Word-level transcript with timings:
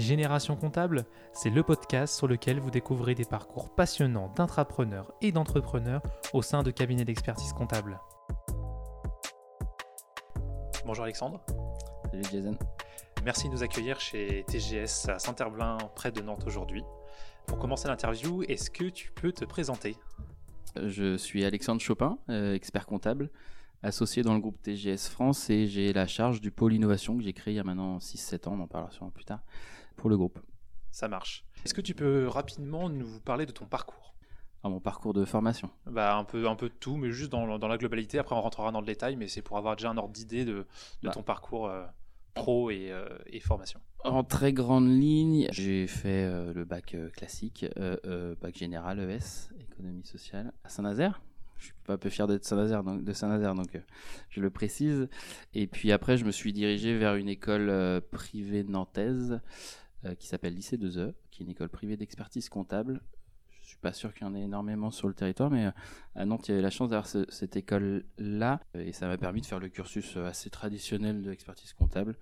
Génération 0.00 0.56
Comptable, 0.56 1.06
c'est 1.32 1.50
le 1.50 1.62
podcast 1.62 2.16
sur 2.16 2.26
lequel 2.26 2.60
vous 2.60 2.70
découvrez 2.70 3.14
des 3.14 3.24
parcours 3.24 3.74
passionnants 3.74 4.32
d'intrapreneurs 4.36 5.12
et 5.22 5.32
d'entrepreneurs 5.32 6.02
au 6.32 6.42
sein 6.42 6.62
de 6.62 6.70
cabinets 6.70 7.04
d'expertise 7.04 7.52
comptable. 7.52 8.00
Bonjour 10.84 11.04
Alexandre. 11.04 11.40
Salut 12.10 12.24
Jason. 12.30 12.58
Merci 13.24 13.48
de 13.48 13.54
nous 13.54 13.62
accueillir 13.62 13.98
chez 13.98 14.44
TGS 14.46 15.08
à 15.08 15.18
Saint-Herblain, 15.18 15.78
près 15.94 16.12
de 16.12 16.20
Nantes 16.20 16.44
aujourd'hui. 16.46 16.84
Pour 17.46 17.58
commencer 17.58 17.88
l'interview, 17.88 18.42
est-ce 18.44 18.70
que 18.70 18.84
tu 18.84 19.10
peux 19.12 19.32
te 19.32 19.44
présenter? 19.44 19.96
Je 20.80 21.16
suis 21.16 21.44
Alexandre 21.44 21.80
Chopin, 21.80 22.18
euh, 22.28 22.54
expert 22.54 22.86
comptable, 22.86 23.30
associé 23.82 24.22
dans 24.22 24.34
le 24.34 24.40
groupe 24.40 24.60
TGS 24.62 25.08
France 25.08 25.48
et 25.50 25.66
j'ai 25.66 25.92
la 25.92 26.06
charge 26.06 26.40
du 26.40 26.50
pôle 26.50 26.74
innovation 26.74 27.16
que 27.16 27.22
j'ai 27.22 27.32
créé 27.32 27.54
il 27.54 27.56
y 27.56 27.60
a 27.60 27.64
maintenant 27.64 27.98
6-7 27.98 28.48
ans, 28.48 28.56
on 28.58 28.60
en 28.60 28.66
parlera 28.66 28.90
sûrement 28.90 29.10
plus 29.10 29.24
tard, 29.24 29.40
pour 29.96 30.10
le 30.10 30.16
groupe. 30.16 30.38
Ça 30.96 31.08
marche. 31.08 31.44
Est-ce 31.64 31.74
que 31.74 31.82
tu 31.82 31.94
peux 31.94 32.26
rapidement 32.26 32.88
nous 32.88 33.20
parler 33.20 33.44
de 33.44 33.52
ton 33.52 33.66
parcours? 33.66 34.14
À 34.62 34.70
mon 34.70 34.80
parcours 34.80 35.12
de 35.12 35.24
formation 35.24 35.70
bah, 35.84 36.16
un, 36.16 36.24
peu, 36.24 36.48
un 36.48 36.56
peu 36.56 36.70
de 36.70 36.74
tout, 36.74 36.96
mais 36.96 37.12
juste 37.12 37.30
dans, 37.30 37.58
dans, 37.58 37.68
la 37.68 37.76
globalité. 37.76 38.18
Après, 38.18 38.34
on 38.34 38.40
rentrera 38.40 38.72
dans 38.72 38.80
le 38.80 38.86
détail, 38.86 39.16
mais 39.16 39.28
c'est 39.28 39.42
pour 39.42 39.58
avoir 39.58 39.76
déjà 39.76 39.90
un 39.90 39.96
ordre 39.98 40.14
d'idée 40.14 40.44
de, 40.44 40.52
de 40.52 40.66
bah. 41.02 41.10
ton 41.10 41.22
parcours 41.22 41.68
euh, 41.68 41.84
pro 42.34 42.70
et, 42.70 42.90
euh, 42.90 43.06
et, 43.26 43.40
formation. 43.40 43.78
En 44.04 44.24
très 44.24 44.52
grande 44.52 44.88
ligne, 44.88 45.48
j'ai 45.52 45.86
fait 45.86 46.24
euh, 46.24 46.54
le 46.54 46.64
bac 46.64 46.96
classique, 47.12 47.66
bac 48.40 48.56
général 48.56 48.98
ES, 48.98 49.52
économie 49.60 50.06
sociale, 50.06 50.52
à 50.64 50.70
Saint-Nazaire. 50.70 51.20
Je 51.58 51.66
suis 51.66 51.74
pas 51.84 51.92
un 51.92 51.98
peu 51.98 52.08
fier 52.08 52.26
d'être 52.26 52.44
Saint-Nazaire, 52.44 52.84
donc, 52.84 53.04
de 53.04 53.12
Saint-Nazaire, 53.12 53.54
donc 53.54 53.78
je 54.30 54.40
le 54.40 54.48
précise. 54.48 55.08
Et 55.52 55.66
puis 55.66 55.92
après, 55.92 56.16
je 56.16 56.24
me 56.24 56.30
suis 56.30 56.52
dirigé 56.54 56.96
vers 56.96 57.16
une 57.16 57.28
école 57.28 58.00
privée 58.10 58.64
nantaise 58.64 59.40
qui 60.18 60.26
s'appelle 60.26 60.54
Lycée 60.54 60.76
2E, 60.76 61.14
qui 61.30 61.42
est 61.42 61.46
une 61.46 61.50
école 61.50 61.68
privée 61.68 61.96
d'expertise 61.96 62.48
comptable 62.48 63.00
je 63.66 63.70
suis 63.70 63.78
pas 63.80 63.92
sûr 63.92 64.14
qu'il 64.14 64.24
y 64.24 64.30
en 64.30 64.34
ait 64.36 64.42
énormément 64.42 64.92
sur 64.92 65.08
le 65.08 65.14
territoire, 65.14 65.50
mais 65.50 65.66
euh, 65.66 65.70
à 66.14 66.24
Nantes, 66.24 66.46
il 66.46 66.52
y 66.52 66.54
avait 66.54 66.62
la 66.62 66.70
chance 66.70 66.90
d'avoir 66.90 67.08
cette 67.08 67.56
école-là, 67.56 68.60
et 68.74 68.92
ça 68.92 69.08
m'a 69.08 69.18
permis 69.18 69.40
de 69.40 69.46
faire 69.46 69.58
le 69.58 69.68
cursus 69.68 70.16
euh, 70.16 70.26
assez 70.26 70.50
traditionnel 70.50 71.20
de 71.20 71.30
l'expertise 71.30 71.72
comptable. 71.72 72.16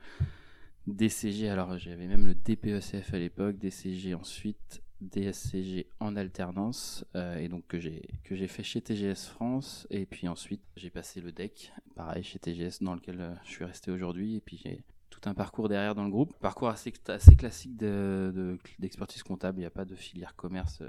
DCG, 0.86 1.50
alors 1.50 1.77
j'avais 1.77 2.06
même 2.06 2.27
le 2.27 2.34
DPECF 2.34 3.12
à 3.12 3.19
l'époque, 3.19 3.58
DCG 3.58 4.14
ensuite, 4.14 4.83
DSCG 5.02 5.86
en 6.00 6.17
alternance, 6.17 7.05
euh, 7.14 7.36
et 7.36 7.48
donc 7.48 7.67
que 7.67 7.78
j'ai 7.78 8.08
que 8.22 8.34
j'ai 8.34 8.48
fait 8.48 8.62
chez 8.62 8.80
TGS 8.80 9.28
France, 9.28 9.86
et 9.91 10.06
puis 10.06 10.28
ensuite 10.28 10.62
j'ai 10.77 10.89
passé 10.89 11.20
le 11.20 11.30
DEC, 11.30 11.72
pareil 11.95 12.25
chez 12.25 12.39
TGS 12.39 12.78
dans 12.80 12.95
lequel 12.95 13.39
je 13.45 13.50
suis 13.50 13.64
resté 13.67 13.91
aujourd'hui, 13.91 14.36
et 14.36 14.41
puis 14.41 14.58
j'ai 14.62 14.83
tout 15.25 15.30
un 15.30 15.34
parcours 15.34 15.69
derrière 15.69 15.94
dans 15.94 16.05
le 16.05 16.11
groupe, 16.11 16.34
parcours 16.39 16.69
assez 16.69 16.92
assez 17.08 17.36
classique 17.36 17.77
d'expertise 17.77 19.22
de, 19.22 19.28
comptable, 19.28 19.58
il 19.58 19.62
n'y 19.62 19.67
a 19.67 19.70
pas 19.70 19.84
de 19.84 19.94
filière 19.94 20.36
commerce 20.36 20.83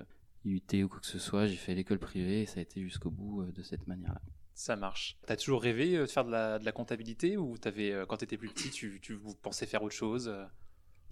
IUT 0.45 0.83
ou 0.83 0.87
quoi 0.87 0.99
que 0.99 1.07
ce 1.07 1.19
soit, 1.19 1.47
j'ai 1.47 1.55
fait 1.55 1.73
l'école 1.73 1.99
privée 1.99 2.41
et 2.41 2.45
ça 2.45 2.59
a 2.59 2.63
été 2.63 2.81
jusqu'au 2.81 3.09
bout 3.09 3.41
euh, 3.41 3.51
de 3.51 3.63
cette 3.63 3.87
manière-là. 3.87 4.21
Ça 4.53 4.75
marche. 4.75 5.17
T'as 5.25 5.35
toujours 5.35 5.61
rêvé 5.61 5.97
euh, 5.97 6.01
de 6.03 6.05
faire 6.05 6.23
de 6.23 6.31
la, 6.31 6.59
de 6.59 6.65
la 6.65 6.71
comptabilité 6.71 7.35
ou 7.35 7.55
avais, 7.65 7.91
euh, 7.91 8.05
quand 8.05 8.17
tu 8.17 8.25
étais 8.25 8.37
plus 8.37 8.49
petit, 8.49 8.69
tu, 8.69 8.99
tu, 9.01 9.19
pensais 9.41 9.65
faire 9.65 9.83
autre 9.83 9.95
chose 9.95 10.31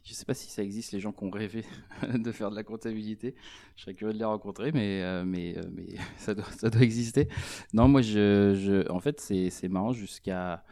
Je 0.04 0.14
sais 0.14 0.26
pas 0.26 0.36
si 0.36 0.50
ça 0.50 0.62
existe, 0.62 0.92
les 0.92 1.00
gens 1.00 1.12
qui 1.12 1.24
ont 1.24 1.32
rêvé 1.32 1.66
de 2.14 2.32
faire 2.32 2.52
de 2.52 2.56
la 2.56 2.64
comptabilité. 2.64 3.36
Je 3.76 3.82
serais 3.82 3.96
curieux 3.96 4.14
de 4.14 4.20
les 4.20 4.26
rencontrer, 4.26 4.72
mais, 4.72 5.24
mais, 5.26 5.56
mais 5.72 5.88
ça, 6.18 6.36
doit, 6.36 6.46
ça 6.52 6.70
doit 6.70 6.84
exister. 6.84 7.28
Non, 7.74 7.88
moi, 7.88 8.02
je, 8.02 8.54
je 8.54 8.90
en 8.92 9.00
fait, 9.00 9.20
c'est 9.20 9.70
marrant 9.70 9.94
jusqu'à 9.94 10.64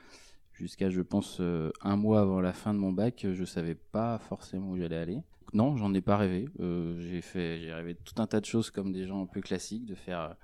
jusqu'à 0.62 0.90
je 0.90 1.02
pense 1.02 1.42
un 1.42 1.96
mois 1.98 2.22
avant 2.22 2.40
la 2.40 2.54
fin 2.54 2.74
de 2.74 2.80
mon 2.80 2.94
bac, 2.94 3.26
je 3.34 3.44
savais 3.44 3.76
pas 3.76 4.20
forcément 4.20 4.72
où 4.72 4.78
j'allais 4.78 4.98
aller 4.98 5.24
non, 5.54 5.76
j'en 5.76 5.94
ai 5.94 6.02
pas 6.02 6.18
rêvé. 6.18 6.48
Euh, 6.60 6.98
j'ai 7.00 7.22
fait, 7.22 7.60
j'ai 7.60 7.74
rêvé 7.74 7.94
de 7.94 8.00
tout 8.00 8.22
un 8.22 8.28
tas 8.28 8.40
de 8.40 8.46
choses 8.46 8.72
comme 8.72 8.92
des 8.92 9.06
gens 9.06 9.22
un 9.22 9.26
peu 9.26 9.42
classiques, 9.42 9.86
de 9.86 9.96
faire, 9.96 10.36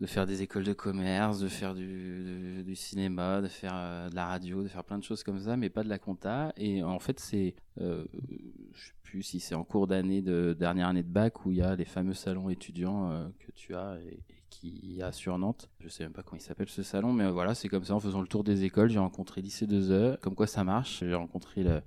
de 0.00 0.06
faire 0.06 0.26
des 0.26 0.42
écoles 0.42 0.64
de 0.64 0.72
commerce, 0.72 1.38
de 1.38 1.48
faire 1.48 1.74
du, 1.74 2.74
cinéma, 2.74 3.40
de 3.40 3.48
faire 3.48 3.74
euh, 3.74 4.08
de 4.10 4.14
la 4.14 4.26
radio, 4.26 4.62
de 4.62 4.68
faire 4.68 4.84
plein 4.84 4.98
de 4.98 5.04
choses 5.04 5.22
comme 5.22 5.38
ça, 5.38 5.56
mais 5.56 5.70
pas 5.70 5.84
de 5.84 5.88
la 5.88 5.98
compta. 5.98 6.52
Et 6.56 6.82
en 6.82 6.98
fait, 6.98 7.20
c'est, 7.20 7.54
euh, 7.80 8.04
je 8.72 8.86
sais 8.86 8.94
plus 9.02 9.22
si 9.22 9.40
c'est 9.40 9.54
en 9.54 9.64
cours 9.64 9.86
d'année 9.86 10.22
de 10.22 10.54
dernière 10.58 10.88
année 10.88 11.02
de 11.02 11.08
bac 11.08 11.46
où 11.46 11.52
il 11.52 11.58
y 11.58 11.62
a 11.62 11.76
les 11.76 11.84
fameux 11.84 12.14
salons 12.14 12.48
étudiants 12.48 13.10
euh, 13.10 13.28
que 13.38 13.52
tu 13.52 13.74
as 13.74 13.98
et 14.00 14.20
qui 14.60 15.00
a 15.02 15.12
sur 15.12 15.38
Nantes. 15.38 15.68
Je 15.80 15.88
sais 15.88 16.04
même 16.04 16.12
pas 16.12 16.22
comment 16.22 16.38
il 16.38 16.44
s'appelle 16.44 16.68
ce 16.68 16.82
salon, 16.82 17.12
mais 17.12 17.30
voilà, 17.30 17.54
c'est 17.54 17.68
comme 17.68 17.84
ça 17.84 17.94
en 17.94 18.00
faisant 18.00 18.20
le 18.20 18.26
tour 18.26 18.44
des 18.44 18.64
écoles, 18.64 18.90
j'ai 18.90 18.98
rencontré 18.98 19.42
lycée 19.42 19.66
2 19.66 19.90
heures, 19.90 20.20
comme 20.20 20.34
quoi 20.34 20.46
ça 20.46 20.64
marche. 20.64 21.00
J'ai 21.00 21.14
rencontré 21.14 21.62
le 21.62 21.82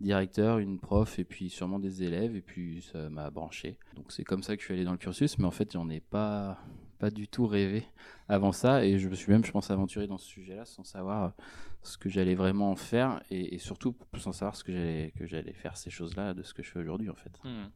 directeur, 0.00 0.58
une 0.58 0.78
prof 0.78 1.18
et 1.18 1.24
puis 1.24 1.50
sûrement 1.50 1.78
des 1.78 2.02
élèves 2.02 2.36
et 2.36 2.42
puis 2.42 2.82
ça 2.92 3.10
m'a 3.10 3.30
branché. 3.30 3.78
Donc 3.96 4.12
c'est 4.12 4.24
comme 4.24 4.42
ça 4.42 4.56
que 4.56 4.60
je 4.60 4.66
suis 4.66 4.74
allé 4.74 4.84
dans 4.84 4.92
le 4.92 4.98
cursus, 4.98 5.38
mais 5.38 5.46
en 5.46 5.50
fait 5.50 5.72
j'en 5.72 5.88
ai 5.88 6.00
pas 6.00 6.58
pas 6.98 7.10
du 7.10 7.26
tout 7.26 7.46
rêvé 7.46 7.86
avant 8.28 8.52
ça 8.52 8.84
et 8.84 8.98
je 8.98 9.08
me 9.08 9.14
suis 9.14 9.30
même 9.32 9.44
je 9.44 9.50
pense 9.50 9.70
aventuré 9.70 10.06
dans 10.06 10.18
ce 10.18 10.26
sujet-là 10.26 10.64
sans 10.64 10.84
savoir 10.84 11.34
ce 11.82 11.98
que 11.98 12.08
j'allais 12.08 12.36
vraiment 12.36 12.70
en 12.70 12.76
faire 12.76 13.20
et, 13.30 13.58
surtout 13.58 13.96
sans 14.16 14.32
savoir 14.32 14.56
ce 14.56 14.64
que 14.64 14.72
j'allais 14.72 15.12
que 15.16 15.26
j'allais 15.26 15.52
faire 15.52 15.76
ces 15.76 15.90
choses-là 15.90 16.34
de 16.34 16.42
ce 16.42 16.54
que 16.54 16.62
je 16.62 16.70
fais 16.70 16.78
aujourd'hui 16.78 17.10
en 17.10 17.16
fait. 17.16 17.40
Hmm. 17.44 17.66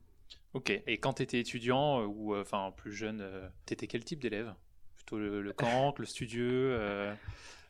Ok. 0.54 0.70
Et 0.70 0.98
quand 0.98 1.14
tu 1.14 1.22
étais 1.22 1.40
étudiant 1.40 2.00
euh, 2.00 2.06
ou 2.06 2.34
euh, 2.34 2.42
enfin 2.42 2.72
plus 2.76 2.92
jeune, 2.92 3.20
euh, 3.20 3.48
tu 3.66 3.74
étais 3.74 3.86
quel 3.86 4.04
type 4.04 4.20
d'élève? 4.20 4.54
Plutôt 4.96 5.18
le, 5.18 5.42
le 5.42 5.54
le 5.98 6.04
studieux, 6.06 6.78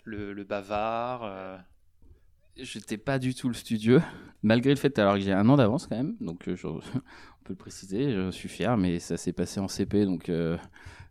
le, 0.05 0.33
le, 0.33 0.45
bavard 0.45 1.61
j'étais 2.59 2.97
pas 2.97 3.19
du 3.19 3.35
tout 3.35 3.49
le 3.49 3.55
studio, 3.55 4.01
malgré 4.43 4.71
le 4.71 4.77
fait 4.77 4.99
alors 4.99 5.15
que 5.15 5.21
j'ai 5.21 5.33
un 5.33 5.49
an 5.49 5.57
d'avance 5.57 5.87
quand 5.87 5.97
même, 5.97 6.17
donc 6.21 6.49
euh, 6.49 6.57
on 6.65 6.81
peut 7.45 7.51
le 7.51 7.57
préciser, 7.57 8.13
je 8.13 8.31
suis 8.31 8.49
fier, 8.49 8.77
mais 8.77 8.99
ça 8.99 9.17
s'est 9.17 9.33
passé 9.33 9.61
en 9.61 9.69
CP, 9.69 10.05
donc 10.05 10.29
euh, 10.29 10.57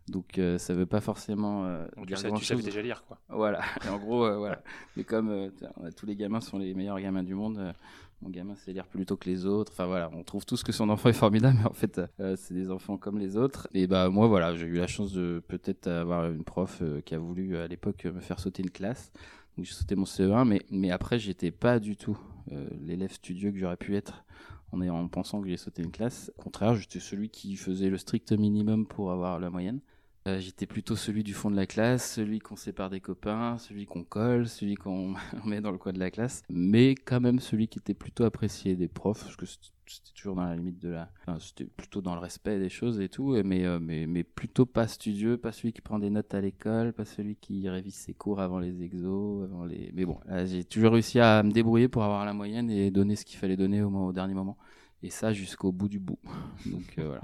donc 0.08 0.38
euh, 0.38 0.56
ça 0.58 0.74
veut 0.74 0.86
pas 0.86 1.00
forcément 1.00 1.64
dire 2.06 2.18
tu, 2.34 2.44
sais, 2.44 2.56
déjà 2.56 2.82
lire 2.82 3.04
quoi. 3.06 3.18
Voilà, 3.28 3.60
en 3.90 3.98
gros 3.98 4.38
voilà. 4.38 4.62
Mais 4.96 5.04
comme 5.04 5.50
tous 5.96 6.06
les 6.06 6.16
gamins 6.16 6.40
sont 6.40 6.58
les 6.58 6.74
meilleurs 6.74 7.00
gamins 7.00 7.22
du 7.22 7.34
monde, 7.34 7.74
mon 8.20 8.30
gamin 8.30 8.54
sait 8.56 8.72
lire 8.72 8.86
plus 8.86 9.06
tôt 9.06 9.16
que 9.16 9.28
les 9.28 9.46
autres. 9.46 9.72
Enfin 9.72 9.86
voilà, 9.86 10.10
on 10.12 10.24
trouve 10.24 10.44
tous 10.44 10.62
que 10.62 10.72
son 10.72 10.88
enfant 10.88 11.08
est 11.08 11.12
formidable, 11.12 11.58
mais 11.60 11.68
en 11.68 11.72
fait 11.72 12.00
c'est 12.36 12.54
des 12.54 12.70
enfants 12.70 12.96
comme 12.96 13.18
les 13.18 13.36
autres. 13.36 13.68
Et 13.74 13.86
bah 13.86 14.08
moi 14.08 14.26
voilà, 14.26 14.54
j'ai 14.54 14.66
eu 14.66 14.74
la 14.74 14.86
chance 14.86 15.12
de 15.12 15.42
peut-être 15.46 15.86
avoir 15.86 16.30
une 16.30 16.44
prof 16.44 16.82
qui 17.04 17.14
a 17.14 17.18
voulu 17.18 17.56
à 17.56 17.68
l'époque 17.68 18.04
me 18.04 18.20
faire 18.20 18.40
sauter 18.40 18.62
une 18.62 18.70
classe. 18.70 19.12
Donc 19.58 19.66
j'ai 19.66 19.72
sauté 19.74 19.96
mon 19.96 20.04
CE1, 20.04 20.46
mais, 20.46 20.62
mais 20.70 20.92
après, 20.92 21.18
j'étais 21.18 21.50
pas 21.50 21.80
du 21.80 21.96
tout 21.96 22.16
euh, 22.52 22.68
l'élève 22.80 23.10
studieux 23.10 23.50
que 23.50 23.58
j'aurais 23.58 23.76
pu 23.76 23.96
être 23.96 24.24
en, 24.70 24.80
en 24.80 25.08
pensant 25.08 25.42
que 25.42 25.48
j'ai 25.48 25.56
sauté 25.56 25.82
une 25.82 25.90
classe. 25.90 26.30
Au 26.38 26.42
contraire, 26.42 26.76
j'étais 26.76 27.00
celui 27.00 27.28
qui 27.28 27.56
faisait 27.56 27.90
le 27.90 27.98
strict 27.98 28.30
minimum 28.30 28.86
pour 28.86 29.10
avoir 29.10 29.40
la 29.40 29.50
moyenne. 29.50 29.80
Euh, 30.28 30.40
j'étais 30.40 30.66
plutôt 30.66 30.94
celui 30.94 31.24
du 31.24 31.32
fond 31.32 31.50
de 31.50 31.56
la 31.56 31.66
classe, 31.66 32.14
celui 32.14 32.38
qu'on 32.38 32.56
sépare 32.56 32.90
des 32.90 33.00
copains, 33.00 33.56
celui 33.56 33.86
qu'on 33.86 34.04
colle, 34.04 34.46
celui 34.46 34.74
qu'on 34.74 35.14
met 35.46 35.62
dans 35.62 35.70
le 35.70 35.78
coin 35.78 35.92
de 35.92 35.98
la 35.98 36.10
classe, 36.10 36.42
mais 36.50 36.94
quand 36.94 37.20
même 37.20 37.38
celui 37.38 37.68
qui 37.68 37.78
était 37.78 37.94
plutôt 37.94 38.24
apprécié 38.24 38.76
des 38.76 38.88
profs, 38.88 39.22
parce 39.24 39.36
que 39.36 39.46
c'était 39.46 40.12
toujours 40.14 40.34
dans 40.34 40.44
la 40.44 40.54
limite 40.54 40.78
de 40.80 40.90
la. 40.90 41.10
C'était 41.38 41.64
plutôt 41.64 42.02
dans 42.02 42.14
le 42.14 42.20
respect 42.20 42.58
des 42.58 42.68
choses 42.68 43.00
et 43.00 43.08
tout, 43.08 43.40
mais, 43.42 43.64
euh, 43.64 43.78
mais, 43.80 44.06
mais 44.06 44.22
plutôt 44.22 44.66
pas 44.66 44.86
studieux, 44.86 45.38
pas 45.38 45.52
celui 45.52 45.72
qui 45.72 45.80
prend 45.80 45.98
des 45.98 46.10
notes 46.10 46.34
à 46.34 46.42
l'école, 46.42 46.92
pas 46.92 47.06
celui 47.06 47.36
qui 47.36 47.66
révise 47.66 47.94
ses 47.94 48.12
cours 48.12 48.40
avant 48.40 48.58
les 48.58 48.82
exos, 48.82 49.44
avant 49.44 49.64
les. 49.64 49.92
Mais 49.94 50.04
bon, 50.04 50.18
j'ai 50.44 50.64
toujours 50.64 50.92
réussi 50.92 51.20
à 51.20 51.42
me 51.42 51.52
débrouiller 51.52 51.88
pour 51.88 52.04
avoir 52.04 52.26
la 52.26 52.34
moyenne 52.34 52.70
et 52.70 52.90
donner 52.90 53.16
ce 53.16 53.24
qu'il 53.24 53.38
fallait 53.38 53.56
donner 53.56 53.82
au, 53.82 53.88
au 53.88 54.12
dernier 54.12 54.34
moment. 54.34 54.58
Et 55.02 55.08
ça 55.08 55.32
jusqu'au 55.32 55.72
bout 55.72 55.88
du 55.88 56.00
bout. 56.00 56.18
Donc 56.66 56.98
euh, 56.98 57.06
voilà. 57.06 57.22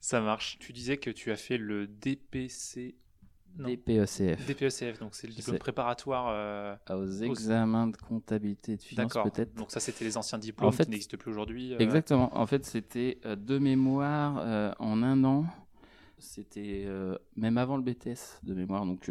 Ça 0.00 0.20
marche. 0.20 0.58
Tu 0.58 0.72
disais 0.72 0.96
que 0.96 1.10
tu 1.10 1.30
as 1.30 1.36
fait 1.36 1.58
le 1.58 1.86
DPC. 1.86 2.96
DPECF. 3.56 4.46
DPECF, 4.46 5.00
donc 5.00 5.14
c'est 5.14 5.26
le 5.26 5.32
diplôme 5.32 5.58
préparatoire 5.58 6.28
euh, 6.28 6.76
aux 6.90 7.10
examens 7.22 7.88
de 7.88 7.96
comptabilité 7.96 8.72
et 8.72 8.76
de 8.76 8.82
finance 8.82 9.12
peut-être. 9.12 9.54
Donc 9.54 9.72
ça 9.72 9.80
c'était 9.80 10.04
les 10.04 10.16
anciens 10.16 10.38
diplômes 10.38 10.70
qui 10.70 10.88
n'existent 10.88 11.16
plus 11.16 11.30
aujourd'hui. 11.30 11.74
Euh. 11.74 11.78
Exactement. 11.78 12.36
En 12.38 12.46
fait 12.46 12.64
c'était 12.64 13.18
euh, 13.24 13.34
deux 13.34 13.58
mémoires 13.58 14.76
en 14.78 15.02
un 15.02 15.24
an. 15.24 15.46
C'était 16.20 16.86
même 17.36 17.58
avant 17.58 17.76
le 17.76 17.82
BTS 17.82 18.40
de 18.42 18.54
mémoire. 18.54 18.84
Donc 18.86 19.10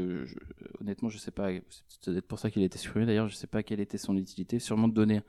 honnêtement 0.79 1.09
je 1.09 1.17
sais 1.17 1.31
pas. 1.31 1.49
C'est 1.89 2.11
peut-être 2.11 2.27
pour 2.27 2.39
ça 2.39 2.49
qu'il 2.49 2.61
a 2.61 2.65
été 2.65 2.77
supprimé. 2.77 3.05
D'ailleurs 3.05 3.27
je 3.27 3.35
sais 3.35 3.47
pas 3.47 3.63
quelle 3.63 3.79
était 3.79 3.97
son 3.97 4.15
utilité. 4.15 4.59
Sûrement 4.59 4.87
de 4.87 4.93
donner 4.93 5.21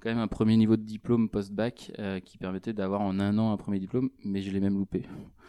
quand 0.00 0.10
même 0.10 0.18
un 0.18 0.28
premier 0.28 0.56
niveau 0.56 0.76
de 0.76 0.82
diplôme 0.82 1.28
post-bac 1.28 1.92
euh, 1.98 2.20
qui 2.20 2.38
permettait 2.38 2.72
d'avoir 2.72 3.00
en 3.00 3.18
un 3.18 3.38
an 3.38 3.52
un 3.52 3.56
premier 3.56 3.78
diplôme, 3.78 4.10
mais 4.24 4.42
je 4.42 4.50
l'ai 4.50 4.60
même 4.60 4.76
loupé. 4.76 5.02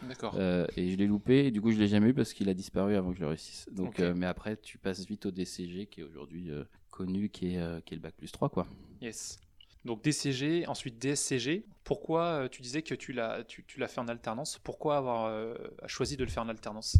D'accord. 0.08 0.34
Euh, 0.36 0.66
et 0.76 0.90
je 0.90 0.96
l'ai 0.96 1.06
loupé, 1.06 1.46
et 1.46 1.50
du 1.50 1.60
coup 1.60 1.70
je 1.70 1.78
l'ai 1.78 1.88
jamais 1.88 2.08
eu 2.08 2.14
parce 2.14 2.32
qu'il 2.32 2.48
a 2.48 2.54
disparu 2.54 2.96
avant 2.96 3.10
que 3.10 3.16
je 3.16 3.20
le 3.20 3.28
réussisse. 3.28 3.68
Donc, 3.70 4.00
euh, 4.00 4.14
mais 4.14 4.26
après, 4.26 4.56
tu 4.56 4.78
passes 4.78 5.06
vite 5.06 5.26
au 5.26 5.30
DCG 5.30 5.86
qui 5.86 6.00
est 6.00 6.04
aujourd'hui 6.04 6.50
connu, 6.90 7.28
qui 7.28 7.54
est, 7.54 7.84
qui 7.84 7.94
est 7.94 7.96
le 7.96 8.02
bac 8.02 8.14
plus 8.16 8.32
3, 8.32 8.48
quoi. 8.48 8.66
Yes. 9.00 9.38
Donc 9.84 10.02
DCG, 10.02 10.66
ensuite 10.66 11.00
DSCG. 11.00 11.64
Pourquoi 11.84 12.48
tu 12.50 12.62
disais 12.62 12.82
que 12.82 12.94
tu 12.94 13.12
l'as, 13.12 13.44
tu, 13.44 13.64
tu 13.64 13.78
l'as 13.78 13.88
fait 13.88 14.00
en 14.00 14.08
alternance 14.08 14.58
Pourquoi 14.58 14.96
avoir 14.96 15.56
choisi 15.86 16.16
de 16.16 16.24
le 16.24 16.30
faire 16.30 16.42
en 16.42 16.48
alternance? 16.48 16.98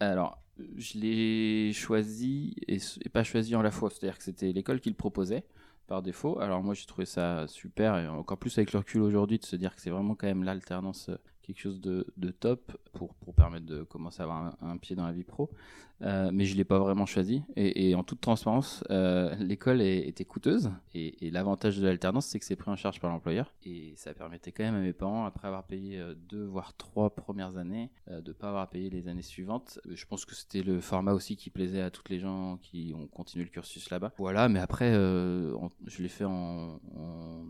Alors, 0.00 0.42
je 0.76 0.98
l'ai 0.98 1.72
choisi 1.72 2.56
et, 2.66 2.76
et, 2.76 3.08
pas 3.08 3.24
choisi 3.24 3.54
en 3.54 3.62
la 3.62 3.70
fois. 3.70 3.90
C'est-à-dire 3.90 4.18
que 4.18 4.24
c'était 4.24 4.52
l'école 4.52 4.80
qui 4.80 4.88
le 4.88 4.96
proposait. 4.96 5.44
Par 5.86 6.02
défaut. 6.02 6.38
Alors 6.40 6.62
moi 6.62 6.74
j'ai 6.74 6.86
trouvé 6.86 7.06
ça 7.06 7.46
super 7.48 7.98
et 7.98 8.08
encore 8.08 8.38
plus 8.38 8.56
avec 8.58 8.72
le 8.72 8.78
recul 8.78 9.02
aujourd'hui 9.02 9.38
de 9.38 9.44
se 9.44 9.56
dire 9.56 9.74
que 9.74 9.80
c'est 9.80 9.90
vraiment 9.90 10.14
quand 10.14 10.26
même 10.26 10.44
l'alternance 10.44 11.08
euh, 11.08 11.16
quelque 11.44 11.60
chose 11.60 11.80
de, 11.80 12.04
top 12.40 12.76
pour, 12.92 13.14
pour, 13.14 13.34
permettre 13.34 13.66
de 13.66 13.82
commencer 13.82 14.20
à 14.20 14.24
avoir 14.24 14.56
un, 14.60 14.76
pied 14.76 14.96
dans 14.96 15.06
la 15.06 15.12
vie 15.12 15.24
pro. 15.24 15.50
Euh, 16.02 16.30
mais 16.32 16.44
je 16.44 16.52
ne 16.52 16.58
l'ai 16.58 16.64
pas 16.64 16.78
vraiment 16.78 17.06
choisi. 17.06 17.42
Et, 17.56 17.94
en 17.94 18.02
toute 18.02 18.20
transparence, 18.20 18.82
euh, 18.90 19.34
l'école 19.36 19.80
était 19.80 20.24
coûteuse. 20.24 20.70
Et, 20.94 21.30
l'avantage 21.30 21.78
de 21.78 21.86
l'alternance, 21.86 22.26
c'est 22.26 22.38
que 22.38 22.44
c'est 22.44 22.56
pris 22.56 22.70
en 22.70 22.76
charge 22.76 23.00
par 23.00 23.10
l'employeur. 23.10 23.52
Et 23.64 23.92
ça 23.96 24.12
permettait 24.14 24.52
quand 24.52 24.64
même 24.64 24.74
à 24.74 24.80
mes 24.80 24.92
parents, 24.92 25.24
après 25.26 25.48
avoir 25.48 25.64
payé 25.64 25.98
euh, 25.98 26.14
deux, 26.14 26.44
voire 26.44 26.74
trois 26.76 27.14
premières 27.14 27.56
années, 27.56 27.90
de 28.08 28.20
ne 28.26 28.32
pas 28.32 28.48
avoir 28.48 28.68
payé 28.68 28.90
les 28.90 29.08
années 29.08 29.22
suivantes. 29.22 29.78
Je 29.88 30.04
pense 30.06 30.24
que 30.24 30.34
c'était 30.34 30.62
le 30.62 30.80
format 30.80 31.12
aussi 31.12 31.36
qui 31.36 31.50
plaisait 31.50 31.82
à 31.82 31.90
toutes 31.90 32.08
les 32.08 32.18
gens 32.18 32.58
qui 32.62 32.92
ont 32.96 33.06
continué 33.06 33.44
le 33.44 33.50
cursus 33.50 33.90
là-bas. 33.90 34.12
Voilà, 34.18 34.48
mais 34.48 34.60
après, 34.60 34.92
je 34.92 36.02
l'ai 36.02 36.08
fait 36.08 36.24
en 36.24 36.80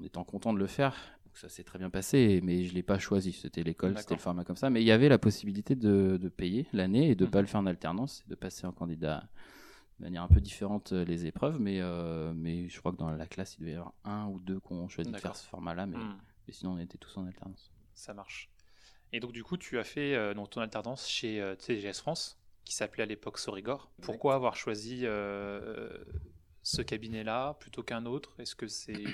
étant 0.05 0.25
content 0.25 0.52
de 0.52 0.58
le 0.58 0.67
faire 0.67 0.94
ça 1.35 1.49
s'est 1.49 1.65
très 1.65 1.79
bien 1.79 1.91
passé, 1.91 2.41
mais 2.43 2.65
je 2.65 2.75
l'ai 2.75 2.83
pas 2.83 2.99
choisi. 2.99 3.33
C'était 3.33 3.63
l'école, 3.63 3.99
c'était 3.99 4.15
le 4.15 4.21
format 4.21 4.45
comme 4.45 4.57
ça. 4.57 4.71
Mais 4.71 4.83
il 4.83 4.87
y 4.87 4.93
avait 4.93 5.09
la 5.09 5.19
possibilité 5.19 5.75
de, 5.75 6.19
de 6.21 6.29
payer 6.29 6.67
l'année 6.73 7.11
et 7.11 7.15
de 7.15 7.25
ne 7.25 7.31
pas 7.31 7.39
mhm. 7.39 7.43
le 7.43 7.49
faire 7.49 7.61
en 7.61 7.67
alternance, 7.67 8.25
de 8.29 8.35
passer 8.35 8.67
en 8.67 8.73
candidat 8.73 9.29
de 9.99 10.05
manière 10.05 10.23
un 10.23 10.29
peu 10.29 10.41
différente 10.41 10.93
euh, 10.93 11.05
les 11.05 11.27
épreuves. 11.27 11.61
Mais, 11.61 11.81
euh, 11.81 12.33
mais 12.35 12.69
je 12.69 12.79
crois 12.79 12.93
que 12.93 12.97
dans 12.97 13.11
la 13.11 13.27
classe, 13.27 13.57
il 13.57 13.61
devait 13.61 13.73
y 13.73 13.75
avoir 13.75 13.95
un 14.05 14.27
ou 14.29 14.39
deux 14.41 14.61
qui 14.61 14.73
ont 14.73 14.89
choisi 14.89 15.11
de 15.11 15.19
faire 15.19 15.37
ce 15.37 15.47
format-là, 15.49 15.87
mais, 15.87 15.97
mhm. 15.97 16.17
mais, 16.47 16.53
sinon 16.53 16.73
on 16.73 16.79
était 16.79 16.99
tous 16.99 17.17
en 17.17 17.27
alternance. 17.27 17.73
Ça 17.95 18.15
marche. 18.15 18.51
Et 19.13 19.21
donc 19.21 19.33
du 19.33 19.45
coup, 19.45 19.57
tu 19.57 19.79
as 19.79 19.85
fait 19.85 20.15
euh, 20.15 20.35
ton 20.51 20.61
alternance 20.61 21.09
chez 21.09 21.41
euh, 21.41 21.55
TGS 21.55 21.99
France, 21.99 22.39
qui 22.65 22.75
s'appelait 22.75 23.05
à 23.05 23.07
l'époque 23.07 23.39
Sorigor. 23.39 23.91
Pourquoi 24.03 24.35
avoir 24.35 24.57
choisi 24.57 25.01
ce 26.63 26.81
cabinet-là 26.81 27.55
plutôt 27.61 27.83
qu'un 27.83 28.07
autre? 28.07 28.35
Est-ce 28.39 28.55
que 28.55 28.67
c'est 28.67 29.05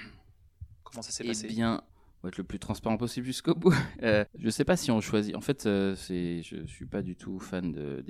comment 0.85 1.03
ça 1.03 1.11
s'est 1.11 1.25
eh 1.25 1.29
passé? 1.29 1.49
bien, 1.49 1.83
va 2.23 2.29
être 2.29 2.39
le 2.39 2.45
plus 2.45 2.59
transparent 2.59 2.97
possible 2.97 3.27
jusqu'au 3.27 3.55
bout. 3.55 3.75
Euh, 4.03 4.25
je 4.39 4.49
sais 4.49 4.65
pas 4.65 4.77
si 4.77 4.91
on 4.91 5.01
choisit. 5.03 5.37
En 5.37 5.43
fait, 5.43 5.67
euh, 5.67 5.95
c'est, 5.95 6.43
je, 6.43 6.65
suis 6.65 6.87
pas 6.87 7.03
du 7.03 7.17
tout 7.17 7.39
fan 7.39 7.71
de, 7.71 8.03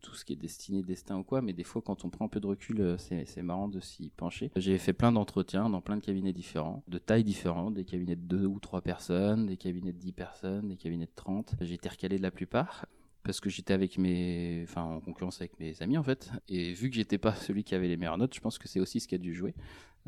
tout 0.00 0.14
ce 0.14 0.24
qui 0.24 0.32
est 0.32 0.36
destiné, 0.36 0.82
destin 0.82 1.18
ou 1.18 1.24
quoi, 1.24 1.42
mais 1.42 1.52
des 1.52 1.64
fois, 1.64 1.82
quand 1.82 2.04
on 2.04 2.10
prend 2.10 2.26
un 2.26 2.28
peu 2.28 2.38
de 2.38 2.46
recul, 2.46 2.80
euh, 2.80 2.96
c'est, 2.98 3.42
marrant 3.42 3.66
de 3.66 3.80
s'y 3.80 4.10
pencher. 4.10 4.52
J'ai 4.54 4.78
fait 4.78 4.92
plein 4.92 5.10
d'entretiens 5.10 5.68
dans 5.68 5.80
plein 5.80 5.96
de 5.96 6.04
cabinets 6.04 6.32
différents, 6.32 6.84
de 6.86 6.98
tailles 6.98 7.24
différentes, 7.24 7.74
des 7.74 7.84
cabinets 7.84 8.14
de 8.14 8.20
2 8.20 8.46
ou 8.46 8.60
3 8.60 8.80
personnes, 8.80 9.46
des 9.46 9.56
cabinets 9.56 9.92
de 9.92 9.98
10 9.98 10.12
personnes, 10.12 10.68
des 10.68 10.76
cabinets 10.76 11.06
de 11.06 11.14
30. 11.16 11.54
J'ai 11.60 11.74
été 11.74 11.88
recalé 11.88 12.18
de 12.18 12.22
la 12.22 12.30
plupart 12.30 12.86
parce 13.22 13.40
que 13.40 13.50
j'étais 13.50 13.74
avec 13.74 13.98
mes, 13.98 14.66
en 14.76 15.00
concurrence 15.00 15.40
avec 15.40 15.58
mes 15.60 15.80
amis 15.80 15.96
en 15.96 16.02
fait, 16.02 16.30
et 16.48 16.72
vu 16.72 16.90
que 16.90 16.96
j'étais 16.96 17.18
pas 17.18 17.34
celui 17.36 17.64
qui 17.64 17.74
avait 17.74 17.88
les 17.88 17.96
meilleures 17.96 18.18
notes, 18.18 18.34
je 18.34 18.40
pense 18.40 18.58
que 18.58 18.68
c'est 18.68 18.80
aussi 18.80 19.00
ce 19.00 19.08
qui 19.08 19.14
a 19.14 19.18
dû 19.18 19.34
jouer, 19.34 19.54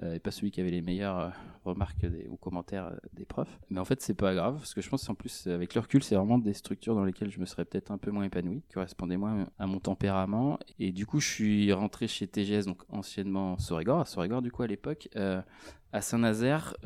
et 0.03 0.19
pas 0.19 0.31
celui 0.31 0.51
qui 0.51 0.61
avait 0.61 0.71
les 0.71 0.83
meilleures 0.83 1.19
euh, 1.19 1.31
remarques 1.65 2.05
ou 2.29 2.37
commentaires 2.37 2.87
euh, 2.87 2.97
des 3.13 3.25
profs. 3.25 3.61
Mais 3.71 3.79
en 3.79 3.85
fait, 3.85 4.01
c'est 4.03 4.15
pas 4.15 4.35
grave, 4.35 4.57
parce 4.57 4.75
que 4.75 4.81
je 4.81 4.89
pense 4.89 5.07
qu'en 5.07 5.15
plus, 5.15 5.47
avec 5.47 5.75
le 5.75 5.81
recul, 5.81 6.03
c'est 6.03 6.17
vraiment 6.17 6.39
des 6.39 6.53
structures 6.53 6.95
dans 6.95 7.05
lesquelles 7.05 7.31
je 7.31 7.39
me 7.39 7.47
serais 7.47 7.65
peut-être 7.65 7.91
un 7.91 7.99
peu 7.99 8.11
moins 8.11 8.25
épanoui, 8.25 8.63
qui 8.63 8.75
correspondaient 8.75 9.17
moins 9.17 9.49
à 9.59 9.67
mon 9.67 9.79
tempérament. 9.79 10.59
Et 10.79 10.93
du 10.93 11.07
coup, 11.07 11.21
je 11.21 11.29
suis 11.29 11.73
rentré 11.73 12.09
chez 12.09 12.27
TGS, 12.27 12.67
donc 12.67 12.83
anciennement 12.89 13.59
Sorégor, 13.59 14.01
à 14.01 14.05
Sorégor 14.05 14.43
du 14.43 14.51
coup 14.51 14.63
à 14.63 14.67
l'époque, 14.67 15.09
à 15.15 16.01
Saint-Nazaire, 16.01 16.77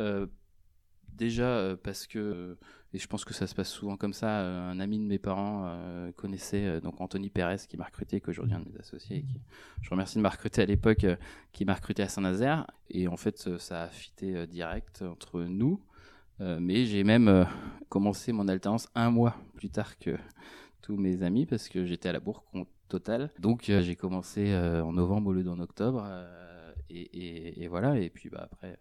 déjà 1.14 1.76
parce 1.82 2.06
que 2.06 2.58
et 2.94 2.98
je 2.98 3.06
pense 3.06 3.24
que 3.24 3.34
ça 3.34 3.46
se 3.46 3.54
passe 3.54 3.68
souvent 3.68 3.96
comme 3.96 4.14
ça. 4.14 4.40
Euh, 4.40 4.70
un 4.70 4.80
ami 4.80 4.98
de 4.98 5.04
mes 5.04 5.18
parents 5.18 5.64
euh, 5.66 6.10
connaissait 6.12 6.64
euh, 6.64 6.80
donc 6.80 7.00
Anthony 7.00 7.28
Pérez 7.28 7.58
qui 7.68 7.76
m'a 7.76 7.84
recruté, 7.84 8.20
que 8.20 8.30
aujourd'hui 8.30 8.54
un 8.54 8.60
de 8.60 8.70
mes 8.70 8.78
associés. 8.78 9.22
Qui, 9.22 9.40
je 9.82 9.90
remercie 9.90 10.16
de 10.16 10.22
m'a 10.22 10.30
recruté 10.30 10.62
à 10.62 10.64
l'époque, 10.64 11.04
qui 11.52 11.66
m'a 11.66 11.74
recruté 11.74 12.02
à 12.02 12.08
Saint-Nazaire. 12.08 12.66
Et 12.88 13.06
en 13.06 13.18
fait, 13.18 13.58
ça 13.58 13.84
a 13.84 13.88
fité 13.88 14.46
direct 14.46 15.02
entre 15.02 15.42
nous. 15.42 15.80
mais 16.40 16.86
j'ai 16.86 17.04
même 17.04 17.46
commencé 17.90 18.32
mon 18.32 18.48
alternance 18.48 18.88
un 18.94 19.10
mois 19.10 19.36
plus 19.56 19.68
tard 19.68 19.98
que 19.98 20.16
tous 20.80 20.96
mes 20.96 21.22
amis 21.22 21.44
parce 21.44 21.68
que 21.68 21.84
j'étais 21.84 22.08
à 22.08 22.12
la 22.12 22.20
bourre 22.20 22.44
totale. 22.88 23.30
Donc 23.38 23.64
j'ai 23.64 23.96
commencé 23.96 24.56
en 24.56 24.92
novembre 24.92 25.28
au 25.28 25.32
lieu 25.34 25.44
d'en 25.44 25.58
octobre. 25.58 26.06
Et, 26.88 27.68
voilà. 27.68 27.98
Et 27.98 28.08
puis 28.08 28.30
bah, 28.30 28.48
après 28.50 28.78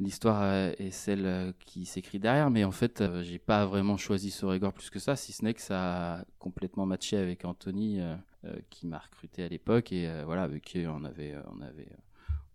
l'histoire 0.00 0.42
euh, 0.42 0.72
est 0.78 0.90
celle 0.90 1.26
euh, 1.26 1.52
qui 1.66 1.84
s'écrit 1.84 2.18
derrière, 2.18 2.50
mais 2.50 2.64
en 2.64 2.70
fait, 2.70 3.00
euh, 3.00 3.22
j'ai 3.22 3.38
pas 3.38 3.66
vraiment 3.66 3.96
choisi 3.96 4.30
ce 4.30 4.46
rigor 4.46 4.72
plus 4.72 4.90
que 4.90 4.98
ça, 4.98 5.14
si 5.14 5.32
ce 5.32 5.44
n'est 5.44 5.54
que 5.54 5.60
ça 5.60 6.14
a 6.14 6.24
complètement 6.38 6.86
matché 6.86 7.16
avec 7.16 7.44
Anthony, 7.44 8.00
qui 8.70 8.86
m'a 8.86 8.98
recruté 8.98 9.42
à 9.42 9.48
l'époque, 9.48 9.92
et 9.92 10.10
voilà, 10.24 10.44
avec 10.44 10.64
qui 10.64 10.86
on 10.86 11.04
avait, 11.04 11.34
on 11.52 11.60
avait, 11.60 11.92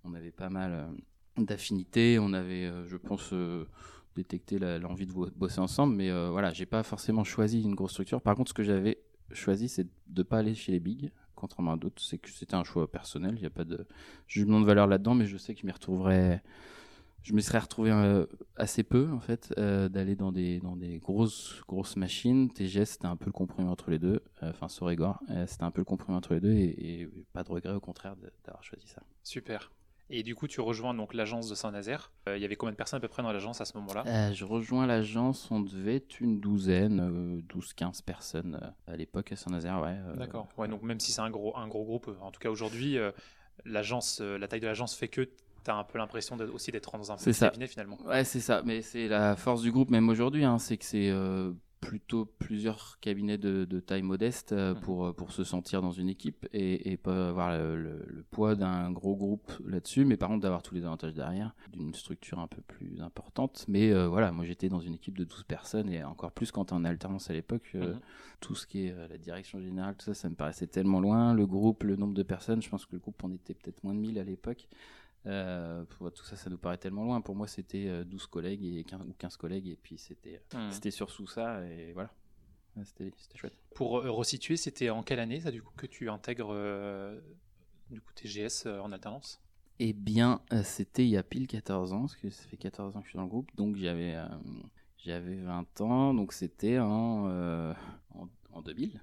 on 0.03 0.15
avait 0.15 0.31
pas 0.31 0.49
mal 0.49 0.89
d'affinités, 1.37 2.17
on 2.19 2.33
avait, 2.33 2.71
je 2.87 2.97
pense, 2.97 3.33
détecté 4.15 4.57
l'envie 4.57 5.05
de 5.05 5.13
bosser 5.35 5.59
ensemble, 5.59 5.95
mais 5.95 6.09
voilà, 6.29 6.53
j'ai 6.53 6.65
pas 6.65 6.81
forcément 6.81 7.23
choisi 7.23 7.61
une 7.61 7.75
grosse 7.75 7.91
structure. 7.91 8.19
Par 8.19 8.35
contre, 8.35 8.49
ce 8.49 8.55
que 8.55 8.63
j'avais 8.63 8.97
choisi, 9.31 9.69
c'est 9.69 9.87
de 10.07 10.23
pas 10.23 10.39
aller 10.39 10.55
chez 10.55 10.71
les 10.71 10.79
bigs, 10.79 11.11
contrairement 11.35 11.73
à 11.73 11.77
d'autres, 11.77 12.01
c'est 12.01 12.17
que 12.17 12.31
c'était 12.31 12.55
un 12.55 12.63
choix 12.63 12.91
personnel, 12.91 13.35
il 13.35 13.41
n'y 13.41 13.47
a 13.47 13.51
pas 13.51 13.65
de 13.65 13.85
jugement 14.27 14.59
de 14.59 14.65
valeur 14.65 14.87
là-dedans, 14.87 15.13
mais 15.13 15.27
je 15.27 15.37
sais 15.37 15.53
que 15.53 15.61
je 15.61 15.67
m'y 15.67 15.71
retrouverais 15.71 16.41
je 17.25 17.33
me 17.33 17.41
serais 17.41 17.57
retrouvé 17.57 17.91
euh, 17.91 18.27
assez 18.55 18.83
peu 18.83 19.09
en 19.11 19.19
fait 19.19 19.51
euh, 19.57 19.89
d'aller 19.89 20.15
dans 20.15 20.31
des 20.31 20.59
dans 20.59 20.75
des 20.75 20.99
grosses 20.99 21.63
grosses 21.67 21.95
machines. 21.95 22.53
TGS 22.53 22.85
c'était 22.85 23.07
un 23.07 23.15
peu 23.15 23.25
le 23.25 23.31
compromis 23.31 23.67
entre 23.67 23.89
les 23.89 23.97
deux. 23.97 24.21
Euh, 24.43 24.51
enfin 24.51 24.67
Sorégor 24.67 25.19
c'était 25.47 25.63
un 25.63 25.71
peu 25.71 25.81
le 25.81 25.85
compromis 25.85 26.15
entre 26.15 26.35
les 26.35 26.39
deux 26.39 26.53
et, 26.53 27.09
pas 27.33 27.43
de 27.43 27.49
regret 27.49 27.73
au 27.73 27.79
contraire 27.79 28.15
d'avoir 28.45 28.63
choisi 28.63 28.87
ça. 28.87 29.01
Super. 29.23 29.71
Et 30.11 30.21
du 30.21 30.35
coup, 30.35 30.47
tu 30.47 30.61
rejoins 30.61 30.93
donc 30.93 31.15
l'agence 31.15 31.49
de 31.49 31.55
Saint-Nazaire. 31.55 32.11
Il 32.27 32.37
y 32.37 32.45
avait 32.45 32.55
combien 32.55 32.71
de 32.71 32.77
personnes 32.77 32.97
à 32.97 33.01
peu 33.01 33.07
près 33.07 33.23
dans 33.23 33.31
l'agence 33.33 33.59
à 33.59 33.65
ce 33.65 33.75
moment-là? 33.79 34.33
Je 34.33 34.45
rejoins 34.45 34.85
l'agence, 34.85 35.49
on 35.49 35.61
devait 35.61 35.95
être 35.95 36.21
une 36.21 36.39
douzaine, 36.39 37.41
12-15 37.49 38.03
personnes 38.03 38.71
à 38.85 38.95
l'époque 38.95 39.31
à 39.31 39.35
Saint-Nazaire, 39.35 39.81
ouais. 39.81 39.97
D'accord. 40.15 40.47
Ouais, 40.59 40.67
donc 40.67 40.83
même 40.83 40.99
si 40.99 41.11
c'est 41.11 41.21
un 41.21 41.31
gros, 41.31 41.57
un 41.57 41.67
gros 41.67 41.83
groupe, 41.83 42.15
en 42.21 42.29
tout 42.29 42.39
cas 42.39 42.51
aujourd'hui, 42.51 42.99
l'agence, 43.65 44.21
la 44.21 44.47
taille 44.47 44.59
de 44.59 44.67
l'agence 44.67 44.95
fait 44.95 45.07
que 45.07 45.27
tu 45.65 45.71
as 45.71 45.75
un 45.75 45.83
peu 45.83 45.97
l'impression 45.97 46.37
aussi 46.53 46.71
d'être 46.71 46.97
dans 46.97 47.11
un 47.11 47.17
petit 47.17 47.37
cabinet 47.37 47.67
finalement. 47.67 47.97
Ouais, 48.05 48.23
c'est 48.23 48.39
ça. 48.39 48.61
Mais 48.63 48.81
c'est 48.81 49.07
la 49.07 49.35
force 49.35 49.61
du 49.61 49.71
groupe, 49.71 49.89
même 49.89 50.07
aujourd'hui, 50.09 50.45
hein, 50.45 50.59
c'est 50.59 50.77
que 50.77 50.85
c'est 50.85 51.09
euh, 51.09 51.51
plutôt 51.81 52.25
plusieurs 52.25 52.99
cabinets 52.99 53.39
de, 53.39 53.79
taille 53.79 54.03
modeste 54.03 54.53
euh, 54.53 54.75
mhm. 54.75 54.81
pour, 54.81 55.07
euh, 55.07 55.13
pour 55.13 55.31
se 55.31 55.43
sentir 55.43 55.81
dans 55.81 55.91
une 55.91 56.07
équipe 56.07 56.47
et, 56.53 56.91
et 56.91 56.97
pas 56.97 57.29
avoir 57.29 57.57
le, 57.57 58.25
poids 58.29 58.55
d'un 58.55 58.91
gros 58.91 59.15
groupe 59.15 59.51
là-dessus, 59.65 60.05
mais 60.05 60.17
par 60.17 60.29
contre 60.29 60.41
d'avoir 60.41 60.61
tous 60.61 60.75
les 60.75 60.85
avantages 60.85 61.15
derrière, 61.15 61.55
d'une 61.71 61.93
structure 61.95 62.39
un 62.39 62.47
peu 62.47 62.61
plus 62.61 63.01
importante. 63.01 63.65
Mais 63.67 63.91
voilà, 64.07 64.31
moi 64.31 64.45
j'étais 64.45 64.69
dans 64.69 64.79
une 64.79 64.93
équipe 64.93 65.17
de 65.17 65.23
12 65.23 65.43
personnes 65.43 65.89
et 65.89 66.03
encore 66.03 66.31
plus 66.31 66.51
quand 66.51 66.73
en 66.73 66.85
alternance 66.85 67.29
à 67.31 67.33
l'époque, 67.33 67.71
mhm. 67.73 67.99
tout 68.39 68.53
ce 68.53 68.67
qui 68.67 68.85
est 68.85 68.95
la 69.09 69.17
direction 69.17 69.59
générale, 69.59 69.95
tout 69.95 70.05
ça, 70.05 70.13
ça 70.13 70.29
me 70.29 70.35
paraissait 70.35 70.67
tellement 70.67 70.99
loin. 70.99 71.33
Le 71.33 71.47
groupe, 71.47 71.83
le 71.83 71.95
nombre 71.95 72.13
de 72.13 72.23
personnes, 72.23 72.61
je 72.61 72.69
pense 72.69 72.85
que 72.85 72.93
le 72.93 72.99
groupe 72.99 73.23
on 73.23 73.31
était 73.31 73.55
peut-être 73.55 73.83
moins 73.83 73.93
de 73.93 73.99
1000 73.99 74.19
à 74.19 74.23
l'époque. 74.23 74.67
Euh, 75.27 75.85
tout 75.85 76.23
ça, 76.23 76.35
ça 76.35 76.49
nous 76.49 76.57
paraît 76.57 76.77
tellement 76.77 77.03
loin. 77.03 77.21
Pour 77.21 77.35
moi, 77.35 77.47
c'était 77.47 78.03
12 78.05 78.23
euh, 78.23 78.27
collègues 78.29 78.63
et 78.63 78.83
15, 78.83 79.01
ou 79.01 79.13
15 79.13 79.37
collègues, 79.37 79.67
et 79.67 79.75
puis 79.75 79.97
c'était 79.97 80.41
euh, 80.53 80.67
hmm. 80.67 80.71
c'était 80.71 80.91
surtout 80.91 81.27
ça, 81.27 81.65
et 81.65 81.93
voilà. 81.93 82.11
C'était 82.83 83.11
chouette. 83.35 83.57
Pour 83.73 83.91
resituer, 84.03 84.57
c'était 84.57 84.89
en 84.89 85.01
quelle 85.01 85.19
année, 85.19 85.39
ça, 85.39 85.49
du 85.49 85.63
coup, 85.63 85.73
que 85.77 85.87
tu 85.87 86.09
intègres 86.09 86.53
du 87.89 88.01
coup, 88.01 88.11
TGS 88.13 88.67
en 88.67 88.91
alternance? 88.91 89.41
Eh 89.79 89.93
bien, 89.93 90.41
c'était 90.63 91.05
il 91.05 91.09
y 91.09 91.17
a 91.17 91.23
pile 91.23 91.47
14 91.47 91.93
ans, 91.93 92.01
parce 92.01 92.17
que 92.17 92.29
ça 92.29 92.43
fait 92.43 92.57
14 92.57 92.97
ans 92.97 92.99
que 92.99 93.05
je 93.05 93.11
suis 93.11 93.17
dans 93.17 93.23
le 93.23 93.29
groupe, 93.29 93.49
donc 93.55 93.77
j'avais 93.77 94.17
j'avais 94.97 95.35
20 95.35 95.81
ans, 95.81 96.13
donc 96.13 96.33
c'était 96.33 96.79
en, 96.79 97.73
en, 98.51 98.61
2000. 98.61 99.01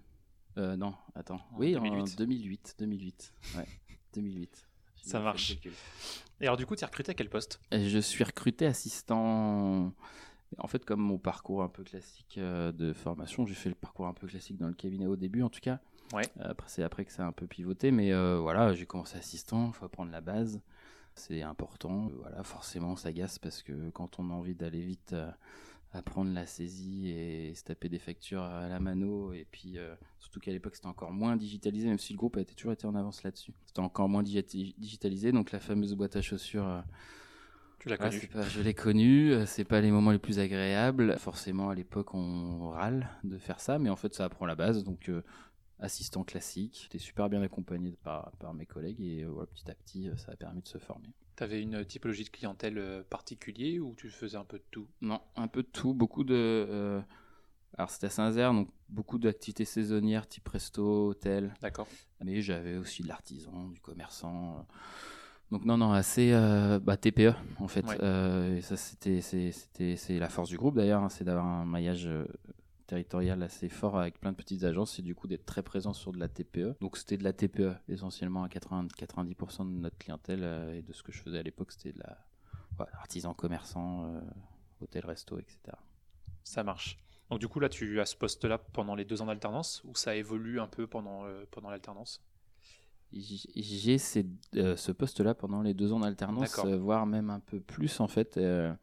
non, 0.56 0.94
attends. 1.14 1.40
oui, 1.56 1.74
en 1.74 2.04
2008. 2.04 2.76
2008. 2.78 3.34
Ouais, 3.56 3.66
2008. 4.12 4.68
Ça 5.02 5.20
marche. 5.20 5.58
Et 6.40 6.44
alors, 6.44 6.56
du 6.56 6.66
coup, 6.66 6.74
tu 6.74 6.82
es 6.82 6.86
recruté 6.86 7.10
à 7.10 7.14
quel 7.14 7.28
poste? 7.28 7.60
Je 7.70 7.98
suis 7.98 8.24
recruté 8.24 8.66
assistant. 8.66 9.92
En 10.58 10.66
fait, 10.66 10.84
comme 10.84 11.00
mon 11.00 11.18
parcours 11.18 11.62
un 11.62 11.68
peu 11.68 11.82
classique 11.82 12.36
euh, 12.38 12.72
de 12.72 12.92
formation, 12.92 13.46
j'ai 13.46 13.54
fait 13.54 13.68
le 13.68 13.74
parcours 13.74 14.06
un 14.06 14.12
peu 14.12 14.26
classique 14.26 14.58
dans 14.58 14.68
le 14.68 14.74
cabinet 14.74 15.06
au 15.06 15.16
début, 15.16 15.42
en 15.42 15.48
tout 15.48 15.60
cas. 15.60 15.80
Ouais. 16.12 16.28
Après, 16.40 16.68
c'est 16.68 16.82
après 16.82 17.04
que 17.04 17.12
ça 17.12 17.24
a 17.24 17.26
un 17.26 17.32
peu 17.32 17.46
pivoté, 17.46 17.90
mais 17.90 18.12
euh, 18.12 18.38
voilà, 18.38 18.74
j'ai 18.74 18.84
commencé 18.84 19.16
assistant, 19.16 19.68
il 19.68 19.72
faut 19.72 19.86
apprendre 19.86 20.12
la 20.12 20.20
base. 20.20 20.60
C'est 21.14 21.42
important. 21.42 22.10
Voilà, 22.20 22.42
forcément, 22.42 22.96
ça 22.96 23.12
gasse 23.12 23.38
parce 23.38 23.62
que 23.62 23.90
quand 23.90 24.18
on 24.18 24.30
a 24.30 24.34
envie 24.34 24.54
d'aller 24.54 24.82
vite, 24.82 25.12
euh, 25.12 25.30
apprendre 25.92 26.32
la 26.32 26.46
saisie 26.46 27.08
et 27.08 27.54
se 27.54 27.64
taper 27.64 27.88
des 27.88 27.98
factures 27.98 28.42
à 28.42 28.68
la 28.68 28.80
mano. 28.80 29.32
Et 29.32 29.46
puis, 29.50 29.78
euh, 29.78 29.94
surtout 30.18 30.40
qu'à 30.40 30.50
l'époque, 30.50 30.74
c'était 30.74 30.88
encore 30.88 31.12
moins 31.12 31.36
digitalisé, 31.36 31.88
même 31.88 31.98
si 31.98 32.12
le 32.12 32.18
groupe 32.18 32.36
a 32.36 32.40
été, 32.40 32.54
toujours 32.54 32.72
été 32.72 32.86
en 32.86 32.94
avance 32.94 33.22
là-dessus. 33.22 33.52
C'était 33.66 33.80
encore 33.80 34.08
moins 34.08 34.22
digitalisé. 34.22 35.32
Donc, 35.32 35.52
la 35.52 35.60
fameuse 35.60 35.94
boîte 35.94 36.16
à 36.16 36.22
chaussures. 36.22 36.66
Euh, 36.66 36.80
tu 37.78 37.88
l'as 37.88 37.98
connue 37.98 38.20
Je 38.48 38.60
l'ai 38.60 38.74
connue. 38.74 39.32
Euh, 39.32 39.46
c'est 39.46 39.64
pas 39.64 39.80
les 39.80 39.90
moments 39.90 40.12
les 40.12 40.18
plus 40.18 40.38
agréables. 40.38 41.18
Forcément, 41.18 41.68
à 41.68 41.74
l'époque, 41.74 42.14
on 42.14 42.70
râle 42.70 43.08
de 43.24 43.36
faire 43.38 43.60
ça, 43.60 43.78
mais 43.78 43.90
en 43.90 43.96
fait, 43.96 44.14
ça 44.14 44.24
apprend 44.24 44.46
la 44.46 44.54
base. 44.54 44.84
Donc, 44.84 45.10
assistant 45.78 46.24
classique. 46.24 46.80
J'étais 46.84 46.98
super 46.98 47.28
bien 47.28 47.42
accompagné 47.42 47.98
par, 48.02 48.32
par 48.38 48.54
mes 48.54 48.66
collègues 48.66 49.00
et 49.00 49.24
voilà, 49.24 49.46
petit 49.48 49.70
à 49.70 49.74
petit, 49.74 50.10
ça 50.16 50.32
a 50.32 50.36
permis 50.36 50.62
de 50.62 50.68
se 50.68 50.78
former. 50.78 51.08
Tu 51.36 51.42
avais 51.42 51.62
une 51.62 51.84
typologie 51.84 52.24
de 52.24 52.28
clientèle 52.30 52.78
euh, 52.78 53.02
particulier 53.08 53.80
ou 53.80 53.94
tu 53.96 54.10
faisais 54.10 54.36
un 54.36 54.44
peu 54.44 54.58
de 54.58 54.64
tout? 54.70 54.86
Non, 55.00 55.20
un 55.36 55.48
peu 55.48 55.62
de 55.62 55.68
tout. 55.68 55.94
Beaucoup 55.94 56.24
de. 56.24 56.34
euh, 56.34 57.00
Alors, 57.78 57.90
c'était 57.90 58.06
à 58.08 58.10
Saint-Nazaire, 58.10 58.52
donc 58.52 58.68
beaucoup 58.88 59.18
d'activités 59.18 59.64
saisonnières, 59.64 60.28
type 60.28 60.46
resto, 60.48 61.08
hôtel. 61.08 61.54
D'accord. 61.62 61.88
Mais 62.22 62.42
j'avais 62.42 62.76
aussi 62.76 63.02
de 63.02 63.08
l'artisan, 63.08 63.68
du 63.68 63.80
commerçant. 63.80 64.58
euh. 64.58 64.62
Donc, 65.50 65.64
non, 65.66 65.76
non, 65.76 65.92
assez 65.92 66.32
euh, 66.32 66.78
bah, 66.80 66.96
TPE, 66.96 67.34
en 67.58 67.68
fait. 67.68 67.84
Ouais. 67.86 68.56
Et 68.58 68.60
ça, 68.62 68.76
c'était 68.76 69.20
c'est- 69.20 69.52
c'était- 69.52 69.96
c'est 69.96 70.18
la 70.18 70.28
force 70.30 70.48
du 70.48 70.56
groupe, 70.56 70.76
d'ailleurs, 70.76 71.02
hein, 71.02 71.08
c'est 71.10 71.24
d'avoir 71.24 71.44
un 71.46 71.64
maillage 71.66 72.08
territorial 72.92 73.42
assez 73.42 73.70
fort 73.70 73.98
avec 73.98 74.20
plein 74.20 74.32
de 74.32 74.36
petites 74.36 74.64
agences 74.64 74.98
et 74.98 75.02
du 75.02 75.14
coup 75.14 75.26
d'être 75.26 75.46
très 75.46 75.62
présent 75.62 75.94
sur 75.94 76.12
de 76.12 76.18
la 76.18 76.28
TPE. 76.28 76.76
Donc, 76.82 76.98
c'était 76.98 77.16
de 77.16 77.24
la 77.24 77.32
TPE, 77.32 77.72
essentiellement 77.88 78.44
à 78.44 78.50
80, 78.50 78.88
90% 78.98 79.64
de 79.64 79.80
notre 79.80 79.96
clientèle. 79.96 80.40
euh, 80.42 80.76
et 80.76 80.82
de 80.82 80.92
ce 80.92 81.02
que 81.02 81.10
je 81.10 81.22
faisais 81.22 81.38
à 81.38 81.42
l'époque, 81.42 81.72
c'était 81.72 81.92
de 81.92 82.00
la 82.00 82.18
ouais, 82.78 82.86
artisan, 82.92 83.32
commerçant, 83.32 84.04
euh, 84.04 84.20
hôtel, 84.82 85.06
resto, 85.06 85.38
etc. 85.38 85.58
Ça 86.44 86.62
marche. 86.64 86.98
Donc 87.30 87.40
du 87.40 87.48
coup, 87.48 87.60
là, 87.60 87.70
tu 87.70 87.98
as 87.98 88.04
ce 88.04 88.14
poste-là 88.16 88.58
pendant 88.58 88.94
les 88.94 89.06
deux 89.06 89.22
ans 89.22 89.26
d'alternance 89.26 89.82
ou 89.84 89.94
ça 89.94 90.14
évolue 90.14 90.60
un 90.60 90.66
peu 90.66 90.86
pendant, 90.86 91.24
euh, 91.24 91.44
pendant 91.50 91.70
l'alternance? 91.70 92.22
J'ai 93.14 93.96
euh, 94.56 94.76
ce 94.76 94.92
poste-là 94.92 95.34
pendant 95.34 95.62
les 95.62 95.72
deux 95.72 95.94
ans 95.94 96.00
d'alternance, 96.00 96.58
euh, 96.64 96.76
voire 96.76 97.06
même 97.06 97.30
un 97.30 97.40
peu 97.40 97.58
plus 97.60 98.00
en 98.00 98.08
fait. 98.08 98.36
euh, 98.36 98.74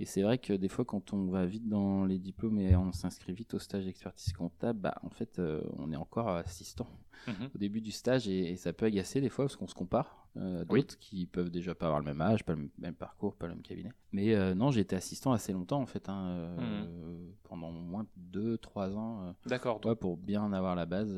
et 0.00 0.04
c'est 0.04 0.22
vrai 0.22 0.38
que 0.38 0.52
des 0.52 0.68
fois, 0.68 0.84
quand 0.84 1.12
on 1.12 1.26
va 1.26 1.44
vite 1.46 1.68
dans 1.68 2.04
les 2.04 2.18
diplômes 2.18 2.58
et 2.60 2.76
on 2.76 2.92
s'inscrit 2.92 3.32
vite 3.32 3.54
au 3.54 3.58
stage 3.58 3.84
d'expertise 3.84 4.32
comptable, 4.32 4.78
bah, 4.78 4.94
en 5.02 5.10
fait, 5.10 5.38
euh, 5.38 5.62
on 5.78 5.90
est 5.92 5.96
encore 5.96 6.28
assistant 6.28 6.86
Mhm. 7.26 7.50
au 7.52 7.58
début 7.58 7.80
du 7.80 7.90
stage 7.90 8.28
et, 8.28 8.52
et 8.52 8.56
ça 8.56 8.72
peut 8.72 8.86
agacer 8.86 9.20
des 9.20 9.28
fois 9.28 9.46
parce 9.46 9.56
qu'on 9.56 9.66
se 9.66 9.74
compare 9.74 10.28
euh, 10.36 10.62
à 10.62 10.64
Oui. 10.72 10.80
d'autres 10.82 10.96
qui 11.00 11.26
peuvent 11.26 11.50
déjà 11.50 11.74
pas 11.74 11.86
avoir 11.86 11.98
le 11.98 12.04
même 12.06 12.20
âge, 12.20 12.44
pas 12.44 12.54
le 12.54 12.70
même 12.78 12.94
parcours, 12.94 13.34
pas 13.34 13.48
le 13.48 13.54
même 13.54 13.62
cabinet. 13.62 13.90
Mais 14.12 14.34
euh, 14.36 14.54
non, 14.54 14.70
j'ai 14.70 14.82
été 14.82 14.94
assistant 14.94 15.32
assez 15.32 15.52
longtemps 15.52 15.80
en 15.80 15.86
fait, 15.86 16.08
hein, 16.08 16.26
euh, 16.28 16.84
Mhm. 16.84 17.32
pendant 17.42 17.72
moins 17.72 18.06
de 18.16 18.56
2-3 18.56 18.94
ans, 18.96 19.34
D'accord. 19.46 19.84
Ouais, 19.84 19.96
pour 19.96 20.16
bien 20.16 20.52
avoir 20.52 20.76
la 20.76 20.86
base. 20.86 21.12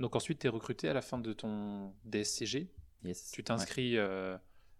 donc 0.00 0.16
ensuite, 0.16 0.38
tu 0.38 0.46
es 0.46 0.50
recruté 0.50 0.88
à 0.88 0.94
la 0.94 1.02
fin 1.02 1.18
de 1.18 1.32
ton 1.34 1.92
DSCG. 2.06 2.70
yes. 3.04 3.30
Tu 3.30 3.44
t'inscris 3.44 3.96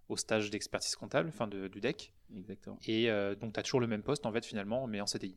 au 0.09 0.17
stage 0.17 0.51
d'expertise 0.51 0.95
comptable, 0.97 1.29
enfin 1.29 1.47
de- 1.47 1.69
du 1.69 1.81
DEC. 1.81 2.13
Exactement. 2.37 2.79
Et 2.87 3.11
euh, 3.11 3.35
donc, 3.35 3.55
tu 3.55 3.61
as 3.61 3.63
toujours 3.63 3.81
le 3.81 3.87
même 3.87 4.03
poste 4.03 4.27
en 4.27 4.33
fait 4.33 4.45
finalement, 4.45 4.87
mais 4.87 5.01
en 5.01 5.07
CDI. 5.07 5.37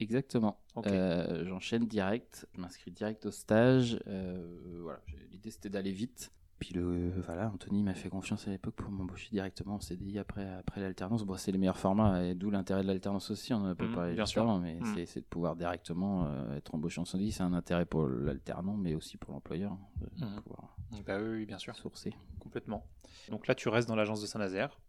Exactement. 0.00 0.60
Euh, 0.86 1.44
J'enchaîne 1.46 1.86
direct, 1.86 2.46
je 2.54 2.60
m'inscris 2.60 2.90
direct 2.92 3.26
au 3.26 3.30
stage. 3.32 3.98
euh, 4.06 4.80
voilà, 4.82 5.00
l'idée 5.32 5.50
c'était 5.50 5.68
d'aller 5.70 5.92
vite. 5.92 6.30
Puis 6.58 6.74
le, 6.74 7.12
voilà, 7.20 7.50
Anthony 7.54 7.84
m'a 7.84 7.94
fait 7.94 8.08
confiance 8.08 8.48
à 8.48 8.50
l'époque 8.50 8.74
pour 8.74 8.90
m'embaucher 8.90 9.28
directement 9.30 9.76
en 9.76 9.80
CDI 9.80 10.18
après, 10.18 10.44
après 10.54 10.80
l'alternance. 10.80 11.22
Bon, 11.24 11.36
c'est 11.36 11.52
les 11.52 11.58
meilleurs 11.58 11.78
formats 11.78 12.24
et 12.24 12.34
d'où 12.34 12.50
l'intérêt 12.50 12.82
de 12.82 12.88
l'alternance 12.88 13.30
aussi. 13.30 13.52
On 13.54 13.58
en 13.58 13.66
a 13.66 13.74
pas 13.76 13.84
Mhm, 13.84 13.94
parlé 13.94 14.14
bien 14.14 14.26
sûr. 14.26 14.42
avant, 14.42 14.58
mais 14.58 14.80
Mhm. 14.80 15.06
c'est- 15.06 15.20
de 15.20 15.24
pouvoir 15.24 15.54
directement 15.54 16.26
euh, 16.26 16.56
être 16.56 16.74
embauché 16.74 17.00
en 17.00 17.04
CDI. 17.04 17.30
C'est 17.30 17.44
un 17.44 17.52
intérêt 17.52 17.86
pour 17.86 18.08
l'alternant, 18.08 18.76
mais 18.76 18.94
aussi 18.96 19.16
pour 19.16 19.32
l'employeur 19.32 19.72
hein, 19.72 19.78
de 20.00 20.24
Mhm. 20.24 20.42
pouvoir 20.42 20.76
Bah 21.06 21.18
oui, 21.20 21.28
oui, 21.38 21.46
bien 21.46 21.58
sûr. 21.58 21.76
sourcer. 21.76 22.12
Complètement. 22.40 22.84
Donc 23.30 23.46
là, 23.46 23.54
tu 23.54 23.68
restes 23.68 23.86
dans 23.88 23.96
l'agence 23.96 24.20
de 24.20 24.26
Saint-Nazaire. 24.26 24.80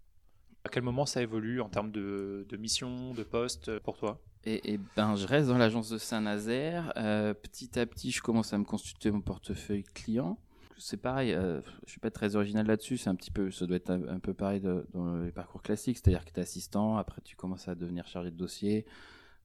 À 0.63 0.69
quel 0.69 0.81
moment 0.83 1.05
ça 1.05 1.21
évolue 1.21 1.61
en 1.61 1.69
termes 1.69 1.91
de, 1.91 2.45
de 2.49 2.57
mission, 2.57 3.13
de 3.13 3.23
poste 3.23 3.69
euh, 3.69 3.79
pour 3.79 3.95
toi? 3.97 4.19
Et, 4.43 4.73
et 4.73 4.77
ben, 4.95 5.15
je 5.15 5.27
reste 5.27 5.49
dans 5.49 5.57
l'agence 5.57 5.89
de 5.89 5.97
Saint-Nazaire. 5.99 6.91
Euh, 6.97 7.33
petit 7.35 7.77
à 7.79 7.85
petit, 7.85 8.09
je 8.11 8.21
commence 8.21 8.53
à 8.53 8.57
me 8.57 8.63
constituer 8.63 9.11
mon 9.11 9.21
portefeuille 9.21 9.83
client. 9.83 10.39
C'est 10.79 10.97
pareil, 10.97 11.33
euh, 11.33 11.61
je 11.85 11.91
suis 11.91 11.99
pas 11.99 12.09
très 12.11 12.35
original 12.35 12.65
là-dessus. 12.65 12.97
C'est 12.97 13.09
un 13.09 13.15
petit 13.15 13.31
peu, 13.31 13.51
ça 13.51 13.67
doit 13.67 13.75
être 13.77 13.89
un, 13.91 14.07
un 14.07 14.19
peu 14.19 14.33
pareil 14.33 14.61
de- 14.61 14.87
dans 14.93 15.17
les 15.17 15.31
parcours 15.31 15.61
classiques, 15.61 15.97
c'est-à-dire 15.97 16.23
que 16.25 16.31
tu 16.31 16.39
es 16.39 16.43
assistant, 16.43 16.97
après 16.97 17.21
tu 17.21 17.35
commences 17.35 17.67
à 17.67 17.75
devenir 17.75 18.07
chargé 18.07 18.31
de 18.31 18.35
dossier. 18.37 18.85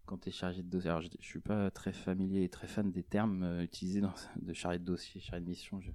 Quand 0.07 0.19
tu 0.19 0.29
es 0.29 0.33
chargé 0.33 0.63
de 0.63 0.69
dossier, 0.69 0.91
alors 0.91 1.03
je, 1.03 1.09
je 1.19 1.27
suis 1.27 1.41
pas 1.41 1.71
très 1.71 1.93
familier 1.93 2.45
et 2.45 2.49
très 2.49 2.67
fan 2.67 2.91
des 2.93 3.03
termes 3.03 3.43
euh, 3.43 3.63
utilisés 3.65 4.01
dans, 4.01 4.13
de 4.41 4.53
chargé 4.53 4.79
de 4.79 4.85
dossier, 4.85 5.21
chargé 5.21 5.43
de 5.45 5.49
mission. 5.49 5.81
Je, 5.81 5.91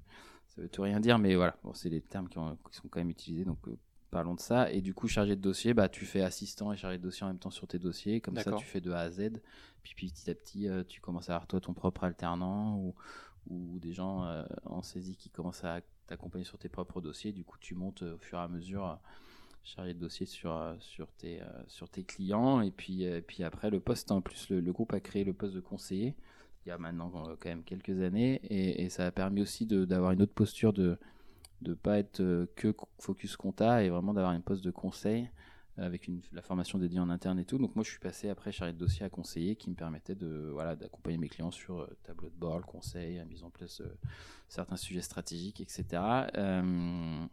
ça 0.48 0.62
veut 0.62 0.70
tout 0.70 0.82
rien 0.82 1.00
dire, 1.00 1.18
mais 1.20 1.36
voilà, 1.36 1.56
bon, 1.64 1.74
c'est 1.74 1.90
des 1.90 2.02
termes 2.02 2.28
qui, 2.28 2.38
ont- 2.38 2.58
qui 2.70 2.76
sont 2.78 2.88
quand 2.90 3.00
même 3.00 3.12
utilisés, 3.12 3.46
donc 3.46 3.60
euh, 3.68 3.78
parlons 4.12 4.34
de 4.34 4.40
ça. 4.40 4.72
Et 4.72 4.82
du 4.82 4.94
coup, 4.96 5.08
chargé 5.08 5.36
de 5.36 5.42
dossier, 5.42 5.74
bah, 5.76 5.88
tu 5.88 6.06
fais 6.06 6.22
assistant 6.22 6.74
et 6.74 6.78
chargé 6.78 6.98
de 6.98 7.04
dossier 7.04 7.24
en 7.24 7.28
même 7.28 7.40
temps 7.40 7.52
sur 7.52 7.68
tes 7.68 7.78
dossiers. 7.80 8.20
Comme 8.20 8.34
ça, 8.44 8.50
tu 8.58 8.66
fais 8.66 8.82
de 8.82 8.92
A 8.92 9.00
à 9.02 9.10
Z. 9.12 9.30
Puis 9.84 9.94
petit 10.12 10.30
à 10.30 10.36
petit, 10.36 10.68
euh, 10.68 10.84
tu 10.84 11.00
commences 11.02 11.30
à 11.30 11.36
avoir 11.36 11.48
toi 11.48 11.62
ton 11.62 11.74
propre 11.74 12.04
alternant 12.04 12.76
ou, 12.78 12.96
ou 13.48 13.80
des 13.80 13.94
gens 13.94 14.26
euh, 14.26 14.44
en 14.66 14.82
saisie 14.82 15.16
qui 15.16 15.30
commencent 15.30 15.64
à 15.64 15.82
t'accompagner 16.08 16.46
sur 16.46 16.58
tes 16.58 16.70
propres 16.70 17.02
dossiers. 17.02 17.32
Du 17.32 17.44
coup, 17.44 17.58
tu 17.60 17.76
montes 17.76 18.04
euh, 18.04 18.16
au 18.16 18.18
fur 18.18 18.38
et 18.38 18.42
à 18.42 18.48
mesure 18.48 18.86
euh, 18.86 18.96
chargé 19.64 19.94
de 19.94 20.00
dossier 20.00 20.26
sur, 20.26 20.78
tes, 21.18 22.04
clients. 22.04 22.62
Et 22.62 22.72
puis, 22.72 23.04
après, 23.44 23.70
le 23.70 23.80
poste, 23.80 24.12
en 24.12 24.22
plus, 24.22 24.50
le, 24.50 24.72
groupe 24.72 24.94
a 24.94 25.00
créé 25.00 25.24
le 25.24 25.34
poste 25.34 25.54
de 25.54 25.62
conseiller 25.62 26.16
il 26.66 26.70
y 26.70 26.72
a 26.72 26.78
maintenant 26.78 27.10
quand 27.10 27.50
même 27.50 27.64
quelques 27.64 28.02
années. 28.02 28.42
Et, 28.44 28.90
ça 28.90 29.06
a 29.06 29.12
permis 29.12 29.42
aussi 29.42 29.66
d'avoir 29.66 30.12
une 30.12 30.22
autre 30.22 30.34
posture 30.34 30.74
de 30.74 30.98
de 31.62 31.74
pas 31.74 32.00
être 32.00 32.48
que 32.56 32.74
focus 33.00 33.36
compta 33.36 33.84
et 33.84 33.90
vraiment 33.90 34.14
d'avoir 34.14 34.32
une 34.32 34.42
poste 34.42 34.64
de 34.64 34.72
conseil 34.72 35.30
avec 35.80 36.08
une, 36.08 36.22
la 36.32 36.42
formation 36.42 36.78
dédiée 36.78 37.00
en 37.00 37.10
interne 37.10 37.40
et 37.40 37.46
tout. 37.46 37.58
Donc 37.58 37.76
moi 37.76 37.84
je 37.84 37.90
suis 37.90 38.00
passé 38.00 38.30
après 38.30 38.52
chargé 38.52 38.74
de 38.74 38.78
dossier 38.78 39.06
à 39.06 39.10
conseiller 39.10 39.56
qui 39.56 39.70
me 39.70 39.76
permettait 39.76 40.16
de 40.16 40.50
voilà 40.52 40.76
d'accompagner 40.76 41.18
mes 41.18 41.30
clients 41.30 41.52
sur 41.52 41.80
euh, 41.82 41.98
tableau 42.04 42.30
de 42.30 42.36
bord, 42.36 42.58
le 42.58 42.64
conseil, 42.66 43.18
la 43.18 43.26
mise 43.26 43.44
en 43.44 43.50
place 43.50 43.82
de 43.82 43.92
certains 44.48 44.78
sujets 44.78 45.02
stratégiques, 45.02 45.62
etc. 45.62 45.86
Euh, 46.36 47.26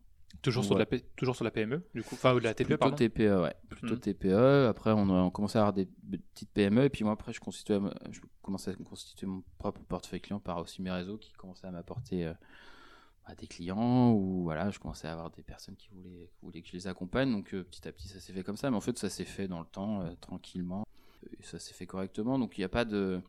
toujours, 0.43 0.65
sur 0.65 0.75
de 0.75 0.81
la 0.81 0.85
Ouais. 0.91 0.99
P- 1.01 1.05
toujours 1.17 1.35
sur 1.35 1.45
la 1.45 1.51
PME, 1.51 1.83
du 1.95 2.03
coup? 2.03 2.15
Enfin, 2.15 2.35
ou 2.35 2.39
de 2.39 2.45
la 2.45 2.55
TPE, 2.55 2.67
plutôt 2.67 2.79
pardon? 2.79 2.97
TPE, 2.97 3.43
ouais. 3.43 3.55
Plutôt 3.69 3.95
Mhm. 3.95 4.01
TPE. 4.01 4.67
Après, 4.69 4.93
on, 4.93 5.09
a, 5.11 5.23
on 5.23 5.31
commençait 5.31 5.59
à 5.59 5.63
avoir 5.63 5.73
des 5.73 5.87
petites 6.11 6.51
PME. 6.51 6.85
Et 6.85 6.91
puis 6.91 7.05
moi, 7.05 7.15
après, 7.15 7.33
je, 7.33 7.41
constituais, 7.41 7.79
je 8.11 8.21
commençais 8.43 8.73
à 8.73 8.75
constituer 8.75 9.27
mon 9.27 9.43
propre 9.59 9.81
portefeuille 9.85 10.21
client 10.21 10.41
par 10.41 10.59
aussi 10.59 10.83
mes 10.83 10.91
réseaux 10.91 11.17
qui 11.19 11.33
commençaient 11.33 11.67
à 11.67 11.71
m'apporter 11.71 12.31
bah, 13.27 13.35
des 13.35 13.47
clients. 13.47 14.13
Ou 14.13 14.45
voilà, 14.45 14.71
je 14.71 14.79
commençais 14.79 15.09
à 15.09 15.13
avoir 15.13 15.31
des 15.31 15.43
personnes 15.43 15.77
qui 15.77 15.89
voulaient, 15.91 16.31
qui 16.33 16.41
voulaient 16.43 16.63
que 16.63 16.69
je 16.69 16.75
les 16.75 16.87
accompagne. 16.87 17.31
Donc 17.31 17.55
euh, 17.55 17.65
petit 17.65 17.87
à 17.87 17.93
petit, 17.93 18.09
ça 18.09 18.21
s'est 18.21 18.33
fait 18.33 18.43
comme 18.43 18.57
ça. 18.57 18.71
Mais 18.71 18.77
en 18.77 18.81
fait, 18.81 18.99
ça 18.99 19.11
s'est 19.11 19.25
fait 19.25 19.49
dans 19.49 19.61
le 19.61 19.67
temps, 19.67 20.03
euh, 20.03 20.15
tranquillement. 20.21 20.87
Et 21.39 21.43
ça 21.43 21.59
s'est 21.59 21.75
fait 21.75 21.87
correctement. 21.87 22.39
Donc 22.39 22.57
il 22.57 22.61
n'y 22.61 22.65
a 22.65 22.69
pas 22.69 22.85
de. 22.85 23.21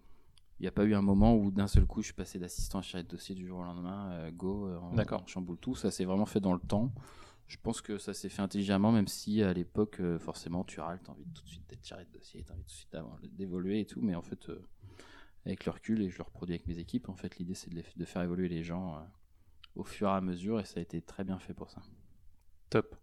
Il 0.60 0.63
n'y 0.63 0.68
a 0.68 0.72
pas 0.72 0.86
eu 0.86 0.96
un 0.96 1.04
moment 1.04 1.36
où 1.36 1.51
d'un 1.51 1.68
seul 1.68 1.86
coup 1.86 2.01
je 2.01 2.08
suis 2.08 2.16
passé 2.16 2.39
d'assistant 2.39 2.80
à 2.80 2.82
chargé 2.82 3.04
de 3.04 3.10
dossier 3.10 3.36
du 3.36 3.46
jour 3.46 3.60
au 3.60 3.63
lendemain, 3.63 4.10
euh, 4.13 4.32
go, 4.32 4.68
euh, 4.68 4.80
D'accord. 4.96 5.22
on 5.24 5.27
chamboule 5.27 5.60
tout. 5.60 5.75
Ça 5.75 5.92
s'est 5.92 6.06
vraiment 6.06 6.25
fait 6.25 6.39
dans 6.39 6.54
le 6.54 6.60
temps. 6.60 6.92
Je 7.46 7.58
pense 7.62 7.80
que 7.80 8.00
ça 8.00 8.13
s'est 8.16 8.27
fait 8.27 8.42
intelligemment, 8.42 8.92
même 8.92 9.08
si 9.08 9.42
à 9.42 9.54
l'époque, 9.54 10.01
forcément, 10.20 10.66
tu 10.66 10.82
râles, 10.82 11.00
tu 11.01 11.10
as 11.10 11.13
envie 11.13 11.24
tout 11.34 11.44
de 11.44 11.48
suite 11.48 11.70
d'être 11.70 11.86
chargé 11.86 12.04
de 12.06 12.12
dossier, 12.12 12.44
tu 12.44 12.51
as 12.51 12.54
envie 12.54 12.63
tout 12.63 12.74
de 12.74 13.20
suite 13.22 13.36
d'évoluer 13.38 13.80
et 13.80 13.86
tout. 13.86 14.01
Mais 14.01 14.16
en 14.16 14.22
fait, 14.22 14.51
avec 15.46 15.63
le 15.63 15.72
recul, 15.72 16.01
et 16.01 16.10
je 16.10 16.18
le 16.18 16.24
reproduis 16.24 16.56
avec 16.56 16.68
mes 16.68 16.77
équipes, 16.77 17.08
en 17.08 17.16
fait, 17.16 17.38
l'idée 17.38 17.54
c'est 17.54 17.70
de, 17.74 18.06
faire 18.06 18.22
évoluer 18.22 18.50
les 18.50 18.63
gens 18.63 18.98
au 19.77 19.84
fur 19.84 20.07
et 20.10 20.12
à 20.12 20.22
mesure 20.22 20.60
et 20.60 20.65
ça 20.65 20.79
a 20.79 20.84
été 20.84 21.01
très 21.01 21.24
bien 21.24 21.39
fait 21.39 21.53
pour 21.53 21.69
ça. 21.69 21.81
Top. 22.69 22.96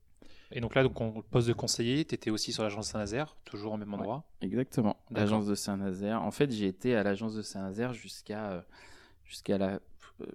Et 0.50 0.61
donc 0.61 0.75
là, 0.75 0.83
donc, 0.83 1.00
on 1.00 1.23
poste 1.23 1.49
de 1.49 1.52
conseiller, 1.52 2.04
tu 2.04 2.14
étais 2.14 2.31
aussi 2.31 2.52
sur 2.52 2.62
l'agence 2.62 2.88
Saint-Nazaire, 2.88 3.37
toujours 3.45 3.73
au 3.73 3.76
même 3.76 3.93
Ouais. 3.93 4.00
endroit. 4.00 4.25
Exactement, 4.40 4.97
l'agence 5.11 5.47
de 5.47 5.54
Saint-Nazaire. 5.54 6.23
En 6.23 6.31
fait, 6.31 6.50
j'ai 6.50 6.66
été 6.66 6.95
à 6.95 7.02
l'agence 7.02 7.35
de 7.35 7.43
Saint-Nazaire 7.43 7.93
jusqu'à 7.93 8.50
euh, 8.52 8.62
jusqu'à 9.25 9.59
la 9.59 9.81
euh, 10.21 10.26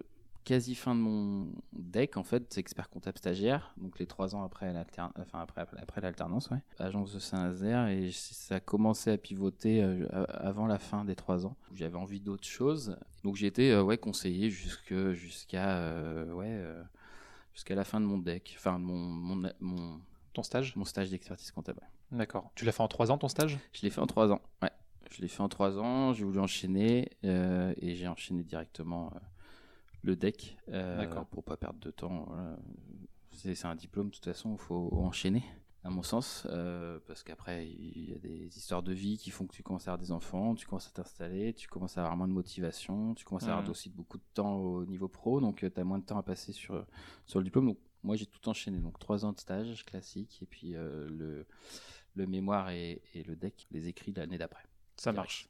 quasi 0.43 0.73
fin 0.75 0.95
de 0.95 0.99
mon 0.99 1.47
deck, 1.73 2.17
en 2.17 2.23
fait, 2.23 2.43
c'est 2.49 2.59
expert 2.59 2.89
comptable 2.89 3.17
stagiaire, 3.17 3.73
donc 3.77 3.99
les 3.99 4.07
trois 4.07 4.35
ans 4.35 4.43
après 4.43 4.71
l'alternance, 4.73 5.13
enfin 5.19 5.41
après, 5.41 5.61
après 5.61 6.01
l'alternance, 6.01 6.49
ouais. 6.49 6.57
Agence 6.79 7.13
de 7.13 7.19
Saint-Nazaire, 7.19 7.87
et 7.87 8.11
ça 8.11 8.55
a 8.55 8.59
commencé 8.59 9.11
à 9.11 9.17
pivoter 9.17 9.83
euh, 9.83 10.07
avant 10.29 10.65
la 10.65 10.79
fin 10.79 11.05
des 11.05 11.15
trois 11.15 11.45
ans. 11.45 11.55
où 11.71 11.75
J'avais 11.75 11.97
envie 11.97 12.19
d'autre 12.19 12.47
chose, 12.47 12.97
donc 13.23 13.35
j'ai 13.35 13.47
été 13.47 13.71
euh, 13.71 13.83
ouais, 13.83 13.97
conseiller 13.97 14.49
jusque- 14.49 15.11
jusqu'à 15.11 15.77
euh, 15.77 16.31
ouais, 16.33 16.47
euh, 16.49 16.81
jusqu'à 17.53 17.75
la 17.75 17.83
fin 17.83 17.99
de 18.01 18.05
mon 18.05 18.17
deck, 18.17 18.55
enfin 18.57 18.79
de 18.79 18.85
mon, 18.85 18.97
mon, 18.97 19.51
mon, 19.59 19.99
Ton 20.33 20.43
stage? 20.43 20.75
mon 20.75 20.85
stage 20.85 21.09
d'expertise 21.09 21.51
comptable. 21.51 21.81
D'accord. 22.11 22.49
Tu 22.55 22.65
l'as 22.65 22.71
fait 22.71 22.81
en 22.81 22.87
trois 22.87 23.11
ans 23.11 23.17
ton 23.19 23.27
stage? 23.27 23.59
Je 23.71 23.81
l'ai 23.83 23.91
fait 23.91 24.01
en 24.01 24.07
trois 24.07 24.31
ans. 24.31 24.41
Ouais. 24.63 24.71
Je 25.11 25.21
l'ai 25.21 25.27
fait 25.27 25.41
en 25.41 25.49
trois 25.49 25.77
ans. 25.77 26.13
J'ai 26.13 26.23
voulu 26.23 26.39
enchaîner 26.39 27.09
euh, 27.23 27.73
et 27.77 27.93
j'ai 27.95 28.07
enchaîné 28.07 28.43
directement 28.43 29.11
le 30.01 30.15
deck 30.15 30.57
euh, 30.69 31.23
pour 31.31 31.43
pas 31.43 31.57
perdre 31.57 31.79
de 31.79 31.91
temps. 31.91 32.25
voilà. 32.29 32.57
C'est 33.31 33.65
un 33.65 33.75
diplôme, 33.75 34.07
de 34.09 34.13
toute 34.15 34.25
façon, 34.25 34.53
il 34.53 34.57
faut 34.59 34.89
enchaîner, 34.93 35.43
à 35.83 35.89
mon 35.89 36.03
sens, 36.03 36.45
euh, 36.49 36.99
parce 37.07 37.23
qu'après, 37.23 37.67
il 37.69 38.09
y 38.09 38.13
a 38.13 38.17
des 38.17 38.57
histoires 38.57 38.83
de 38.83 38.91
vie 38.91 39.17
qui 39.17 39.29
font 39.31 39.47
que 39.47 39.53
tu 39.53 39.63
commences 39.63 39.87
à 39.87 39.91
avoir 39.93 39.99
des 40.05 40.11
enfants, 40.11 40.55
tu 40.55 40.65
commences 40.67 40.87
à 40.87 40.91
t'installer, 40.91 41.53
tu 41.53 41.67
commences 41.69 41.97
à 41.97 42.01
avoir 42.01 42.17
moins 42.17 42.27
de 42.27 42.33
motivation, 42.33 43.13
tu 43.15 43.23
commences 43.23 43.43
à 43.43 43.51
avoir 43.51 43.63
Mhm. 43.63 43.69
aussi 43.71 43.89
beaucoup 43.89 44.17
de 44.17 44.23
temps 44.33 44.55
au 44.57 44.85
niveau 44.85 45.07
pro, 45.07 45.39
donc 45.39 45.57
tu 45.73 45.79
as 45.79 45.83
moins 45.83 45.99
de 45.99 46.05
temps 46.05 46.17
à 46.17 46.23
passer 46.23 46.51
sur, 46.51 46.85
sur 47.25 47.39
le 47.39 47.45
diplôme. 47.45 47.67
Donc, 47.67 47.77
moi, 48.03 48.15
j'ai 48.15 48.25
tout 48.25 48.47
enchaîné. 48.49 48.79
Donc, 48.79 48.97
trois 48.99 49.25
ans 49.25 49.31
de 49.33 49.39
stage 49.39 49.85
classique 49.85 50.39
et 50.41 50.45
puis 50.45 50.75
euh, 50.75 51.07
le, 51.09 51.45
le 52.15 52.27
mémoire 52.27 52.69
et, 52.71 53.01
et 53.13 53.23
le 53.23 53.35
deck, 53.35 53.67
les 53.71 53.87
écrits 53.87 54.13
l'année 54.13 54.37
d'après. 54.37 54.63
Ça 54.95 55.11
marche. 55.13 55.48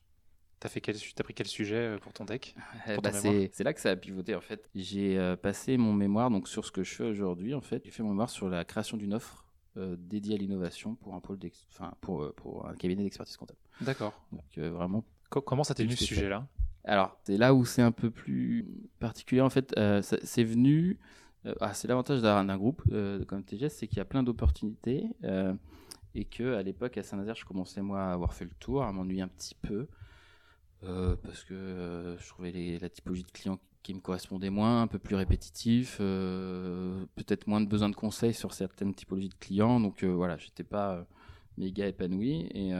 T'as 0.60 0.70
fait 0.70 0.82
quel, 0.82 0.96
t'as 1.16 1.24
pris 1.24 1.34
quel 1.34 1.48
sujet 1.48 1.76
euh, 1.76 1.98
pour 1.98 2.12
ton 2.12 2.26
deck 2.26 2.54
Pour 2.94 3.02
bah, 3.02 3.12
c'est 3.14 3.64
là 3.64 3.74
que 3.74 3.80
ça 3.80 3.92
a 3.92 3.96
pivoté 3.96 4.36
en 4.36 4.42
fait. 4.42 4.70
J'ai 4.76 5.18
euh, 5.18 5.36
passé 5.36 5.78
mon 5.78 5.94
mémoire 5.94 6.30
donc 6.30 6.48
sur 6.48 6.66
ce 6.66 6.72
que 6.72 6.84
je 6.84 6.94
fais 6.94 7.06
aujourd'hui 7.06 7.54
en 7.54 7.62
fait. 7.62 7.82
J'ai 7.86 7.92
fait 7.92 8.04
mon 8.04 8.10
mémoire 8.10 8.30
sur 8.30 8.50
la 8.50 8.66
création 8.66 8.98
d'une 8.98 9.14
offre 9.14 9.46
dédié 9.76 10.36
à 10.36 10.38
l'innovation 10.38 10.96
pour 10.96 11.16
un 11.16 11.22
pôle 11.22 11.40
enfin 11.72 11.94
pour, 12.02 12.34
pour 12.34 12.68
un 12.68 12.76
cabinet 12.76 13.04
d'expertise 13.04 13.38
comptable. 13.38 13.60
D'accord. 13.80 14.14
Donc 14.34 14.58
vraiment. 14.58 15.06
comment 15.30 15.64
ça 15.64 15.74
t'est 15.74 15.84
venu 15.84 15.96
ce 15.96 16.04
sujet-là? 16.04 16.48
Alors 16.84 17.18
c'est 17.24 17.38
là 17.38 17.54
où 17.54 17.64
c'est 17.64 17.82
un 17.82 17.94
peu 17.94 18.10
plus 18.10 18.68
particulier 19.00 19.40
en 19.40 19.50
fait. 19.50 19.74
c'est 20.02 20.44
venu. 20.44 21.00
Ah, 21.62 21.74
c'est 21.74 21.88
l'avantage 21.88 22.22
d'un 22.22 22.58
groupe 22.58 22.84
comme 23.28 23.46
TGS, 23.46 23.70
c'est 23.70 23.88
qu'il 23.88 24.00
y 24.00 24.02
a 24.02 24.06
plein 24.06 24.24
d'opportunités 24.24 25.06
et 26.16 26.26
que 26.26 26.56
à 26.56 26.64
l'époque 26.64 26.98
à 26.98 27.04
Saint-Nazaire, 27.04 27.36
je 27.36 27.46
commençais 27.46 27.82
moi 27.82 28.02
à 28.02 28.14
avoir 28.14 28.34
fait 28.34 28.46
le 28.46 28.52
tour, 28.60 28.84
à 28.84 28.92
m'ennuyer 28.92 29.22
un 29.22 29.28
petit 29.28 29.56
peu. 29.56 29.88
Euh, 30.84 31.16
parce 31.24 31.44
que 31.44 31.54
euh, 31.54 32.18
je 32.18 32.28
trouvais 32.30 32.52
les, 32.52 32.80
la 32.80 32.90
typologie 32.90 33.24
de 33.24 33.32
clients 33.32 33.60
qui 33.84 33.94
me 33.94 34.00
correspondait 34.00 34.50
moins, 34.50 34.82
un 34.82 34.88
peu 34.88 35.00
plus 35.00 35.16
répétitif, 35.16 35.98
euh, 36.00 37.06
peut-être 37.16 37.48
moins 37.48 37.62
de 37.62 37.68
besoin 37.68 37.90
de 37.90 37.96
conseils 37.96 38.34
sur 38.34 38.54
certaines 38.54 38.94
typologies 38.94 39.30
de 39.30 39.36
clients. 39.36 39.80
Donc 39.80 40.04
voilà, 40.04 40.38
j'étais 40.38 40.64
pas 40.64 41.06
méga 41.58 41.88
épanoui. 41.88 42.50
Et 42.54 42.72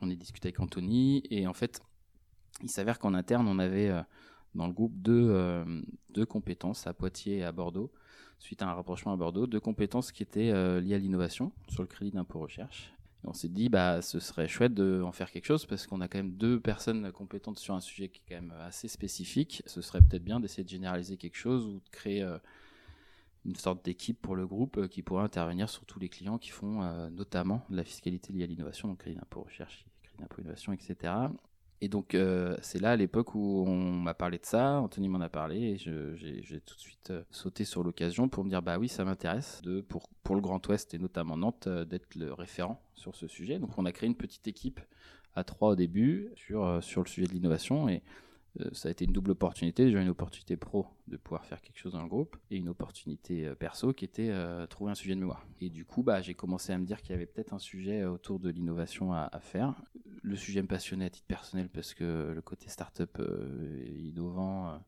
j'en 0.00 0.10
ai 0.10 0.16
discuté 0.16 0.48
avec 0.48 0.60
Anthony. 0.60 1.22
Et 1.30 1.46
en 1.46 1.52
fait, 1.52 1.82
il 2.62 2.70
s'avère 2.70 2.98
qu'en 2.98 3.14
interne, 3.14 3.46
on 3.46 3.58
avait 3.58 3.92
dans 4.54 4.66
le 4.66 4.72
groupe 4.72 4.94
deux, 4.96 5.64
deux 6.10 6.26
compétences 6.26 6.86
à 6.86 6.94
Poitiers 6.94 7.38
et 7.38 7.44
à 7.44 7.52
Bordeaux 7.52 7.92
suite 8.38 8.62
à 8.62 8.68
un 8.70 8.74
rapprochement 8.74 9.12
à 9.12 9.16
Bordeaux, 9.16 9.46
deux 9.46 9.60
compétences 9.60 10.12
qui 10.12 10.22
étaient 10.22 10.52
liées 10.80 10.94
à 10.94 10.98
l'innovation 10.98 11.52
sur 11.68 11.82
le 11.82 11.88
crédit 11.88 12.12
d'impôt 12.12 12.38
recherche 12.38 12.94
on 13.24 13.32
s'est 13.32 13.48
dit, 13.48 13.68
bah, 13.68 14.00
ce 14.00 14.20
serait 14.20 14.48
chouette 14.48 14.74
d'en 14.74 15.12
faire 15.12 15.30
quelque 15.30 15.46
chose 15.46 15.66
parce 15.66 15.86
qu'on 15.86 16.00
a 16.00 16.08
quand 16.08 16.18
même 16.18 16.36
deux 16.36 16.60
personnes 16.60 17.10
compétentes 17.12 17.58
sur 17.58 17.74
un 17.74 17.80
sujet 17.80 18.08
qui 18.08 18.20
est 18.20 18.34
quand 18.34 18.40
même 18.40 18.54
assez 18.60 18.88
spécifique. 18.88 19.62
Ce 19.66 19.82
serait 19.82 20.00
peut-être 20.00 20.24
bien 20.24 20.40
d'essayer 20.40 20.64
de 20.64 20.68
généraliser 20.68 21.16
quelque 21.16 21.36
chose 21.36 21.66
ou 21.66 21.80
de 21.80 21.88
créer 21.90 22.22
euh, 22.22 22.38
une 23.44 23.56
sorte 23.56 23.84
d'équipe 23.84 24.20
pour 24.20 24.36
le 24.36 24.46
groupe 24.46 24.78
euh, 24.78 24.88
qui 24.88 25.02
pourrait 25.02 25.24
intervenir 25.24 25.68
sur 25.68 25.84
tous 25.84 25.98
les 25.98 26.08
clients 26.08 26.38
qui 26.38 26.50
font 26.50 26.82
euh, 26.82 27.10
notamment 27.10 27.64
de 27.70 27.76
la 27.76 27.84
fiscalité 27.84 28.32
liée 28.32 28.44
à 28.44 28.46
l'innovation, 28.46 28.88
donc 28.88 28.98
crédit 28.98 29.16
d'impôt 29.16 29.42
recherche, 29.42 29.84
crédit 30.02 30.18
d'impôt 30.18 30.40
innovation, 30.40 30.72
etc. 30.72 31.12
Et 31.80 31.88
donc, 31.88 32.14
euh, 32.14 32.56
c'est 32.60 32.80
là 32.80 32.90
à 32.90 32.96
l'époque 32.96 33.34
où 33.36 33.64
on 33.66 33.76
m'a 33.76 34.14
parlé 34.14 34.38
de 34.38 34.44
ça, 34.44 34.80
Anthony 34.80 35.08
m'en 35.08 35.20
a 35.20 35.28
parlé, 35.28 35.58
et 35.58 35.76
j'ai 35.76 36.60
tout 36.60 36.74
de 36.74 36.80
suite 36.80 37.10
euh, 37.10 37.22
sauté 37.30 37.64
sur 37.64 37.84
l'occasion 37.84 38.28
pour 38.28 38.44
me 38.44 38.50
dire 38.50 38.62
bah 38.62 38.78
oui, 38.78 38.88
ça 38.88 39.04
m'intéresse, 39.04 39.62
pour, 39.88 40.08
pour 40.24 40.34
le 40.34 40.40
Grand 40.40 40.66
Ouest 40.66 40.92
et 40.94 40.98
notamment 40.98 41.36
Nantes, 41.36 41.68
euh, 41.68 41.84
d'être 41.84 42.16
le 42.16 42.32
référent 42.32 42.82
sur 42.94 43.14
ce 43.14 43.28
sujet. 43.28 43.60
Donc, 43.60 43.78
on 43.78 43.86
a 43.86 43.92
créé 43.92 44.08
une 44.08 44.16
petite 44.16 44.48
équipe 44.48 44.80
à 45.36 45.44
trois 45.44 45.70
au 45.70 45.76
début 45.76 46.32
sur, 46.34 46.82
sur 46.82 47.02
le 47.02 47.08
sujet 47.08 47.28
de 47.28 47.32
l'innovation, 47.32 47.88
et 47.88 48.02
ça 48.72 48.88
a 48.88 48.90
été 48.90 49.04
une 49.04 49.12
double 49.12 49.32
opportunité. 49.32 49.84
Déjà 49.84 50.00
une 50.00 50.08
opportunité 50.08 50.56
pro 50.56 50.86
de 51.06 51.16
pouvoir 51.16 51.44
faire 51.44 51.60
quelque 51.60 51.78
chose 51.78 51.92
dans 51.92 52.02
le 52.02 52.08
groupe 52.08 52.36
et 52.50 52.56
une 52.56 52.68
opportunité 52.68 53.46
euh, 53.46 53.54
perso 53.54 53.92
qui 53.92 54.04
était 54.04 54.30
euh, 54.30 54.66
trouver 54.66 54.90
un 54.90 54.94
sujet 54.94 55.14
de 55.14 55.20
mémoire. 55.20 55.46
Et 55.60 55.70
du 55.70 55.84
coup, 55.84 56.02
bah, 56.02 56.20
j'ai 56.20 56.34
commencé 56.34 56.72
à 56.72 56.78
me 56.78 56.84
dire 56.84 57.00
qu'il 57.00 57.10
y 57.10 57.14
avait 57.14 57.26
peut-être 57.26 57.52
un 57.52 57.58
sujet 57.58 58.04
autour 58.04 58.40
de 58.40 58.50
l'innovation 58.50 59.12
à, 59.12 59.30
faire. 59.40 59.74
Le 60.22 60.36
sujet 60.36 60.62
me 60.62 60.66
passionnait 60.66 61.06
à 61.06 61.10
titre 61.10 61.26
personnel 61.26 61.68
parce 61.68 61.94
que 61.94 62.32
le 62.34 62.42
côté 62.42 62.68
startup 62.68 63.22
innovant 63.98 64.68
euh, 64.68 64.78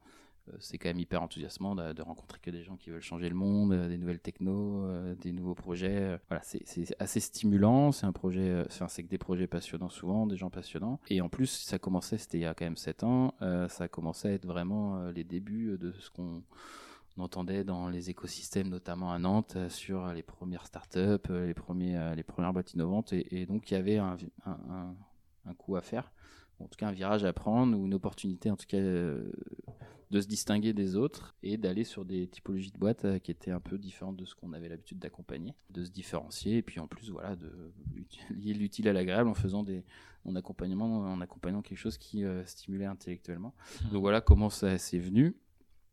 c'est 0.58 0.78
quand 0.78 0.88
même 0.88 0.98
hyper 0.98 1.22
enthousiasmant 1.22 1.74
de, 1.74 2.02
rencontrer 2.02 2.38
que 2.40 2.50
des 2.50 2.62
gens 2.62 2.76
qui 2.76 2.90
veulent 2.90 3.00
changer 3.00 3.28
le 3.28 3.34
monde, 3.34 3.72
euh, 3.72 3.88
des 3.88 3.98
nouvelles 3.98 4.20
technos, 4.20 4.84
euh, 4.84 5.14
des 5.14 5.32
nouveaux 5.32 5.54
projets. 5.54 6.18
Voilà, 6.28 6.42
c'est 6.42 6.64
assez 6.98 7.20
stimulant. 7.20 7.92
C'est 7.92 8.06
un 8.06 8.12
projet, 8.12 8.64
c'est 8.88 9.02
que 9.02 9.08
des 9.08 9.18
projets 9.18 9.46
passionnants 9.46 9.88
souvent, 9.88 10.26
des 10.26 10.36
gens 10.36 10.50
passionnants. 10.50 11.00
Et 11.08 11.20
en 11.20 11.28
plus, 11.28 11.46
ça 11.46 11.78
commençait, 11.78 12.18
c'était 12.18 12.38
il 12.38 12.42
y 12.42 12.46
a 12.46 12.54
quand 12.54 12.64
même 12.64 12.76
7 12.76 13.04
ans, 13.04 13.34
ça 13.68 13.88
commençait 13.88 14.28
à 14.28 14.32
être 14.32 14.46
vraiment 14.46 15.10
les 15.10 15.24
débuts 15.24 15.76
de 15.78 15.92
ce 15.92 16.10
qu'on 16.10 16.42
entendait 17.18 17.64
dans 17.64 17.88
les 17.88 18.10
écosystèmes, 18.10 18.68
notamment 18.68 19.12
à 19.12 19.18
Nantes, 19.18 19.56
sur 19.68 20.12
les 20.12 20.22
premières 20.22 20.66
startups, 20.66 21.28
les, 21.28 21.54
premiers, 21.54 22.14
les 22.16 22.22
premières 22.22 22.52
boîtes 22.52 22.74
innovantes. 22.74 23.12
Et, 23.12 23.46
donc, 23.46 23.70
il 23.70 23.74
y 23.74 23.76
avait 23.76 23.98
un, 23.98 24.16
un, 24.46 25.54
coup 25.54 25.76
à 25.76 25.82
faire, 25.82 26.12
en 26.60 26.68
tout 26.68 26.76
cas 26.76 26.88
un 26.88 26.92
virage 26.92 27.24
à 27.24 27.32
prendre, 27.32 27.76
ou 27.76 27.86
une 27.86 27.94
opportunité, 27.94 28.50
en 28.50 28.56
tout 28.56 28.66
cas, 28.66 28.80
de 30.10 30.20
se 30.20 30.26
distinguer 30.26 30.72
des 30.72 30.96
autres 30.96 31.34
et 31.42 31.56
d'aller 31.56 31.84
sur 31.84 32.04
des 32.04 32.26
typologies 32.26 32.72
de 32.72 32.78
boîtes 32.78 33.04
euh, 33.04 33.18
qui 33.18 33.30
étaient 33.30 33.52
un 33.52 33.60
peu 33.60 33.78
différentes 33.78 34.16
de 34.16 34.24
ce 34.24 34.34
qu'on 34.34 34.52
avait 34.52 34.68
l'habitude 34.68 34.98
d'accompagner, 34.98 35.54
de 35.70 35.84
se 35.84 35.90
différencier 35.90 36.58
et 36.58 36.62
puis 36.62 36.80
en 36.80 36.88
plus 36.88 37.10
voilà 37.10 37.36
de 37.36 37.72
lier 38.30 38.54
l'utile 38.54 38.88
à 38.88 38.92
l'agréable 38.92 39.28
en 39.28 39.34
faisant 39.34 39.62
des 39.62 39.84
en 40.26 40.36
accompagnement 40.36 41.00
en 41.00 41.20
accompagnant 41.20 41.62
quelque 41.62 41.78
chose 41.78 41.96
qui 41.96 42.24
euh, 42.24 42.44
stimulait 42.44 42.86
intellectuellement. 42.86 43.54
Mmh. 43.84 43.90
Donc 43.90 44.00
voilà 44.00 44.20
comment 44.20 44.50
ça 44.50 44.76
s'est 44.78 44.98
venu 44.98 45.36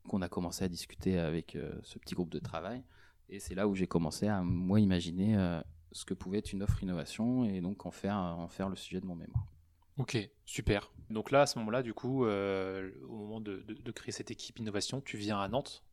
qu'on 0.08 0.22
a 0.22 0.30
commencé 0.30 0.66
à 0.66 0.70
discuter 0.70 1.20
avec 1.20 1.56
euh, 1.56 1.72
ce 1.84 2.00
petit 2.00 2.16
groupe 2.16 2.30
de 2.30 2.40
travail 2.40 2.84
et 3.30 3.40
c'est 3.40 3.56
là 3.56 3.68
où 3.68 3.76
j'ai 3.76 3.88
commencé 3.88 4.28
à 4.28 4.42
moi 4.42 4.80
imaginer 4.80 5.38
ce 5.92 6.06
que 6.06 6.14
pouvait 6.14 6.38
être 6.38 6.54
une 6.54 6.64
offre 6.64 6.82
innovation 6.82 7.44
et 7.44 7.60
donc 7.60 7.86
en 7.86 7.92
faire 7.92 8.16
en 8.16 8.48
faire 8.48 8.70
le 8.70 8.78
sujet 8.78 9.02
de 9.02 9.06
mon 9.06 9.16
mémoire. 9.16 9.46
Ok, 9.98 10.18
super. 10.46 10.92
Donc 11.10 11.32
là, 11.32 11.42
à 11.42 11.46
ce 11.46 11.58
moment-là, 11.60 11.82
du 11.82 11.94
coup, 11.94 12.26
euh, 12.26 12.92
au 13.08 13.16
moment 13.16 13.42
de, 13.42 13.64
créer 13.94 14.12
cette 14.12 14.32
équipe 14.32 14.60
innovation, 14.60 15.02
tu 15.02 15.18
viens 15.18 15.40
à 15.40 15.48
Nantes. 15.48 15.84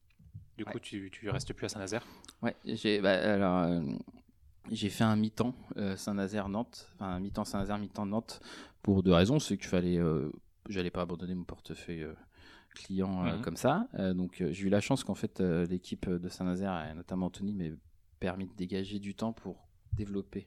Du 0.58 0.64
coup, 0.64 0.78
tu, 0.78 1.10
tu 1.10 1.28
restes 1.30 1.52
plus 1.52 1.64
à 1.64 1.68
Saint-Nazaire 1.68 2.06
Ouais, 2.42 2.54
j'ai 2.64 3.00
bah, 3.00 3.14
alors 3.14 3.58
euh, 3.64 3.80
j'ai 4.70 4.88
fait 4.88 5.02
un 5.02 5.16
mi-temps 5.16 5.54
euh, 5.76 5.96
Saint-Nazaire-Nantes, 5.96 6.92
enfin 6.94 7.06
un 7.06 7.20
mi-temps 7.20 7.44
Saint-Nazaire, 7.44 7.78
mi-temps 7.78 8.06
Nantes 8.06 8.40
pour 8.82 9.02
deux 9.02 9.12
raisons. 9.12 9.40
C'est 9.40 9.56
qu'il 9.56 9.66
fallait, 9.66 9.98
j'allais 10.68 10.90
pas 10.90 11.02
abandonner 11.02 11.34
mon 11.34 11.44
portefeuille 11.44 12.06
client 12.74 13.22
mhm. 13.22 13.40
comme 13.40 13.56
ça. 13.56 13.88
donc 14.14 14.44
j'ai 14.50 14.66
eu 14.66 14.68
la 14.68 14.80
chance 14.80 15.02
qu'en 15.02 15.14
fait 15.14 15.40
l'équipe 15.40 16.08
de 16.08 16.28
Saint-Nazaire, 16.28 16.88
et 16.90 16.94
notamment 16.94 17.26
Anthony, 17.26 17.52
m'ait 17.52 17.72
permis 18.20 18.46
de 18.46 18.54
dégager 18.54 18.98
du 18.98 19.14
temps 19.14 19.32
pour 19.32 19.66
développer 19.94 20.46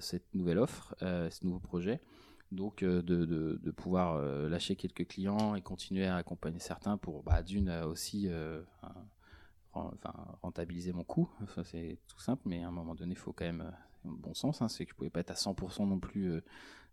cette 0.00 0.34
nouvelle 0.34 0.58
offre, 0.58 0.94
ce 1.00 1.44
nouveau 1.44 1.60
projet 1.60 2.00
donc 2.52 2.82
euh, 2.82 3.02
de, 3.02 3.70
pouvoir 3.70 4.16
euh, 4.16 4.48
lâcher 4.48 4.76
quelques 4.76 5.08
clients 5.08 5.54
et 5.54 5.62
continuer 5.62 6.06
à 6.06 6.16
accompagner 6.16 6.58
certains 6.58 6.96
pour 6.96 7.22
bah, 7.22 7.42
d'une 7.42 7.70
euh, 7.70 7.86
aussi 7.86 8.28
enfin, 9.72 10.14
rentabiliser 10.42 10.92
mon 10.92 11.04
coût. 11.04 11.28
c'est 11.64 11.98
tout 12.06 12.20
simple, 12.20 12.42
mais 12.44 12.62
à 12.62 12.68
un 12.68 12.70
moment 12.70 12.94
donné, 12.94 13.12
il 13.12 13.18
faut 13.18 13.32
quand 13.32 13.46
même 13.46 13.72
bon 14.04 14.34
sens. 14.34 14.62
Hein, 14.62 14.68
c'est 14.68 14.84
que 14.84 14.90
je 14.90 14.96
pouvais 14.96 15.10
pas 15.10 15.20
être 15.20 15.30
à 15.30 15.34
100% 15.34 15.88
non 15.88 15.98
plus 15.98 16.40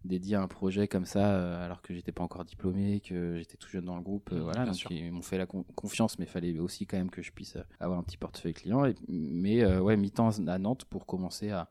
dédié 0.05 0.37
à 0.37 0.41
un 0.41 0.47
projet 0.47 0.87
comme 0.87 1.03
ça, 1.03 1.61
alors 1.61 1.81
que 1.81 1.93
j'étais 1.93 2.13
pas 2.13 2.23
encore 2.23 2.45
diplômé, 2.45 3.01
que 3.01 3.37
j'étais 3.37 3.57
tout 3.57 3.67
jeune 3.67 3.83
dans 3.83 3.97
le 3.97 4.01
groupe. 4.01 4.31
Mmh, 4.31 4.39
voilà, 4.39 4.65
donc 4.65 4.89
ils 4.89 5.11
m'ont 5.11 5.21
fait 5.21 5.37
la 5.37 5.45
confiance, 5.45 6.17
mais 6.19 6.25
il 6.25 6.29
fallait 6.29 6.57
aussi 6.57 6.85
quand 6.85 6.97
même 6.97 7.09
que 7.09 7.21
je 7.21 7.33
puisse 7.33 7.57
avoir 7.81 7.99
un 7.99 8.03
petit 8.03 8.17
portefeuille 8.17 8.53
client. 8.53 8.83
mais 9.09 9.65
ouais, 9.77 9.97
mi-temps 9.97 10.39
à 10.47 10.57
Nantes 10.57 10.85
pour 10.85 11.05
commencer 11.05 11.49
à 11.49 11.69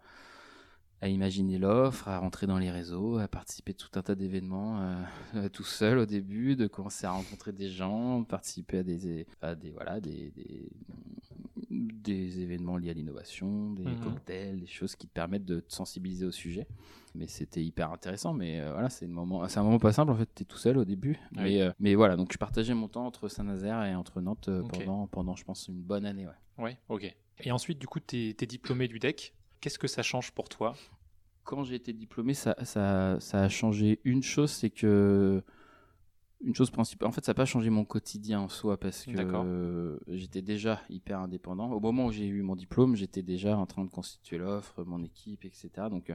à 1.01 1.09
imaginer 1.09 1.59
l'offre, 1.59 2.09
à 2.09 2.19
rentrer 2.19 2.47
dans 2.47 2.59
les 2.59 2.71
réseaux, 2.71 3.19
à 3.19 3.29
participer 3.29 3.71
à 3.71 3.75
tout 3.75 3.91
un 3.95 4.03
tas 4.03 4.15
d'événements 4.15 4.81
euh, 4.81 5.03
euh, 5.37 5.49
tout 5.53 5.65
seul 5.65 5.99
au 5.99 6.07
début, 6.07 6.57
de 6.57 6.67
commencer 6.67 7.07
à 7.07 7.13
rencontrer 7.13 7.53
des 7.53 7.69
gens, 7.69 8.25
participer 8.25 8.79
à 8.79 8.83
des, 8.83 9.27
à 9.41 9.55
des 9.55 9.71
voilà 9.71 10.01
des, 10.01 10.33
des, 11.71 12.41
événements 12.41 12.77
liés 12.79 12.91
à 12.91 12.95
l'innovation, 12.95 13.73
des 13.73 13.85
mhm. 13.85 14.01
cocktails, 14.01 14.61
des 14.61 14.67
choses 14.67 14.97
qui 14.97 15.07
te 15.07 15.13
permettent 15.13 15.45
de 15.45 15.61
te 15.61 15.73
sensibiliser 15.73 16.27
au 16.27 16.33
sujet. 16.33 16.67
Mais 17.15 17.27
c'était 17.27 17.63
hyper 17.63 17.93
intéressant. 17.93 18.33
Mais 18.33 18.61
euh, 18.61 18.73
voilà, 18.73 18.91
c'est 18.91 19.07
un 19.07 19.09
moment, 19.09 19.47
c'est 19.49 19.59
un 19.59 19.63
moment 19.63 19.79
pas 19.79 19.93
simple 19.93 20.13
en 20.13 20.17
fait. 20.17 20.29
tu 20.35 20.43
es 20.43 20.47
tout 20.47 20.59
seul 20.59 20.79
au 20.79 20.85
début. 20.85 21.19
Mais, 21.33 21.61
mais 21.79 21.95
voilà, 21.95 22.17
donc 22.17 22.33
je 22.33 22.39
partageais 22.39 22.75
mon 22.75 22.89
temps 22.89 23.07
entre 23.07 23.29
Saint-Nazaire 23.29 23.85
et 23.85 23.95
entre 23.95 24.21
Nantes 24.21 24.51
pendant 24.69 25.07
pendant 25.07 25.37
je 25.37 25.45
pense 25.45 25.69
une 25.69 25.81
bonne 25.81 26.07
année. 26.07 26.27
Ouais. 26.27 26.33
Ouais. 26.65 26.79
Ok. 26.89 27.15
Et 27.41 27.53
ensuite, 27.53 27.79
du 27.79 27.87
coup, 27.87 28.01
tu 28.01 28.31
es, 28.31 28.47
diplômé 28.47 28.89
du 28.89 28.99
DEC. 28.99 29.35
Qu'est-ce 29.61 29.79
que 29.79 29.89
ça 29.89 30.03
change 30.03 30.33
pour 30.33 30.49
toi? 30.49 30.75
Quand 31.45 31.65
j'ai 31.65 31.77
été 31.77 31.93
diplômé, 31.93 32.35
ça, 32.35 32.55
ça, 32.65 33.19
ça, 33.21 33.43
a 33.43 33.49
changé 33.49 34.01
une 34.05 34.23
chose, 34.23 34.51
c'est 34.51 34.71
que 34.71 35.43
une 36.41 36.55
chose 36.55 36.71
principale, 36.71 37.09
en 37.09 37.13
fait, 37.13 37.25
ça 37.25 37.33
n'a 37.33 37.35
pas 37.35 37.45
changé 37.45 37.69
mon 37.69 37.85
quotidien 37.85 38.41
en 38.41 38.49
soi 38.49 38.79
parce 38.79 39.05
que 39.05 39.99
j'étais 40.07 40.43
déjà 40.43 40.81
hyper 40.89 41.19
indépendant. 41.19 41.73
Au 41.73 41.81
moment 41.81 42.07
où 42.07 42.13
j'ai 42.13 42.27
eu 42.27 42.43
mon 42.43 42.55
diplôme, 42.55 42.95
j'étais 42.95 43.23
déjà 43.23 43.57
en 43.57 43.67
train 43.67 43.85
de 43.85 43.91
constituer 43.91 44.39
l'offre, 44.39 44.85
mon 44.85 45.03
équipe, 45.03 45.45
etc. 45.45 45.71
Donc, 45.91 46.11
euh, 46.11 46.15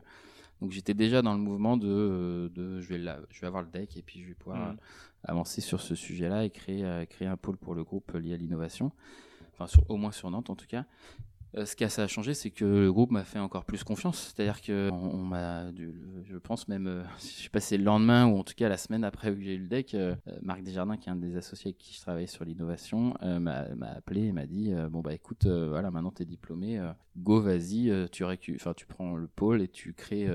donc 0.62 0.72
j'étais 0.72 0.94
déjà 0.94 1.22
dans 1.22 1.34
le 1.34 1.40
mouvement 1.40 1.76
de, 1.76 2.50
de 2.56 2.80
je, 2.80 2.94
vais 2.94 3.00
je 3.32 3.42
vais 3.42 3.48
avoir 3.48 3.64
le 3.64 3.70
deck 3.70 3.98
et 3.98 4.02
puis 4.02 4.22
je 4.22 4.28
vais 4.28 4.34
pouvoir 4.34 4.74
mmh. 4.74 4.78
avancer 5.26 5.60
sur 5.60 5.82
ce 5.82 5.94
sujet-là 5.94 6.46
et 6.46 6.50
créer, 6.50 6.86
euh, 6.86 7.06
créer 7.06 7.28
un 7.28 7.38
pôle 7.38 7.58
pour 7.58 7.76
le 7.76 7.84
groupe 7.84 8.14
lié 8.14 8.34
à 8.34 8.38
l'innovation. 8.38 8.94
Enfin, 9.54 9.68
sur, 9.68 9.90
au 9.90 9.98
moins 9.98 10.12
sur 10.12 10.32
Nantes 10.32 10.50
en 10.50 10.56
tout 10.56 10.68
cas. 10.68 10.86
Euh, 11.56 11.66
ce 11.66 11.76
qui 11.76 11.84
a 11.84 12.08
changé, 12.08 12.34
c'est 12.34 12.50
que 12.50 12.66
le 12.66 12.92
groupe 12.92 13.12
m'a 13.12 13.24
fait 13.24 13.40
encore 13.40 13.66
plus 13.66 13.84
confiance. 13.84 14.34
C'est-à-dire 14.36 14.62
que 14.62 14.90
on, 14.92 15.18
m'a, 15.18 15.72
je 16.26 16.38
pense 16.38 16.68
même, 16.68 16.88
euh, 16.88 17.04
je 17.20 17.44
sais 17.44 17.50
pas 17.50 17.60
c'est 17.60 17.78
le 17.78 17.84
lendemain 17.84 18.26
ou 18.26 18.40
en 18.40 18.44
tout 18.44 18.54
cas 18.56 18.70
la 18.70 18.78
semaine 18.78 19.04
après 19.04 19.32
où 19.32 19.40
j'ai 19.40 19.56
eu 19.56 19.60
le 19.60 19.68
deck, 19.68 19.94
euh, 19.94 20.16
Marc 20.42 20.64
Desjardins, 20.64 20.98
qui 20.98 21.10
est 21.10 21.12
un 21.12 21.16
des 21.16 21.38
associés 21.38 21.70
avec 21.70 21.78
qui 21.78 21.94
je 21.94 22.02
travaille 22.02 22.28
sur 22.28 22.46
l'innovation, 22.46 23.14
m'a, 23.22 23.68
appelé 23.96 24.26
et 24.26 24.32
m'a 24.32 24.46
dit 24.46 24.74
bon 24.90 25.02
bah 25.02 25.14
écoute, 25.14 25.46
voilà 25.46 25.92
maintenant 25.92 26.12
t'es 26.12 26.26
diplômé, 26.26 26.82
go 27.18 27.42
vas-y, 27.42 27.92
tu 28.12 28.26
tu 28.76 28.86
prends 28.88 29.16
le 29.16 29.28
pôle 29.28 29.62
et 29.62 29.68
tu 29.68 29.94
crées, 29.94 30.28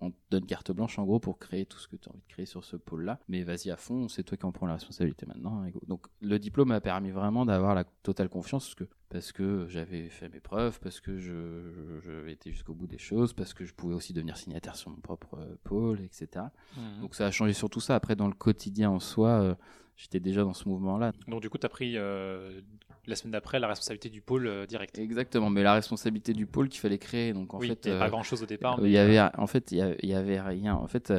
on 0.00 0.10
te 0.10 0.16
donne 0.30 0.46
carte 0.46 0.72
blanche 0.72 0.98
en 0.98 1.04
gros 1.04 1.18
pour 1.18 1.38
créer 1.38 1.66
tout 1.66 1.78
ce 1.78 1.88
que 1.88 1.96
tu 1.96 2.08
as 2.08 2.12
envie 2.12 2.22
de 2.26 2.32
créer 2.32 2.46
sur 2.46 2.64
ce 2.64 2.76
pôle-là, 2.76 3.20
mais 3.28 3.42
vas-y 3.42 3.70
à 3.70 3.76
fond, 3.76 4.08
c'est 4.08 4.22
toi 4.22 4.36
qui 4.36 4.46
en 4.46 4.52
prends 4.52 4.66
la 4.66 4.74
responsabilité 4.74 5.26
maintenant. 5.26 5.64
Donc 5.86 6.06
le 6.20 6.38
diplôme 6.38 6.68
m'a 6.68 6.80
permis 6.80 7.10
vraiment 7.10 7.44
d'avoir 7.44 7.74
la 7.74 7.84
totale 8.02 8.28
confiance 8.28 8.64
parce 8.64 8.74
que 8.74 8.84
parce 9.14 9.30
que 9.30 9.68
j'avais 9.68 10.08
fait 10.08 10.28
mes 10.28 10.40
preuves, 10.40 10.80
parce 10.80 10.98
que 10.98 11.20
je, 11.20 12.00
je, 12.02 12.26
été 12.26 12.50
jusqu'au 12.50 12.74
bout 12.74 12.88
des 12.88 12.98
choses, 12.98 13.32
parce 13.32 13.54
que 13.54 13.64
je 13.64 13.72
pouvais 13.72 13.94
aussi 13.94 14.12
devenir 14.12 14.36
signataire 14.36 14.74
sur 14.74 14.90
mon 14.90 14.96
propre 14.96 15.38
euh, 15.38 15.54
pôle, 15.62 16.00
etc. 16.00 16.46
Mmh. 16.76 17.00
Donc 17.00 17.14
ça 17.14 17.24
a 17.24 17.30
changé 17.30 17.52
sur 17.52 17.70
tout 17.70 17.78
ça. 17.78 17.94
Après, 17.94 18.16
dans 18.16 18.26
le 18.26 18.34
quotidien 18.34 18.90
en 18.90 18.98
soi, 18.98 19.28
euh, 19.28 19.54
j'étais 19.96 20.18
déjà 20.18 20.42
dans 20.42 20.52
ce 20.52 20.68
mouvement-là. 20.68 21.12
Donc 21.28 21.42
du 21.42 21.48
coup, 21.48 21.58
tu 21.58 21.64
as 21.64 21.68
pris 21.68 21.96
euh, 21.96 22.60
la 23.06 23.14
semaine 23.14 23.30
d'après 23.30 23.60
la 23.60 23.68
responsabilité 23.68 24.08
du 24.08 24.20
pôle 24.20 24.66
direct. 24.66 24.98
Exactement, 24.98 25.48
mais 25.48 25.62
la 25.62 25.74
responsabilité 25.74 26.32
du 26.32 26.46
pôle 26.46 26.68
qu'il 26.68 26.80
fallait 26.80 26.98
créer. 26.98 27.32
Donc 27.32 27.54
en 27.54 27.58
oui, 27.58 27.68
fait, 27.68 27.84
il 27.84 27.90
n'y 27.90 27.94
avait 27.94 28.06
pas 28.06 28.10
grand-chose 28.10 28.42
au 28.42 28.46
départ. 28.46 28.80
Il 28.82 28.90
y 28.90 28.98
avait, 28.98 29.20
en 29.20 29.46
fait, 29.46 29.70
il 29.70 29.78
y 30.02 30.14
avait 30.14 30.40
rien. 30.40 30.74
En 30.74 30.88
fait, 30.88 31.12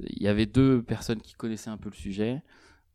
il 0.00 0.20
y 0.20 0.26
avait 0.26 0.46
deux 0.46 0.82
personnes 0.82 1.20
qui 1.20 1.34
connaissaient 1.34 1.70
un 1.70 1.78
peu 1.78 1.90
le 1.90 1.94
sujet 1.94 2.42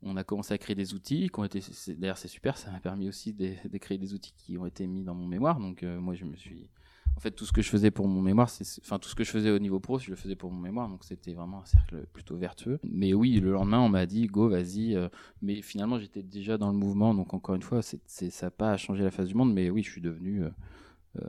on 0.04 0.18
a 0.18 0.24
commencé 0.24 0.54
à 0.54 0.58
créer 0.58 0.76
des 0.76 0.94
outils 0.94 1.30
qui 1.30 1.40
ont 1.40 1.44
été 1.44 1.62
d'ailleurs 1.98 2.18
c'est 2.18 2.28
super 2.28 2.58
ça 2.58 2.72
m'a 2.72 2.80
permis 2.80 3.08
aussi 3.08 3.34
de, 3.34 3.78
créer 3.78 3.98
des 3.98 4.14
outils 4.14 4.34
qui 4.36 4.58
ont 4.58 4.66
été 4.66 4.88
mis 4.88 5.04
dans 5.04 5.16
mon 5.16 5.28
mémoire. 5.28 5.60
Donc 5.60 5.84
euh, 5.84 6.00
moi 6.00 6.16
je 6.16 6.26
me 6.26 6.36
suis 6.36 6.68
en 7.16 7.20
fait 7.20 7.32
tout 7.32 7.46
ce 7.46 7.52
que 7.52 7.62
je 7.62 7.70
faisais 7.70 7.92
pour 7.92 8.08
mon 8.08 8.22
mémoire 8.22 8.50
enfin 8.82 8.98
tout 8.98 9.10
ce 9.10 9.16
que 9.16 9.24
je 9.24 9.32
faisais 9.32 9.52
au 9.52 9.60
niveau 9.60 9.80
pro 9.80 10.00
je 10.00 10.10
le 10.10 10.16
faisais 10.16 10.36
pour 10.36 10.52
mon 10.52 10.60
mémoire. 10.60 10.90
Donc 10.90 11.04
c'était 11.04 11.34
vraiment 11.34 11.62
un 11.62 11.66
cercle 11.66 12.06
plutôt 12.14 12.36
vertueux. 12.38 12.80
Mais 12.84 13.14
oui 13.14 13.40
le 13.40 13.52
lendemain 13.52 13.80
on 13.80 13.90
m'a 13.90 14.06
dit 14.06 14.28
go 14.28 14.50
vas-y 14.50 14.96
euh, 14.96 15.10
mais 15.42 15.62
finalement 15.62 16.00
j'étais 16.00 16.24
déjà 16.24 16.58
dans 16.58 16.72
le 16.72 16.78
mouvement. 16.78 17.14
Donc 17.14 17.34
encore 17.34 17.56
une 17.56 17.64
fois 17.64 17.82
ça 17.82 17.98
n'a 18.42 18.52
pas 18.52 18.78
changé 18.78 19.04
la 19.04 19.12
face 19.12 19.28
du 19.28 19.36
monde. 19.36 19.54
Mais 19.54 19.70
oui 19.70 19.84
je 19.84 19.92
suis 19.92 20.02
devenu 20.02 20.44
euh, 20.44 20.50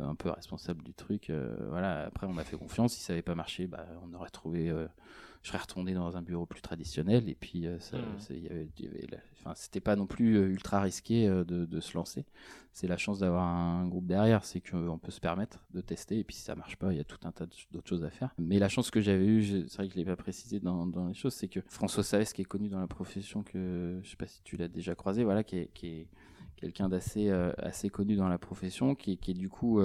un 0.01 0.15
peu 0.15 0.31
responsable 0.31 0.83
du 0.83 0.95
truc 0.95 1.31
voilà. 1.69 2.07
Après 2.07 2.27
on 2.27 2.33
m'a 2.33 2.45
fait 2.45 2.57
confiance. 2.57 2.95
Si 2.95 3.01
ça 3.01 3.13
n'avait 3.13 3.23
pas 3.23 3.35
marché 3.35 3.67
bah, 3.67 3.87
on 4.03 4.15
aurait 4.15 4.31
trouvé 4.31 4.73
je 5.43 5.49
serais 5.49 5.59
retourné 5.59 5.93
dans 5.93 6.17
un 6.17 6.23
bureau 6.23 6.47
plus 6.47 6.63
traditionnel 6.63 7.29
et 7.29 7.35
puis 7.35 7.67
ça, 7.81 7.99
mmh. 7.99 9.53
c'était 9.57 9.81
pas 9.81 9.97
non 9.97 10.07
plus 10.07 10.37
euh, 10.37 10.47
ultra 10.49 10.81
risqué 10.81 11.27
euh, 11.27 11.43
de, 11.45 11.67
de, 11.67 11.81
se 11.81 11.95
lancer. 11.95 12.25
C'est 12.73 12.87
la 12.87 12.97
chance 12.97 13.19
d'avoir 13.19 13.45
un 13.45 13.89
groupe 13.89 14.07
derrière, 14.07 14.45
c'est 14.45 14.61
qu'on 14.61 14.99
peut 14.99 15.11
se 15.11 15.21
permettre 15.21 15.65
de 15.75 15.81
tester 15.81 16.21
et 16.21 16.25
puis 16.25 16.37
si 16.37 16.43
ça 16.43 16.55
marche 16.55 16.77
pas, 16.77 16.93
il 16.93 16.99
y 16.99 17.01
a 17.01 17.05
tout 17.05 17.19
un 17.25 17.33
tas 17.33 17.47
d'autres 17.73 17.89
choses 17.89 18.05
à 18.05 18.11
faire. 18.11 18.33
Mais 18.39 18.59
la 18.59 18.69
chance 18.69 18.91
que 18.91 19.01
j'avais 19.01 19.27
eue, 19.27 19.67
c'est 19.69 19.77
vrai 19.77 19.89
que 19.89 19.95
je 19.95 19.99
l'ai 19.99 20.05
pas 20.05 20.17
précisé 20.17 20.61
dans, 20.61 20.87
dans, 20.87 21.09
les 21.09 21.15
choses, 21.15 21.35
c'est 21.35 21.49
que 21.49 21.61
François 21.67 22.05
Savès, 22.05 22.33
qui 22.33 22.43
est 22.43 22.47
connu 22.47 22.69
dans 22.69 22.81
la 22.81 22.87
profession, 22.87 23.43
que 23.43 23.99
je 24.03 24.09
sais 24.09 24.17
pas 24.17 24.29
si 24.29 24.43
tu 24.45 24.57
l'as 24.57 24.69
déjà 24.69 24.95
croisé, 24.95 25.25
voilà, 25.25 25.43
qui 25.43 25.57
est, 25.57 25.71
qui 25.75 25.89
est 25.89 26.07
quelqu'un 26.57 26.89
d'assez 26.89 27.31
assez 27.31 27.91
connu 27.91 28.15
dans 28.15 28.29
la 28.29 28.39
profession, 28.39 28.95
qui, 28.95 29.19
qui 29.19 29.33
est 29.33 29.35
du 29.35 29.49
coup 29.49 29.81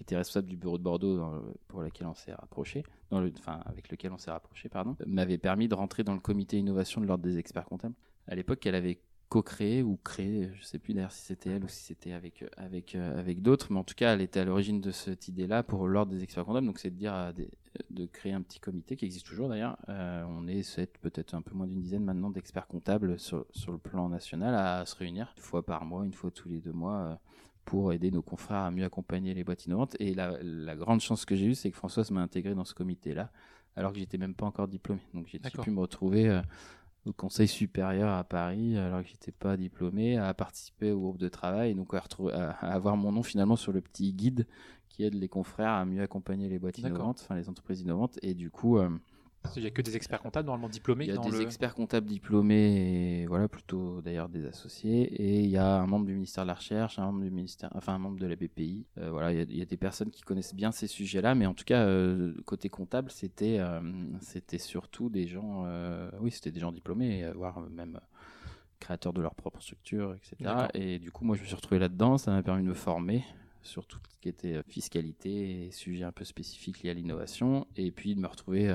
qui 0.00 0.04
était 0.04 0.16
responsable 0.16 0.48
du 0.48 0.56
bureau 0.56 0.78
de 0.78 0.82
Bordeaux 0.82 1.20
pour 1.68 1.82
lequel 1.82 2.06
on 2.06 2.14
s'est 2.14 2.32
rapproché, 2.32 2.84
enfin 3.12 3.60
avec 3.66 3.90
lequel 3.90 4.12
on 4.12 4.16
s'est 4.16 4.30
rapproché, 4.30 4.70
pardon, 4.70 4.96
m'avait 5.06 5.36
permis 5.36 5.68
de 5.68 5.74
rentrer 5.74 6.04
dans 6.04 6.14
le 6.14 6.20
comité 6.20 6.56
innovation 6.56 7.02
de 7.02 7.06
l'ordre 7.06 7.22
des 7.22 7.36
experts 7.36 7.66
comptables. 7.66 7.94
À 8.26 8.34
l'époque, 8.34 8.64
elle 8.64 8.76
avait 8.76 8.98
co-créé 9.28 9.82
ou 9.82 9.98
créé, 10.02 10.48
je 10.54 10.64
sais 10.64 10.78
plus 10.78 10.94
d'ailleurs 10.94 11.12
si 11.12 11.22
c'était 11.22 11.50
elle 11.50 11.64
ou 11.64 11.68
si 11.68 11.84
c'était 11.84 12.12
avec 12.12 12.46
avec 12.56 12.94
euh, 12.94 13.18
avec 13.18 13.42
d'autres, 13.42 13.70
mais 13.70 13.78
en 13.78 13.84
tout 13.84 13.94
cas, 13.94 14.14
elle 14.14 14.22
était 14.22 14.40
à 14.40 14.46
l'origine 14.46 14.80
de 14.80 14.90
cette 14.90 15.28
idée-là 15.28 15.62
pour 15.62 15.86
l'ordre 15.86 16.12
des 16.12 16.22
experts 16.22 16.46
comptables. 16.46 16.66
Donc, 16.66 16.78
c'est 16.78 16.90
de 16.90 16.96
dire 16.96 17.32
de 17.90 18.06
créer 18.06 18.32
un 18.32 18.40
petit 18.40 18.58
comité 18.58 18.96
qui 18.96 19.04
existe 19.04 19.26
toujours 19.26 19.50
d'ailleurs. 19.50 19.76
Euh, 19.90 20.24
on 20.28 20.48
est 20.48 20.80
peut-être 21.02 21.34
un 21.34 21.42
peu 21.42 21.54
moins 21.54 21.66
d'une 21.66 21.80
dizaine 21.80 22.04
maintenant 22.04 22.30
d'experts 22.30 22.66
comptables 22.66 23.18
sur, 23.18 23.44
sur 23.50 23.72
le 23.72 23.78
plan 23.78 24.08
national 24.08 24.54
à, 24.54 24.86
se 24.86 24.96
réunir 24.96 25.32
une 25.36 25.42
fois 25.42 25.64
par 25.64 25.84
mois, 25.84 26.06
une 26.06 26.14
fois 26.14 26.30
tous 26.30 26.48
les 26.48 26.60
deux 26.60 26.72
mois. 26.72 27.20
Pour 27.70 27.92
aider 27.92 28.10
nos 28.10 28.20
confrères 28.20 28.62
à 28.62 28.70
mieux 28.72 28.84
accompagner 28.84 29.32
les 29.32 29.44
boîtes 29.44 29.64
innovantes. 29.66 29.96
Et 30.00 30.12
la, 30.12 30.74
grande 30.74 31.00
chance 31.00 31.24
que 31.24 31.36
j'ai 31.36 31.46
eue, 31.46 31.54
c'est 31.54 31.70
que 31.70 31.76
Françoise 31.76 32.10
m'a 32.10 32.20
intégré 32.20 32.52
dans 32.52 32.64
ce 32.64 32.74
comité-là, 32.74 33.30
alors 33.76 33.92
que 33.92 34.00
j'étais 34.00 34.18
même 34.18 34.34
pas 34.34 34.46
encore 34.46 34.66
diplômé. 34.66 35.00
Donc 35.14 35.28
j'ai 35.28 35.38
pu 35.38 35.70
me 35.70 35.78
retrouver 35.78 36.28
euh, 36.28 36.42
au 37.06 37.12
Conseil 37.12 37.46
supérieur 37.46 38.10
à 38.10 38.24
Paris, 38.24 38.76
alors 38.76 39.02
que 39.02 39.08
j'étais 39.08 39.30
pas 39.30 39.56
diplômé, 39.56 40.16
à 40.16 40.34
participer 40.34 40.90
au 40.90 40.98
groupe 40.98 41.18
de 41.18 41.28
travail, 41.28 41.70
et 41.70 41.74
donc 41.74 41.94
à, 41.94 42.50
avoir 42.60 42.96
mon 42.96 43.12
nom 43.12 43.22
finalement 43.22 43.54
sur 43.54 43.70
le 43.70 43.80
petit 43.80 44.12
guide 44.12 44.48
qui 44.88 45.04
aide 45.04 45.14
les 45.14 45.28
confrères 45.28 45.70
à 45.70 45.84
mieux 45.84 46.02
accompagner 46.02 46.48
les 46.48 46.58
boîtes 46.58 46.78
innovantes, 46.78 47.20
enfin 47.22 47.36
les 47.36 47.48
entreprises 47.48 47.82
innovantes. 47.82 48.18
Et 48.22 48.34
du 48.34 48.50
coup, 48.50 48.78
euh, 48.78 48.90
il 49.56 49.62
n'y 49.62 49.68
a 49.68 49.70
que 49.70 49.82
des 49.82 49.96
experts 49.96 50.20
comptables 50.20 50.46
normalement 50.46 50.68
diplômés. 50.68 51.06
Il 51.06 51.14
y 51.14 51.16
a 51.16 51.20
des 51.20 51.40
experts 51.40 51.74
comptables 51.74 52.06
diplômés, 52.06 53.22
et 53.22 53.26
voilà, 53.26 53.48
plutôt 53.48 54.00
d'ailleurs 54.02 54.28
des 54.28 54.46
associés. 54.46 55.02
Et 55.02 55.40
il 55.40 55.50
y 55.50 55.56
a 55.56 55.80
un 55.80 55.86
membre 55.86 56.06
du 56.06 56.14
ministère 56.14 56.44
de 56.44 56.48
la 56.48 56.54
Recherche, 56.54 56.98
un 56.98 57.06
membre 57.06 57.22
du 57.22 57.30
ministère, 57.30 57.70
enfin 57.74 57.94
un 57.94 57.98
membre 57.98 58.18
de 58.18 58.26
la 58.26 58.36
BPI. 58.36 58.86
Euh, 58.98 59.10
voilà, 59.10 59.32
il 59.32 59.56
y, 59.56 59.62
a, 59.62 59.64
des 59.64 59.76
personnes 59.76 60.10
qui 60.10 60.22
connaissent 60.22 60.54
bien 60.54 60.72
ces 60.72 60.86
sujets-là, 60.86 61.34
mais 61.34 61.46
en 61.46 61.54
tout 61.54 61.64
cas 61.64 61.84
euh, 61.84 62.34
côté 62.44 62.68
comptable, 62.68 63.10
c'était 63.10 63.58
euh, 63.58 63.80
c'était 64.20 64.58
surtout 64.58 65.08
des 65.08 65.26
gens, 65.26 65.64
oui, 66.20 66.30
c'était 66.30 66.50
des 66.50 66.60
gens 66.60 66.72
diplômés, 66.72 67.30
voire 67.34 67.60
même 67.60 67.98
créateurs 68.78 69.12
de 69.12 69.20
leur 69.20 69.34
propre 69.34 69.60
structure, 69.60 70.14
etc. 70.14 70.68
Et 70.74 70.98
du 70.98 71.10
coup, 71.10 71.24
moi, 71.24 71.36
je 71.36 71.42
me 71.42 71.46
suis 71.46 71.54
retrouvé 71.54 71.78
là-dedans. 71.78 72.16
Ça 72.16 72.30
m'a 72.30 72.42
permis 72.42 72.62
de 72.62 72.68
me 72.68 72.74
former 72.74 73.24
sur 73.62 73.86
tout 73.86 73.98
ce 74.08 74.16
qui 74.18 74.30
était 74.30 74.62
fiscalité 74.68 75.66
et 75.66 75.70
sujets 75.70 76.04
un 76.04 76.12
peu 76.12 76.24
spécifiques 76.24 76.82
liés 76.82 76.90
à 76.90 76.94
l'innovation, 76.94 77.66
et 77.76 77.90
puis 77.90 78.14
de 78.14 78.20
me 78.20 78.26
retrouver 78.26 78.74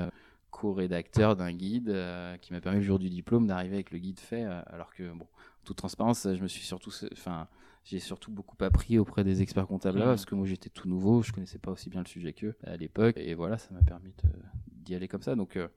co-rédacteur 0.50 1.36
d'un 1.36 1.52
guide 1.52 1.88
euh, 1.88 2.36
qui 2.38 2.52
m'a 2.52 2.60
permis 2.60 2.78
le 2.78 2.84
jour 2.84 2.98
du 2.98 3.10
diplôme 3.10 3.46
d'arriver 3.46 3.74
avec 3.74 3.90
le 3.90 3.98
guide 3.98 4.20
fait, 4.20 4.44
euh, 4.44 4.62
alors 4.66 4.94
que 4.94 5.12
bon, 5.12 5.26
toute 5.64 5.76
transparence, 5.76 6.22
je 6.22 6.42
me 6.42 6.48
suis 6.48 6.64
surtout, 6.64 6.90
enfin, 7.12 7.48
j'ai 7.84 7.98
surtout 7.98 8.30
beaucoup 8.30 8.56
appris 8.60 8.98
auprès 8.98 9.24
des 9.24 9.42
experts 9.42 9.66
comptables 9.66 9.98
là, 9.98 10.06
mmh. 10.06 10.08
parce 10.08 10.24
que 10.24 10.34
moi 10.34 10.46
j'étais 10.46 10.70
tout 10.70 10.88
nouveau, 10.88 11.22
je 11.22 11.32
connaissais 11.32 11.58
pas 11.58 11.70
aussi 11.70 11.90
bien 11.90 12.00
le 12.00 12.06
sujet 12.06 12.32
qu'eux 12.32 12.56
à 12.64 12.76
l'époque, 12.76 13.16
et 13.16 13.34
voilà, 13.34 13.58
ça 13.58 13.72
m'a 13.74 13.82
permis 13.82 14.12
d'y 14.72 14.94
aller 14.94 15.08
comme 15.08 15.22
ça. 15.22 15.34
Donc 15.34 15.56
euh, 15.56 15.68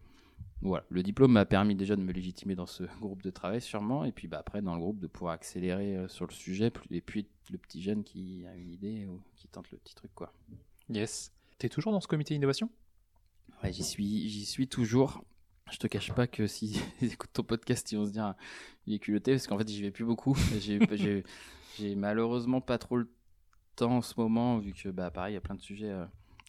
voilà, 0.61 0.85
le 0.89 1.03
diplôme 1.03 1.33
m'a 1.33 1.45
permis 1.45 1.75
déjà 1.75 1.95
de 1.95 2.01
me 2.01 2.11
légitimer 2.11 2.55
dans 2.55 2.65
ce 2.65 2.83
groupe 3.01 3.21
de 3.21 3.31
travail 3.31 3.61
sûrement, 3.61 4.05
et 4.05 4.11
puis 4.11 4.27
bah, 4.27 4.39
après 4.39 4.61
dans 4.61 4.75
le 4.75 4.81
groupe 4.81 4.99
de 4.99 5.07
pouvoir 5.07 5.33
accélérer 5.33 6.05
sur 6.07 6.25
le 6.25 6.33
sujet, 6.33 6.71
et 6.91 7.01
puis 7.01 7.27
le 7.51 7.57
petit 7.57 7.81
jeune 7.81 8.03
qui 8.03 8.45
a 8.47 8.55
une 8.55 8.71
idée 8.71 9.05
ou 9.07 9.21
qui 9.35 9.47
tente 9.47 9.71
le 9.71 9.77
petit 9.77 9.95
truc 9.95 10.11
quoi. 10.15 10.31
Yes. 10.89 11.31
T'es 11.57 11.67
toujours 11.69 11.91
dans 11.91 11.99
ce 11.99 12.07
comité 12.07 12.33
innovation? 12.33 12.69
Ouais, 13.63 13.71
j'y 13.71 13.83
suis, 13.83 14.29
j'y 14.29 14.45
suis 14.45 14.67
toujours. 14.67 15.23
Je 15.71 15.77
te 15.77 15.87
cache 15.87 16.11
pas 16.13 16.27
que 16.27 16.47
si 16.47 16.81
ils 17.01 17.13
écoutent 17.13 17.33
ton 17.33 17.43
podcast, 17.43 17.91
ils 17.91 17.97
vont 17.97 18.05
se 18.05 18.11
dire 18.11 18.33
il 18.87 18.95
est 18.95 18.99
culotté 18.99 19.33
parce 19.33 19.47
qu'en 19.47 19.57
fait 19.57 19.67
j'y 19.69 19.81
vais 19.81 19.91
plus 19.91 20.05
beaucoup. 20.05 20.35
J'ai, 21.77 21.95
malheureusement 21.95 22.59
pas 22.59 22.77
trop 22.77 22.97
le 22.97 23.09
temps 23.75 23.97
en 23.97 24.01
ce 24.01 24.13
moment 24.17 24.57
vu 24.57 24.73
que 24.73 24.89
bah 24.89 25.11
pareil 25.11 25.31
il 25.31 25.35
y 25.35 25.37
a 25.37 25.41
plein 25.41 25.55
de 25.55 25.61
sujets 25.61 25.91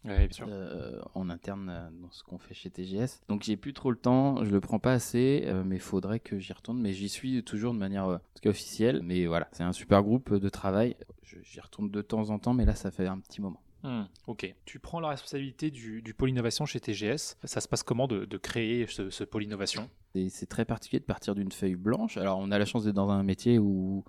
euh, 0.06 0.26
euh, 0.40 1.00
en 1.14 1.30
interne 1.30 1.68
euh, 1.68 1.88
dans 2.02 2.10
ce 2.10 2.24
qu'on 2.24 2.38
fait 2.38 2.54
chez 2.54 2.70
TGS. 2.70 3.20
Donc 3.28 3.42
j'ai 3.42 3.56
plus 3.56 3.72
trop 3.72 3.92
le 3.92 3.96
temps, 3.96 4.44
je 4.44 4.50
le 4.50 4.60
prends 4.60 4.80
pas 4.80 4.92
assez, 4.92 5.48
mais 5.64 5.76
il 5.76 5.82
faudrait 5.82 6.18
que 6.18 6.38
j'y 6.38 6.52
retourne. 6.52 6.80
Mais 6.80 6.92
j'y 6.92 7.08
suis 7.08 7.44
toujours 7.44 7.74
de 7.74 7.78
manière 7.78 8.04
en 8.06 8.18
tout 8.18 8.42
cas 8.42 8.50
officielle. 8.50 9.02
Mais 9.04 9.26
voilà, 9.26 9.48
c'est 9.52 9.62
un 9.62 9.72
super 9.72 10.02
groupe 10.02 10.34
de 10.34 10.48
travail. 10.48 10.96
j'y 11.22 11.60
retourne 11.60 11.90
de 11.90 12.02
temps 12.02 12.30
en 12.30 12.38
temps, 12.38 12.54
mais 12.54 12.64
là 12.64 12.74
ça 12.74 12.90
fait 12.90 13.06
un 13.06 13.20
petit 13.20 13.40
moment. 13.40 13.62
Hmm, 13.82 14.02
ok. 14.26 14.54
Tu 14.64 14.78
prends 14.78 15.00
la 15.00 15.08
responsabilité 15.08 15.70
du, 15.70 16.14
pôle 16.16 16.30
innovation 16.30 16.66
chez 16.66 16.80
TGS. 16.80 17.36
Ça 17.44 17.60
se 17.60 17.68
passe 17.68 17.82
comment 17.82 18.06
de, 18.06 18.36
créer 18.36 18.86
ce, 18.86 19.24
pôle 19.24 19.44
innovation? 19.44 19.88
C'est 20.28 20.48
très 20.48 20.64
particulier 20.64 21.00
de 21.00 21.04
partir 21.04 21.34
d'une 21.34 21.52
feuille 21.52 21.76
blanche. 21.76 22.16
Alors, 22.16 22.38
on 22.38 22.50
a 22.50 22.58
la 22.58 22.64
chance 22.64 22.84
d'être 22.84 22.94
dans 22.94 23.10
un 23.10 23.22
métier 23.22 23.58
où, 23.58 24.04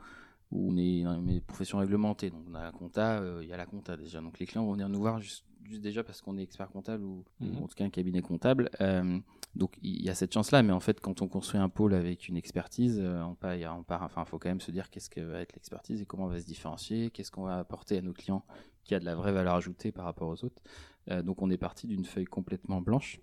on 0.51 0.75
est 0.77 1.03
dans 1.03 1.15
une 1.15 1.41
profession 1.41 1.77
réglementée. 1.77 2.29
Donc, 2.29 2.43
on 2.49 2.55
a 2.55 2.63
la 2.63 2.71
compta, 2.71 3.21
euh, 3.21 3.39
il 3.41 3.47
y 3.47 3.53
a 3.53 3.57
la 3.57 3.65
compta 3.65 3.95
déjà. 3.95 4.19
Donc, 4.19 4.39
les 4.39 4.45
clients 4.45 4.65
vont 4.65 4.73
venir 4.73 4.89
nous 4.89 4.99
voir 4.99 5.19
juste, 5.19 5.45
déjà 5.79 6.03
parce 6.03 6.21
qu'on 6.21 6.38
est 6.38 6.43
expert 6.43 6.69
comptable 6.69 7.03
ou, 7.05 7.23
mhm. 7.39 7.63
en 7.63 7.67
tout 7.67 7.75
cas 7.75 7.86
un 7.86 7.89
cabinet 7.89 8.21
comptable. 8.21 8.69
Euh, 8.81 9.19
donc 9.55 9.77
il 9.81 10.01
y 10.01 10.10
a 10.10 10.15
cette 10.15 10.34
chance-là, 10.34 10.63
mais 10.63 10.71
en 10.71 10.79
fait, 10.79 10.99
quand 11.01 11.21
on 11.21 11.27
construit 11.27 11.60
un 11.60 11.69
pôle 11.69 11.93
avec 11.93 12.29
une 12.29 12.38
expertise, 12.38 12.99
euh, 13.01 13.21
on 13.23 13.36
part, 13.36 13.55
on 13.77 13.84
part, 13.84 14.03
enfin, 14.03 14.23
faut 14.23 14.39
quand 14.39 14.49
même 14.49 14.62
se 14.62 14.71
dire 14.71 14.89
qu'est-ce 14.89 15.10
que 15.10 15.19
va 15.19 15.39
être 15.39 15.53
l'expertise 15.53 16.01
et 16.01 16.05
comment 16.05 16.25
on 16.25 16.29
va 16.29 16.39
se 16.39 16.45
différencier, 16.45 17.10
qu'est-ce 17.12 17.31
qu'on 17.31 17.43
va 17.43 17.60
apporter 17.60 17.97
à 17.97 18.01
nos 18.01 18.13
clients 18.13 18.45
qui 18.84 18.96
a 18.96 19.00
de 19.00 19.06
la 19.06 19.15
vraie 19.15 19.32
valeur 19.32 19.56
ajoutée 19.56 19.91
par 19.91 20.06
rapport 20.06 20.30
aux 20.30 20.44
autres. 20.44 20.62
Euh, 21.10 21.22
donc 21.22 21.41
on 21.41 21.50
est 21.50 21.58
parti 21.58 21.88
d'une 21.88 22.06
feuille 22.06 22.26
complètement 22.26 22.82
blanche. 22.82 23.20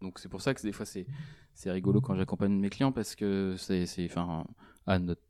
Donc 0.00 0.18
c'est 0.18 0.28
pour 0.28 0.40
ça 0.40 0.54
que 0.54 0.62
des 0.62 0.72
fois 0.72 0.86
c'est 0.86 1.70
rigolo 1.70 2.00
quand 2.00 2.14
j'accompagne 2.14 2.52
mes 2.52 2.70
clients 2.70 2.92
parce 2.92 3.14
que 3.14 3.56
c'est 3.58 3.86
enfin 4.06 4.46
à 4.86 4.98
notre 4.98 5.20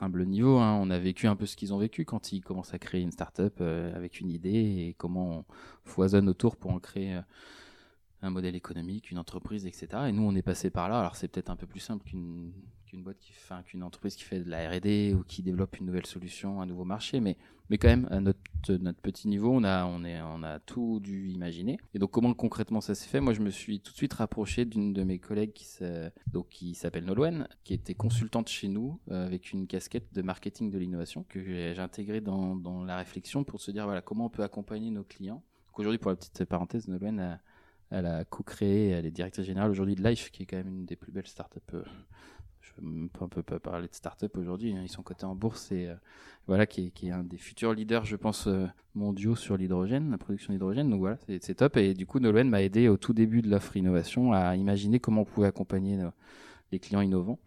humble 0.00 0.26
niveau, 0.26 0.58
hein, 0.58 0.78
on 0.80 0.90
a 0.90 0.98
vécu 0.98 1.26
un 1.26 1.36
peu 1.36 1.46
ce 1.46 1.56
qu'ils 1.56 1.72
ont 1.72 1.78
vécu 1.78 2.04
quand 2.04 2.32
ils 2.32 2.40
commencent 2.40 2.74
à 2.74 2.78
créer 2.78 3.00
une 3.00 3.10
startup 3.12 3.54
euh, 3.60 3.94
avec 3.96 4.20
une 4.20 4.30
idée 4.30 4.50
et 4.50 4.94
comment 4.98 5.38
on 5.38 5.44
foisonne 5.84 6.28
autour 6.28 6.56
pour 6.56 6.72
en 6.72 6.78
créer 6.78 7.20
un 8.22 8.30
modèle 8.30 8.56
économique, 8.56 9.10
une 9.10 9.18
entreprise, 9.18 9.66
etc. 9.66 9.88
Et 10.08 10.12
nous, 10.12 10.22
on 10.22 10.34
est 10.34 10.42
passé 10.42 10.70
par 10.70 10.88
là. 10.88 10.98
Alors, 10.98 11.16
c'est 11.16 11.28
peut-être 11.28 11.50
un 11.50 11.56
peu 11.56 11.66
plus 11.66 11.80
simple 11.80 12.04
qu'une 12.04 12.52
qu'une 12.88 13.02
boîte 13.02 13.18
qui, 13.18 13.32
enfin, 13.36 13.62
qu'une 13.62 13.82
entreprise 13.82 14.16
qui 14.16 14.24
fait 14.24 14.40
de 14.40 14.50
la 14.50 14.68
R&D 14.68 15.14
ou 15.14 15.22
qui 15.22 15.42
développe 15.42 15.78
une 15.78 15.86
nouvelle 15.86 16.06
solution, 16.06 16.60
un 16.60 16.66
nouveau 16.66 16.84
marché, 16.84 17.20
mais 17.20 17.36
mais 17.70 17.76
quand 17.76 17.88
même 17.88 18.08
à 18.10 18.20
notre 18.20 18.40
notre 18.68 19.00
petit 19.00 19.28
niveau, 19.28 19.50
on 19.52 19.62
a 19.62 19.84
on 19.84 20.04
est 20.04 20.20
on 20.22 20.42
a 20.42 20.58
tout 20.58 21.00
dû 21.00 21.28
imaginer. 21.28 21.78
Et 21.94 21.98
donc, 21.98 22.10
comment 22.10 22.32
concrètement 22.32 22.80
ça 22.80 22.94
s'est 22.94 23.08
fait? 23.08 23.20
Moi, 23.20 23.34
je 23.34 23.40
me 23.40 23.50
suis 23.50 23.80
tout 23.80 23.92
de 23.92 23.96
suite 23.96 24.14
rapproché 24.14 24.64
d'une 24.64 24.92
de 24.92 25.02
mes 25.04 25.18
collègues 25.18 25.52
qui 25.52 25.66
donc 26.32 26.48
qui 26.48 26.74
s'appelle 26.74 27.04
Nolwenn, 27.04 27.46
qui 27.64 27.74
était 27.74 27.94
consultante 27.94 28.48
chez 28.48 28.68
nous 28.68 29.00
euh, 29.10 29.26
avec 29.26 29.52
une 29.52 29.66
casquette 29.66 30.12
de 30.14 30.22
marketing 30.22 30.70
de 30.70 30.78
l'innovation 30.78 31.24
que 31.28 31.42
j'ai 31.42 31.78
intégrée 31.78 32.20
dans 32.20 32.56
dans 32.56 32.84
la 32.84 32.96
réflexion 32.96 33.44
pour 33.44 33.60
se 33.60 33.70
dire 33.70 33.84
voilà 33.84 34.00
comment 34.00 34.26
on 34.26 34.30
peut 34.30 34.42
accompagner 34.42 34.90
nos 34.90 35.04
clients. 35.04 35.42
Aujourd'hui, 35.74 35.98
pour 35.98 36.10
la 36.10 36.16
petite 36.16 36.44
parenthèse, 36.46 36.88
Nolwenn 36.88 37.20
a 37.20 37.40
elle 37.90 38.06
a 38.06 38.24
co-créé, 38.24 38.90
elle 38.90 39.06
est 39.06 39.10
directrice 39.10 39.46
générale 39.46 39.70
aujourd'hui 39.70 39.94
de 39.94 40.02
Life, 40.02 40.30
qui 40.30 40.42
est 40.42 40.46
quand 40.46 40.58
même 40.58 40.68
une 40.68 40.84
des 40.84 40.96
plus 40.96 41.10
belles 41.10 41.26
startups, 41.26 41.58
euh, 42.82 43.08
ne 43.20 43.26
peux 43.26 43.42
pas 43.42 43.58
parler 43.58 43.88
de 43.88 43.94
start-up 43.94 44.36
aujourd'hui, 44.36 44.74
hein, 44.76 44.80
ils 44.82 44.88
sont 44.88 45.02
cotés 45.02 45.26
en 45.26 45.34
bourse 45.34 45.72
et 45.72 45.88
voilà, 46.46 46.66
qui 46.66 46.92
est, 47.02 47.10
un 47.10 47.24
des 47.24 47.36
futurs 47.36 47.74
leaders, 47.74 48.04
je 48.04 48.16
pense, 48.16 48.48
mondiaux 48.94 49.36
sur 49.36 49.56
l'hydrogène, 49.56 50.10
la 50.10 50.18
production 50.18 50.52
d'hydrogène. 50.52 50.88
Donc 50.88 51.00
voilà, 51.00 51.18
c'est 51.40 51.54
top. 51.54 51.76
Et 51.76 51.92
du 51.92 52.06
coup, 52.06 52.20
Nolwenn 52.20 52.48
m'a 52.48 52.62
aidé 52.62 52.88
au 52.88 52.96
tout 52.96 53.12
début 53.12 53.42
de 53.42 53.50
l'offre 53.50 53.76
innovation 53.76 54.32
à 54.32 54.56
imaginer 54.56 54.98
comment 54.98 55.22
on 55.22 55.24
pouvait 55.26 55.46
accompagner 55.46 55.98
les 56.72 56.78
clients 56.78 57.02
innovants 57.02 57.38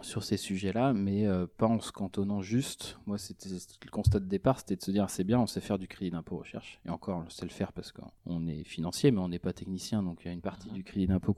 sur 0.00 0.24
ces 0.24 0.36
sujets-là, 0.36 0.92
mais 0.94 1.26
euh, 1.26 1.46
pas 1.46 1.66
en 1.66 1.80
se 1.80 1.92
cantonnant 1.92 2.40
juste. 2.40 2.98
Moi, 3.06 3.18
c'était 3.18 3.50
le 3.50 3.90
constat 3.90 4.20
de 4.20 4.24
départ, 4.24 4.58
c'était 4.58 4.76
de 4.76 4.82
se 4.82 4.90
dire 4.90 5.10
c'est 5.10 5.24
bien, 5.24 5.38
on 5.38 5.46
sait 5.46 5.60
faire 5.60 5.78
du 5.78 5.86
crédit 5.86 6.10
d'impôt 6.10 6.38
recherche. 6.38 6.80
Et 6.86 6.90
encore, 6.90 7.22
on 7.26 7.30
sait 7.30 7.44
le 7.44 7.50
faire 7.50 7.72
parce 7.72 7.92
qu'on 7.92 8.46
est 8.46 8.64
financier, 8.64 9.10
mais 9.10 9.20
on 9.20 9.28
n'est 9.28 9.38
pas 9.38 9.52
technicien, 9.52 10.02
donc 10.02 10.20
il 10.22 10.28
y 10.28 10.30
a 10.30 10.32
une 10.32 10.40
partie 10.40 10.68
mhm. 10.68 10.74
du 10.74 10.84
crédit 10.84 11.06
d'impôt 11.06 11.34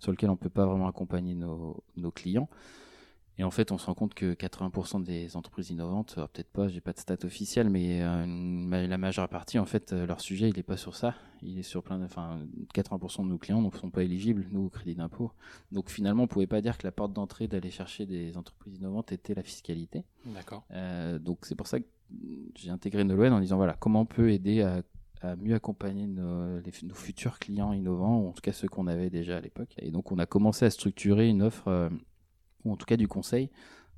sur 0.00 0.10
lequel 0.10 0.30
on 0.30 0.34
ne 0.34 0.38
peut 0.38 0.50
pas 0.50 0.66
vraiment 0.66 0.88
accompagner 0.88 1.34
nos, 1.34 1.82
nos 1.96 2.10
clients. 2.10 2.48
Et 3.38 3.44
en 3.44 3.50
fait, 3.50 3.70
on 3.70 3.76
se 3.76 3.86
rend 3.86 3.94
compte 3.94 4.14
que 4.14 4.32
80% 4.32 5.02
des 5.02 5.36
entreprises 5.36 5.70
innovantes, 5.70 6.14
peut-être 6.14 6.50
pas, 6.50 6.68
j'ai 6.68 6.80
pas 6.80 6.92
de 6.92 6.98
stats 6.98 7.24
officielles, 7.24 7.68
mais 7.68 8.02
euh, 8.02 8.86
la 8.86 8.98
majeure 8.98 9.28
partie, 9.28 9.58
en 9.58 9.66
fait, 9.66 9.92
euh, 9.92 10.06
leur 10.06 10.20
sujet, 10.20 10.48
il 10.48 10.58
est 10.58 10.62
pas 10.62 10.78
sur 10.78 10.96
ça. 10.96 11.14
Il 11.42 11.58
est 11.58 11.62
sur 11.62 11.82
plein 11.82 11.98
de, 11.98 12.04
enfin, 12.04 12.40
80% 12.74 13.24
de 13.24 13.28
nos 13.28 13.36
clients 13.36 13.60
ne 13.60 13.70
sont 13.70 13.90
pas 13.90 14.04
éligibles, 14.04 14.46
nous, 14.52 14.66
au 14.66 14.68
crédit 14.70 14.94
d'impôt. 14.94 15.32
Donc 15.70 15.90
finalement, 15.90 16.22
on 16.22 16.26
pouvait 16.26 16.46
pas 16.46 16.62
dire 16.62 16.78
que 16.78 16.86
la 16.86 16.92
porte 16.92 17.12
d'entrée 17.12 17.46
d'aller 17.46 17.70
chercher 17.70 18.06
des 18.06 18.38
entreprises 18.38 18.76
innovantes 18.76 19.12
était 19.12 19.34
la 19.34 19.42
fiscalité. 19.42 20.04
D'accord. 20.24 20.64
Euh, 20.70 21.18
donc 21.18 21.40
c'est 21.42 21.54
pour 21.54 21.66
ça 21.66 21.78
que 21.78 21.86
j'ai 22.54 22.70
intégré 22.70 23.04
Nolwenn 23.04 23.34
en 23.34 23.40
disant, 23.40 23.56
voilà, 23.56 23.74
comment 23.74 24.00
on 24.00 24.06
peut 24.06 24.32
aider 24.32 24.62
à 24.62 24.82
mieux 25.36 25.54
accompagner 25.54 26.06
nos, 26.06 26.60
nos, 26.60 26.94
futurs 26.94 27.38
clients 27.38 27.72
innovants, 27.72 28.20
ou 28.20 28.28
en 28.28 28.32
tout 28.32 28.42
cas 28.42 28.52
ceux 28.52 28.68
qu'on 28.68 28.86
avait 28.86 29.10
déjà 29.10 29.36
à 29.36 29.40
l'époque. 29.40 29.74
Et 29.78 29.90
donc 29.90 30.12
on 30.12 30.18
a 30.18 30.26
commencé 30.26 30.64
à 30.64 30.70
structurer 30.70 31.28
une 31.28 31.42
offre 31.42 31.90
ou 32.66 32.72
en 32.72 32.76
tout 32.76 32.86
cas 32.86 32.96
du 32.96 33.08
conseil, 33.08 33.50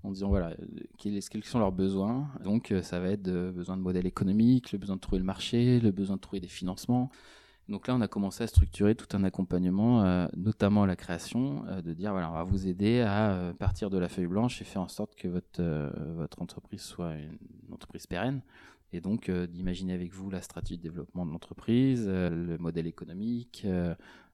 en 0.05 0.13
disant 0.13 0.29
voilà, 0.29 0.55
quels, 0.99 1.23
sont 1.45 1.59
leurs 1.59 1.73
besoins. 1.73 2.29
Donc 2.45 2.71
euh, 2.71 2.83
ça 2.83 3.01
va 3.01 3.09
être 3.09 3.27
le 3.27 3.51
besoin 3.51 3.77
de 3.77 3.83
modèles 3.83 4.07
économiques, 4.07 4.73
le 4.73 4.79
besoin 4.79 4.97
de 4.97 5.01
trouver 5.01 5.19
le 5.19 5.25
marché, 5.25 5.81
le 5.81 5.91
besoin 5.91 6.17
de 6.17 6.21
trouver 6.21 6.41
des 6.41 6.49
financements. 6.49 7.11
Donc 7.69 7.87
là, 7.87 7.95
on 7.95 8.01
a 8.01 8.09
commencé 8.09 8.45
à 8.45 8.47
structurer 8.47 8.95
tout 8.95 9.15
un 9.15 9.25
accompagnement, 9.25 10.03
euh, 10.03 10.27
notamment 10.37 10.87
la 10.87 10.97
création, 10.97 11.65
euh, 11.67 11.83
de 11.83 11.93
dire 11.93 12.13
voilà, 12.13 12.31
on 12.31 12.35
va 12.35 12.45
vous 12.45 12.67
aider 12.67 13.01
à 13.01 13.53
partir 13.59 13.91
de 13.91 13.99
la 13.99 14.09
feuille 14.09 14.27
blanche 14.27 14.63
et 14.63 14.65
faire 14.65 14.83
en 14.83 14.89
sorte 14.89 15.15
que 15.17 15.29
votre 15.29 16.41
entreprise 16.41 16.81
soit 16.81 17.15
une, 17.17 17.39
entreprise 17.73 18.07
pérenne. 18.07 18.43
Et 18.95 19.03
donc 19.03 19.31
d'imaginer 19.31 19.93
avec 19.93 20.15
vous 20.15 20.31
la 20.31 20.41
stratégie 20.41 20.79
de 20.79 20.83
développement 20.83 21.27
de 21.27 21.31
l'entreprise, 21.31 22.09
le 22.09 22.57
modèle 22.57 22.87
économique, 22.87 23.67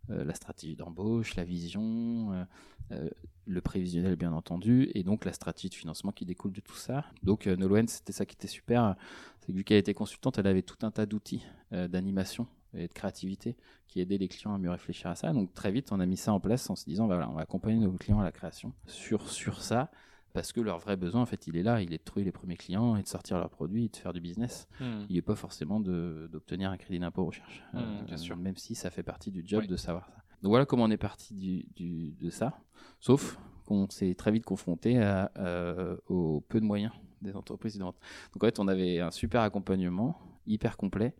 la 0.08 0.34
stratégie 0.34 0.76
d'embauche, 0.76 1.34
la 1.36 1.44
vision, 1.44 2.46
euh, 2.90 3.08
le 3.46 3.60
prévisionnel 3.60 4.16
bien 4.16 4.32
entendu, 4.32 4.90
et 4.94 5.02
donc 5.02 5.26
la 5.26 5.34
stratégie 5.34 5.68
de 5.68 5.74
financement 5.74 6.12
qui 6.12 6.24
découle 6.24 6.52
de 6.52 6.62
tout 6.62 6.76
ça. 6.76 7.04
Donc 7.22 7.46
euh, 7.46 7.56
Nolwenn, 7.56 7.86
c'était 7.86 8.12
ça 8.12 8.24
qui 8.24 8.34
était 8.34 8.48
super, 8.48 8.96
c'est 9.40 9.48
que 9.48 9.52
vu 9.52 9.64
qu'elle 9.64 9.76
était 9.76 9.92
consultante, 9.92 10.38
elle 10.38 10.46
avait 10.46 10.62
tout 10.62 10.78
un 10.80 10.90
tas 10.90 11.04
d'outils 11.04 11.42
euh, 11.74 11.86
d'animation 11.86 12.46
et 12.72 12.88
de 12.88 12.92
créativité 12.92 13.58
qui 13.86 14.00
aidaient 14.00 14.16
les 14.16 14.28
clients 14.28 14.54
à 14.54 14.58
mieux 14.58 14.70
réfléchir 14.70 15.10
à 15.10 15.14
ça. 15.14 15.32
Donc 15.34 15.52
très 15.52 15.70
vite, 15.70 15.92
on 15.92 16.00
a 16.00 16.06
mis 16.06 16.16
ça 16.16 16.32
en 16.32 16.40
place 16.40 16.70
en 16.70 16.74
se 16.74 16.86
disant, 16.86 17.06
bah, 17.06 17.16
voilà, 17.16 17.30
on 17.30 17.34
va 17.34 17.42
accompagner 17.42 17.78
nos 17.78 17.92
clients 17.92 18.20
à 18.20 18.24
la 18.24 18.32
création 18.32 18.72
sur, 18.86 19.28
sur 19.28 19.60
ça, 19.60 19.90
parce 20.34 20.52
que 20.52 20.60
leur 20.60 20.78
vrai 20.80 20.96
besoin, 20.96 21.22
en 21.22 21.26
fait, 21.26 21.46
il 21.46 21.56
est 21.56 21.62
là, 21.62 21.80
il 21.80 21.94
est 21.94 21.98
de 21.98 22.02
trouver 22.02 22.24
les 22.24 22.32
premiers 22.32 22.56
clients 22.56 22.96
et 22.96 23.02
de 23.02 23.08
sortir 23.08 23.38
leurs 23.38 23.48
produits 23.48 23.84
et 23.84 23.88
de 23.88 23.96
faire 23.96 24.12
du 24.12 24.20
business. 24.20 24.66
Hmm. 24.80 25.04
Il 25.08 25.14
n'est 25.14 25.22
pas 25.22 25.36
forcément 25.36 25.78
d'obtenir 25.78 26.70
un 26.70 26.76
crédit 26.76 26.98
d'impôt 26.98 27.24
recherche, 27.24 27.62
hmm, 27.72 28.04
bien 28.04 28.16
sûr. 28.16 28.36
même 28.36 28.56
si 28.56 28.74
ça 28.74 28.90
fait 28.90 29.04
partie 29.04 29.30
du 29.30 29.44
job 29.46 29.66
de 29.66 29.76
savoir 29.76 30.08
ça. 30.08 30.16
Donc 30.42 30.50
voilà 30.50 30.66
comment 30.66 30.84
on 30.84 30.90
est 30.90 30.96
parti 30.96 31.64
du, 31.76 32.16
de 32.20 32.30
ça. 32.30 32.60
Sauf 32.98 33.38
qu'on 33.64 33.88
s'est 33.88 34.14
très 34.14 34.32
vite 34.32 34.44
confronté 34.44 35.00
à, 35.00 35.30
euh, 35.38 35.96
au 36.08 36.40
peu 36.48 36.60
de 36.60 36.66
moyens 36.66 36.92
des 37.22 37.36
entreprises 37.36 37.76
innovantes. 37.76 37.98
Donc 38.34 38.42
en 38.42 38.46
fait, 38.46 38.58
on 38.58 38.66
avait 38.66 38.98
un 38.98 39.12
super 39.12 39.40
accompagnement, 39.40 40.18
hyper 40.46 40.76
complet, 40.76 41.14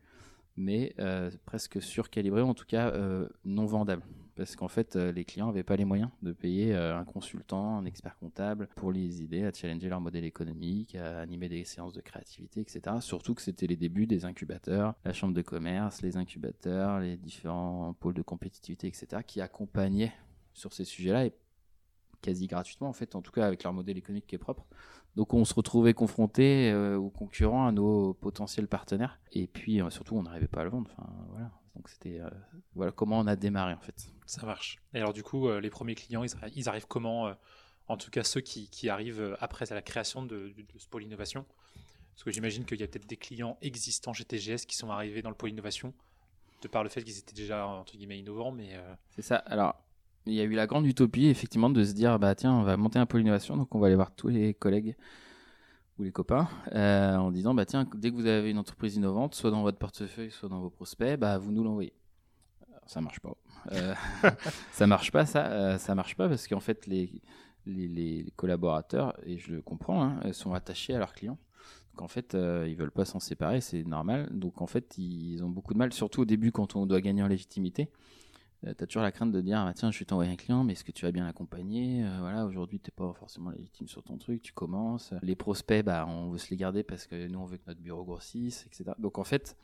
mais 0.57 0.93
euh, 0.99 1.31
presque 1.47 1.81
surcalibré, 1.81 2.43
en 2.43 2.53
tout 2.53 2.67
cas 2.67 2.91
euh, 2.91 3.29
non 3.45 3.65
vendable. 3.65 4.03
Parce 4.37 4.57
qu'en 4.57 4.69
fait, 4.69 4.97
les 4.97 5.25
clients 5.25 5.47
n'avaient 5.47 5.63
pas 5.63 5.77
les 5.77 5.85
moyens 5.85 6.11
de 6.23 6.33
payer 6.33 6.75
un 6.75 7.05
consultant, 7.05 7.79
un 7.79 7.85
expert 7.85 8.19
comptable 8.19 8.69
pour 8.75 8.91
les 8.91 9.23
aider 9.23 9.45
à 9.45 9.53
challenger 9.53 9.89
leur 9.89 10.01
modèle 10.01 10.25
économique, 10.25 10.97
à 10.97 11.21
animer 11.21 11.49
des 11.49 11.65
séances 11.65 11.93
de 11.93 12.01
créativité, 12.01 12.61
etc. 12.61 12.97
Surtout 13.01 13.35
que 13.35 13.43
c'était 13.43 13.67
les 13.67 13.77
débuts 13.77 14.07
des 14.07 14.25
incubateurs, 14.25 14.95
la 15.05 15.13
chambre 15.13 15.35
de 15.35 15.43
commerce, 15.43 16.03
les 16.03 16.17
incubateurs, 16.17 16.99
les 16.99 17.17
différents 17.17 17.95
pôles 17.95 18.15
de 18.15 18.23
compétitivité, 18.23 18.89
etc., 18.89 19.23
qui 19.27 19.41
accompagnaient 19.41 20.13
sur 20.53 20.73
ces 20.73 20.85
sujets-là 20.85 21.27
et 21.27 21.33
quasi 22.23 22.47
gratuitement, 22.47 22.89
en 22.89 22.93
fait, 22.93 23.15
en 23.15 23.23
tout 23.23 23.33
cas 23.33 23.47
avec 23.47 23.63
leur 23.63 23.73
modèle 23.73 23.99
économique 23.99 24.27
qui 24.27 24.35
est 24.35 24.39
propre. 24.39 24.67
Donc 25.15 25.35
on 25.35 25.45
se 25.45 25.55
retrouvait 25.55 25.95
confronté 25.95 26.71
euh, 26.73 26.97
aux 26.97 27.11
concurrents, 27.11 27.67
à 27.67 27.73
nos 27.73 28.15
potentiels 28.15 28.67
partenaires. 28.67 29.21
Et 29.33 29.47
puis 29.47 29.81
euh, 29.81 29.91
surtout, 29.91 30.17
on 30.17 30.23
n'arrivait 30.23 30.49
pas 30.49 30.63
à 30.63 30.65
le 30.65 30.71
vendre. 30.71 30.91
Enfin, 30.97 31.09
voilà. 31.31 31.51
Donc 31.77 31.89
c'était 31.89 32.21
euh, 32.21 32.31
voilà 32.75 32.93
comment 32.93 33.19
on 33.19 33.27
a 33.27 33.37
démarré 33.37 33.73
en 33.73 33.81
fait. 33.81 34.13
Ça 34.27 34.47
marche. 34.47 34.79
Et 34.95 34.99
alors 34.99 35.13
du 35.13 35.23
coup, 35.23 35.51
les 35.59 35.71
premiers 35.71 35.95
clients, 35.95 36.25
ils, 36.55 36.69
arrivent 36.69 36.87
comment 36.87 37.35
En 37.89 37.97
tout 37.97 38.11
cas, 38.11 38.23
ceux 38.23 38.41
qui, 38.41 38.69
qui, 38.71 38.89
arrivent 38.89 39.37
après 39.41 39.71
à 39.71 39.75
la 39.75 39.83
création 39.83 40.23
de, 40.23 40.55
ce 40.79 40.89
pôle 40.89 41.03
innovation? 41.03 41.45
Parce 42.15 42.25
que 42.25 42.31
j'imagine 42.31 42.65
qu'il 42.65 42.81
y 42.81 42.85
a 42.85 42.87
peut-être 42.87 43.09
des 43.09 43.17
clients 43.17 43.59
existants 43.61 44.13
chez 44.13 44.25
TGS 44.25 44.67
qui 44.67 44.77
sont 44.77 44.91
arrivés 44.91 45.21
dans 45.21 45.31
le 45.31 45.35
pôle 45.35 45.51
innovation 45.51 45.93
de 46.63 46.69
par 46.69 46.85
le 46.85 46.89
fait 46.89 47.03
qu'ils 47.03 47.19
étaient 47.19 47.35
déjà 47.35 47.67
entre 47.67 47.97
guillemets 47.97 48.19
innovants, 48.19 48.53
mais 48.53 48.79
c'est 49.11 49.23
ça. 49.23 49.37
Alors 49.37 49.85
il 50.27 50.35
y 50.35 50.41
a 50.41 50.45
eu 50.45 50.53
la 50.53 50.67
grande 50.67 50.87
utopie, 50.87 51.27
effectivement, 51.27 51.71
de 51.71 51.85
se 51.85 51.93
dire, 51.93 52.19
bah 52.19 52.35
tiens, 52.35 52.53
on 52.53 52.63
va 52.63 52.77
monter 52.77 52.99
un 52.99 53.07
pôle 53.07 53.21
innovation, 53.21 53.57
donc 53.57 53.75
on 53.75 53.79
va 53.79 53.89
aller 53.89 53.97
voir 53.97 54.15
tous 54.15 54.29
les 54.29 54.55
collègues 54.55 54.97
ou 55.99 56.03
les 56.03 56.13
copains, 56.13 56.49
euh, 56.73 57.17
en 57.17 57.31
disant, 57.31 57.55
bah 57.55 57.65
tiens, 57.67 57.87
dès 57.95 58.11
que 58.11 58.17
vous 58.17 58.27
avez 58.27 58.51
une 58.51 58.59
entreprise 58.59 58.97
innovante, 58.97 59.35
soit 59.35 59.51
dans 59.51 59.63
votre 59.63 59.79
portefeuille, 59.79 60.31
soit 60.31 60.49
dans 60.49 60.61
vos 60.61 60.71
prospects, 60.71 61.19
bah 61.19 61.39
vous 61.39 61.53
nous 61.53 61.63
l'envoyez. 61.63 61.93
Ça 62.87 63.01
marche 63.01 63.21
pas. 63.21 63.35
Euh, 63.73 63.95
ça 64.73 64.87
marche 64.87 65.13
pas, 65.13 65.25
ça. 65.25 65.47
Euh, 65.47 65.79
ça 65.79 65.95
marche 65.95 66.17
pas 66.17 66.29
parce 66.29 66.49
qu'en 66.49 66.61
fait, 66.61 66.87
les, 66.87 67.23
les, 67.65 68.33
collaborateurs, 68.37 69.15
et 69.25 69.39
je 69.39 69.53
le 69.53 69.63
comprends, 69.63 70.03
hein, 70.03 70.33
sont 70.33 70.53
attachés 70.53 70.95
à 70.95 70.99
leurs 70.99 71.13
clients. 71.13 71.39
Donc 71.93 72.03
en 72.03 72.09
fait, 72.09 72.35
ils 72.35 72.75
veulent 72.75 72.91
pas 72.91 73.05
s'en 73.05 73.21
séparer, 73.21 73.61
c'est 73.61 73.85
normal. 73.85 74.29
Donc 74.33 74.61
en 74.61 74.67
fait, 74.67 74.99
ils 74.99 75.45
ont 75.45 75.49
beaucoup 75.49 75.75
de 75.75 75.79
mal, 75.79 75.93
surtout 75.93 76.23
au 76.23 76.25
début 76.25 76.51
quand 76.51 76.75
on 76.75 76.87
doit 76.87 77.01
gagner 77.01 77.23
en 77.23 77.29
légitimité. 77.29 77.89
Euh, 78.67 78.75
tu 78.77 78.85
as 78.85 78.87
toujours 78.87 79.03
la 79.03 79.13
crainte 79.13 79.33
de 79.33 79.41
dire 79.41 79.59
ah, 79.59 79.73
tiens 79.75 79.91
je 79.91 79.97
suis 79.97 80.07
t'envoyer 80.07 80.31
un 80.31 80.37
client 80.37 80.65
mais 80.65 80.73
est-ce 80.73 80.85
que 80.85 80.93
tu 80.93 81.05
vas 81.05 81.13
bien 81.13 81.25
l'accompagner 81.25 82.05
euh, 82.05 82.19
voilà 82.21 82.47
aujourd'hui 82.47 82.79
t'es 82.79 82.91
pas 82.91 83.13
forcément 83.13 83.51
légitime 83.51 83.89
sur 83.89 84.03
ton 84.03 84.17
truc 84.17 84.43
tu 84.43 84.53
commences 84.53 85.13
les 85.23 85.35
prospects 85.35 85.85
bah 85.85 86.07
on 86.09 86.31
veut 86.31 86.39
se 86.39 86.51
les 86.51 86.57
garder 86.57 86.83
parce 86.83 87.07
que 87.07 87.27
nous 87.27 87.39
on 87.39 87.45
veut 87.45 87.57
que 87.57 87.65
notre 87.67 87.81
bureau 87.81 88.05
grossisse 88.05 88.67
etc 88.67 88.93
donc 88.99 89.19
en 89.19 89.25
fait 89.25 89.57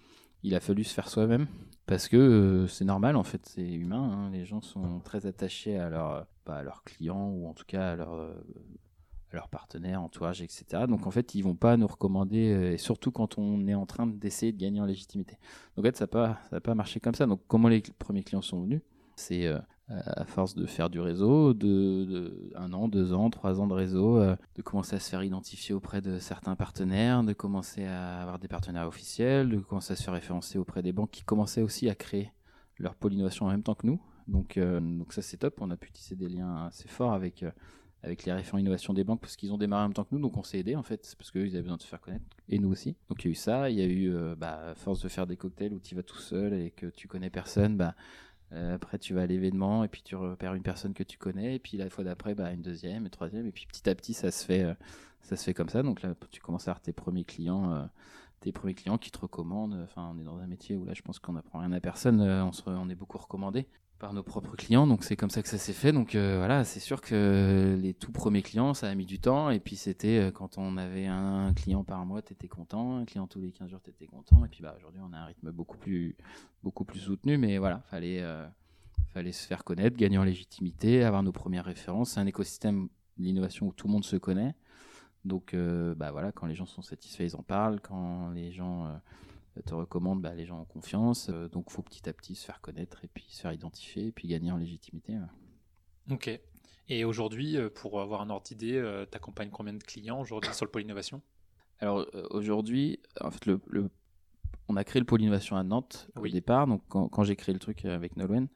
il 0.42 0.54
a 0.54 0.60
fallu 0.60 0.84
se 0.84 0.92
faire 0.92 1.08
soi-même 1.08 1.46
parce 1.86 2.08
que 2.08 2.16
euh, 2.16 2.66
c'est 2.66 2.84
normal 2.84 3.16
en 3.16 3.24
fait 3.24 3.46
c'est 3.46 3.68
humain 3.68 4.10
hein. 4.12 4.30
les 4.30 4.44
gens 4.44 4.60
sont 4.60 5.00
très 5.00 5.26
attachés 5.26 5.78
à 5.78 5.88
leur 5.88 6.26
bah, 6.44 6.56
à 6.56 6.62
leurs 6.62 6.82
clients 6.84 7.28
ou 7.30 7.48
en 7.48 7.54
tout 7.54 7.66
cas 7.66 7.92
à 7.92 7.96
leur 7.96 8.34
leurs 9.32 9.48
partenaires, 9.48 10.02
entourage, 10.02 10.42
etc. 10.42 10.84
Donc 10.88 11.06
en 11.06 11.10
fait, 11.10 11.34
ils 11.34 11.42
vont 11.42 11.54
pas 11.54 11.76
nous 11.76 11.86
recommander, 11.86 12.72
et 12.72 12.78
surtout 12.78 13.10
quand 13.10 13.38
on 13.38 13.66
est 13.68 13.74
en 13.74 13.86
train 13.86 14.06
d'essayer 14.06 14.52
de 14.52 14.58
gagner 14.58 14.80
en 14.80 14.86
légitimité. 14.86 15.38
Donc 15.76 15.84
en 15.84 15.88
fait, 15.88 15.96
ça 15.96 16.04
n'a 16.04 16.08
pas, 16.08 16.60
pas 16.60 16.74
marché 16.74 17.00
comme 17.00 17.14
ça. 17.14 17.26
Donc 17.26 17.40
comment 17.48 17.68
les 17.68 17.82
premiers 17.98 18.22
clients 18.22 18.42
sont 18.42 18.62
venus? 18.62 18.80
C'est 19.16 19.46
euh, 19.90 20.00
à 20.06 20.24
force 20.24 20.54
de 20.54 20.66
faire 20.66 20.88
du 20.88 21.00
réseau, 21.00 21.52
de, 21.52 22.52
un 22.54 22.72
an, 22.72 22.86
deux 22.86 23.12
ans, 23.12 23.28
trois 23.28 23.60
ans 23.60 23.66
de 23.66 23.74
réseau, 23.74 24.18
euh, 24.18 24.36
de 24.54 24.62
commencer 24.62 24.94
à 24.94 25.00
se 25.00 25.10
faire 25.10 25.24
identifier 25.24 25.74
auprès 25.74 26.00
de 26.00 26.20
certains 26.20 26.54
partenaires, 26.54 27.24
de 27.24 27.32
commencer 27.32 27.84
à 27.86 28.20
avoir 28.20 28.38
des 28.38 28.46
partenaires 28.46 28.86
officiels, 28.86 29.48
de 29.48 29.58
commencer 29.58 29.94
à 29.94 29.96
se 29.96 30.04
faire 30.04 30.14
référencer 30.14 30.58
auprès 30.58 30.82
des 30.82 30.92
banques 30.92 31.10
qui 31.10 31.24
commençaient 31.24 31.62
aussi 31.62 31.88
à 31.88 31.96
créer 31.96 32.30
leur 32.78 32.94
pôle 32.94 33.14
innovation 33.14 33.46
en 33.46 33.50
même 33.50 33.64
temps 33.64 33.74
que 33.74 33.86
nous. 33.86 34.00
Donc, 34.28 34.58
euh, 34.58 34.78
donc 34.78 35.12
ça 35.12 35.22
c'est 35.22 35.38
top, 35.38 35.60
on 35.60 35.70
a 35.72 35.76
pu 35.76 35.90
tisser 35.90 36.14
des 36.14 36.28
liens 36.28 36.66
assez 36.66 36.86
forts 36.86 37.12
avec, 37.12 37.44
avec 38.02 38.24
les 38.24 38.32
référents 38.32 38.58
innovation 38.58 38.94
des 38.94 39.04
banques 39.04 39.20
parce 39.20 39.36
qu'ils 39.36 39.52
ont 39.52 39.58
démarré 39.58 39.84
en 39.84 39.88
même 39.88 39.94
temps 39.94 40.04
que 40.04 40.14
nous, 40.14 40.20
donc 40.20 40.36
on 40.36 40.42
s'est 40.42 40.58
aidé 40.58 40.76
en 40.76 40.82
fait, 40.82 41.14
parce 41.18 41.30
qu'eux 41.30 41.46
ils 41.46 41.54
avaient 41.54 41.62
besoin 41.62 41.76
de 41.76 41.82
se 41.82 41.86
faire 41.86 42.00
connaître, 42.00 42.24
et 42.48 42.58
nous 42.58 42.70
aussi. 42.70 42.96
Donc 43.08 43.24
il 43.24 43.28
y 43.28 43.30
a 43.30 43.32
eu 43.32 43.34
ça, 43.34 43.70
il 43.70 43.78
y 43.78 43.82
a 43.82 43.86
eu, 43.86 44.12
bah, 44.36 44.70
à 44.70 44.74
force 44.74 45.02
de 45.02 45.08
faire 45.08 45.26
des 45.26 45.36
cocktails 45.36 45.72
où 45.72 45.80
tu 45.80 45.94
vas 45.94 46.02
tout 46.02 46.18
seul 46.18 46.54
et 46.54 46.70
que 46.70 46.86
tu 46.86 47.08
connais 47.08 47.30
personne, 47.30 47.76
bah 47.76 47.94
euh, 48.52 48.74
après, 48.74 48.98
tu 48.98 49.14
vas 49.14 49.22
à 49.22 49.26
l'événement 49.26 49.84
et 49.84 49.88
puis 49.88 50.02
tu 50.02 50.16
repères 50.16 50.54
une 50.54 50.62
personne 50.62 50.94
que 50.94 51.02
tu 51.02 51.18
connais. 51.18 51.56
Et 51.56 51.58
puis 51.58 51.76
la 51.76 51.88
fois 51.90 52.04
d'après, 52.04 52.34
bah, 52.34 52.52
une 52.52 52.62
deuxième, 52.62 53.04
une 53.04 53.10
troisième. 53.10 53.46
Et 53.46 53.52
puis 53.52 53.66
petit 53.66 53.88
à 53.88 53.94
petit, 53.94 54.14
ça 54.14 54.30
se 54.30 54.44
fait, 54.44 54.64
euh, 54.64 54.74
ça 55.22 55.36
se 55.36 55.44
fait 55.44 55.54
comme 55.54 55.68
ça. 55.68 55.82
Donc 55.82 56.02
là, 56.02 56.14
tu 56.30 56.40
commences 56.40 56.68
à 56.68 56.72
avoir 56.72 56.80
tes 56.82 56.92
premiers 56.92 57.24
clients, 57.24 57.72
euh, 57.72 57.84
tes 58.40 58.52
premiers 58.52 58.74
clients 58.74 58.98
qui 58.98 59.10
te 59.10 59.18
recommandent. 59.18 59.78
Enfin, 59.84 60.12
on 60.14 60.18
est 60.18 60.24
dans 60.24 60.38
un 60.38 60.46
métier 60.46 60.76
où 60.76 60.84
là, 60.84 60.94
je 60.94 61.02
pense 61.02 61.18
qu'on 61.18 61.34
n'apprend 61.34 61.60
rien 61.60 61.72
à 61.72 61.80
personne. 61.80 62.20
on 62.20 62.88
est 62.88 62.94
beaucoup 62.94 63.18
recommandé 63.18 63.66
par 64.00 64.14
nos 64.14 64.24
propres 64.24 64.56
clients. 64.56 64.86
Donc 64.86 65.04
c'est 65.04 65.14
comme 65.14 65.30
ça 65.30 65.42
que 65.42 65.48
ça 65.48 65.58
s'est 65.58 65.74
fait. 65.74 65.92
Donc 65.92 66.14
euh, 66.16 66.38
voilà, 66.38 66.64
c'est 66.64 66.80
sûr 66.80 67.00
que 67.00 67.78
les 67.80 67.94
tout 67.94 68.10
premiers 68.10 68.42
clients, 68.42 68.74
ça 68.74 68.88
a 68.88 68.94
mis 68.96 69.06
du 69.06 69.20
temps. 69.20 69.50
Et 69.50 69.60
puis 69.60 69.76
c'était 69.76 70.18
euh, 70.18 70.30
quand 70.32 70.58
on 70.58 70.76
avait 70.76 71.06
un 71.06 71.52
client 71.54 71.84
par 71.84 72.04
mois, 72.04 72.22
tu 72.22 72.32
étais 72.32 72.48
content. 72.48 72.96
Un 72.96 73.04
client 73.04 73.28
tous 73.28 73.40
les 73.40 73.52
15 73.52 73.70
jours, 73.70 73.80
tu 73.84 73.90
étais 73.90 74.06
content. 74.06 74.44
Et 74.44 74.48
puis 74.48 74.62
bah, 74.62 74.74
aujourd'hui, 74.76 75.00
on 75.04 75.12
a 75.12 75.18
un 75.18 75.26
rythme 75.26 75.52
beaucoup 75.52 75.76
plus, 75.76 76.16
beaucoup 76.64 76.84
plus 76.84 76.98
soutenu. 76.98 77.36
Mais 77.36 77.58
voilà, 77.58 77.80
fallait, 77.90 78.22
euh, 78.22 78.48
fallait 79.12 79.32
se 79.32 79.46
faire 79.46 79.62
connaître, 79.62 79.96
gagner 79.96 80.18
en 80.18 80.24
légitimité, 80.24 81.04
avoir 81.04 81.22
nos 81.22 81.32
premières 81.32 81.66
références. 81.66 82.12
C'est 82.12 82.20
un 82.20 82.26
écosystème 82.26 82.88
l'innovation 83.18 83.68
où 83.68 83.72
tout 83.72 83.86
le 83.86 83.92
monde 83.92 84.04
se 84.04 84.16
connaît. 84.16 84.54
Donc, 85.26 85.54
bah 85.98 86.12
voilà, 86.12 86.32
quand 86.32 86.46
les 86.46 86.54
gens 86.54 86.64
sont 86.64 86.80
satisfaits, 86.80 87.24
ils 87.24 87.36
en 87.36 87.42
parlent. 87.42 87.80
Quand 87.82 88.30
les 88.30 88.50
gens 88.52 88.88
te 89.62 89.74
recommandent, 89.74 90.22
bah, 90.22 90.34
les 90.34 90.46
gens 90.46 90.60
ont 90.60 90.64
confiance. 90.64 91.28
Euh, 91.30 91.48
donc, 91.48 91.66
il 91.68 91.72
faut 91.72 91.82
petit 91.82 92.08
à 92.08 92.12
petit 92.12 92.34
se 92.34 92.44
faire 92.44 92.60
connaître 92.60 93.04
et 93.04 93.08
puis 93.08 93.24
se 93.28 93.40
faire 93.42 93.52
identifier 93.52 94.06
et 94.08 94.12
puis 94.12 94.28
gagner 94.28 94.52
en 94.52 94.56
légitimité. 94.56 95.14
ouais. 95.14 96.14
Ok. 96.14 96.40
Et 96.88 97.04
aujourd'hui, 97.04 97.56
euh, 97.56 97.70
pour 97.70 98.00
avoir 98.00 98.20
un 98.22 98.30
ordre 98.30 98.44
d'idée, 98.44 98.82
tu 99.10 99.16
accompagnes 99.16 99.50
combien 99.50 99.72
de 99.74 99.82
clients 99.82 100.20
aujourd'hui 100.20 100.52
sur 100.54 100.64
le 100.64 100.70
pôle 100.70 100.82
innovation? 100.82 101.22
Alors 101.78 102.00
euh, 102.14 102.26
aujourd'hui, 102.30 103.00
en 103.20 103.30
fait, 103.30 103.46
le, 103.46 103.60
le- 103.68 103.90
on 104.68 104.76
a 104.76 104.84
créé 104.84 105.00
le 105.00 105.06
pôle 105.06 105.22
innovation 105.22 105.56
à 105.56 105.62
Nantes 105.62 106.08
Oui. 106.16 106.30
au 106.30 106.32
départ. 106.32 106.66
Donc 106.66 106.82
quand, 106.88 107.08
quand 107.08 107.22
j'ai 107.24 107.36
créé 107.36 107.52
le 107.52 107.58
truc 107.60 107.84
avec 107.84 108.16
Nolwenn, 108.16 108.48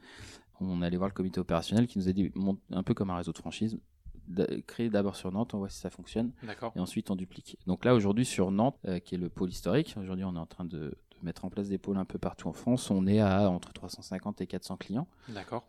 on 0.60 0.82
allait 0.82 0.96
voir 0.96 1.08
le 1.08 1.14
comité 1.14 1.40
opérationnel 1.40 1.86
qui 1.86 1.98
nous 1.98 2.08
a 2.08 2.12
dit, 2.12 2.30
monte- 2.34 2.60
un 2.70 2.82
peu 2.82 2.92
comme 2.94 3.10
un 3.10 3.16
réseau 3.16 3.32
de 3.32 3.38
franchise, 3.38 3.78
créer 4.66 4.90
d'abord 4.90 5.16
sur 5.16 5.30
Nantes, 5.32 5.54
on 5.54 5.58
voit 5.58 5.68
si 5.68 5.78
ça 5.78 5.90
fonctionne, 5.90 6.32
et 6.76 6.80
ensuite 6.80 7.10
on 7.10 7.16
duplique. 7.16 7.58
Donc 7.66 7.84
là 7.84 7.94
aujourd'hui 7.94 8.24
sur 8.24 8.50
Nantes, 8.50 8.78
euh, 8.87 8.98
qui 8.98 9.14
est 9.14 9.18
le 9.18 9.28
pôle 9.28 9.50
historique, 9.50 9.94
aujourd'hui 9.98 10.24
on 10.24 10.34
est 10.34 10.38
en 10.38 10.46
train 10.46 10.64
de, 10.64 10.78
de 10.78 10.94
mettre 11.22 11.44
en 11.44 11.50
place 11.50 11.68
des 11.68 11.78
pôles 11.78 11.96
un 11.96 12.04
peu 12.04 12.18
partout 12.18 12.48
en 12.48 12.52
France. 12.52 12.90
On 12.90 13.06
est 13.06 13.20
à 13.20 13.48
entre 13.50 13.72
350 13.72 14.40
et 14.40 14.46
400 14.46 14.76
clients 14.76 15.08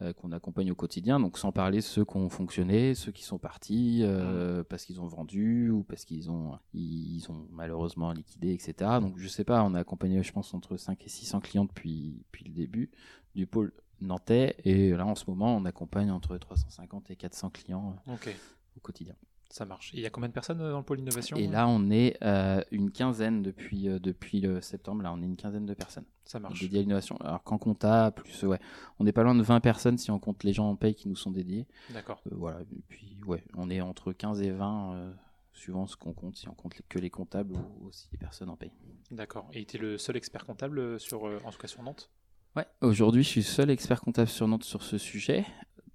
euh, 0.01 0.13
qu'on 0.13 0.31
accompagne 0.31 0.71
au 0.71 0.75
quotidien. 0.75 1.19
Donc 1.19 1.37
sans 1.37 1.51
parler 1.51 1.81
ceux 1.81 2.03
qui 2.05 2.17
ont 2.17 2.29
fonctionné, 2.29 2.93
ceux 2.95 3.11
qui 3.11 3.23
sont 3.23 3.37
partis 3.37 4.01
euh, 4.03 4.63
parce 4.63 4.85
qu'ils 4.85 4.99
ont 5.01 5.07
vendu 5.07 5.69
ou 5.69 5.83
parce 5.83 6.05
qu'ils 6.05 6.29
ont 6.31 6.57
ils 6.73 7.25
ont 7.29 7.47
malheureusement 7.51 8.11
liquidé, 8.11 8.53
etc. 8.53 8.99
Donc 9.01 9.17
je 9.17 9.27
sais 9.27 9.43
pas, 9.43 9.63
on 9.63 9.73
a 9.75 9.79
accompagné 9.79 10.21
je 10.23 10.31
pense 10.31 10.53
entre 10.53 10.77
5 10.77 11.03
et 11.05 11.09
600 11.09 11.39
clients 11.41 11.65
depuis 11.65 12.23
depuis 12.25 12.45
le 12.45 12.53
début 12.53 12.91
du 13.35 13.45
pôle 13.47 13.73
nantais 14.01 14.55
et 14.65 14.89
là 14.91 15.05
en 15.05 15.15
ce 15.15 15.25
moment 15.29 15.55
on 15.55 15.65
accompagne 15.65 16.11
entre 16.11 16.37
350 16.37 17.11
et 17.11 17.15
400 17.15 17.49
clients 17.51 17.95
euh, 18.07 18.31
au 18.77 18.79
quotidien. 18.81 19.15
Ça 19.51 19.63
marche. 19.63 19.93
Et 19.93 19.97
il 19.97 20.03
y 20.03 20.05
a 20.05 20.09
combien 20.09 20.27
de 20.27 20.33
personnes 20.33 20.59
euh, 20.59 20.71
dans 20.71 20.79
le 20.79 20.83
pôle 20.83 20.99
innovation 20.99 21.37
Et 21.37 21.47
là 21.47 21.67
on 21.67 21.89
est 21.91 22.17
euh, 22.23 22.61
une 22.71 22.91
quinzaine 22.91 23.41
depuis 23.41 23.87
euh, 23.87 23.99
depuis 23.99 24.41
le 24.41 24.59
septembre. 24.59 25.03
Là 25.03 25.13
on 25.13 25.21
est 25.21 25.25
une 25.25 25.37
quinzaine 25.37 25.65
de 25.65 25.73
personnes 25.73 26.03
Ça 26.25 26.39
marche. 26.39 26.59
dédiées 26.59 26.79
à 26.79 26.81
l'innovation. 26.81 27.15
Alors 27.17 27.43
qu'en 27.43 27.57
compta 27.57 28.11
plus 28.11 28.43
ouais, 28.43 28.59
on 28.99 29.03
n'est 29.05 29.13
pas 29.13 29.23
loin 29.23 29.35
de 29.35 29.43
20 29.43 29.59
personnes 29.61 29.97
si 29.97 30.11
on 30.11 30.19
compte 30.19 30.43
les 30.43 30.51
gens 30.51 30.69
en 30.69 30.75
paye 30.75 30.95
qui 30.95 31.07
nous 31.07 31.15
sont 31.15 31.31
dédiés. 31.31 31.67
D'accord. 31.91 32.21
Euh, 32.27 32.35
voilà, 32.35 32.61
et 32.61 32.81
puis 32.89 33.17
ouais, 33.27 33.43
on 33.55 33.69
est 33.69 33.79
entre 33.81 34.11
15 34.11 34.41
et 34.41 34.51
20, 34.51 34.93
euh, 34.95 35.13
suivant 35.53 35.85
ce 35.87 35.95
qu'on 35.95 36.11
compte, 36.11 36.35
si 36.35 36.49
on 36.49 36.53
compte 36.53 36.73
que 36.89 36.99
les 36.99 37.09
comptables 37.11 37.55
ou 37.79 37.87
aussi 37.87 38.09
les 38.11 38.17
personnes 38.17 38.49
en 38.49 38.57
paye. 38.57 38.71
D'accord. 39.11 39.47
Et 39.53 39.63
tu 39.65 39.77
es 39.77 39.79
le 39.79 39.97
seul 39.97 40.17
expert 40.17 40.45
comptable 40.45 40.79
euh, 40.79 40.99
sur, 40.99 41.27
euh, 41.27 41.39
en 41.45 41.51
tout 41.51 41.59
cas 41.59 41.67
sur 41.67 41.81
Nantes? 41.81 42.09
Ouais, 42.55 42.65
aujourd'hui, 42.79 43.21
je 43.21 43.27
suis 43.27 43.43
seul 43.43 43.69
expert 43.69 43.99
comptable 43.99 44.29
sur 44.29 44.47
Nantes 44.47 44.63
sur 44.63 44.81
ce 44.81 44.97
sujet. 44.97 45.45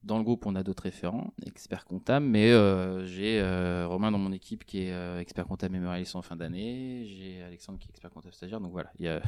Dans 0.03 0.19
le 0.19 0.25
groupe, 0.25 0.45
on 0.45 0.55
a 0.55 0.63
d'autres 0.63 0.83
référents, 0.83 1.33
experts 1.47 1.87
comptables, 1.87 2.27
mais 2.27 2.51
euh, 2.51 3.07
j'ai 3.07 3.41
euh, 3.41 3.87
Romain 3.87 4.11
dans 4.11 4.19
mon 4.19 4.31
équipe 4.31 4.67
qui 4.67 4.83
est 4.83 4.93
euh, 4.93 5.21
expert 5.21 5.47
comptable 5.47 5.73
mémorialiste 5.73 6.17
en 6.17 6.23
fin 6.23 6.37
d'année, 6.37 7.07
j'ai 7.07 7.43
Alexandre 7.43 7.79
qui 7.79 7.87
est 7.87 7.91
expert 7.91 8.11
comptable 8.11 8.35
stagiaire, 8.35 8.61
donc 8.61 8.73
voilà, 8.73 8.91
il 8.99 9.07
y 9.07 9.09
a, 9.09 9.23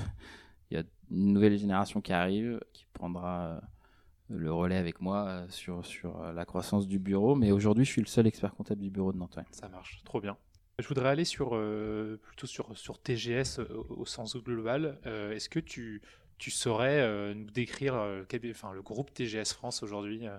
une 1.11 1.33
nouvelle 1.33 1.57
génération 1.57 2.03
qui 2.03 2.13
arrive, 2.13 2.61
qui 2.75 2.85
prendra 2.93 3.63
le 4.29 4.53
relais 4.53 4.77
avec 4.77 5.01
moi 5.01 5.47
sur, 5.49 5.87
sur 5.87 6.33
la 6.35 6.45
croissance 6.45 6.87
du 6.87 6.99
bureau, 6.99 7.35
mais 7.35 7.51
aujourd'hui, 7.51 7.87
je 7.87 7.93
suis 7.93 8.03
le 8.03 8.09
seul 8.09 8.27
expert 8.27 8.55
comptable 8.55 8.83
du 8.83 8.91
bureau 8.91 9.13
de 9.13 9.19
Nantes. 9.19 9.39
Ça 9.53 9.69
marche. 9.71 10.03
Trop 10.05 10.21
bien. 10.21 10.37
Je 10.79 10.89
voudrais 10.89 11.11
aller 11.11 11.27
sur, 11.27 11.51
plutôt 12.23 12.47
sur, 12.47 12.77
sur 12.77 12.99
TGS 12.99 13.61
au, 13.91 14.07
sens 14.07 14.37
global. 14.37 14.99
Est-ce 15.05 15.51
que 15.51 15.61
tu, 15.61 16.01
tu 16.43 16.51
saurais 16.51 16.99
euh, 17.01 17.35
nous 17.35 17.51
décrire 17.53 17.95
euh, 17.95 18.25
enfin, 18.51 18.73
le 18.73 18.83
groupe 18.83 19.15
TGS 19.15 19.53
France 19.55 19.85
aujourd'hui 19.85 20.27
euh, 20.27 20.37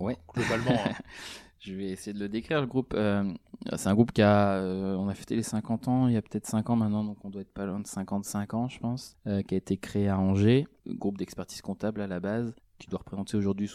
Ouais. 0.00 0.18
Globalement. 0.34 0.78
hein. 0.86 0.92
Je 1.60 1.72
vais 1.72 1.86
essayer 1.86 2.12
de 2.12 2.18
le 2.20 2.28
décrire. 2.28 2.60
Le 2.60 2.66
groupe, 2.66 2.94
c'est 2.94 3.88
un 3.88 3.94
groupe 3.94 4.12
qui 4.12 4.20
a, 4.20 4.60
on 4.62 5.08
a 5.08 5.14
fêté 5.14 5.34
les 5.34 5.42
50 5.42 5.88
ans 5.88 6.06
il 6.08 6.12
y 6.14 6.16
a 6.16 6.22
peut-être 6.22 6.46
5 6.46 6.68
ans 6.70 6.76
maintenant, 6.76 7.02
donc 7.04 7.24
on 7.24 7.30
doit 7.30 7.40
être 7.40 7.52
pas 7.52 7.64
loin 7.66 7.80
de 7.80 7.86
55 7.86 8.52
ans, 8.54 8.68
je 8.68 8.78
pense, 8.78 9.16
qui 9.24 9.54
a 9.54 9.56
été 9.56 9.76
créé 9.76 10.08
à 10.08 10.18
Angers, 10.20 10.68
groupe 10.86 11.18
d'expertise 11.18 11.60
comptable 11.62 12.00
à 12.00 12.06
la 12.06 12.20
base, 12.20 12.54
qui 12.78 12.86
doit 12.88 13.00
représenter 13.00 13.36
aujourd'hui 13.36 13.68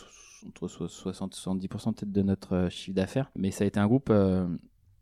entre 0.48 0.68
so- 0.70 0.88
60 0.88 1.34
et 1.34 1.38
70% 1.68 1.94
peut-être 1.94 2.12
de 2.12 2.22
notre 2.22 2.70
chiffre 2.70 2.96
d'affaires. 2.96 3.30
Mais 3.36 3.52
ça 3.52 3.66
a 3.66 3.68
été 3.68 3.82
un 3.82 3.88
groupe, 3.88 4.10
euh, 4.12 4.48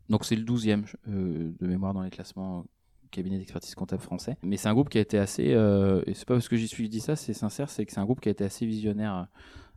donc 0.08 0.24
c'est 0.24 0.34
le 0.36 0.42
12e 0.44 0.84
euh, 1.08 1.52
de 1.60 1.66
mémoire 1.68 1.94
dans 1.94 2.02
les 2.02 2.10
classements 2.10 2.64
cabinet 3.12 3.38
d'expertise 3.38 3.76
comptable 3.76 4.02
français. 4.02 4.36
Mais 4.42 4.56
c'est 4.56 4.68
un 4.68 4.74
groupe 4.74 4.88
qui 4.88 4.98
a 4.98 5.02
été 5.02 5.18
assez, 5.18 5.54
euh, 5.54 6.02
et 6.06 6.14
c'est 6.14 6.26
pas 6.26 6.34
parce 6.34 6.48
que 6.48 6.56
j'y 6.56 6.66
suis 6.66 6.86
je 6.86 6.90
dis 6.90 7.00
ça, 7.00 7.14
c'est 7.14 7.32
sincère, 7.32 7.70
c'est 7.70 7.86
que 7.86 7.92
c'est 7.92 8.00
un 8.00 8.04
groupe 8.04 8.20
qui 8.20 8.28
a 8.28 8.32
été 8.32 8.44
assez 8.44 8.66
visionnaire 8.66 9.14
euh, 9.14 9.24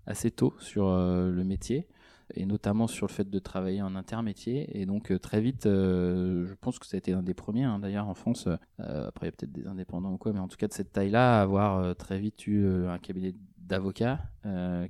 assez 0.07 0.31
tôt 0.31 0.53
sur 0.59 0.87
euh, 0.87 1.31
le 1.31 1.43
métier 1.43 1.87
et 2.33 2.47
notamment 2.47 2.87
sur 2.87 3.05
le 3.05 3.11
fait 3.11 3.29
de 3.29 3.39
travailler 3.39 3.83
en 3.83 3.95
intermétier. 3.95 4.79
Et 4.79 4.87
donc 4.87 5.11
euh, 5.11 5.19
très 5.19 5.41
vite, 5.41 5.65
je 5.65 6.53
pense 6.59 6.79
que 6.79 6.87
ça 6.87 6.95
a 6.95 6.97
été 6.97 7.13
un 7.13 7.21
des 7.21 7.35
premiers 7.35 7.65
hein, 7.65 7.77
d'ailleurs 7.77 8.07
en 8.07 8.15
France. 8.15 8.47
Après, 8.79 9.27
il 9.27 9.29
y 9.29 9.29
a 9.29 9.31
peut-être 9.31 9.51
des 9.51 9.67
indépendants 9.67 10.13
ou 10.13 10.17
quoi, 10.17 10.33
mais 10.33 10.39
en 10.39 10.47
tout 10.47 10.57
cas 10.57 10.67
de 10.67 10.73
cette 10.73 10.91
taille-là, 10.91 11.39
avoir 11.39 11.95
très 11.95 12.17
vite 12.17 12.47
eu 12.47 12.65
un 12.87 12.97
cabinet 12.97 13.35
d'avocats 13.59 14.21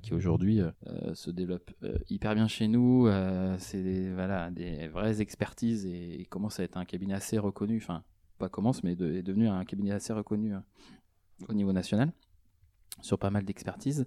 qui 0.01 0.13
aujourd'hui 0.13 0.61
se 1.13 1.29
développe 1.29 1.71
hyper 2.09 2.35
bien 2.35 2.47
chez 2.47 2.69
nous. 2.69 3.09
C'est 3.57 3.83
des, 3.83 4.13
voilà, 4.13 4.49
des 4.49 4.87
vraies 4.87 5.19
expertises 5.19 5.85
et, 5.85 6.21
et 6.21 6.25
commence 6.25 6.61
à 6.61 6.63
être 6.63 6.77
un 6.77 6.85
cabinet 6.85 7.15
assez 7.15 7.37
reconnu. 7.37 7.77
Enfin, 7.83 8.03
pas 8.37 8.49
commence, 8.49 8.83
mais 8.83 8.93
est 8.93 9.23
devenu 9.23 9.47
un 9.47 9.63
cabinet 9.65 9.91
assez 9.91 10.13
reconnu 10.13 10.53
euh, 10.53 10.59
au 11.49 11.53
niveau 11.53 11.73
national 11.73 12.11
sur 13.01 13.19
pas 13.19 13.29
mal 13.29 13.43
d'expertises. 13.43 14.05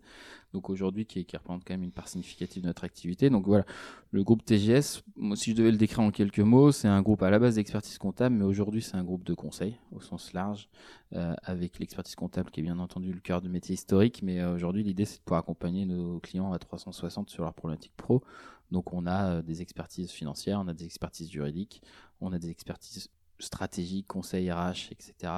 Donc 0.53 0.71
aujourd'hui, 0.71 1.07
qui, 1.07 1.25
représente 1.37 1.65
quand 1.65 1.75
même 1.75 1.83
une 1.83 1.93
part 1.93 2.09
significative 2.09 2.63
de 2.63 2.69
notre 2.69 2.85
activité. 2.85 3.31
Donc 3.31 3.47
voilà, 3.47 3.65
le 4.11 4.25
groupe 4.25 4.45
TGS, 4.45 5.03
si 5.35 5.51
je 5.51 5.57
devais 5.57 5.71
le 5.71 5.77
décrire 5.77 6.01
en 6.01 6.11
quelques 6.11 6.41
mots, 6.41 6.73
c'est 6.73 6.89
un 6.89 7.03
groupe 7.03 7.23
à 7.23 7.31
la 7.31 7.39
base 7.39 7.57
d'expertise 7.57 7.99
comptable, 7.99 8.37
mais 8.37 8.45
aujourd'hui 8.45 8.83
c'est 8.83 8.97
un 8.97 9.05
groupe 9.05 9.25
de 9.25 9.35
conseil 9.35 9.77
au 9.93 10.01
sens 10.01 10.33
large, 10.33 10.69
euh, 11.15 11.35
avec 11.43 11.79
l'expertise 11.79 12.15
comptable 12.15 12.51
qui 12.51 12.61
est 12.61 12.63
bien 12.63 12.79
entendu 12.79 13.13
le 13.13 13.21
cœur 13.21 13.43
du 13.43 13.49
métier 13.49 13.75
historique. 13.75 14.23
Mais 14.23 14.41
euh, 14.41 14.55
aujourd'hui, 14.55 14.83
l'idée 14.83 15.05
c'est 15.05 15.19
de 15.19 15.23
pouvoir 15.23 15.41
accompagner 15.41 15.85
nos 15.85 16.19
clients 16.21 16.53
à 16.53 16.59
360 16.59 17.31
sur 17.31 17.45
leurs 17.45 17.55
problématiques 17.55 17.97
pro. 17.97 18.23
Donc 18.71 18.93
on 18.93 19.07
a 19.07 19.41
des 19.43 19.63
expertises 19.63 20.11
financières, 20.11 20.61
on 20.61 20.69
a 20.69 20.75
des 20.75 20.85
expertises 20.85 21.31
juridiques, 21.31 21.83
on 22.21 22.33
a 22.33 22.39
des 22.39 22.51
expertises 22.51 23.09
stratégiques, 23.39 24.07
conseil 24.07 24.51
RH, 24.51 24.91
etc. 24.91 25.33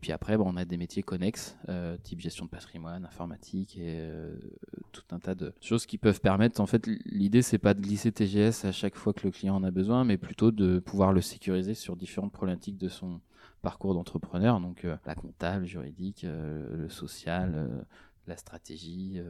Puis 0.00 0.12
après, 0.12 0.36
bon, 0.36 0.44
on 0.48 0.56
a 0.56 0.64
des 0.64 0.76
métiers 0.76 1.02
connexes, 1.02 1.56
euh, 1.68 1.96
type 2.02 2.20
gestion 2.20 2.44
de 2.44 2.50
patrimoine, 2.50 3.04
informatique 3.04 3.76
et 3.78 3.96
euh, 3.98 4.36
tout 4.92 5.02
un 5.10 5.18
tas 5.18 5.34
de 5.34 5.52
choses 5.60 5.86
qui 5.86 5.98
peuvent 5.98 6.20
permettre. 6.20 6.60
En 6.60 6.66
fait, 6.66 6.86
l'idée, 7.06 7.42
c'est 7.42 7.58
pas 7.58 7.74
de 7.74 7.80
glisser 7.80 8.12
TGS 8.12 8.64
à 8.64 8.72
chaque 8.72 8.94
fois 8.94 9.12
que 9.12 9.26
le 9.26 9.30
client 9.30 9.56
en 9.56 9.64
a 9.64 9.70
besoin, 9.70 10.04
mais 10.04 10.18
plutôt 10.18 10.50
de 10.50 10.78
pouvoir 10.78 11.12
le 11.12 11.20
sécuriser 11.20 11.74
sur 11.74 11.96
différentes 11.96 12.32
problématiques 12.32 12.78
de 12.78 12.88
son 12.88 13.20
parcours 13.62 13.94
d'entrepreneur. 13.94 14.60
Donc, 14.60 14.84
euh, 14.84 14.96
la 15.06 15.14
comptable, 15.14 15.66
juridique, 15.66 16.24
le 16.24 16.88
social, 16.88 17.86
la 18.26 18.36
stratégie, 18.36 19.20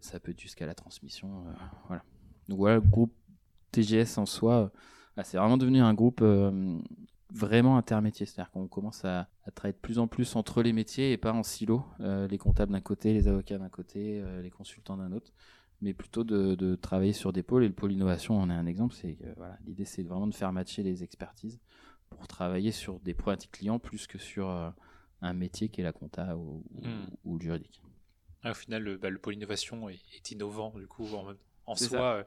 ça 0.00 0.20
peut 0.20 0.34
jusqu'à 0.36 0.66
la 0.66 0.74
transmission. 0.74 1.44
voilà. 1.88 2.02
Donc 2.48 2.58
voilà, 2.58 2.76
le 2.76 2.80
groupe 2.80 3.12
TGS 3.70 4.18
en 4.18 4.26
soi, 4.26 4.72
ah, 5.16 5.24
c'est 5.24 5.36
vraiment 5.36 5.56
devenu 5.58 5.80
un 5.80 5.94
groupe 5.94 6.22
vraiment 7.32 7.76
intermétier. 7.76 8.26
C'est-à-dire 8.26 8.50
qu'on 8.52 8.68
commence 8.68 9.04
à, 9.04 9.28
à 9.44 9.50
travailler 9.50 9.74
de 9.74 9.78
plus 9.78 9.98
en 9.98 10.06
plus 10.06 10.36
entre 10.36 10.62
les 10.62 10.72
métiers 10.72 11.12
et 11.12 11.16
pas 11.16 11.32
en 11.32 11.42
silo. 11.42 11.84
Euh, 12.00 12.26
les 12.28 12.38
comptables 12.38 12.72
d'un 12.72 12.80
côté, 12.80 13.12
les 13.12 13.28
avocats 13.28 13.58
d'un 13.58 13.68
côté, 13.68 14.20
euh, 14.20 14.42
les 14.42 14.50
consultants 14.50 14.96
d'un 14.96 15.12
autre. 15.12 15.32
Mais 15.82 15.94
plutôt 15.94 16.24
de, 16.24 16.54
de 16.54 16.74
travailler 16.74 17.12
sur 17.14 17.32
des 17.32 17.42
pôles. 17.42 17.64
Et 17.64 17.68
le 17.68 17.74
pôle 17.74 17.92
innovation 17.92 18.38
en 18.38 18.50
est 18.50 18.54
un 18.54 18.66
exemple. 18.66 18.94
C'est 18.94 19.14
que, 19.14 19.24
voilà, 19.36 19.56
L'idée, 19.66 19.84
c'est 19.84 20.02
vraiment 20.02 20.26
de 20.26 20.34
faire 20.34 20.52
matcher 20.52 20.82
les 20.82 21.02
expertises 21.02 21.58
pour 22.10 22.26
travailler 22.28 22.72
sur 22.72 23.00
des 23.00 23.14
problématiques 23.14 23.52
clients 23.52 23.78
plus 23.78 24.06
que 24.06 24.18
sur 24.18 24.48
euh, 24.50 24.70
un 25.22 25.32
métier 25.32 25.68
qui 25.68 25.80
est 25.80 25.84
la 25.84 25.92
compta 25.92 26.36
ou, 26.36 26.64
ou- 26.74 26.86
Hmm. 26.86 27.06
ou 27.24 27.36
le 27.38 27.42
juridique. 27.42 27.82
Ah, 28.42 28.50
au 28.52 28.54
final, 28.54 28.82
le, 28.82 28.96
bah, 28.96 29.10
le 29.10 29.18
pôle 29.18 29.34
innovation 29.34 29.88
est, 29.88 30.00
est 30.16 30.30
innovant 30.32 30.70
du 30.76 30.86
coup 30.86 31.06
en, 31.66 31.76
soi 31.76 31.88
ça. 31.88 32.12
euh, 32.14 32.24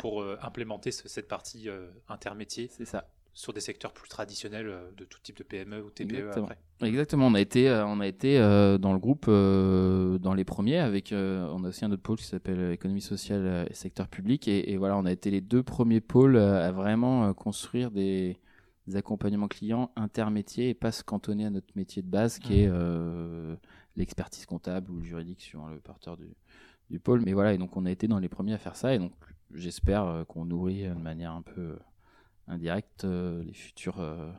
pour 0.00 0.22
euh, 0.22 0.38
implémenter 0.42 0.90
ce- 0.92 1.08
cette 1.08 1.26
partie 1.28 1.68
euh, 1.68 1.90
intermétier 2.08 2.68
C'est 2.68 2.84
ça. 2.84 3.08
Sur 3.36 3.52
des 3.52 3.60
secteurs 3.60 3.92
plus 3.92 4.08
traditionnels 4.08 4.66
euh, 4.68 4.90
de 4.96 5.04
tout 5.04 5.18
type 5.22 5.36
de 5.36 5.42
PME 5.42 5.82
ou 5.84 5.90
TPE 5.90 6.14
Exactement. 6.14 6.46
après. 6.46 6.88
Exactement, 6.88 7.26
on 7.26 7.34
a 7.34 7.40
été, 7.40 7.68
euh, 7.68 7.86
on 7.86 8.00
a 8.00 8.06
été 8.06 8.38
euh, 8.38 8.78
dans 8.78 8.94
le 8.94 8.98
groupe 8.98 9.26
dans 9.26 10.34
les 10.34 10.44
premiers 10.44 10.78
avec, 10.78 11.12
on 11.12 11.62
a 11.64 11.68
aussi 11.68 11.84
un 11.84 11.92
autre 11.92 12.02
pôle 12.02 12.16
qui 12.16 12.24
s'appelle 12.24 12.72
économie 12.72 13.02
sociale 13.02 13.66
et 13.70 13.74
secteur 13.74 14.08
public 14.08 14.48
et, 14.48 14.72
et 14.72 14.78
voilà, 14.78 14.96
on 14.96 15.04
a 15.04 15.12
été 15.12 15.30
les 15.30 15.42
deux 15.42 15.62
premiers 15.62 16.00
pôles 16.00 16.38
à 16.38 16.72
vraiment 16.72 17.32
construire 17.34 17.90
des, 17.90 18.38
des 18.86 18.96
accompagnements 18.96 19.48
clients 19.48 19.90
intermétiers 19.96 20.70
et 20.70 20.74
pas 20.74 20.90
se 20.92 21.02
cantonner 21.04 21.44
à 21.44 21.50
notre 21.50 21.68
métier 21.76 22.00
de 22.02 22.08
base 22.08 22.38
qui 22.38 22.54
Mhm. 22.54 22.58
est 22.58 22.68
euh, 22.70 23.56
l'expertise 23.96 24.46
comptable 24.46 24.90
ou 24.90 24.96
le 24.98 25.04
juridique 25.04 25.42
suivant 25.42 25.68
le 25.68 25.78
porteur 25.78 26.16
du, 26.16 26.28
du 26.90 26.98
pôle. 27.00 27.20
Mais 27.22 27.34
voilà, 27.34 27.52
et 27.52 27.58
donc 27.58 27.76
on 27.76 27.84
a 27.84 27.90
été 27.90 28.08
dans 28.08 28.18
les 28.18 28.28
premiers 28.30 28.54
à 28.54 28.58
faire 28.58 28.76
ça 28.76 28.94
et 28.94 28.98
donc 28.98 29.12
j'espère 29.54 30.24
qu'on 30.28 30.46
nourrit 30.46 30.84
de 30.88 30.94
manière 30.94 31.32
un 31.32 31.42
peu 31.42 31.76
indirecte 32.48 33.04
euh, 33.04 33.42
les 33.44 33.52
futurs 33.54 34.00
euh, 34.00 34.30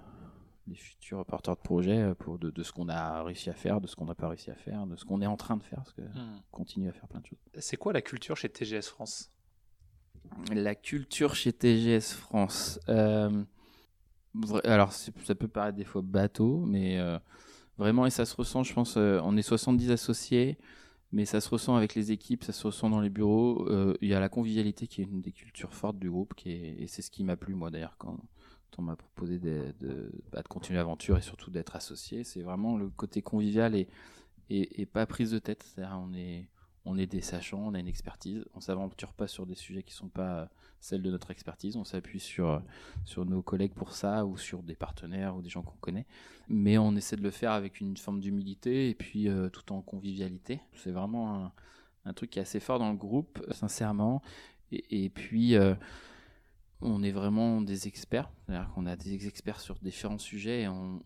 les 0.68 0.76
futurs 0.76 1.26
porteurs 1.26 1.56
de 1.56 1.62
projets 1.62 2.02
euh, 2.02 2.14
pour 2.14 2.38
de, 2.40 2.50
de 2.50 2.64
ce 2.64 2.72
qu'on 2.74 2.90
a 2.90 3.24
réussi 3.24 3.50
à 3.50 3.54
faire, 3.54 3.80
de 3.80 3.88
ce 3.88 3.96
qu'on 3.96 4.06
n'a 4.06 4.16
pas 4.16 4.28
réussi 4.30 4.52
à 4.52 4.56
faire, 4.56 4.86
de 4.86 4.96
ce 4.96 5.06
qu'on 5.06 5.22
est 5.22 5.28
en 5.28 5.38
train 5.38 5.58
de 5.58 5.64
faire, 5.64 5.80
parce 5.80 5.94
qu'on 5.94 6.02
Hmm. 6.04 6.40
continue 6.52 6.90
à 6.90 6.94
faire 6.94 7.08
plein 7.08 7.22
de 7.22 7.26
choses. 7.26 7.40
C'est 7.60 7.78
quoi 7.78 7.94
la 7.94 8.02
culture 8.02 8.36
chez 8.36 8.50
TGS 8.50 8.88
France? 8.90 9.32
La 10.54 10.76
culture 10.76 11.36
chez 11.36 11.54
TGS 11.54 12.14
France. 12.14 12.80
Euh, 12.90 13.44
alors, 14.66 14.92
ça 14.94 15.36
peut 15.36 15.48
paraître 15.48 15.78
des 15.78 15.84
fois 15.86 16.02
bateau, 16.04 16.66
mais 16.66 17.00
euh, 17.00 17.18
vraiment, 17.78 18.06
et 18.06 18.10
ça 18.10 18.26
se 18.26 18.36
ressent, 18.36 18.64
je 18.64 18.74
pense, 18.74 18.96
euh, 18.98 19.20
on 19.24 19.36
est 19.38 19.42
70 19.42 19.92
associés, 19.92 20.58
mais 21.12 21.26
ça 21.26 21.42
se 21.42 21.50
ressent 21.50 21.76
avec 21.76 21.96
les 21.96 22.12
équipes, 22.12 22.44
ça 22.44 22.54
se 22.54 22.68
ressent 22.68 22.90
dans 22.90 23.02
les 23.02 23.10
bureaux. 23.10 23.68
Il 24.02 24.08
y 24.08 24.14
a 24.14 24.20
la 24.20 24.30
convivialité 24.30 24.88
qui 24.88 25.02
est 25.02 25.06
une 25.06 25.22
des 25.22 25.32
cultures 25.32 25.74
fortes 25.74 26.00
du 26.00 26.10
groupe, 26.10 26.34
et 26.46 26.86
c'est 26.88 27.02
ce 27.02 27.12
qui 27.12 27.24
m'a 27.24 27.38
plu, 27.38 27.56
moi, 27.56 27.70
d'ailleurs, 27.70 27.98
quand 27.98 28.18
on 28.78 28.84
m'a 28.84 28.96
proposé 28.96 29.40
de, 29.40 30.12
bah, 30.32 30.44
continuer 30.44 30.78
l'aventure 30.78 31.18
et 31.18 31.22
surtout 31.22 31.50
d'être 31.50 31.76
associé. 31.76 32.24
C'est 32.24 32.44
vraiment 32.44 32.78
le 32.78 32.90
côté 32.90 33.22
convivial 33.24 33.74
et 34.50 34.86
pas 34.86 35.06
prise 35.08 35.32
de 35.32 35.40
tête. 35.40 35.64
C'est-à-dire, 35.64 36.00
on 36.00 36.14
est 36.14 36.48
on 36.88 36.98
est 36.98 37.06
des 37.06 37.22
sachants, 37.22 37.60
on 37.60 37.74
a 37.74 37.80
une 37.80 37.88
expertise, 37.88 38.46
on 38.56 38.62
s'aventure 38.62 39.14
pas 39.14 39.28
sur 39.28 39.46
des 39.46 39.56
sujets 39.56 39.84
qui 39.84 39.94
sont 39.94 40.08
pas 40.08 40.50
euh, 40.78 40.82
celles 40.82 41.02
de 41.02 41.12
notre 41.12 41.32
expertise, 41.32 41.76
on 41.76 41.84
s'appuie 41.84 42.20
sur, 42.20 42.50
euh, 42.50 42.60
sur 43.06 43.26
nos 43.26 43.42
collègues 43.42 43.74
pour 43.74 43.94
ça 43.94 44.26
ou 44.26 44.38
sur 44.38 44.64
des 44.64 44.76
partenaires 44.76 45.36
ou 45.36 45.42
des 45.42 45.50
gens 45.50 45.62
qu'on 45.62 45.78
connaît, 45.78 46.06
mais 46.48 46.78
on 46.78 46.96
essaie 46.96 47.16
de 47.16 47.24
le 47.24 47.32
faire 47.32 47.52
avec 47.52 47.82
une 47.82 47.98
forme 47.98 48.20
d'humilité 48.20 48.90
et 48.90 48.96
puis 48.96 49.30
euh, 49.30 49.50
tout 49.50 49.72
en 49.74 49.82
convivialité. 49.82 50.62
C'est 50.74 50.92
vraiment 50.92 51.52
un, 52.06 52.14
truc 52.14 52.30
qui 52.30 52.40
est 52.40 52.42
assez 52.42 52.60
fort 52.60 52.80
dans 52.80 52.92
le 52.92 52.98
groupe, 52.98 53.46
sincèrement. 53.52 54.22
Et, 54.72 55.10
puis 55.10 55.56
on 56.82 57.02
est 57.02 57.12
vraiment 57.12 57.62
des 57.62 57.88
experts, 57.88 58.30
c'est-à-dire 58.46 58.70
qu'on 58.74 58.86
a 58.86 58.96
des 58.96 59.26
experts 59.26 59.60
sur 59.60 59.76
différents 59.82 60.20
sujets 60.20 60.62
et 60.62 60.68
on, 60.68 61.02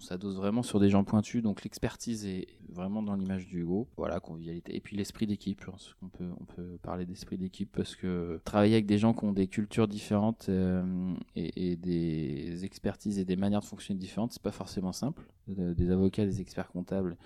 s'adosse 0.00 0.36
vraiment 0.36 0.62
sur 0.62 0.80
des 0.80 0.88
gens 0.88 1.04
pointus. 1.04 1.42
Donc 1.42 1.64
l'expertise 1.64 2.24
est 2.24 2.46
vraiment 2.68 3.02
dans 3.02 3.14
l'image 3.14 3.46
du 3.48 3.64
groupe. 3.64 3.88
Voilà, 3.96 4.20
convivialité. 4.20 4.74
Et 4.74 4.80
puis 4.80 4.96
l'esprit 4.96 5.26
d'équipe, 5.26 5.60
je 5.60 5.66
pense 5.66 5.96
qu'on 6.00 6.08
peut, 6.08 6.30
on 6.40 6.76
parler 6.78 7.06
d'esprit 7.06 7.36
d'équipe 7.36 7.70
parce 7.72 7.96
que 7.96 8.40
travailler 8.44 8.74
avec 8.74 8.86
des 8.86 8.98
gens 8.98 9.12
qui 9.12 9.24
ont 9.24 9.32
des 9.32 9.48
cultures 9.48 9.88
différentes 9.88 10.46
euh, 10.48 11.14
et, 11.34 11.76
des 11.76 12.64
expertises 12.64 13.18
et 13.18 13.24
des 13.24 13.36
manières 13.36 13.60
de 13.60 13.66
fonctionner 13.66 13.98
différentes, 13.98 14.32
c'est 14.32 14.42
pas 14.42 14.52
forcément 14.52 14.92
simple. 14.92 15.26
Des 15.48 15.90
avocats, 15.90 16.24
des 16.24 16.40
experts 16.40 16.68
comptables, 16.68 17.16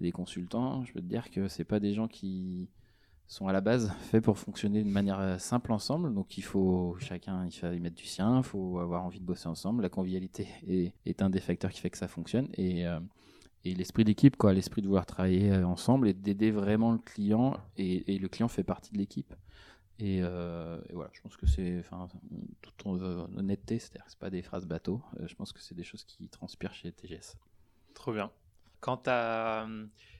des 0.00 0.10
consultants, 0.10 0.84
je 0.84 0.92
peux 0.94 1.02
dire 1.02 1.30
que 1.30 1.48
c'est 1.48 1.64
pas 1.64 1.80
des 1.80 1.92
gens 1.92 2.08
qui 2.08 2.70
sont 3.28 3.48
à 3.48 3.52
la 3.52 3.60
base 3.60 3.92
faits 4.10 4.22
pour 4.22 4.38
fonctionner 4.38 4.82
d'une 4.82 4.92
manière 4.92 5.18
euh, 5.18 5.38
simple 5.38 5.72
ensemble. 5.72 6.14
Donc 6.14 6.38
il 6.38 6.42
faut 6.42 6.96
chacun 7.00 7.44
il 7.46 7.52
faut 7.52 7.72
y 7.72 7.80
mettre 7.80 7.96
du 7.96 8.04
sien, 8.04 8.38
il 8.38 8.44
faut 8.44 8.78
avoir 8.78 9.04
envie 9.04 9.20
de 9.20 9.24
bosser 9.24 9.48
ensemble. 9.48 9.82
La 9.82 9.88
convivialité 9.88 10.48
est, 11.06 11.22
un 11.22 11.30
des 11.30 11.40
facteurs 11.40 11.70
qui 11.70 11.80
fait 11.80 11.90
que 11.90 11.98
ça 11.98 12.08
fonctionne 12.08 12.48
et, 12.54 12.86
euh, 12.86 13.00
et 13.64 13.74
l'esprit 13.74 14.04
d'équipe, 14.04 14.36
quoi, 14.36 14.52
l'esprit 14.52 14.82
de 14.82 14.86
vouloir 14.86 15.06
travailler 15.06 15.50
euh, 15.50 15.66
ensemble 15.66 16.08
et 16.08 16.14
d'aider 16.14 16.50
vraiment 16.50 16.92
le 16.92 16.98
client 16.98 17.56
et, 17.76 18.18
le 18.18 18.28
client 18.28 18.48
fait 18.48 18.64
partie 18.64 18.92
de 18.92 18.98
l'équipe. 18.98 19.34
Et, 19.98 20.20
voilà, 20.20 21.10
je 21.12 21.20
pense 21.22 21.38
que 21.38 21.46
c'est, 21.46 21.78
enfin, 21.78 22.06
toute 22.60 22.84
honnêteté, 22.84 23.78
c'est-à-dire 23.78 24.04
que 24.04 24.10
c'est 24.10 24.18
pas 24.18 24.28
des 24.28 24.42
phrases 24.42 24.66
bateau. 24.66 25.00
je 25.24 25.34
pense 25.34 25.54
que 25.54 25.60
c'est 25.62 25.74
des 25.74 25.84
choses 25.84 26.04
qui 26.04 26.28
transpirent 26.28 26.74
chez 26.74 26.92
TGS. 26.92 27.38
Trop 27.94 28.12
bien. 28.12 28.30
Quant 28.80 29.00
à 29.06 29.66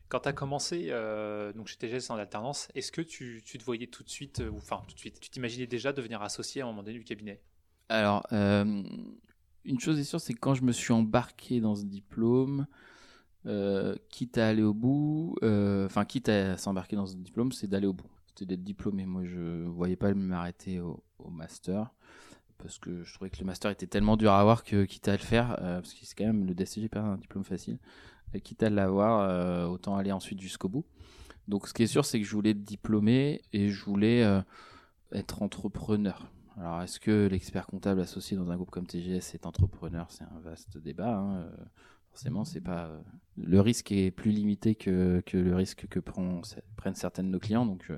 quand 0.09 0.21
tu 0.21 0.29
as 0.29 0.33
commencé 0.33 0.87
euh, 0.91 1.53
donc 1.53 1.67
chez 1.67 1.77
TGS 1.77 2.11
en 2.11 2.17
alternance, 2.17 2.69
est-ce 2.75 2.93
que 2.93 3.01
tu, 3.01 3.43
te 3.43 3.65
voyais 3.65 3.87
tout 3.87 4.03
de 4.03 4.09
suite, 4.09 4.41
euh, 4.41 4.51
ou 4.51 4.57
enfin 4.59 4.83
tout 4.87 4.95
de 4.95 4.99
suite, 4.99 5.19
tu 5.21 5.31
t'imaginais 5.31 5.67
déjà 5.67 5.93
devenir 5.93 6.23
associé 6.23 6.63
à 6.63 6.65
un 6.65 6.69
moment 6.69 6.83
donné 6.83 6.99
du 6.99 7.05
cabinet? 7.05 7.43
Alors, 7.89 8.27
euh, 8.33 8.83
une 9.65 9.81
chose 9.81 9.99
est 9.99 10.05
sûre, 10.05 10.21
c'est 10.21 10.35
que 10.35 10.41
quand 10.41 10.55
je 10.55 10.63
me 10.63 10.73
suis 10.73 10.93
embarqué 10.93 11.61
dans 11.61 11.75
ce 11.75 11.85
diplôme, 11.85 12.67
quitte 14.09 14.39
à 14.39 14.49
aller 14.49 14.63
au 14.65 14.75
bout, 14.75 15.37
enfin 15.43 16.05
quitte 16.05 16.29
à 16.29 16.57
s'embarquer 16.57 16.97
dans 16.97 17.07
ce 17.07 17.17
diplôme, 17.17 17.53
c'est 17.53 17.69
d'aller 17.69 17.87
au 17.87 17.93
bout. 17.93 18.11
C'était 18.27 18.45
d'être 18.45 18.65
diplômé. 18.65 19.07
Moi, 19.07 19.25
je 19.25 19.65
voyais 19.67 19.95
pas 19.95 20.13
m'arrêter 20.13 20.81
au, 20.81 21.03
au, 21.21 21.31
master 21.31 21.95
parce 22.59 22.79
que 22.79 23.05
je 23.05 23.15
trouvais 23.15 23.31
que 23.31 23.39
le 23.39 23.45
master 23.45 23.71
était 23.71 23.87
tellement 23.87 24.17
dur 24.17 24.33
à 24.33 24.41
avoir 24.41 24.65
que 24.65 24.85
quitte 24.85 25.07
à 25.07 25.13
le 25.13 25.19
faire, 25.19 25.55
parce 25.59 25.95
que 25.95 26.05
c'est 26.05 26.17
quand 26.17 26.25
même 26.25 26.45
le 26.45 26.55
DSCG 26.55 26.89
pas 26.89 27.01
un 27.01 27.19
diplôme 27.19 27.45
facile 27.45 27.79
quitte 28.43 28.63
à 28.63 28.71
l'avoir, 28.71 29.21
euh, 29.21 29.67
autant 29.67 29.97
aller 29.97 30.13
ensuite 30.13 30.41
jusqu'au 30.41 30.69
bout. 30.69 30.85
Donc 31.49 31.69
ce 31.69 31.75
qui 31.75 31.85
est 31.85 31.87
sûr, 31.87 32.05
c'est 32.05 32.21
que 32.21 32.27
je 32.27 32.33
voulais 32.33 32.51
être 32.51 32.65
diplômé 32.65 33.43
et 33.53 33.69
je 33.71 33.85
voulais 33.85 34.23
euh, 34.23 34.41
être 35.13 35.43
entrepreneur. 35.43 36.31
Alors 36.57 36.83
est-ce 36.83 36.99
que 36.99 37.29
l'expert 37.29 37.67
comptable 37.67 38.01
associé 38.01 38.37
dans 38.37 38.51
un 38.51 38.57
groupe 38.57 38.71
comme 38.71 38.87
TGS 38.87 39.35
est 39.35 39.47
entrepreneur? 39.47 40.07
C'est 40.11 40.25
un 40.25 40.41
vaste 40.43 40.79
débat. 40.79 41.19
Hein. 41.19 41.47
Forcément, 42.11 42.45
c'est 42.45 42.63
pas 42.63 42.91
le 43.37 43.61
risque 43.61 43.93
est 43.93 44.11
plus 44.11 44.31
limité 44.31 44.75
que, 44.75 45.23
que 45.27 45.37
le 45.37 45.55
risque 45.55 45.87
que 45.87 46.01
prennent 46.01 46.95
certains 46.95 47.23
de 47.23 47.29
nos 47.29 47.39
clients. 47.39 47.67
Donc 47.67 47.91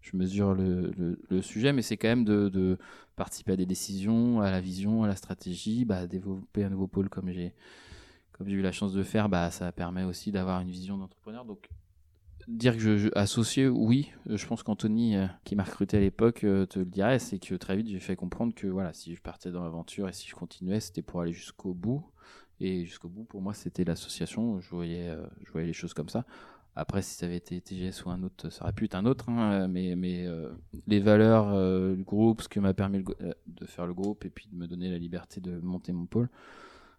je 0.00 0.16
mesure 0.16 0.54
le, 0.54 1.18
le, 1.28 1.42
sujet, 1.42 1.72
mais 1.72 1.82
c'est 1.82 1.96
quand 1.96 2.08
même 2.08 2.24
de, 2.24 2.48
de, 2.48 2.78
participer 3.16 3.52
à 3.52 3.56
des 3.56 3.66
décisions, 3.66 4.40
à 4.40 4.50
la 4.50 4.60
vision, 4.60 5.04
à 5.04 5.06
la 5.06 5.16
stratégie, 5.16 5.84
bah, 5.84 6.06
développer 6.06 6.64
un 6.64 6.70
nouveau 6.70 6.86
pôle 6.86 7.10
comme 7.10 7.30
j'ai 7.30 7.54
j'ai 8.46 8.56
eu 8.56 8.62
la 8.62 8.72
chance 8.72 8.92
de 8.92 9.02
faire, 9.02 9.28
bah, 9.28 9.50
ça 9.50 9.72
permet 9.72 10.04
aussi 10.04 10.32
d'avoir 10.32 10.60
une 10.60 10.70
vision 10.70 10.98
d'entrepreneur. 10.98 11.44
Donc, 11.44 11.68
dire 12.48 12.74
que 12.74 12.96
je, 12.96 13.08
associé, 13.14 13.68
oui, 13.68 14.10
je 14.26 14.44
pense 14.46 14.62
qu'Anthony, 14.62 15.16
euh, 15.16 15.26
qui 15.44 15.56
m'a 15.56 15.64
recruté 15.64 15.96
à 15.96 16.00
l'époque, 16.00 16.44
euh, 16.44 16.66
te 16.66 16.78
le 16.78 16.84
dirait, 16.84 17.18
c'est 17.18 17.38
que 17.38 17.54
très 17.54 17.76
vite, 17.76 17.88
j'ai 17.88 18.00
fait 18.00 18.16
comprendre 18.16 18.54
que 18.54 18.66
voilà, 18.66 18.92
si 18.92 19.14
je 19.14 19.22
partais 19.22 19.50
dans 19.50 19.62
l'aventure 19.62 20.08
et 20.08 20.12
si 20.12 20.28
je 20.28 20.34
continuais, 20.34 20.80
c'était 20.80 21.02
pour 21.02 21.20
aller 21.20 21.32
jusqu'au 21.32 21.74
bout. 21.74 22.04
Et 22.62 22.84
jusqu'au 22.84 23.08
bout, 23.08 23.24
pour 23.24 23.40
moi, 23.40 23.54
c'était 23.54 23.84
l'association. 23.84 24.60
Je 24.60 24.70
voyais, 24.70 25.08
euh, 25.08 25.26
je 25.44 25.50
voyais 25.50 25.66
les 25.66 25.72
choses 25.72 25.94
comme 25.94 26.10
ça. 26.10 26.26
Après, 26.76 27.00
si 27.00 27.14
ça 27.14 27.26
avait 27.26 27.38
été 27.38 27.60
TGS 27.60 28.04
ou 28.04 28.10
un 28.10 28.22
autre, 28.22 28.50
ça 28.50 28.64
aurait 28.64 28.72
pu 28.72 28.84
être 28.84 28.94
un 28.94 29.06
autre. 29.06 29.28
Hein, 29.28 29.66
mais 29.66 29.96
mais 29.96 30.26
les 30.86 31.00
valeurs 31.00 31.96
du 31.96 32.04
groupe, 32.04 32.42
ce 32.42 32.48
que 32.48 32.60
m'a 32.60 32.74
permis 32.74 33.02
de 33.02 33.66
faire 33.66 33.86
le 33.86 33.92
groupe 33.92 34.24
et 34.24 34.30
puis 34.30 34.46
de 34.52 34.56
me 34.56 34.68
donner 34.68 34.88
la 34.88 34.98
liberté 34.98 35.40
de 35.40 35.58
monter 35.58 35.92
mon 35.92 36.06
pôle, 36.06 36.28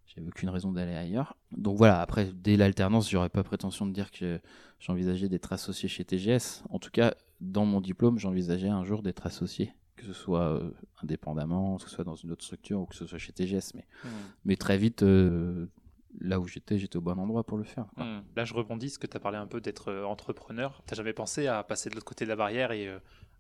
j'avais 0.08 0.28
aucune 0.28 0.50
raison 0.50 0.72
d'aller 0.72 0.96
ailleurs. 0.96 1.38
Donc 1.52 1.78
voilà, 1.78 2.02
après, 2.02 2.32
dès 2.34 2.58
l'alternance, 2.58 3.10
j'aurais 3.10 3.30
pas 3.30 3.44
prétention 3.44 3.86
de 3.86 3.92
dire 3.92 4.12
que 4.12 4.40
j'envisageais 4.80 5.30
d'être 5.30 5.54
associé 5.54 5.88
chez 5.88 6.04
TGS. 6.04 6.64
En 6.70 6.80
tout 6.80 6.92
cas, 6.92 7.14
dans 7.40 7.66
mon 7.66 7.82
diplôme, 7.82 8.20
j'envisageais 8.20 8.70
un 8.70 8.84
jour 8.84 9.02
d'être 9.02 9.26
associé, 9.26 9.74
que 9.96 10.06
ce 10.06 10.14
soit 10.14 10.54
euh, 10.54 10.72
indépendamment, 11.02 11.78
que 11.78 11.84
ce 11.84 11.90
soit 11.90 12.04
dans 12.04 12.16
une 12.16 12.32
autre 12.32 12.44
structure 12.44 12.82
ou 12.82 12.86
que 12.86 12.96
ce 12.96 13.06
soit 13.06 13.18
chez 13.18 13.32
TGS. 13.32 13.74
Mais, 13.76 13.86
mmh. 14.04 14.08
mais 14.46 14.56
très 14.58 14.78
vite, 14.78 15.04
euh, 15.04 15.68
là 16.20 16.40
où 16.40 16.48
j'étais, 16.48 16.78
j'étais 16.78 16.98
au 16.98 17.02
bon 17.02 17.18
endroit 17.18 17.44
pour 17.44 17.58
le 17.58 17.64
faire. 17.64 17.86
Mmh. 17.98 18.20
Là, 18.36 18.46
je 18.46 18.54
rebondis, 18.54 18.92
ce 18.92 19.00
que 19.00 19.08
tu 19.08 19.16
as 19.16 19.20
parlé 19.20 19.38
un 19.38 19.48
peu 19.48 19.62
d'être 19.62 19.90
euh, 19.90 20.04
entrepreneur. 20.04 20.82
Tu 20.88 20.96
jamais 20.96 21.14
pensé 21.14 21.48
à 21.48 21.64
passer 21.64 21.90
de 21.90 21.96
l'autre 21.96 22.06
côté 22.06 22.26
de 22.26 22.30
la 22.30 22.36
barrière 22.36 22.72
et 22.72 22.90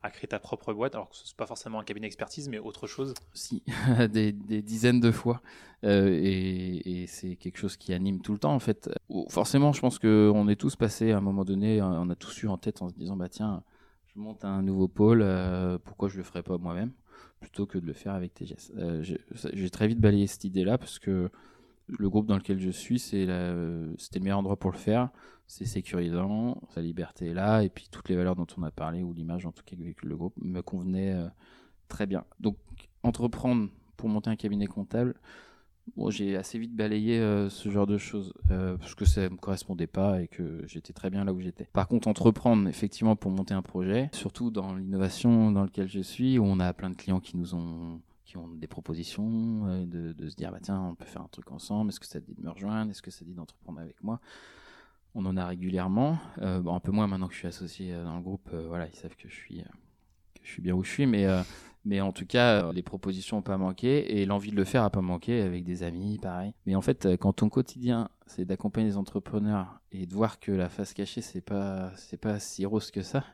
à 0.04 0.10
créer 0.10 0.28
ta 0.28 0.40
propre 0.40 0.74
boîte, 0.74 0.96
alors 0.96 1.10
que 1.10 1.16
ce 1.16 1.24
n'est 1.24 1.36
pas 1.38 1.46
forcément 1.46 1.80
un 1.80 1.84
cabinet 1.84 2.06
d'expertise, 2.06 2.50
mais 2.50 2.60
autre 2.60 2.88
chose 2.88 3.14
Si, 3.34 3.64
des, 4.12 4.32
dizaines 4.32 5.00
de 5.00 5.12
fois. 5.12 5.42
Euh, 5.84 6.20
et, 6.22 7.06
c'est 7.08 7.36
quelque 7.36 7.58
chose 7.58 7.78
qui 7.78 7.94
anime 7.94 8.22
tout 8.22 8.34
le 8.34 8.40
temps, 8.40 8.54
en 8.54 8.60
fait. 8.60 8.90
Forcément, 9.30 9.74
je 9.74 9.82
pense 9.82 10.00
qu'on 10.00 10.48
est 10.48 10.56
tous 10.56 10.76
passés 10.76 11.12
à 11.12 11.18
un 11.18 11.22
moment 11.22 11.46
donné, 11.46 11.82
on 11.82 12.10
a 12.10 12.16
tous 12.16 12.44
eu 12.44 12.48
en 12.48 12.58
tête 12.58 12.82
en 12.82 12.90
se 12.90 12.94
disant, 12.96 13.16
bah 13.16 13.30
tiens, 13.30 13.64
je 14.14 14.20
monte 14.20 14.44
un 14.44 14.62
nouveau 14.62 14.88
pôle, 14.88 15.22
euh, 15.22 15.78
pourquoi 15.84 16.10
je 16.10 16.18
le 16.18 16.24
ferais 16.24 16.44
pas 16.44 16.58
moi-même, 16.58 16.92
plutôt 17.40 17.66
que 17.66 17.78
de 17.78 17.86
le 17.86 17.94
faire 17.94 18.14
avec 18.14 18.34
TGS. 18.34 18.72
Euh, 18.78 19.04
j'ai 19.04 19.70
très 19.70 19.88
vite 19.88 20.00
balayé 20.00 20.28
cette 20.28 20.44
idée-là, 20.44 20.78
parce 20.78 21.00
que 21.00 21.30
le 21.98 22.10
groupe 22.10 22.26
dans 22.28 22.38
lequel 22.38 22.60
je 22.60 22.70
suis, 22.70 23.00
c'était 23.00 23.26
le 23.26 23.96
meilleur 24.22 24.40
endroit 24.40 24.58
pour 24.58 24.72
le 24.72 24.78
faire 24.78 25.10
c'est 25.52 25.66
sécurisant, 25.66 26.62
sa 26.70 26.80
liberté 26.80 27.28
est 27.28 27.34
là, 27.34 27.62
et 27.62 27.68
puis 27.68 27.90
toutes 27.92 28.08
les 28.08 28.16
valeurs 28.16 28.38
dont 28.38 28.48
on 28.58 28.64
a 28.64 28.72
parlé, 28.72 29.04
ou 29.04 29.12
l'image 29.12 29.46
en 29.46 29.52
tout 29.52 29.64
cas 29.66 29.76
que 29.76 29.84
véhicule 29.84 30.08
le 30.08 30.16
groupe, 30.16 30.34
me 30.38 30.62
convenaient 30.62 31.14
euh, 31.14 31.28
très 31.90 32.08
bien. 32.08 32.24
Donc, 32.40 32.56
entreprendre 33.04 33.68
pour 33.98 34.08
monter 34.08 34.30
un 34.30 34.38
cabinet 34.38 34.68
comptable, 34.68 35.20
j'ai 36.08 36.38
assez 36.38 36.58
vite 36.58 36.74
balayé 36.74 37.20
euh, 37.20 37.50
ce 37.50 37.68
genre 37.68 37.86
de 37.86 37.98
choses, 37.98 38.34
euh, 38.50 38.78
parce 38.78 38.96
que 38.96 39.04
ça 39.04 39.24
ne 39.24 39.30
me 39.30 39.36
correspondait 39.36 39.88
pas 39.88 40.22
et 40.22 40.30
que 40.30 40.64
j'étais 40.68 40.94
très 40.94 41.10
bien 41.10 41.26
là 41.26 41.34
où 41.34 41.42
j'étais. 41.42 41.68
Par 41.74 41.90
contre, 41.90 42.08
entreprendre 42.08 42.70
effectivement 42.70 43.18
pour 43.18 43.30
monter 43.30 43.54
un 43.54 43.62
projet, 43.62 44.10
surtout 44.14 44.52
dans 44.52 44.74
l'innovation 44.76 45.52
dans 45.52 45.64
lequel 45.64 45.90
je 45.90 46.00
suis, 46.00 46.40
où 46.40 46.46
on 46.46 46.62
a 46.62 46.72
plein 46.72 46.92
de 46.92 46.96
clients 46.96 47.20
qui 47.20 47.36
nous 47.36 47.56
ont 47.56 48.00
ont 48.38 48.48
des 48.48 48.68
propositions, 48.68 49.86
de, 49.86 50.14
de, 50.14 50.30
se 50.30 50.36
dire 50.36 50.52
bah 50.52 50.60
tiens 50.62 50.82
on 50.82 50.96
peut 50.96 51.06
faire 51.06 51.22
un 51.22 51.30
truc 51.30 51.52
ensemble, 51.52 51.90
est-ce 51.90 52.00
que 52.00 52.06
ça 52.06 52.20
te 52.20 52.26
dit 52.26 52.36
de 52.36 52.42
me 52.42 52.50
rejoindre, 52.50 52.92
est-ce 52.92 53.02
que 53.02 53.12
ça 53.12 53.20
te 53.20 53.26
dit 53.26 53.34
d'entreprendre 53.34 53.80
avec 53.80 54.02
moi? 54.04 54.20
On 55.14 55.26
en 55.26 55.36
a 55.36 55.46
régulièrement. 55.46 56.18
Euh, 56.42 56.64
un 56.66 56.80
peu 56.80 56.92
moins 56.92 57.08
maintenant 57.08 57.28
que 57.28 57.34
je 57.34 57.40
suis 57.40 57.48
associé 57.48 57.94
euh, 57.94 58.04
dans 58.04 58.16
le 58.16 58.22
groupe. 58.22 58.50
Euh, 58.54 58.66
voilà, 58.68 58.88
ils 58.88 58.96
savent 58.96 59.16
que 59.16 59.28
je 59.28 59.36
suis, 59.36 59.58
que 59.58 60.42
je 60.44 60.52
suis 60.52 60.62
bien 60.62 60.74
où 60.74 60.84
je 60.84 60.90
suis, 60.90 61.06
mais 61.06 61.28
mais 61.84 62.00
en 62.00 62.12
tout 62.12 62.28
cas, 62.28 62.72
les 62.74 62.84
propositions 62.84 63.38
n'ont 63.38 63.42
pas 63.42 63.58
manqué 63.58 64.22
et 64.22 64.28
l'envie 64.28 64.52
de 64.52 64.56
le 64.56 64.66
faire 64.66 64.84
n'a 64.84 64.92
pas 64.92 65.02
manqué 65.02 65.42
avec 65.42 65.64
des 65.64 65.82
amis, 65.82 66.20
pareil. 66.20 66.54
Mais 66.68 66.76
en 66.76 66.82
fait, 66.82 67.08
quand 67.20 67.34
ton 67.34 67.50
quotidien, 67.50 68.10
c'est 68.28 68.46
d'accompagner 68.46 68.86
les 68.86 68.98
entrepreneurs 68.98 69.82
et 69.92 70.06
de 70.06 70.14
voir 70.14 70.40
que 70.40 70.52
la 70.52 70.70
face 70.70 70.94
cachée, 70.94 71.22
c'est 71.22 71.42
pas, 71.42 71.92
c'est 71.96 72.22
pas 72.22 72.40
si 72.40 72.68
rose 72.68 72.92
que 72.92 73.02
ça 73.02 73.26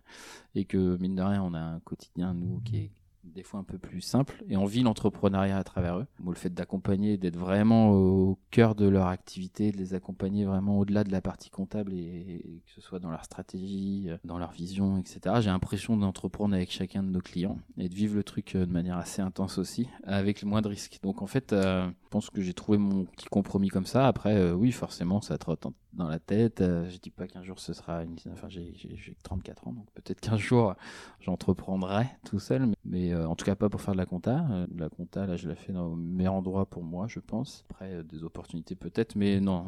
et 0.55 0.63
que 0.63 0.95
mine 0.97 1.15
de 1.15 1.23
rien, 1.23 1.43
on 1.43 1.53
a 1.53 1.59
un 1.59 1.81
quotidien, 1.81 2.33
nous, 2.33 2.61
qui 2.61 2.77
est 2.77 2.91
des 3.34 3.43
fois 3.43 3.59
un 3.59 3.63
peu 3.63 3.78
plus 3.78 4.01
simples, 4.01 4.43
et 4.49 4.57
on 4.57 4.65
vit 4.65 4.84
l'entrepreneuriat 4.84 5.57
à 5.57 5.63
travers 5.63 5.97
eux. 5.97 6.07
le 6.25 6.34
fait 6.34 6.53
d'accompagner, 6.53 7.17
d'être 7.17 7.38
vraiment 7.38 7.91
au 7.91 8.38
cœur 8.51 8.75
de 8.75 8.88
leur 8.88 9.07
activité, 9.07 9.71
de 9.71 9.78
les 9.78 9.93
accompagner 9.93 10.45
vraiment 10.45 10.80
au-delà 10.80 11.03
de 11.03 11.11
la 11.11 11.21
partie 11.21 11.49
comptable, 11.49 11.93
et, 11.93 12.61
que 12.65 12.71
ce 12.73 12.82
soit 12.82 12.99
dans 12.99 13.09
leur 13.09 13.23
stratégie, 13.23 14.09
dans 14.23 14.38
leur 14.38 14.51
vision, 14.51 14.97
etc. 14.97 15.36
J'ai 15.39 15.49
l'impression 15.49 15.97
d'entreprendre 15.97 16.55
avec 16.55 16.71
chacun 16.71 17.03
de 17.03 17.09
nos 17.09 17.21
clients 17.21 17.57
et 17.78 17.89
de 17.89 17.95
vivre 17.95 18.15
le 18.15 18.23
truc 18.23 18.55
de 18.55 18.65
manière 18.65 18.97
assez 18.97 19.21
intense 19.21 19.57
aussi, 19.57 19.88
avec 20.03 20.41
le 20.41 20.47
moins 20.47 20.61
de 20.61 20.67
risques. 20.67 20.99
Donc 21.03 21.21
en 21.21 21.28
fait, 21.28 21.51
je 21.51 21.89
pense 22.09 22.30
que 22.30 22.41
j'ai 22.41 22.53
trouvé 22.53 22.78
mon 22.78 23.05
petit 23.05 23.28
compromis 23.28 23.69
comme 23.69 23.86
ça. 23.86 24.07
Après, 24.07 24.51
oui, 24.51 24.71
forcément, 24.71 25.21
ça 25.21 25.38
trotte 25.38 25.65
dans 25.97 26.07
la 26.07 26.19
tête. 26.19 26.59
je 26.61 26.97
dis 26.97 27.09
pas 27.09 27.27
qu'un 27.27 27.43
jour 27.43 27.59
ce 27.59 27.73
sera 27.73 28.03
une... 28.03 28.15
Enfin, 28.31 28.47
j'ai 28.49 29.17
34 29.23 29.67
ans, 29.67 29.73
donc 29.73 29.87
peut-être 29.93 30.21
qu'un 30.21 30.37
jour 30.37 30.75
j'entreprendrai 31.19 32.05
tout 32.25 32.39
seul, 32.39 32.73
mais, 32.85 33.13
euh, 33.13 33.27
en 33.27 33.35
tout 33.35 33.45
cas 33.45 33.55
pas 33.55 33.69
pour 33.69 33.81
faire 33.81 33.93
de 33.93 33.97
la 33.97 34.05
compta. 34.05 34.45
Euh, 34.51 34.67
la 34.75 34.89
compta, 34.89 35.25
là, 35.25 35.35
je 35.35 35.47
la 35.47 35.55
fais 35.55 35.73
dans 35.73 35.89
le 35.89 35.95
meilleur 35.95 36.33
endroit 36.33 36.65
pour 36.65 36.83
moi, 36.83 37.07
je 37.07 37.19
pense. 37.19 37.65
Après, 37.69 37.93
euh, 37.93 38.03
des 38.03 38.23
opportunités 38.23 38.75
peut-être, 38.75 39.15
mais 39.15 39.39
non, 39.39 39.65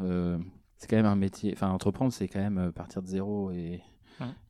c'est 0.78 0.88
quand 0.90 0.96
même 0.96 1.06
un 1.06 1.16
métier. 1.16 1.52
Enfin, 1.54 1.70
entreprendre, 1.70 2.14
c'est 2.14 2.28
quand 2.28 2.40
même 2.40 2.72
partir 2.72 3.02
de 3.02 3.08
zéro 3.08 3.52
et, 3.52 3.82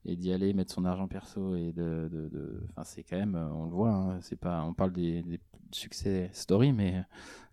et 0.06 0.16
d'y 0.16 0.32
aller, 0.32 0.54
mettre 0.54 0.74
son 0.74 0.86
argent 0.86 1.08
perso 1.08 1.56
et 1.56 1.72
de. 1.72 2.10
de, 2.12 2.62
Enfin, 2.72 2.84
c'est 2.84 3.04
quand 3.04 3.18
même, 3.18 3.36
on 3.36 3.66
le 3.66 3.72
voit, 3.72 3.92
hein, 3.92 4.20
c'est 4.22 4.40
pas, 4.40 4.64
on 4.64 4.74
parle 4.74 4.92
des, 4.92 5.24
des 5.24 5.40
succès 5.76 6.30
story, 6.34 6.72
mais 6.74 6.96
à 6.98 7.06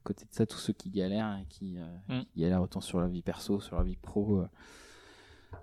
côté 0.04 0.24
de 0.24 0.32
ça, 0.32 0.46
tous 0.46 0.58
ceux 0.58 0.72
qui 0.72 0.90
galèrent, 0.90 1.38
qui, 1.48 1.78
mm. 2.08 2.20
qui 2.32 2.40
galèrent 2.40 2.62
autant 2.62 2.80
sur 2.80 3.00
la 3.00 3.08
vie 3.08 3.22
perso, 3.22 3.60
sur 3.60 3.76
la 3.76 3.84
vie 3.84 3.96
pro 3.96 4.44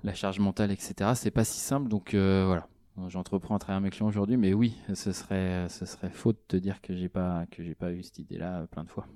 la 0.03 0.13
charge 0.13 0.39
mentale, 0.39 0.71
etc. 0.71 1.11
C'est 1.15 1.31
pas 1.31 1.43
si 1.43 1.59
simple, 1.59 1.89
donc 1.89 2.13
euh, 2.13 2.45
voilà. 2.45 2.67
J'entreprends 3.07 3.55
à 3.55 3.59
travers 3.59 3.81
mes 3.81 3.89
clients 3.89 4.07
aujourd'hui, 4.07 4.37
mais 4.37 4.53
oui, 4.53 4.75
ce 4.93 5.13
serait, 5.13 5.67
ce 5.67 5.83
serait 5.85 6.11
faux 6.11 6.31
de 6.31 6.37
te 6.47 6.55
dire 6.55 6.79
que 6.79 6.95
j'ai 6.95 7.09
pas, 7.09 7.47
que 7.47 7.63
j'ai 7.63 7.73
pas 7.73 7.91
eu 7.91 8.03
cette 8.03 8.19
idée-là 8.19 8.67
plein 8.67 8.83
de 8.83 8.89
fois. 8.89 9.07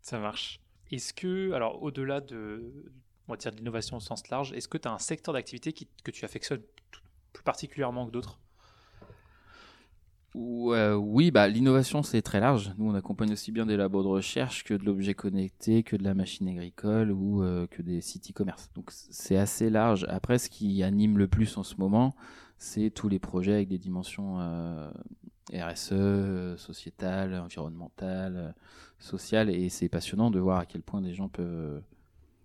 Ça 0.00 0.18
marche. 0.18 0.60
Est-ce 0.90 1.12
que, 1.12 1.52
alors 1.52 1.82
au-delà 1.82 2.22
de, 2.22 2.90
on 3.26 3.32
va 3.32 3.36
dire 3.36 3.52
de 3.52 3.58
l'innovation 3.58 3.98
au 3.98 4.00
sens 4.00 4.26
large, 4.30 4.54
est-ce 4.54 4.66
que 4.66 4.78
tu 4.78 4.88
as 4.88 4.92
un 4.92 4.98
secteur 4.98 5.34
d'activité 5.34 5.74
que 5.74 6.10
tu 6.10 6.24
affectionnes 6.24 6.62
plus 7.34 7.42
particulièrement 7.42 8.06
que 8.06 8.12
d'autres? 8.12 8.40
Oui, 10.38 11.30
bah, 11.30 11.48
l'innovation 11.48 12.02
c'est 12.02 12.22
très 12.22 12.40
large. 12.40 12.72
Nous 12.78 12.90
on 12.90 12.94
accompagne 12.94 13.32
aussi 13.32 13.52
bien 13.52 13.66
des 13.66 13.76
labos 13.76 14.02
de 14.02 14.08
recherche 14.08 14.64
que 14.64 14.74
de 14.74 14.84
l'objet 14.84 15.14
connecté, 15.14 15.82
que 15.82 15.96
de 15.96 16.04
la 16.04 16.14
machine 16.14 16.48
agricole 16.48 17.10
ou 17.10 17.42
euh, 17.42 17.66
que 17.66 17.82
des 17.82 18.00
sites 18.00 18.30
e-commerce. 18.30 18.70
Donc 18.74 18.90
c'est 18.90 19.36
assez 19.36 19.70
large. 19.70 20.06
Après, 20.08 20.38
ce 20.38 20.48
qui 20.48 20.82
anime 20.82 21.18
le 21.18 21.28
plus 21.28 21.56
en 21.56 21.62
ce 21.62 21.76
moment, 21.76 22.14
c'est 22.58 22.90
tous 22.90 23.08
les 23.08 23.18
projets 23.18 23.54
avec 23.54 23.68
des 23.68 23.78
dimensions 23.78 24.40
euh, 24.40 24.90
RSE, 25.52 26.60
sociétales, 26.60 27.34
environnementales, 27.34 28.54
sociales. 28.98 29.50
Et 29.50 29.68
c'est 29.68 29.88
passionnant 29.88 30.30
de 30.30 30.38
voir 30.38 30.58
à 30.58 30.66
quel 30.66 30.82
point 30.82 31.00
des 31.00 31.14
gens 31.14 31.28
peuvent 31.28 31.82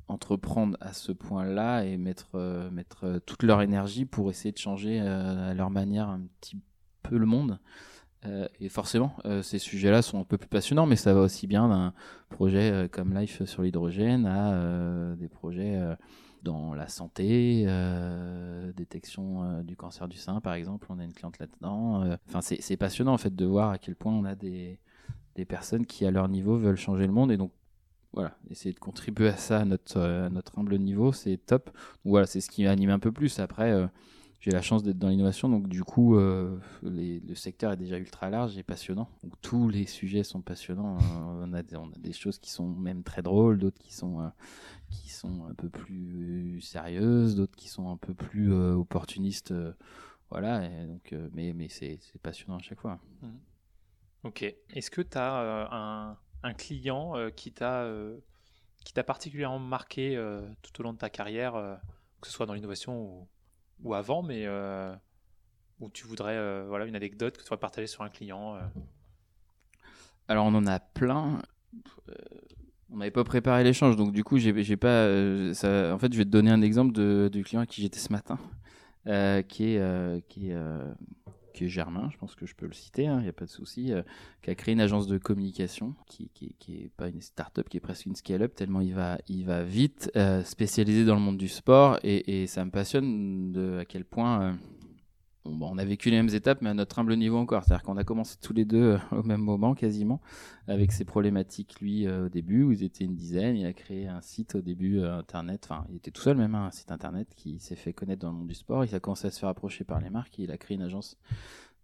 entreprendre 0.08 0.78
à 0.82 0.94
ce 0.94 1.12
point-là 1.12 1.84
et 1.84 1.98
mettre, 1.98 2.70
mettre 2.72 3.20
toute 3.26 3.44
leur 3.44 3.62
énergie 3.62 4.06
pour 4.06 4.30
essayer 4.30 4.52
de 4.52 4.58
changer 4.58 5.00
euh, 5.02 5.52
à 5.52 5.54
leur 5.54 5.70
manière 5.70 6.10
un 6.10 6.22
petit 6.40 6.56
peu 6.56 6.73
le 7.12 7.26
monde. 7.26 7.60
Euh, 8.26 8.48
et 8.60 8.70
forcément, 8.70 9.16
euh, 9.26 9.42
ces 9.42 9.60
sujets-là 9.60 10.02
sont 10.02 10.20
un 10.20 10.24
peu 10.24 10.38
plus 10.38 10.48
passionnants, 10.48 10.86
mais 10.86 10.96
ça 10.96 11.14
va 11.14 11.22
aussi 11.22 11.48
bien 11.48 11.68
d'un 11.68 11.94
projet 12.30 12.72
euh, 12.72 12.88
comme 12.88 13.14
Life 13.14 13.44
sur 13.44 13.64
l'hydrogène 13.64 14.26
à 14.26 15.16
des 15.16 15.28
projets 15.28 15.80
dans 16.44 16.74
la 16.74 16.88
santé, 16.88 17.66
détection 18.76 19.62
du 19.64 19.76
cancer 19.76 20.08
du 20.08 20.18
sein, 20.18 20.42
par 20.42 20.54
exemple. 20.54 20.88
On 20.90 21.00
a 21.00 21.04
une 21.04 21.14
cliente 21.14 21.40
là-dedans. 21.40 22.18
Enfin, 22.28 22.42
c'est 22.42 22.78
passionnant 22.78 23.14
en 23.14 23.18
fait 23.18 23.36
de 23.36 23.46
voir 23.46 23.72
à 23.72 23.78
quel 23.78 23.96
point 23.96 24.14
on 24.14 24.26
a 24.26 24.36
des, 24.36 24.80
des 25.36 25.46
personnes 25.46 25.86
qui, 25.86 26.06
à 26.06 26.12
leur 26.12 26.28
niveau, 26.28 26.58
veulent 26.58 26.78
changer 26.78 27.08
le 27.08 27.14
monde. 27.14 27.32
Et 27.32 27.38
donc, 27.38 27.52
voilà, 28.14 28.36
essayer 28.50 28.74
de 28.74 28.80
contribuer 28.80 29.30
à 29.30 29.38
ça 29.38 29.60
à 29.60 29.66
notre, 29.66 30.00
à 30.00 30.30
notre 30.30 30.60
humble 30.60 30.78
niveau, 30.78 31.12
c'est 31.12 31.38
top. 31.38 31.70
Voilà, 32.06 32.26
c'est 32.26 32.42
ce 32.42 32.50
qui 32.50 32.64
m'anime 32.66 32.90
un 32.90 33.00
peu 33.00 33.12
plus. 33.12 33.40
Après 33.40 33.88
j'ai 34.44 34.52
la 34.52 34.62
chance 34.62 34.84
d'être 34.84 35.00
dans 35.00 35.08
l'innovation, 35.08 35.48
donc 35.48 35.70
du 35.70 35.86
coup, 35.86 36.18
euh, 36.18 36.60
le 36.82 37.34
secteur 37.34 37.72
est 37.72 37.78
déjà 37.78 37.98
ultra 37.98 38.30
large 38.30 38.58
et 38.58 38.64
passionnant. 38.64 39.10
Donc 39.24 39.40
tous 39.42 39.70
les 39.70 39.86
sujets 39.86 40.26
sont 40.26 40.42
passionnants. 40.42 40.98
Euh, 40.98 41.46
on, 41.48 41.54
a 41.54 41.64
des, 41.98 42.12
choses 42.12 42.40
qui 42.40 42.52
sont 42.52 42.68
même 42.68 43.04
très 43.04 43.22
drôles, 43.22 43.58
d'autres 43.58 43.80
qui 43.80 43.94
sont 43.94 44.20
euh, 44.20 44.28
qui 44.90 45.10
sont 45.10 45.46
un 45.50 45.54
peu 45.54 45.70
plus 45.70 46.60
sérieuses, 46.60 47.38
d'autres 47.38 47.56
qui 47.56 47.70
sont 47.70 47.90
un 47.90 47.96
peu 47.96 48.14
plus 48.14 48.54
opportunistes. 48.54 49.54
voilà, 50.30 50.68
donc, 50.88 51.16
mais, 51.32 51.54
mais 51.54 51.70
c'est 51.70 52.02
passionnant 52.22 52.58
à 52.58 52.62
chaque 52.62 52.82
fois. 52.82 53.00
Mmh. 53.22 53.28
Ok. 54.26 54.44
Est-ce 54.44 54.92
que 54.92 55.02
tu 55.02 55.18
as 55.18 55.72
un, 55.72 56.18
un, 56.44 56.54
client 56.54 57.14
qui 57.34 57.54
t'a 57.54 57.90
qui 58.84 58.92
t'a 58.92 59.06
particulièrement 59.06 59.60
marqué 59.60 60.22
tout 60.62 60.82
au 60.82 60.84
long 60.84 60.92
de 60.92 60.98
ta 60.98 61.10
carrière, 61.10 61.80
que 62.20 62.28
ce 62.28 62.34
soit 62.34 62.46
dans 62.46 62.54
l'innovation 62.54 63.02
ou 63.02 63.28
ou 63.82 63.94
avant, 63.94 64.24
mais 64.24 64.44
euh, 64.46 64.94
où 65.80 65.90
tu 65.90 66.06
voudrais 66.06 66.36
euh, 66.36 66.66
voilà, 66.68 66.86
une 66.86 66.96
anecdote 66.96 67.34
que 67.34 67.44
tu 67.44 67.46
voudrais 67.46 67.60
partager 67.60 67.88
sur 67.88 68.04
un 68.04 68.10
client 68.10 68.56
euh. 68.56 68.60
Alors, 70.28 70.46
on 70.46 70.56
en 70.56 70.66
a 70.68 70.80
plein. 70.80 71.42
on 72.90 72.98
n'avait 72.98 73.12
pas 73.12 73.24
préparé 73.24 73.64
l'échange, 73.64 73.98
donc 73.98 74.14
du 74.14 74.24
coup, 74.24 74.38
j'ai 74.38 74.78
pas. 74.78 75.06
En 75.06 75.98
fait, 76.00 76.14
je 76.14 76.18
vais 76.18 76.26
te 76.26 76.30
donner 76.30 76.52
un 76.52 76.62
exemple 76.62 76.94
de, 76.94 77.30
du 77.32 77.44
client 77.44 77.62
à 77.62 77.66
qui 77.66 77.82
j'étais 77.82 78.00
ce 78.00 78.12
matin, 78.12 78.38
qui 79.50 79.76
est, 79.76 80.28
qui 80.30 80.52
est 80.52 80.58
qui 81.54 81.66
est 81.66 81.70
Germain, 81.70 82.10
je 82.12 82.18
pense 82.18 82.36
que 82.36 82.46
je 82.46 82.56
peux 82.56 82.66
le 82.66 82.74
citer, 82.74 83.04
il 83.04 83.08
hein, 83.08 83.22
n'y 83.22 83.30
a 83.30 83.34
pas 83.34 83.46
de 83.46 83.50
souci, 83.50 83.94
euh, 83.94 84.02
qui 84.42 84.50
a 84.50 84.56
créé 84.56 84.74
une 84.74 84.82
agence 84.82 85.08
de 85.08 85.18
communication, 85.18 85.96
qui, 86.08 86.30
qui, 86.34 86.56
qui 86.60 86.76
est 86.78 86.92
pas 86.98 87.08
une 87.08 87.22
start-up, 87.22 87.70
qui 87.70 87.78
est 87.78 87.80
presque 87.80 88.06
une 88.06 88.16
scale-up, 88.16 88.56
tellement 88.56 88.82
il 88.82 88.94
va, 88.94 89.18
il 89.28 89.46
va 89.46 89.64
vite, 89.64 90.12
euh, 90.16 90.44
spécialisé 90.44 91.06
dans 91.06 91.16
le 91.16 91.22
monde 91.22 91.38
du 91.38 91.48
sport, 91.48 92.00
et, 92.04 92.42
et 92.42 92.48
ça 92.48 92.66
me 92.66 92.72
passionne 92.72 93.52
de 93.52 93.78
à 93.80 93.86
quel 93.86 94.04
point 94.06 94.58
euh, 95.46 95.50
on 95.62 95.78
a 95.78 95.86
vécu 95.86 96.10
les 96.10 96.18
mêmes 96.18 96.34
étapes, 96.34 96.62
mais 96.62 96.70
à 96.70 96.74
notre 96.74 97.00
humble 97.00 97.16
niveau 97.16 97.38
encore. 97.38 97.64
C'est-à-dire 97.64 97.84
qu'on 97.84 97.98
a 97.98 98.04
commencé 98.04 98.38
tous 98.42 98.54
les 98.54 98.66
deux 98.66 98.98
au 99.12 99.24
même 99.24 99.42
moment, 99.42 99.74
quasiment, 99.76 100.22
avec 100.68 100.92
ses 100.92 101.06
problématiques, 101.06 101.80
lui, 101.80 102.08
au 102.08 102.30
début, 102.30 102.64
où 102.64 102.72
ils 102.72 102.84
étaient 102.84 103.06
une 103.06 103.16
dizaine. 103.16 103.56
Il 103.56 103.66
a 103.66 103.74
créé 103.74 104.08
un 104.08 104.22
site 104.22 104.56
au 104.56 104.62
début, 104.62 105.04
Internet. 105.04 105.68
Enfin, 105.70 105.86
il 105.90 105.98
était 105.98 106.12
tout 106.12 106.22
seul 106.22 106.38
même, 106.38 106.56
hein, 106.56 106.68
un 106.68 106.72
site 106.72 106.92
Internet 106.92 107.28
qui 107.36 107.60
s'est 107.60 107.76
fait 107.76 107.94
connaître 107.94 108.22
dans 108.22 108.32
le 108.32 108.38
monde 108.38 108.48
du 108.48 108.56
sport. 108.56 108.86
Il 108.86 108.94
a 108.96 109.00
commencé 109.00 109.28
à 109.28 109.32
se 109.32 109.40
faire 109.40 109.50
approcher 109.50 109.84
par 109.84 110.00
les 110.00 110.10
marques 110.10 110.40
il 110.40 110.52
a 110.52 110.58
créé 110.58 110.76
une 110.76 110.84
agence 110.84 111.18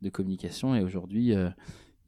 de 0.01 0.09
communication. 0.09 0.75
Et 0.75 0.81
aujourd'hui, 0.81 1.33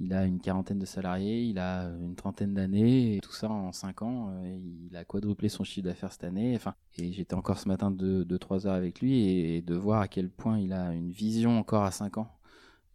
il 0.04 0.14
a 0.14 0.26
une 0.26 0.40
quarantaine 0.40 0.80
de 0.80 0.86
salariés, 0.86 1.44
il 1.44 1.60
a 1.60 1.84
une 2.02 2.16
trentaine 2.16 2.54
d'années, 2.54 3.18
et 3.18 3.20
tout 3.20 3.34
ça 3.34 3.50
en 3.50 3.72
cinq 3.72 4.02
ans. 4.02 4.30
Euh, 4.32 4.60
il 4.90 4.96
a 4.98 5.06
quadruplé 5.06 5.48
son 5.48 5.64
chiffre 5.64 5.86
d'affaires 5.86 6.12
cette 6.12 6.24
année. 6.24 6.56
Enfin, 6.56 6.74
et 6.98 7.12
j'étais 7.12 7.36
encore 7.36 7.60
ce 7.60 7.68
matin 7.68 7.92
de, 7.92 8.24
de 8.24 8.38
3 8.38 8.68
heures 8.68 8.74
avec 8.74 9.00
lui 9.00 9.20
et, 9.20 9.62
de 9.62 9.76
voir 9.76 10.02
à 10.02 10.08
quel 10.08 10.30
point 10.30 10.60
il 10.60 10.74
a 10.74 10.94
une 10.94 11.12
vision 11.12 11.58
encore 11.60 11.84
à 11.84 11.92
5 11.92 12.18
ans 12.18 12.36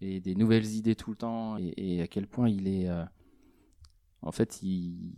et 0.00 0.20
des 0.20 0.34
nouvelles 0.34 0.66
idées 0.74 0.96
tout 0.96 1.10
le 1.10 1.16
temps 1.16 1.56
et, 1.58 2.02
à 2.02 2.08
quel 2.08 2.26
point 2.26 2.48
il 2.48 2.66
est. 2.66 2.88
Euh, 2.88 3.04
en 4.22 4.32
fait, 4.32 4.60
il, 4.62 5.12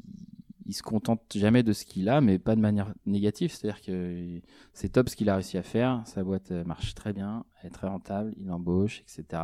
il 0.69 0.75
se 0.75 0.83
contente 0.83 1.23
jamais 1.35 1.62
de 1.62 1.73
ce 1.73 1.87
qu'il 1.87 2.11
a, 2.11 2.21
mais 2.21 2.39
pas 2.39 2.55
de 2.55 2.61
manière 2.61 2.93
négative. 3.07 3.51
C'est-à-dire 3.51 3.81
que 3.81 4.41
c'est 4.75 4.91
top 4.91 5.09
ce 5.09 5.16
qu'il 5.16 5.31
a 5.31 5.35
réussi 5.35 5.57
à 5.57 5.62
faire. 5.62 6.03
Sa 6.05 6.23
boîte 6.23 6.51
euh, 6.51 6.62
marche 6.64 6.95
très 6.95 7.14
bien, 7.14 7.47
elle 7.61 7.69
est 7.69 7.73
très 7.73 7.89
rentable, 7.89 8.35
il 8.37 8.51
embauche, 8.53 9.01
etc. 9.01 9.43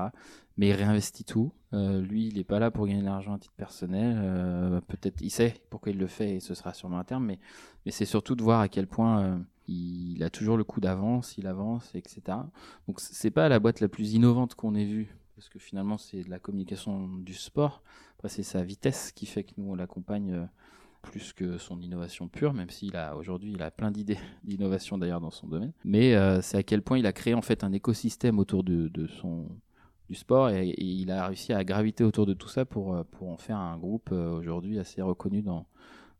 Mais 0.59 0.69
il 0.69 0.73
réinvestit 0.75 1.25
tout. 1.25 1.51
Euh, 1.73 2.03
lui, 2.03 2.29
il 2.29 2.37
n'est 2.37 2.45
pas 2.45 2.59
là 2.59 2.71
pour 2.71 2.87
gagner 2.87 3.01
de 3.01 3.07
l'argent 3.07 3.33
à 3.33 3.39
titre 3.39 3.55
personnel. 3.57 4.21
Euh, 4.23 4.81
peut-être, 4.83 5.23
il 5.23 5.31
sait 5.31 5.55
pourquoi 5.71 5.93
il 5.93 5.99
le 5.99 6.07
fait 6.07 6.37
et 6.37 6.41
ce 6.41 6.55
sera 6.55 6.75
sûrement 6.75 6.99
un 6.99 7.05
terme, 7.05 7.25
mais, 7.25 7.39
mais 7.87 7.91
c'est 7.91 8.05
surtout 8.05 8.37
de 8.37 8.43
voir 8.43 8.61
à 8.61 8.69
quel 8.69 8.87
point 8.87 9.43
il 9.67 10.23
a 10.23 10.29
toujours 10.29 10.59
le 10.59 10.65
coup 10.65 10.81
d'avance, 10.81 11.39
il 11.39 11.47
avance, 11.47 11.91
etc. 11.95 12.21
Donc 12.87 13.01
c'est 13.01 13.31
pas 13.31 13.49
la 13.49 13.59
boîte 13.59 13.81
la 13.81 13.89
plus 13.89 14.13
innovante 14.13 14.55
qu'on 14.55 14.75
ait 14.75 14.85
vue 14.85 15.17
parce 15.37 15.49
que 15.49 15.59
finalement 15.59 15.97
c'est 15.97 16.23
de 16.23 16.31
la 16.31 16.39
communication 16.39 17.09
du 17.09 17.33
sport. 17.33 17.83
Après 18.19 18.29
c'est 18.29 18.43
sa 18.43 18.63
vitesse 18.63 19.11
qui 19.11 19.25
fait 19.25 19.43
que 19.43 19.53
nous 19.57 19.73
on 19.73 19.75
l'accompagne 19.75 20.49
plus 21.05 21.33
que 21.33 21.59
son 21.59 21.81
innovation 21.81 22.29
pure, 22.29 22.53
même 22.55 22.71
s'il 22.71 22.97
a 22.97 23.17
aujourd'hui 23.17 23.53
il 23.53 23.63
a 23.63 23.71
plein 23.71 23.91
d'idées 23.91 24.19
d'innovation 24.45 24.99
d'ailleurs 24.99 25.21
dans 25.21 25.31
son 25.31 25.47
domaine. 25.47 25.73
Mais 25.85 26.15
euh, 26.15 26.41
c'est 26.41 26.57
à 26.57 26.63
quel 26.63 26.83
point 26.83 26.99
il 26.99 27.07
a 27.07 27.13
créé 27.13 27.35
en 27.35 27.43
fait 27.43 27.65
un 27.65 27.73
écosystème 27.73 28.39
autour 28.39 28.65
de, 28.65 28.91
son 29.21 29.49
du 30.09 30.15
sport 30.15 30.51
et, 30.51 30.75
il 30.79 31.11
a 31.11 31.29
réussi 31.29 31.53
à 31.53 31.65
graviter 31.65 32.05
autour 32.05 32.27
de 32.27 32.35
tout 32.35 32.49
ça 32.49 32.65
pour, 32.65 32.95
euh, 32.95 33.05
pour 33.05 33.29
en 33.29 33.37
faire 33.37 33.57
un 33.57 33.79
groupe 33.79 34.11
euh, 34.13 34.39
aujourd'hui 34.39 34.79
assez 34.79 35.01
reconnu 35.03 35.43
dans, 35.43 35.67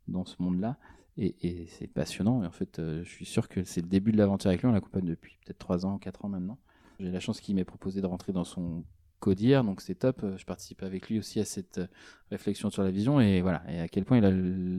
dans 0.07 0.25
ce 0.25 0.35
monde-là. 0.39 0.77
Et, 1.17 1.67
c'est 1.69 1.87
passionnant. 1.87 2.43
Et 2.43 2.45
en 2.45 2.51
fait, 2.51 2.75
je 2.77 3.09
suis 3.09 3.25
sûr 3.25 3.47
que 3.47 3.63
c'est 3.63 3.81
le 3.81 3.87
début 3.87 4.11
de 4.11 4.17
l'aventure 4.17 4.49
avec 4.49 4.61
lui. 4.61 4.67
On 4.67 4.73
l'accompagne 4.73 5.05
depuis 5.05 5.37
peut-être 5.45 5.59
3 5.59 5.85
ans, 5.85 5.97
4 5.97 6.25
ans 6.25 6.29
maintenant. 6.29 6.57
J'ai 6.99 7.09
la 7.09 7.21
chance 7.21 7.39
qu'il 7.39 7.55
m'ait 7.55 7.63
proposé 7.63 8.01
de 8.01 8.05
rentrer 8.05 8.33
dans 8.33 8.43
son 8.43 8.83
codir, 9.25 9.63
donc 9.63 9.81
c'est 9.81 9.95
top. 9.95 10.23
Je 10.37 10.45
participe 10.45 10.83
avec 10.83 11.09
lui 11.09 11.17
aussi 11.17 11.39
à 11.39 11.45
cette 11.45 11.81
réflexion 12.29 12.69
sur 12.69 12.83
la 12.83 12.91
vision 12.91 13.19
et 13.19 13.41
voilà, 13.41 13.63
et 13.67 13.79
à 13.79 13.87
quel 13.87 14.05
point 14.05 14.19
il 14.19 14.25
a 14.25 14.31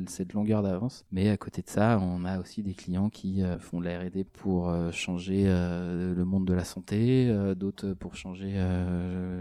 cette 0.09 0.32
longueur 0.32 0.62
d'avance. 0.62 1.05
Mais 1.11 1.28
à 1.30 1.36
côté 1.36 1.62
de 1.62 1.68
ça, 1.68 1.99
on 2.01 2.24
a 2.24 2.38
aussi 2.38 2.62
des 2.62 2.74
clients 2.74 3.11
qui 3.11 3.42
font 3.59 3.80
de 3.80 3.84
la 3.84 3.99
R&D 3.99 4.24
pour 4.24 4.72
changer 4.92 5.44
le 5.44 6.24
monde 6.24 6.47
de 6.47 6.55
la 6.55 6.64
santé, 6.64 7.34
d'autres 7.57 7.92
pour 7.94 8.14
changer 8.14 8.55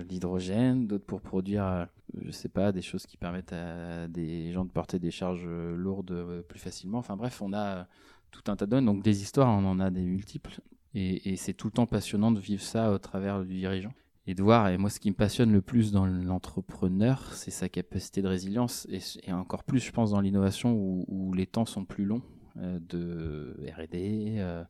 l'hydrogène, 0.10 0.88
d'autres 0.88 1.06
pour 1.06 1.22
produire 1.22 1.88
je 2.24 2.32
sais 2.32 2.50
pas, 2.50 2.72
des 2.72 2.82
choses 2.82 3.06
qui 3.06 3.18
permettent 3.18 3.54
à 3.54 4.08
des 4.08 4.52
gens 4.54 4.66
de 4.66 4.72
porter 4.72 5.00
des 5.00 5.12
charges 5.12 5.48
lourdes 5.48 6.44
plus 6.48 6.60
facilement. 6.60 6.98
Enfin 6.98 7.16
bref, 7.16 7.42
on 7.42 7.54
a 7.54 7.88
tout 8.32 8.52
un 8.52 8.56
tas 8.56 8.66
de 8.66 8.80
Donc 8.80 9.04
des 9.04 9.22
histoires, 9.22 9.50
on 9.50 9.66
en 9.66 9.80
a 9.80 9.92
des 9.92 10.04
multiples. 10.04 10.60
Et, 10.98 11.36
c'est 11.36 11.54
tout 11.54 11.68
le 11.68 11.74
temps 11.74 11.88
passionnant 11.88 12.32
de 12.32 12.40
vivre 12.40 12.62
ça 12.62 12.92
au 12.92 12.98
travers 12.98 13.44
du 13.44 13.56
dirigeant. 13.56 13.94
Et 14.28 14.34
de 14.34 14.42
voir, 14.42 14.70
et 14.70 14.78
moi 14.78 14.90
ce 14.90 15.00
qui 15.00 15.12
me 15.12 15.16
passionne 15.16 15.52
le 15.52 15.62
plus 15.62 15.92
dans 15.92 16.08
l'entrepreneur, 16.08 17.32
c'est 17.34 17.52
sa 17.52 17.70
capacité 17.70 18.24
de 18.24 18.28
résilience, 18.28 18.88
et, 18.90 19.32
encore 19.32 19.64
plus 19.64 19.80
je 19.80 19.92
pense 19.92 20.12
dans 20.12 20.22
l'innovation 20.22 20.74
où, 20.74 21.34
les 21.34 21.46
temps 21.46 21.66
sont 21.66 21.86
plus 21.86 22.06
longs 22.06 22.24
euh, 22.58 22.80
de 22.80 23.56
RD, 23.78 24.40
euh, 24.40 24.64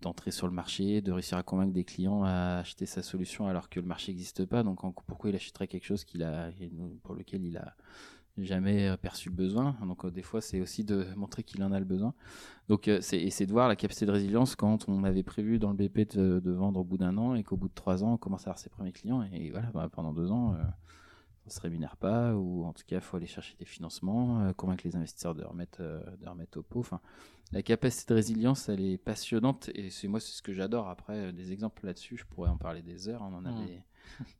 d'entrer 0.00 0.30
sur 0.30 0.46
le 0.46 0.52
marché, 0.52 1.02
de 1.02 1.12
réussir 1.12 1.36
à 1.36 1.42
convaincre 1.42 1.72
des 1.72 1.84
clients 1.84 2.24
à 2.24 2.58
acheter 2.60 2.86
sa 2.86 3.02
solution 3.02 3.46
alors 3.46 3.68
que 3.68 3.80
le 3.80 3.86
marché 3.86 4.12
n'existe 4.12 4.44
pas. 4.46 4.62
Donc 4.62 4.80
pourquoi 5.06 5.30
il 5.30 5.36
achèterait 5.36 5.68
quelque 5.68 5.86
chose 5.86 6.04
qu'il 6.04 6.22
a, 6.22 6.50
pour 7.02 7.14
lequel 7.14 7.44
il 7.44 7.56
a 7.56 7.76
jamais 8.38 8.88
euh, 8.88 8.96
perçu 8.96 9.28
le 9.28 9.34
besoin. 9.34 9.76
Donc, 9.82 10.04
euh, 10.04 10.10
des 10.10 10.22
fois, 10.22 10.40
c'est 10.40 10.60
aussi 10.60 10.84
de 10.84 11.06
montrer 11.16 11.42
qu'il 11.42 11.62
en 11.62 11.72
a 11.72 11.78
le 11.78 11.84
besoin. 11.84 12.14
Donc, 12.68 12.88
euh, 12.88 12.98
c'est, 13.00 13.28
c'est 13.30 13.46
de 13.46 13.52
voir 13.52 13.68
la 13.68 13.76
capacité 13.76 14.06
de 14.06 14.10
résilience 14.10 14.56
quand 14.56 14.88
on 14.88 15.04
avait 15.04 15.22
prévu 15.22 15.58
dans 15.58 15.70
le 15.70 15.76
BP 15.76 16.16
de, 16.16 16.50
vendre 16.50 16.80
au 16.80 16.84
bout 16.84 16.98
d'un 16.98 17.16
an 17.18 17.34
et 17.34 17.42
qu'au 17.42 17.56
bout 17.56 17.68
de 17.68 17.74
trois 17.74 18.04
ans, 18.04 18.14
on 18.14 18.16
commence 18.16 18.42
à 18.42 18.50
avoir 18.50 18.58
ses 18.58 18.70
premiers 18.70 18.92
clients. 18.92 19.22
Et, 19.32 19.50
voilà, 19.50 19.70
bah, 19.72 19.88
pendant 19.90 20.12
deux 20.12 20.30
ans, 20.30 20.54
ça 20.54 21.46
ne 21.46 21.50
se 21.50 21.60
rémunère 21.60 21.96
pas, 21.96 22.34
ou 22.34 22.64
en 22.64 22.72
tout 22.72 22.84
cas, 22.86 22.96
il 22.96 23.02
faut 23.02 23.16
aller 23.16 23.26
chercher 23.26 23.56
des 23.58 23.64
financements, 23.64 24.52
convaincre 24.54 24.84
les 24.86 24.96
investisseurs 24.96 25.34
de 25.34 25.42
remettre, 25.42 25.82
de 25.82 26.28
remettre 26.28 26.58
au 26.58 26.62
pot. 26.62 26.80
Enfin, 26.80 27.00
la 27.50 27.62
capacité 27.62 28.14
de 28.14 28.14
résilience, 28.14 28.68
elle 28.68 28.80
est 28.80 28.96
passionnante 28.96 29.68
et 29.74 29.90
c'est 29.90 30.08
moi, 30.08 30.20
c'est 30.20 30.32
ce 30.32 30.42
que 30.42 30.52
j'adore. 30.52 30.88
Après, 30.88 31.32
des 31.32 31.52
exemples 31.52 31.84
là-dessus, 31.84 32.16
je 32.16 32.24
pourrais 32.24 32.48
en 32.48 32.56
parler 32.56 32.80
des 32.80 33.08
heures. 33.08 33.22
On 33.22 33.34
en 33.34 33.44
a 33.44 33.50
mmh. 33.50 33.66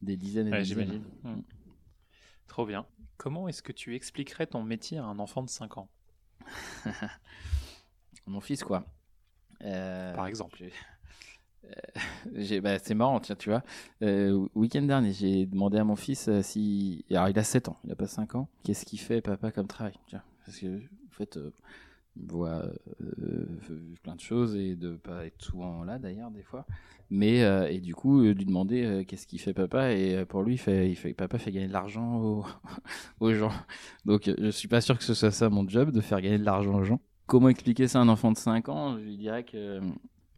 des, 0.01 0.17
dizaines 0.17 0.49
et 0.49 0.51
des 0.53 0.63
dizaines. 0.63 1.03
Mmh. 1.25 1.41
Trop 2.49 2.67
bien. 2.67 2.87
Comment 3.17 3.49
est-ce 3.49 3.63
que 3.63 3.73
tu 3.73 3.95
expliquerais 3.95 4.47
ton 4.47 4.63
métier 4.63 4.99
à 4.99 5.05
un 5.05 5.19
enfant 5.19 5.43
de 5.43 5.49
5 5.49 5.79
ans? 5.79 5.89
Mon 8.27 8.41
fils, 8.41 8.63
quoi. 8.65 8.85
Euh, 9.63 10.15
Par 10.15 10.27
exemple. 10.27 10.63
Euh, 11.65 12.61
bah, 12.61 12.79
c'est 12.79 12.95
marrant, 12.95 13.21
tiens, 13.21 13.37
tu 13.37 13.51
vois. 13.51 13.63
Euh, 14.03 14.47
week-end 14.55 14.83
dernier, 14.83 15.13
j'ai 15.13 15.47
demandé 15.47 15.79
à 15.79 15.85
mon 15.85 15.97
fils 15.97 16.29
si. 16.43 17.05
Alors, 17.11 17.29
il 17.29 17.39
a 17.39 17.45
7 17.45 17.69
ans, 17.69 17.79
il 17.85 17.91
n'a 17.91 17.97
pas 17.97 18.07
5 18.07 18.35
ans. 18.35 18.49
Qu'est-ce 18.65 18.85
qu'il 18.85 19.01
fait, 19.01 19.21
papa, 19.21 19.53
comme 19.53 19.67
travail? 19.67 19.95
Parce 20.45 20.59
que, 20.59 20.79
en 20.79 21.11
fait, 21.11 21.39
voit 22.17 22.65
euh, 23.01 23.47
plein 24.03 24.15
de 24.15 24.21
choses 24.21 24.55
et 24.57 24.77
de 24.77 24.97
pas 24.97 25.27
être 25.27 25.43
souvent 25.43 25.83
là 25.83 25.99
d'ailleurs 25.99 26.31
des 26.31 26.43
fois 26.43 26.67
mais 27.09 27.43
euh, 27.43 27.69
et 27.69 27.81
du 27.81 27.95
coup 27.95 28.21
euh, 28.21 28.33
lui 28.33 28.45
demander 28.45 29.05
qu'est-ce 29.09 29.27
qu'il 29.27 29.41
fait 29.41 29.55
papa? 29.55 29.93
Et 29.93 30.25
pour 30.27 30.43
lui 30.43 30.55
il 30.55 30.59
fait, 30.59 30.91
il 30.91 30.97
fait 30.97 31.15
papa 31.15 31.39
fait 31.39 31.53
gagner 31.53 31.69
de 31.69 31.73
l'argent 31.73 32.21
aux, 32.21 32.45
aux, 33.21 33.33
gens 33.33 33.53
donc 34.05 34.31
je 34.39 34.51
suis 34.51 34.69
pas 34.69 34.81
sûr 34.81 34.99
que 34.99 35.05
ce 35.05 35.15
soit 35.15 35.31
ça 35.31 35.49
mon 35.49 35.67
job 35.69 35.91
de 35.91 36.01
faire 36.01 36.21
gagner 36.21 36.39
de 36.39 36.45
l'argent 36.45 36.75
aux 36.75 36.85
gens 36.85 37.01
comment 37.33 37.49
expliquer 37.49 37.89
ça 37.89 37.99
à 37.99 38.03
un 38.03 38.09
enfant 38.09 38.31
de 38.31 38.37
5 38.37 38.69
ans? 38.69 38.99
Je 38.99 39.05
lui 39.05 39.17
dirais 39.17 39.43
que 39.45 39.81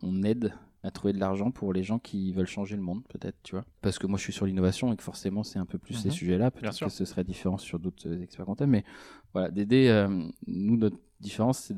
on 0.02 0.22
aide 0.22 0.52
à 0.84 0.90
trouver 0.92 1.12
de 1.12 1.18
l'argent 1.18 1.50
pour 1.50 1.72
les 1.72 1.82
gens 1.82 1.98
qui 1.98 2.32
veulent 2.32 2.46
changer 2.46 2.76
le 2.76 2.82
monde, 2.82 3.02
peut-être, 3.08 3.38
tu 3.42 3.56
vois. 3.56 3.64
Parce 3.80 3.98
que 3.98 4.06
moi, 4.06 4.18
je 4.18 4.22
suis 4.22 4.32
sur 4.32 4.46
l'innovation 4.46 4.92
et 4.92 4.96
que 4.96 5.02
forcément, 5.02 5.42
c'est 5.42 5.58
un 5.58 5.64
peu 5.64 5.78
plus 5.78 5.94
ces 5.94 6.08
mhm. 6.08 6.14
sujets-là. 6.14 6.50
Peut-être 6.50 6.78
que 6.78 6.90
ce 6.90 7.04
serait 7.04 7.24
différent 7.24 7.56
sur 7.56 7.80
d'autres 7.80 8.22
experts 8.22 8.44
comptables. 8.44 8.70
Mais 8.70 8.84
voilà, 9.32 9.50
d'aider, 9.50 10.06
nous, 10.46 10.76
notre 10.76 10.98
différence, 11.24 11.58
c'est 11.58 11.76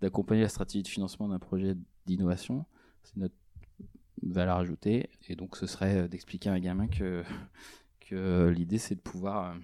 d'accompagner 0.00 0.42
la 0.42 0.48
stratégie 0.48 0.82
de 0.82 0.88
financement 0.88 1.28
d'un 1.28 1.38
projet 1.38 1.76
d'innovation. 2.06 2.64
C'est 3.02 3.16
notre 3.16 3.34
valeur 4.22 4.56
ajoutée. 4.56 5.10
Et 5.28 5.36
donc, 5.36 5.56
ce 5.56 5.66
serait 5.66 5.96
euh, 5.96 6.08
d'expliquer 6.08 6.50
à 6.50 6.52
un 6.52 6.60
gamin 6.60 6.88
que, 6.88 7.24
que 8.00 8.48
l'idée, 8.48 8.78
c'est 8.78 8.94
de 8.94 9.00
pouvoir 9.00 9.52
euh, 9.52 9.58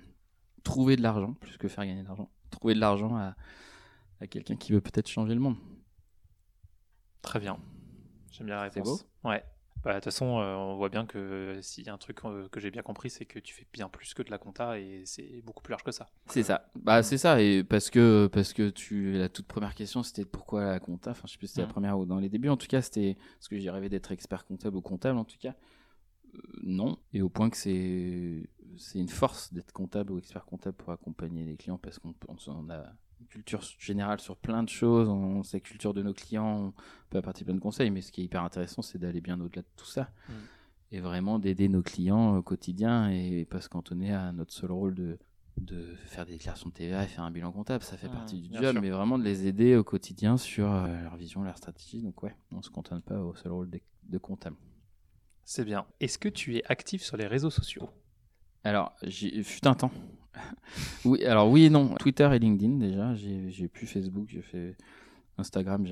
trouver 0.62 0.96
de 0.96 1.02
l'argent, 1.02 1.34
plus 1.34 1.56
que 1.56 1.68
faire 1.68 1.86
gagner 1.86 2.02
de 2.02 2.08
l'argent. 2.08 2.30
Trouver 2.50 2.74
de 2.74 2.80
l'argent 2.80 3.16
à, 3.16 3.36
à 4.20 4.26
quelqu'un 4.26 4.56
qui 4.56 4.72
veut 4.72 4.80
peut-être 4.80 5.08
changer 5.08 5.34
le 5.34 5.40
monde. 5.40 5.56
Très 7.22 7.40
bien. 7.40 7.58
J'aime 8.30 8.46
bien 8.46 8.56
la 8.56 8.62
réponse. 8.62 8.74
C'est 8.74 8.82
beau? 8.82 9.28
Ouais. 9.30 9.44
Bah, 9.84 9.90
de 9.90 9.96
toute 9.96 10.04
façon, 10.04 10.38
euh, 10.38 10.54
on 10.54 10.76
voit 10.76 10.88
bien 10.88 11.04
que 11.04 11.58
s'il 11.60 11.84
y 11.84 11.90
a 11.90 11.92
un 11.92 11.98
truc 11.98 12.24
euh, 12.24 12.48
que 12.48 12.58
j'ai 12.58 12.70
bien 12.70 12.80
compris, 12.80 13.10
c'est 13.10 13.26
que 13.26 13.38
tu 13.38 13.52
fais 13.52 13.66
bien 13.70 13.90
plus 13.90 14.14
que 14.14 14.22
de 14.22 14.30
la 14.30 14.38
compta 14.38 14.78
et 14.78 15.02
c'est 15.04 15.42
beaucoup 15.44 15.62
plus 15.62 15.72
large 15.72 15.82
que 15.82 15.92
ça. 15.92 16.08
C'est 16.26 16.42
ça. 16.42 16.70
Bah, 16.74 17.02
c'est 17.02 17.18
ça. 17.18 17.42
Et 17.42 17.62
parce 17.62 17.90
que, 17.90 18.26
parce 18.32 18.54
que 18.54 18.70
tu, 18.70 19.12
la 19.12 19.28
toute 19.28 19.46
première 19.46 19.74
question, 19.74 20.02
c'était 20.02 20.24
pourquoi 20.24 20.64
la 20.64 20.80
compta? 20.80 21.10
Enfin, 21.10 21.24
je 21.26 21.32
sais 21.32 21.38
plus 21.38 21.48
si 21.48 21.52
c'était 21.52 21.62
la 21.62 21.68
mmh. 21.68 21.72
première 21.72 21.98
ou 21.98 22.06
dans 22.06 22.18
les 22.18 22.30
débuts. 22.30 22.48
En 22.48 22.56
tout 22.56 22.66
cas, 22.66 22.80
c'était 22.80 23.18
parce 23.36 23.48
que 23.48 23.58
j'ai 23.58 23.70
rêvé 23.70 23.90
d'être 23.90 24.10
expert 24.10 24.46
comptable 24.46 24.76
ou 24.78 24.80
comptable, 24.80 25.18
en 25.18 25.24
tout 25.24 25.38
cas. 25.38 25.54
Euh, 26.34 26.38
non. 26.62 26.96
Et 27.12 27.20
au 27.20 27.28
point 27.28 27.50
que 27.50 27.56
c'est, 27.58 28.48
c'est 28.78 28.98
une 28.98 29.10
force 29.10 29.52
d'être 29.52 29.72
comptable 29.72 30.12
ou 30.12 30.18
expert 30.18 30.46
comptable 30.46 30.78
pour 30.78 30.92
accompagner 30.92 31.44
les 31.44 31.56
clients 31.56 31.78
parce 31.78 31.98
qu'on 31.98 32.14
on 32.46 32.70
a 32.70 32.84
culture 33.28 33.62
générale 33.78 34.20
sur 34.20 34.36
plein 34.36 34.62
de 34.62 34.68
choses, 34.68 35.08
on 35.08 35.42
sait 35.42 35.60
culture 35.60 35.94
de 35.94 36.02
nos 36.02 36.14
clients, 36.14 36.66
on 36.66 36.74
peut 37.10 37.18
apporter 37.18 37.44
plein 37.44 37.54
de 37.54 37.60
conseils, 37.60 37.90
mais 37.90 38.00
ce 38.00 38.12
qui 38.12 38.20
est 38.20 38.24
hyper 38.24 38.42
intéressant, 38.42 38.82
c'est 38.82 38.98
d'aller 38.98 39.20
bien 39.20 39.40
au-delà 39.40 39.62
de 39.62 39.68
tout 39.76 39.86
ça. 39.86 40.10
Mm. 40.28 40.32
Et 40.92 41.00
vraiment 41.00 41.38
d'aider 41.38 41.68
nos 41.68 41.82
clients 41.82 42.36
au 42.36 42.42
quotidien 42.42 43.10
et 43.10 43.44
pas 43.46 43.60
se 43.60 43.68
cantonner 43.68 44.12
à 44.12 44.32
notre 44.32 44.52
seul 44.52 44.70
rôle 44.70 44.94
de, 44.94 45.18
de 45.56 45.94
faire 46.06 46.24
des 46.24 46.32
déclarations 46.32 46.68
de 46.68 46.74
TVA 46.74 47.02
et 47.02 47.06
faire 47.06 47.24
un 47.24 47.30
bilan 47.30 47.50
comptable. 47.50 47.82
Ça 47.82 47.96
fait 47.96 48.08
mm, 48.08 48.12
partie 48.12 48.40
du 48.40 48.56
job, 48.56 48.78
mais 48.80 48.90
vraiment 48.90 49.18
de 49.18 49.24
les 49.24 49.46
aider 49.46 49.76
au 49.76 49.84
quotidien 49.84 50.36
sur 50.36 50.70
euh, 50.70 51.02
leur 51.02 51.16
vision, 51.16 51.42
leur 51.42 51.56
stratégie. 51.56 52.02
Donc 52.02 52.22
ouais, 52.22 52.36
on 52.52 52.62
se 52.62 52.70
contente 52.70 53.04
pas 53.04 53.18
au 53.18 53.34
seul 53.34 53.52
rôle 53.52 53.70
de, 53.70 53.80
de 54.04 54.18
comptable. 54.18 54.56
C'est 55.44 55.64
bien. 55.64 55.86
Est-ce 56.00 56.18
que 56.18 56.28
tu 56.28 56.56
es 56.56 56.64
actif 56.66 57.02
sur 57.02 57.16
les 57.16 57.26
réseaux 57.26 57.50
sociaux? 57.50 57.90
Alors, 58.64 58.94
j'ai 59.02 59.42
fut 59.42 59.66
un 59.66 59.74
temps. 59.74 59.90
oui, 61.04 61.24
alors 61.24 61.50
oui 61.50 61.64
et 61.64 61.70
non. 61.70 61.94
Twitter 61.94 62.28
et 62.32 62.38
LinkedIn 62.38 62.78
déjà. 62.78 63.14
J'ai 63.14 63.68
plus 63.68 63.86
Facebook, 63.86 64.26
j'ai 64.28 64.42
fait 64.42 64.76
Instagram, 65.38 65.86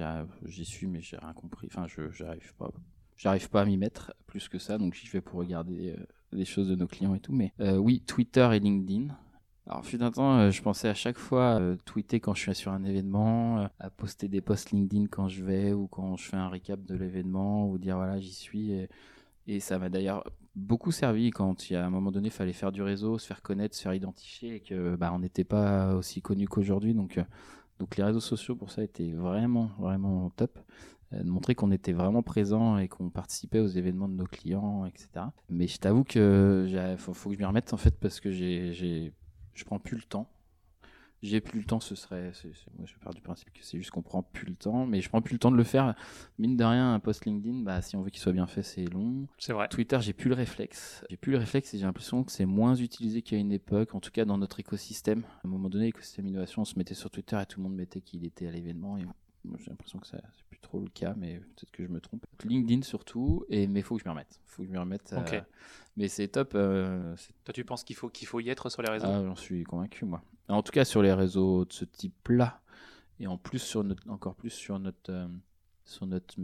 j'y 0.44 0.64
suis, 0.64 0.86
mais 0.86 1.00
j'ai 1.00 1.16
rien 1.16 1.32
compris. 1.32 1.68
Enfin, 1.70 1.86
je 1.86 2.10
j'arrive 2.10 2.54
pas, 2.54 2.70
j'arrive 3.16 3.50
pas 3.50 3.62
à 3.62 3.64
m'y 3.64 3.76
mettre 3.76 4.14
plus 4.26 4.48
que 4.48 4.58
ça. 4.58 4.78
Donc 4.78 4.94
j'y 4.94 5.08
vais 5.08 5.20
pour 5.20 5.38
regarder 5.38 5.94
euh, 5.98 6.04
les 6.32 6.44
choses 6.44 6.68
de 6.68 6.76
nos 6.76 6.86
clients 6.86 7.14
et 7.14 7.20
tout. 7.20 7.32
Mais 7.32 7.52
euh, 7.60 7.76
oui, 7.76 8.00
Twitter 8.00 8.48
et 8.52 8.60
LinkedIn. 8.60 9.14
Alors, 9.68 9.86
fut 9.86 10.02
un 10.02 10.10
temps, 10.10 10.38
euh, 10.38 10.50
je 10.50 10.60
pensais 10.60 10.88
à 10.88 10.94
chaque 10.94 11.18
fois 11.18 11.60
tweeter 11.84 12.18
quand 12.18 12.34
je 12.34 12.40
suis 12.40 12.54
sur 12.54 12.72
un 12.72 12.82
événement, 12.82 13.68
à 13.78 13.90
poster 13.90 14.26
des 14.26 14.40
posts 14.40 14.72
LinkedIn 14.72 15.06
quand 15.06 15.28
je 15.28 15.44
vais 15.44 15.72
ou 15.72 15.86
quand 15.86 16.16
je 16.16 16.24
fais 16.24 16.36
un 16.36 16.48
recap 16.48 16.82
de 16.84 16.96
l'événement 16.96 17.68
ou 17.68 17.78
dire 17.78 17.96
voilà, 17.96 18.18
j'y 18.18 18.32
suis. 18.32 18.72
Et, 18.72 18.88
et 19.46 19.60
ça 19.60 19.78
m'a 19.78 19.88
d'ailleurs 19.88 20.24
beaucoup 20.54 20.92
servi 20.92 21.30
quand 21.30 21.70
il 21.70 21.74
y 21.74 21.76
a 21.76 21.84
un 21.84 21.90
moment 21.90 22.12
donné, 22.12 22.28
il 22.28 22.32
fallait 22.32 22.52
faire 22.52 22.72
du 22.72 22.82
réseau, 22.82 23.18
se 23.18 23.26
faire 23.26 23.42
connaître, 23.42 23.74
se 23.74 23.82
faire 23.82 23.94
identifier 23.94 24.56
et 24.56 24.60
que 24.60 24.96
bah, 24.96 25.16
n'était 25.18 25.44
pas 25.44 25.94
aussi 25.94 26.22
connu 26.22 26.46
qu'aujourd'hui. 26.46 26.94
Donc, 26.94 27.18
euh, 27.18 27.24
donc 27.78 27.96
les 27.96 28.04
réseaux 28.04 28.20
sociaux 28.20 28.54
pour 28.54 28.70
ça 28.70 28.82
étaient 28.82 29.12
vraiment, 29.12 29.70
vraiment 29.78 30.30
top. 30.30 30.58
Euh, 31.12 31.22
de 31.22 31.28
montrer 31.28 31.54
qu'on 31.54 31.70
était 31.70 31.92
vraiment 31.92 32.22
présent 32.22 32.78
et 32.78 32.88
qu'on 32.88 33.10
participait 33.10 33.60
aux 33.60 33.66
événements 33.66 34.08
de 34.08 34.14
nos 34.14 34.26
clients, 34.26 34.86
etc. 34.86 35.26
Mais 35.50 35.66
je 35.66 35.78
t'avoue 35.78 36.04
que 36.04 36.66
faut, 36.98 37.30
que 37.30 37.34
je 37.34 37.38
m'y 37.38 37.44
remette 37.44 37.72
en 37.72 37.76
fait 37.76 37.98
parce 37.98 38.20
que 38.20 38.30
j'ai, 38.30 38.72
je 38.72 39.64
prends 39.64 39.78
plus 39.78 39.96
le 39.96 40.02
temps 40.02 40.30
j'ai 41.22 41.40
plus 41.40 41.60
le 41.60 41.64
temps, 41.64 41.80
ce 41.80 41.94
serait. 41.94 42.32
moi, 42.76 42.86
je 42.86 42.94
pars 43.02 43.14
du 43.14 43.20
principe 43.20 43.52
que 43.52 43.60
c'est 43.62 43.78
juste 43.78 43.90
qu'on 43.90 44.02
prend 44.02 44.22
plus 44.22 44.46
le 44.46 44.56
temps, 44.56 44.86
mais 44.86 45.00
je 45.00 45.08
prends 45.08 45.22
plus 45.22 45.34
le 45.34 45.38
temps 45.38 45.52
de 45.52 45.56
le 45.56 45.64
faire. 45.64 45.94
Mine 46.38 46.56
de 46.56 46.64
rien, 46.64 46.94
un 46.94 47.00
post 47.00 47.24
LinkedIn, 47.24 47.60
bah, 47.62 47.80
si 47.80 47.94
on 47.94 48.02
veut 48.02 48.10
qu'il 48.10 48.20
soit 48.20 48.32
bien 48.32 48.46
fait, 48.46 48.62
c'est 48.62 48.84
long. 48.86 49.28
C'est 49.38 49.52
vrai. 49.52 49.68
Twitter, 49.68 49.98
j'ai 50.00 50.12
plus 50.12 50.28
le 50.28 50.34
réflexe. 50.34 51.04
J'ai 51.08 51.16
plus 51.16 51.32
le 51.32 51.38
réflexe 51.38 51.74
et 51.74 51.78
j'ai 51.78 51.84
l'impression 51.84 52.24
que 52.24 52.32
c'est 52.32 52.46
moins 52.46 52.74
utilisé 52.74 53.22
qu'à 53.22 53.36
une 53.36 53.52
époque, 53.52 53.94
en 53.94 54.00
tout 54.00 54.10
cas 54.10 54.24
dans 54.24 54.38
notre 54.38 54.58
écosystème. 54.58 55.22
À 55.44 55.46
un 55.46 55.50
moment 55.50 55.68
donné, 55.68 55.86
l'écosystème 55.86 56.26
innovation, 56.26 56.62
on 56.62 56.64
se 56.64 56.76
mettait 56.76 56.94
sur 56.94 57.10
Twitter 57.10 57.38
et 57.40 57.46
tout 57.46 57.60
le 57.60 57.64
monde 57.64 57.76
mettait 57.76 58.00
qu'il 58.00 58.24
était 58.24 58.48
à 58.48 58.50
l'événement. 58.50 58.98
Et 58.98 59.04
j'ai 59.58 59.70
l'impression 59.70 59.98
que 59.98 60.06
c'est 60.06 60.20
plus 60.48 60.58
trop 60.60 60.80
le 60.80 60.88
cas, 60.88 61.14
mais 61.16 61.38
peut-être 61.38 61.70
que 61.70 61.84
je 61.84 61.88
me 61.88 62.00
trompe. 62.00 62.24
LinkedIn 62.44 62.82
surtout, 62.82 63.44
et 63.48 63.66
mais 63.66 63.82
faut 63.82 63.96
que 63.96 64.02
je 64.02 64.08
m'y 64.08 64.10
remette. 64.10 64.40
Faut 64.46 64.62
que 64.62 64.68
je 64.68 64.72
m'y 64.72 64.78
remette. 64.78 65.12
Euh, 65.12 65.40
mais 65.96 66.08
c'est 66.08 66.28
top. 66.28 66.52
Euh, 66.54 67.14
Toi, 67.44 67.52
tu 67.52 67.64
penses 67.64 67.84
qu'il 67.84 67.96
faut 67.96 68.08
qu'il 68.08 68.28
faut 68.28 68.40
y 68.40 68.48
être 68.48 68.70
sur 68.70 68.82
les 68.82 68.90
réseaux? 68.90 69.06
Ah, 69.08 69.22
J'en 69.24 69.36
suis 69.36 69.64
convaincu, 69.64 70.04
moi. 70.04 70.22
En 70.48 70.62
tout 70.62 70.72
cas, 70.72 70.84
sur 70.84 71.02
les 71.02 71.12
réseaux 71.12 71.64
de 71.64 71.72
ce 71.72 71.84
type-là, 71.84 72.60
et 73.20 73.26
en 73.26 73.38
plus 73.38 73.58
sur 73.58 73.84
notre, 73.84 74.08
encore 74.10 74.34
plus 74.34 74.50
sur 74.50 74.78
notre 74.78 75.10
euh, 75.10 75.28
sur 75.84 76.06
notre 76.06 76.34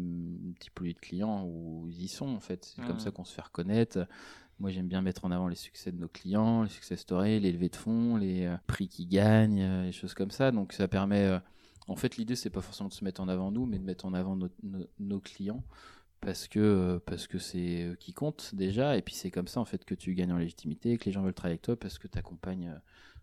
typologie 0.58 0.94
de 0.94 0.98
clients 0.98 1.44
où 1.46 1.86
ils 1.88 2.02
y 2.02 2.08
sont 2.08 2.28
en 2.28 2.40
fait. 2.40 2.64
C'est 2.64 2.82
comme 2.82 2.96
mmh. 2.96 3.00
ça 3.00 3.10
qu'on 3.12 3.24
se 3.24 3.32
fait 3.32 3.42
reconnaître. 3.42 4.06
Moi, 4.58 4.70
j'aime 4.72 4.88
bien 4.88 5.00
mettre 5.02 5.24
en 5.24 5.30
avant 5.30 5.46
les 5.46 5.54
succès 5.54 5.92
de 5.92 5.98
nos 5.98 6.08
clients, 6.08 6.64
les 6.64 6.68
succès 6.68 6.96
stories, 6.96 7.38
les 7.38 7.52
levées 7.52 7.68
de 7.68 7.76
fonds, 7.76 8.16
les 8.16 8.52
prix 8.66 8.88
qu'ils 8.88 9.06
gagnent, 9.06 9.84
les 9.84 9.92
choses 9.92 10.14
comme 10.14 10.32
ça. 10.32 10.50
Donc, 10.50 10.72
ça 10.72 10.88
permet 10.88 11.40
en 11.88 11.96
fait, 11.96 12.16
l'idée, 12.16 12.36
c'est 12.36 12.50
pas 12.50 12.60
forcément 12.60 12.88
de 12.88 12.94
se 12.94 13.04
mettre 13.04 13.20
en 13.20 13.28
avant 13.28 13.50
nous, 13.50 13.66
mais 13.66 13.78
de 13.78 13.84
mettre 13.84 14.04
en 14.04 14.14
avant 14.14 14.36
nos, 14.36 15.20
clients 15.20 15.64
parce 16.20 16.48
que 16.48 17.00
parce 17.06 17.28
que 17.28 17.38
c'est 17.38 17.84
eux 17.84 17.94
qui 17.94 18.12
comptent 18.12 18.52
déjà 18.54 18.96
et 18.96 19.02
puis 19.02 19.14
c'est 19.14 19.30
comme 19.30 19.46
ça 19.46 19.60
en 19.60 19.64
fait 19.64 19.84
que 19.84 19.94
tu 19.94 20.14
gagnes 20.14 20.32
en 20.32 20.38
légitimité 20.38 20.98
que 20.98 21.04
les 21.04 21.12
gens 21.12 21.22
veulent 21.22 21.32
travailler 21.32 21.52
avec 21.52 21.62
toi 21.62 21.76
parce 21.76 21.96
que 21.98 22.08
tu 22.08 22.18
accompagnes 22.18 22.74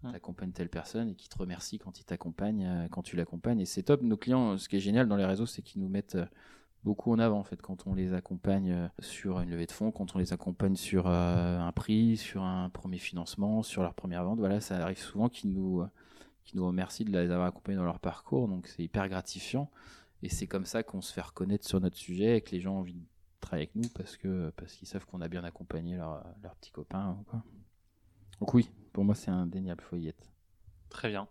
mmh. 0.04 0.52
telle 0.54 0.70
personne 0.70 1.10
et 1.10 1.16
qui 1.16 1.28
te 1.28 1.38
remercie 1.38 1.78
quand 1.78 2.00
il 2.00 2.06
t'accompagne 2.06 2.88
quand 2.92 3.02
tu 3.02 3.18
l'accompagnes 3.18 3.60
et 3.60 3.66
c'est 3.66 3.84
top 3.84 4.02
nos 4.02 4.16
clients 4.16 4.58
ce 4.58 4.70
qui 4.70 4.78
est 4.78 4.80
génial 4.80 5.10
dans 5.10 5.18
les 5.18 5.26
réseaux 5.26 5.46
c'est 5.46 5.62
qu'ils 5.62 5.82
nous 5.82 5.90
mettent 5.90 6.18
beaucoup 6.86 7.12
en 7.12 7.20
avant 7.20 7.40
en 7.40 7.44
fait 7.44 7.62
quand 7.62 7.86
on 7.86 7.96
les 7.96 8.14
accompagne 8.14 8.90
sur 9.00 9.42
une 9.42 9.50
levée 9.50 9.66
de 9.66 9.74
fonds, 9.74 9.92
quand 9.92 10.16
on 10.16 10.20
les 10.20 10.32
accompagne 10.32 10.78
sur 10.78 11.08
un 11.08 11.72
prix, 11.74 12.16
sur 12.16 12.44
un 12.44 12.70
premier 12.70 13.00
financement, 13.00 13.64
sur 13.64 13.82
leur 13.82 13.94
première 13.94 14.24
vente. 14.24 14.40
Voilà, 14.40 14.62
ça 14.62 14.78
arrive 14.78 15.00
souvent 15.00 15.28
qu'ils 15.28 15.52
nous 15.52 15.84
qui 16.46 16.58
nous 16.58 16.66
remercient 16.66 17.06
de 17.06 17.12
les 17.12 17.32
avoir 17.32 17.48
accompagnés 17.48 17.78
dans 17.78 17.84
leur 17.84 18.00
parcours, 18.00 18.48
donc 18.48 18.68
c'est 18.68 18.84
hyper 18.84 19.08
gratifiant. 19.10 19.70
Et 20.24 20.30
c'est 20.30 20.48
comme 20.48 20.66
ça 20.66 20.84
qu'on 20.84 21.02
se 21.02 21.14
fait 21.14 21.22
reconnaître 21.22 21.68
sur 21.68 21.80
notre 21.82 21.98
sujet 21.98 22.38
et 22.38 22.42
que 22.42 22.52
les 22.52 22.62
gens 22.62 22.76
ont 22.76 22.80
envie 22.80 22.94
de 22.94 23.06
travailler 23.42 23.70
avec 23.70 23.76
nous 23.76 23.90
parce 23.90 24.18
que 24.18 24.52
parce 24.56 24.74
qu'ils 24.74 24.88
savent 24.88 25.06
qu'on 25.06 25.22
a 25.22 25.28
bien 25.28 25.44
accompagné 25.44 25.98
leurs 25.98 26.24
leur 26.42 26.56
petits 26.56 26.72
copains. 26.72 27.18
Donc 28.40 28.54
oui, 28.54 28.70
pour 28.94 29.04
moi 29.04 29.14
c'est 29.14 29.32
indéniable 29.32 29.84
Foyette. 29.84 30.32
Très 30.90 31.10
bien. 31.10 31.28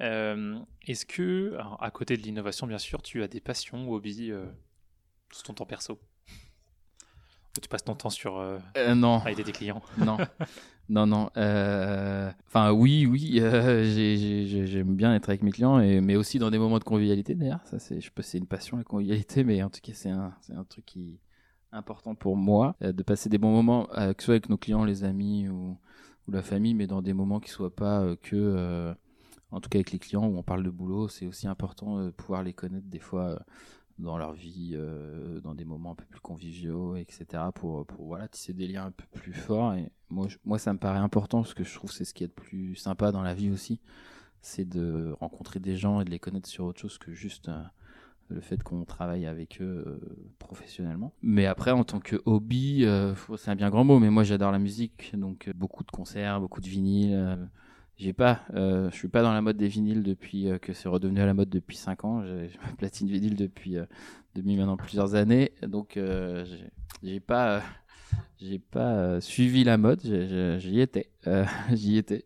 Euh, 0.00 0.58
est-ce 0.86 1.04
que, 1.04 1.56
à 1.80 1.90
côté 1.90 2.16
de 2.16 2.22
l'innovation 2.22 2.66
bien 2.66 2.78
sûr, 2.78 3.02
tu 3.02 3.22
as 3.22 3.28
des 3.28 3.40
passions 3.40 3.88
ou 3.88 3.94
hobbies 3.94 4.30
euh, 4.30 4.46
tout 5.30 5.42
ton 5.42 5.54
temps 5.54 5.66
perso? 5.66 5.98
Tu 7.60 7.68
passes 7.68 7.84
ton 7.84 7.94
temps 7.94 8.10
sur 8.10 8.38
euh, 8.38 8.58
euh, 8.76 8.94
non 8.94 9.20
avec 9.20 9.36
des 9.44 9.52
clients? 9.52 9.82
Non 9.98 10.16
non 10.88 11.06
non 11.06 11.30
euh, 11.36 12.30
enfin 12.46 12.72
oui 12.72 13.06
oui 13.06 13.40
j'aime 14.66 14.94
bien 14.94 15.14
être 15.14 15.28
avec 15.28 15.42
mes 15.42 15.50
clients 15.50 15.78
mais 15.78 16.16
aussi 16.16 16.38
dans 16.38 16.50
des 16.50 16.58
moments 16.58 16.78
de 16.78 16.84
convivialité 16.84 17.34
d'ailleurs. 17.34 17.60
Ça 17.66 17.78
c'est 17.78 18.00
je 18.00 18.10
c'est 18.20 18.38
une 18.38 18.46
passion 18.46 18.76
la 18.76 18.84
convivialité 18.84 19.44
mais 19.44 19.62
en 19.62 19.70
tout 19.70 19.80
cas 19.82 19.92
c'est 19.92 20.10
un 20.10 20.64
truc 20.68 20.86
qui 20.86 21.20
important 21.72 22.14
pour 22.14 22.36
moi 22.36 22.74
de 22.80 23.02
passer 23.02 23.28
des 23.28 23.38
bons 23.38 23.52
moments 23.52 23.86
que 23.86 24.14
ce 24.18 24.26
soit 24.26 24.34
avec 24.34 24.48
nos 24.48 24.56
clients 24.56 24.84
les 24.84 25.04
amis 25.04 25.48
ou, 25.48 25.76
ou 26.26 26.32
la 26.32 26.42
famille 26.42 26.74
mais 26.74 26.86
dans 26.86 27.02
des 27.02 27.12
moments 27.12 27.40
qui 27.40 27.50
soient 27.50 27.74
pas 27.74 28.16
que 28.22 28.94
en 29.50 29.60
tout 29.60 29.68
cas 29.68 29.78
avec 29.78 29.92
les 29.92 29.98
clients 29.98 30.26
où 30.26 30.38
on 30.38 30.42
parle 30.42 30.62
de 30.62 30.70
boulot 30.70 31.08
c'est 31.08 31.26
aussi 31.26 31.46
important 31.46 32.02
de 32.02 32.10
pouvoir 32.10 32.42
les 32.42 32.54
connaître 32.54 32.86
des 32.86 32.98
fois 32.98 33.38
dans 33.98 34.16
leur 34.16 34.32
vie, 34.32 34.72
euh, 34.74 35.40
dans 35.40 35.54
des 35.54 35.64
moments 35.64 35.92
un 35.92 35.94
peu 35.94 36.04
plus 36.04 36.20
conviviaux, 36.20 36.96
etc. 36.96 37.26
Pour, 37.54 37.86
pour 37.86 38.06
voilà, 38.06 38.28
tisser 38.28 38.52
des 38.52 38.68
liens 38.68 38.86
un 38.86 38.90
peu 38.90 39.04
plus 39.12 39.32
forts. 39.32 39.74
Et 39.74 39.90
moi, 40.08 40.28
moi, 40.44 40.58
ça 40.58 40.72
me 40.72 40.78
paraît 40.78 40.98
important 40.98 41.42
parce 41.42 41.54
que 41.54 41.64
je 41.64 41.74
trouve 41.74 41.90
que 41.90 41.96
c'est 41.96 42.04
ce 42.04 42.14
qui 42.14 42.24
est 42.24 42.28
le 42.28 42.32
plus 42.32 42.76
sympa 42.76 43.12
dans 43.12 43.22
la 43.22 43.34
vie 43.34 43.50
aussi. 43.50 43.80
C'est 44.40 44.68
de 44.68 45.14
rencontrer 45.20 45.58
des 45.58 45.76
gens 45.76 46.00
et 46.00 46.04
de 46.04 46.10
les 46.10 46.20
connaître 46.20 46.48
sur 46.48 46.64
autre 46.64 46.80
chose 46.80 46.96
que 46.98 47.12
juste 47.12 47.48
euh, 47.48 47.62
le 48.28 48.40
fait 48.40 48.62
qu'on 48.62 48.84
travaille 48.84 49.26
avec 49.26 49.60
eux 49.60 49.84
euh, 49.86 50.30
professionnellement. 50.38 51.12
Mais 51.22 51.46
après, 51.46 51.72
en 51.72 51.82
tant 51.82 51.98
que 51.98 52.22
hobby, 52.24 52.86
c'est 53.36 53.50
un 53.50 53.56
bien 53.56 53.70
grand 53.70 53.84
mot, 53.84 53.98
mais 53.98 54.10
moi 54.10 54.22
j'adore 54.22 54.52
la 54.52 54.60
musique, 54.60 55.12
donc 55.16 55.50
beaucoup 55.56 55.82
de 55.82 55.90
concerts, 55.90 56.40
beaucoup 56.40 56.60
de 56.60 56.68
vinyles 56.68 57.48
j'ai 57.98 58.12
pas, 58.12 58.42
euh, 58.54 58.88
je 58.92 58.96
suis 58.96 59.08
pas 59.08 59.22
dans 59.22 59.32
la 59.32 59.40
mode 59.42 59.56
des 59.56 59.66
vinyles 59.66 60.04
depuis 60.04 60.48
euh, 60.48 60.58
que 60.58 60.72
c'est 60.72 60.88
redevenu 60.88 61.20
à 61.20 61.26
la 61.26 61.34
mode 61.34 61.48
depuis 61.48 61.76
5 61.76 62.04
ans. 62.04 62.22
J'ai 62.24 62.50
ma 62.64 62.72
platine 62.76 63.08
vinyle 63.08 63.34
depuis, 63.34 63.76
euh, 63.76 63.86
depuis 64.36 64.56
maintenant 64.56 64.76
plusieurs 64.76 65.16
années. 65.16 65.50
Donc, 65.66 65.98
j'ai 67.02 67.18
pas, 67.18 67.60
j'ai 68.40 68.60
pas 68.60 69.20
suivi 69.20 69.64
la 69.64 69.78
mode. 69.78 70.00
J'y 70.60 70.80
étais. 70.80 71.10
j'y 71.72 71.96
étais. 71.96 72.24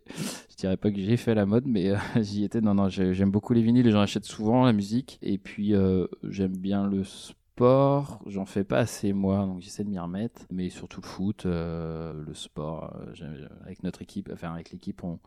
Je 0.50 0.56
dirais 0.56 0.76
pas 0.76 0.90
que 0.90 1.00
j'ai 1.00 1.16
fait 1.16 1.34
la 1.34 1.46
mode, 1.46 1.64
mais 1.66 1.94
j'y 2.20 2.44
étais. 2.44 2.60
Non, 2.60 2.74
non, 2.74 2.90
j'aime 2.90 3.30
beaucoup 3.30 3.54
les 3.54 3.62
vinyles 3.62 3.90
j'en 3.90 4.02
achète 4.02 4.26
souvent 4.26 4.66
la 4.66 4.74
musique. 4.74 5.18
Et 5.22 5.38
puis, 5.38 5.72
j'aime 6.28 6.56
bien 6.56 6.86
le 6.86 7.02
sport. 7.02 8.22
J'en 8.26 8.44
fais 8.44 8.64
pas 8.64 8.78
assez, 8.78 9.14
moi, 9.14 9.46
donc 9.46 9.62
j'essaie 9.62 9.84
de 9.84 9.88
m'y 9.88 9.98
remettre. 9.98 10.42
Mais 10.50 10.68
surtout 10.68 11.00
le 11.00 11.06
foot, 11.06 11.46
le 11.46 12.34
sport. 12.34 12.94
avec 13.64 13.82
notre 13.82 14.02
équipe, 14.02 14.28
enfin, 14.30 14.52
avec 14.52 14.70
l'équipe, 14.70 15.02
on 15.02 15.18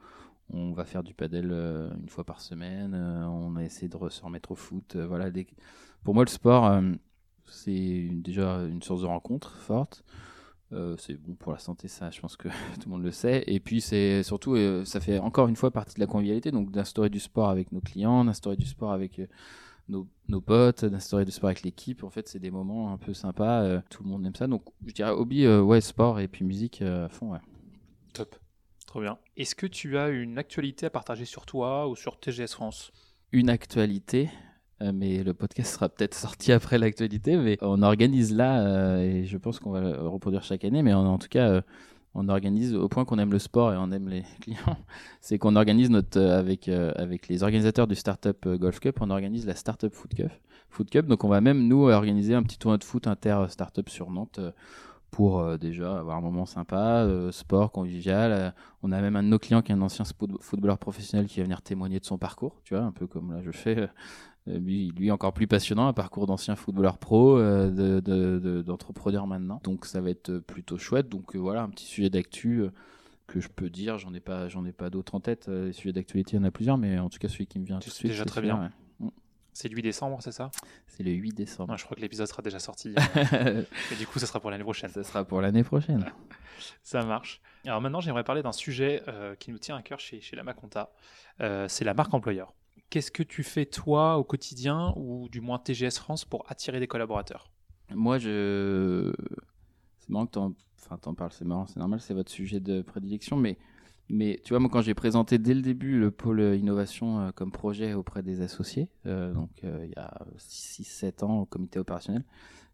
on 0.54 0.74
va 0.74 0.86
faire 0.86 1.04
du 1.04 1.14
padel 1.14 1.50
euh, 1.52 1.90
une 2.02 2.10
fois 2.10 2.24
par 2.24 2.42
semaine. 2.42 2.94
Euh, 2.94 3.26
on 3.26 3.56
a 3.56 3.64
essayé 3.64 3.88
de 3.88 4.10
se 4.10 4.22
remettre 4.22 4.52
au 4.52 4.56
foot. 4.56 4.96
Euh, 4.96 5.08
voilà, 5.08 5.30
pour 6.04 6.14
moi, 6.14 6.24
le 6.24 6.30
sport, 6.30 6.82
c'est 7.48 8.10
déjà 8.12 8.60
une 8.64 8.82
source 8.82 9.02
de 9.02 9.08
rencontre 9.08 9.58
forte. 9.58 10.04
c'est 10.98 11.16
bon 11.16 11.36
pour 11.36 11.52
la 11.52 11.58
santé, 11.58 11.88
ça, 11.88 12.12
je 12.12 12.20
pense 12.20 12.38
que 12.38 12.48
tout 12.80 12.88
le 12.88 12.92
monde 12.92 13.04
le 13.04 13.12
sait. 13.12 13.44
Et 13.48 13.60
puis, 13.60 13.82
c'est 13.82 14.22
surtout, 14.24 14.56
ça 14.86 15.00
fait 15.00 15.18
encore 15.18 15.48
une 15.48 15.56
fois 15.56 15.72
partie 15.72 15.96
de 15.96 16.00
la 16.00 16.08
convivialité, 16.08 16.52
donc 16.52 16.72
d'instaurer 16.72 17.10
du 17.10 17.20
sport 17.20 17.50
avec 17.50 17.72
nos 17.72 17.82
clients, 17.82 18.24
d'instaurer 18.24 18.56
du 18.56 18.68
sport 18.68 18.92
avec 18.92 19.20
nos, 19.90 20.08
nos, 20.28 20.42
potes, 20.42 20.86
d'instaurer 20.86 21.26
du 21.26 21.32
sport 21.32 21.50
avec 21.50 21.64
l'équipe. 21.64 22.04
En 22.04 22.12
fait, 22.12 22.28
c'est 22.28 22.40
des 22.40 22.52
moments 22.52 22.94
un 22.94 22.98
peu 22.98 23.16
sympas. 23.16 23.82
tout 23.90 24.04
le 24.04 24.10
monde 24.10 24.26
aime 24.28 24.36
ça. 24.36 24.46
Donc, 24.46 24.64
je 24.86 24.94
dirais 24.94 25.10
hobby, 25.10 25.48
ouais, 25.48 25.82
sport 25.82 26.20
et 26.20 26.28
puis 26.28 26.46
musique 26.46 26.84
à 26.84 27.10
fond, 27.10 27.32
ouais. 27.32 27.40
Top 28.14 28.36
bien. 29.02 29.18
Est-ce 29.38 29.56
que 29.56 29.68
tu 29.68 29.98
as 29.98 30.10
une 30.10 30.38
actualité 30.38 30.86
à 30.86 30.90
partager 30.90 31.26
sur 31.26 31.46
toi 31.46 31.88
ou 31.88 31.96
sur 31.96 32.20
TGS 32.20 32.54
France? 32.54 32.92
Une 33.32 33.50
actualité 33.50 34.30
euh, 34.82 34.92
mais 34.94 35.24
le 35.24 35.34
podcast 35.34 35.74
sera 35.74 35.90
peut-être 35.90 36.14
sorti 36.16 36.52
après 36.52 36.78
l'actualité, 36.78 37.38
mais 37.38 37.58
on 37.62 37.82
organise 37.82 38.34
là, 38.34 38.62
euh, 38.66 39.00
et 39.00 39.26
je 39.26 39.38
pense 39.38 39.60
qu'on 39.60 39.72
va 39.72 39.82
le 39.82 40.08
reproduire 40.08 40.44
chaque 40.44 40.66
année, 40.66 40.84
mais 40.84 40.94
en 40.94 41.18
tout 41.18 41.30
cas, 41.30 41.50
euh, 41.50 41.62
on 42.14 42.28
organise 42.30 42.76
au 42.76 42.88
point 42.90 43.06
qu'on 43.06 43.20
aime 43.20 43.32
le 43.32 43.40
sport 43.40 43.74
et 43.74 43.78
on 43.78 43.92
aime 43.92 44.10
les 44.10 44.24
clients, 44.42 44.78
c'est 45.22 45.38
qu'on 45.38 45.56
organise 45.56 45.92
avec 46.16 46.68
les 46.68 47.44
organisateurs 47.44 47.88
du 47.88 47.96
Startup 47.96 48.48
Golf 48.48 48.80
Cup, 48.80 48.98
on 49.02 49.10
organise 49.10 49.46
la 49.46 49.56
Startup 49.56 49.94
Foot 49.94 50.14
Cup. 50.14 50.32
Foot 50.70 50.90
Cup, 50.90 51.06
donc 51.06 51.24
on 51.24 51.30
va 51.30 51.40
même 51.40 51.68
nous 51.68 51.88
organiser 51.90 52.34
un 52.34 52.44
petit 52.44 52.58
tournoi 52.58 52.78
de 52.78 52.84
foot 52.84 53.08
inter 53.08 53.46
startup 53.48 53.90
sur 53.90 54.12
Nantes 54.12 54.42
pour 55.16 55.40
euh, 55.40 55.58
déjà 55.58 55.98
avoir 56.00 56.18
un 56.18 56.22
moment 56.22 56.46
sympa, 56.46 57.06
euh, 57.06 57.32
sport, 57.32 57.72
convivial. 57.72 58.34
Euh, 58.34 58.52
on 58.84 58.92
a 58.92 59.00
même 59.00 59.16
un 59.16 59.24
de 59.24 59.30
nos 59.30 59.40
clients 59.40 59.62
qui 59.62 59.72
est 59.72 59.76
un 59.76 59.82
ancien 59.82 60.04
footballeur 60.42 60.78
professionnel 60.78 61.28
qui 61.28 61.40
va 61.40 61.44
venir 61.44 61.62
témoigner 61.62 62.02
de 62.02 62.06
son 62.06 62.18
parcours, 62.18 62.60
tu 62.66 62.76
vois, 62.76 62.84
un 62.84 62.92
peu 62.92 63.08
comme 63.08 63.32
là 63.32 63.42
je 63.42 63.52
fais. 63.52 63.88
Lui, 64.46 64.92
lui, 64.92 65.12
encore 65.12 65.32
plus 65.32 65.48
passionnant, 65.48 65.88
un 65.88 65.94
parcours 65.94 66.28
d'ancien 66.28 66.58
footballeur 66.58 66.98
pro, 66.98 67.40
d'entrepreneur 67.40 69.24
de, 69.24 69.30
maintenant. 69.30 69.62
Donc 69.64 69.86
ça 69.86 70.02
va 70.02 70.10
être 70.10 70.40
plutôt 70.40 70.78
chouette. 70.78 71.08
Donc 71.08 71.34
voilà, 71.36 71.64
un 71.64 71.70
petit 71.70 71.86
sujet 71.86 72.10
d'actu 72.10 72.66
que 73.26 73.40
je 73.40 73.48
peux 73.48 73.70
dire. 73.70 73.98
J'en 73.98 74.14
ai 74.14 74.20
pas, 74.20 74.50
j'en 74.50 74.66
ai 74.66 74.74
pas 74.74 74.90
d'autres 74.90 75.16
en 75.16 75.22
tête. 75.22 75.48
Les 75.48 75.72
sujets 75.72 75.94
d'actualité, 75.94 76.36
il 76.36 76.42
y 76.42 76.44
en 76.44 76.44
a 76.44 76.52
plusieurs, 76.52 76.78
mais 76.78 77.00
en 77.00 77.10
tout 77.10 77.20
cas 77.20 77.30
celui 77.30 77.48
qui 77.48 77.58
me 77.58 77.66
vient 77.66 77.80
tout 77.80 77.88
de 77.88 77.94
suite. 77.94 78.12
Déjà 78.12 78.26
très 78.26 78.42
bien. 78.42 78.70
C'est 79.56 79.70
le 79.70 79.76
8 79.78 79.84
décembre, 79.84 80.18
c'est 80.22 80.34
ça? 80.34 80.52
C'est 80.86 81.02
le 81.02 81.12
8 81.12 81.32
décembre. 81.32 81.78
je 81.78 81.86
crois 81.86 81.96
que 81.96 82.02
l'épisode 82.02 82.28
sera 82.28 82.42
déjà 82.42 82.60
sorti. 82.60 82.94
et 83.26 83.96
du 83.98 84.06
coup, 84.06 84.20
ça 84.20 84.28
sera 84.28 84.42
pour 84.42 84.52
l'année 84.52 84.66
prochaine. 84.66 84.90
Ça 84.90 85.02
sera 85.02 85.24
pour 85.24 85.40
l'année 85.40 85.64
prochaine. 85.64 86.06
ça 86.84 87.06
marche. 87.06 87.42
Alors 87.66 87.80
maintenant, 87.80 88.02
j'aimerais 88.02 88.26
parler 88.26 88.44
d'un 88.44 88.52
sujet 88.52 89.02
euh, 89.08 89.34
qui 89.36 89.52
nous 89.52 89.58
tient 89.58 89.78
à 89.78 89.82
cœur 89.82 89.98
chez, 89.98 90.20
chez 90.20 90.36
la 90.36 90.44
Maconta. 90.44 90.92
Euh, 91.40 91.70
c'est 91.70 91.86
la 91.86 91.94
marque 91.94 92.14
employeur. 92.14 92.54
Qu'est-ce 92.90 93.12
que 93.12 93.24
tu 93.24 93.44
fais 93.44 93.66
toi 93.66 94.18
au 94.18 94.26
quotidien, 94.26 94.94
ou 94.98 95.30
du 95.30 95.40
moins 95.40 95.58
TGS 95.58 96.00
France, 96.00 96.26
pour 96.26 96.44
attirer 96.52 96.82
des 96.82 96.88
collaborateurs? 96.88 97.50
Moi, 97.94 98.18
je... 98.18 99.14
C'est 100.00 100.10
marrant 100.10 100.26
que 100.26 100.34
tu 100.34 100.40
en... 101.08 101.14
parles, 101.14 101.32
c'est 101.32 101.46
marrant, 101.46 101.66
c'est 101.66 101.80
normal, 101.80 102.02
c'est 102.02 102.14
votre 102.14 102.30
sujet 102.30 102.60
de 102.60 102.82
prédilection, 102.82 103.38
mais 103.38 103.58
mais 104.10 104.40
tu 104.44 104.50
vois, 104.50 104.60
moi, 104.60 104.70
quand 104.70 104.82
j'ai 104.82 104.94
présenté 104.94 105.40
dès 105.40 105.54
le 105.54 105.62
début 105.62 105.98
le 105.98 106.12
pôle 106.12 106.40
innovation 106.56 107.20
euh, 107.20 107.32
comme 107.32 107.52
projet 107.52 107.94
auprès 107.94 108.22
des 108.22 108.42
associés, 108.42 108.90
euh, 109.08 109.34
donc 109.34 109.50
euh, 109.64 109.84
il 109.84 109.90
y 109.90 110.00
a 110.00 110.26
6-7 110.38 111.26
ans 111.26 111.40
au 111.40 111.46
comité 111.46 111.80
opérationnel, 111.80 112.24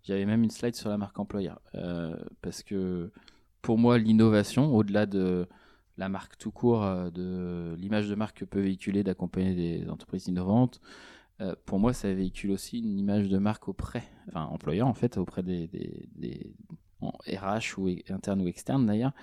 j'avais 0.04 0.26
même 0.26 0.44
une 0.44 0.50
slide 0.50 0.76
sur 0.76 0.90
la 0.90 0.98
marque 0.98 1.20
employeur. 1.20 1.62
parce 2.42 2.64
que 2.64 3.12
pour 3.62 3.78
moi, 3.78 3.98
l'innovation, 3.98 4.76
au-delà 4.76 5.06
de 5.06 5.48
la 5.98 6.10
marque 6.10 6.38
tout 6.38 6.52
court, 6.52 6.82
de 7.12 7.76
l'image 7.78 8.10
de 8.10 8.16
marque 8.16 8.40
que 8.40 8.46
peut 8.46 8.62
véhiculer 8.62 9.04
d'accompagner 9.04 9.54
des 9.54 9.90
entreprises 9.90 10.28
innovantes, 10.28 10.82
pour 11.66 11.78
moi, 11.78 11.94
ça 11.94 12.12
véhicule 12.12 12.50
aussi 12.50 12.80
une 12.80 12.98
image 12.98 13.30
de 13.30 13.38
marque 13.38 13.68
auprès, 13.68 14.04
enfin 14.30 14.46
employeur 14.46 14.88
en 14.88 14.96
fait, 14.96 15.18
auprès 15.18 15.44
des, 15.44 15.70
des, 16.16 16.56
RH 17.02 17.78
ou 17.78 17.88
interne 18.10 18.42
ou 18.42 18.48
externe 18.48 18.88
d'ailleurs, 18.88 19.14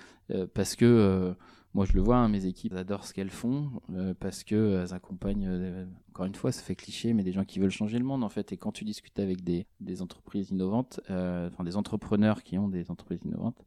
parce 0.54 0.76
que 0.76 1.34
moi, 1.75 1.85
je 1.85 1.93
le 1.93 2.01
vois, 2.01 2.16
hein, 2.16 2.29
mes 2.29 2.47
équipes 2.47 2.75
adorent 2.75 3.05
ce 3.05 3.12
qu'elles 3.12 3.31
font 3.31 3.71
euh, 3.93 4.14
parce 4.19 4.43
que 4.43 4.55
euh, 4.55 4.95
accompagnent, 4.95 5.47
euh, 5.47 5.85
encore 6.11 6.25
une 6.25 6.35
fois, 6.35 6.51
ça 6.51 6.62
fait 6.62 6.75
cliché, 6.75 7.12
mais 7.12 7.23
des 7.23 7.33
gens 7.33 7.45
qui 7.45 7.59
veulent 7.59 7.71
changer 7.71 7.99
le 7.99 8.05
monde 8.05 8.25
en 8.25 8.29
fait. 8.31 8.53
Et 8.53 8.57
quand 8.57 8.73
tu 8.73 8.85
discutes 8.85 9.19
avec 9.19 9.45
des, 9.45 9.66
entreprises 10.01 10.51
innovantes, 10.51 11.01
enfin 11.09 11.64
des 11.64 11.77
entrepreneurs 11.77 12.43
qui 12.43 12.59
ont 12.59 12.69
des 12.69 12.91
entreprises 12.91 13.21
innovantes, 13.25 13.62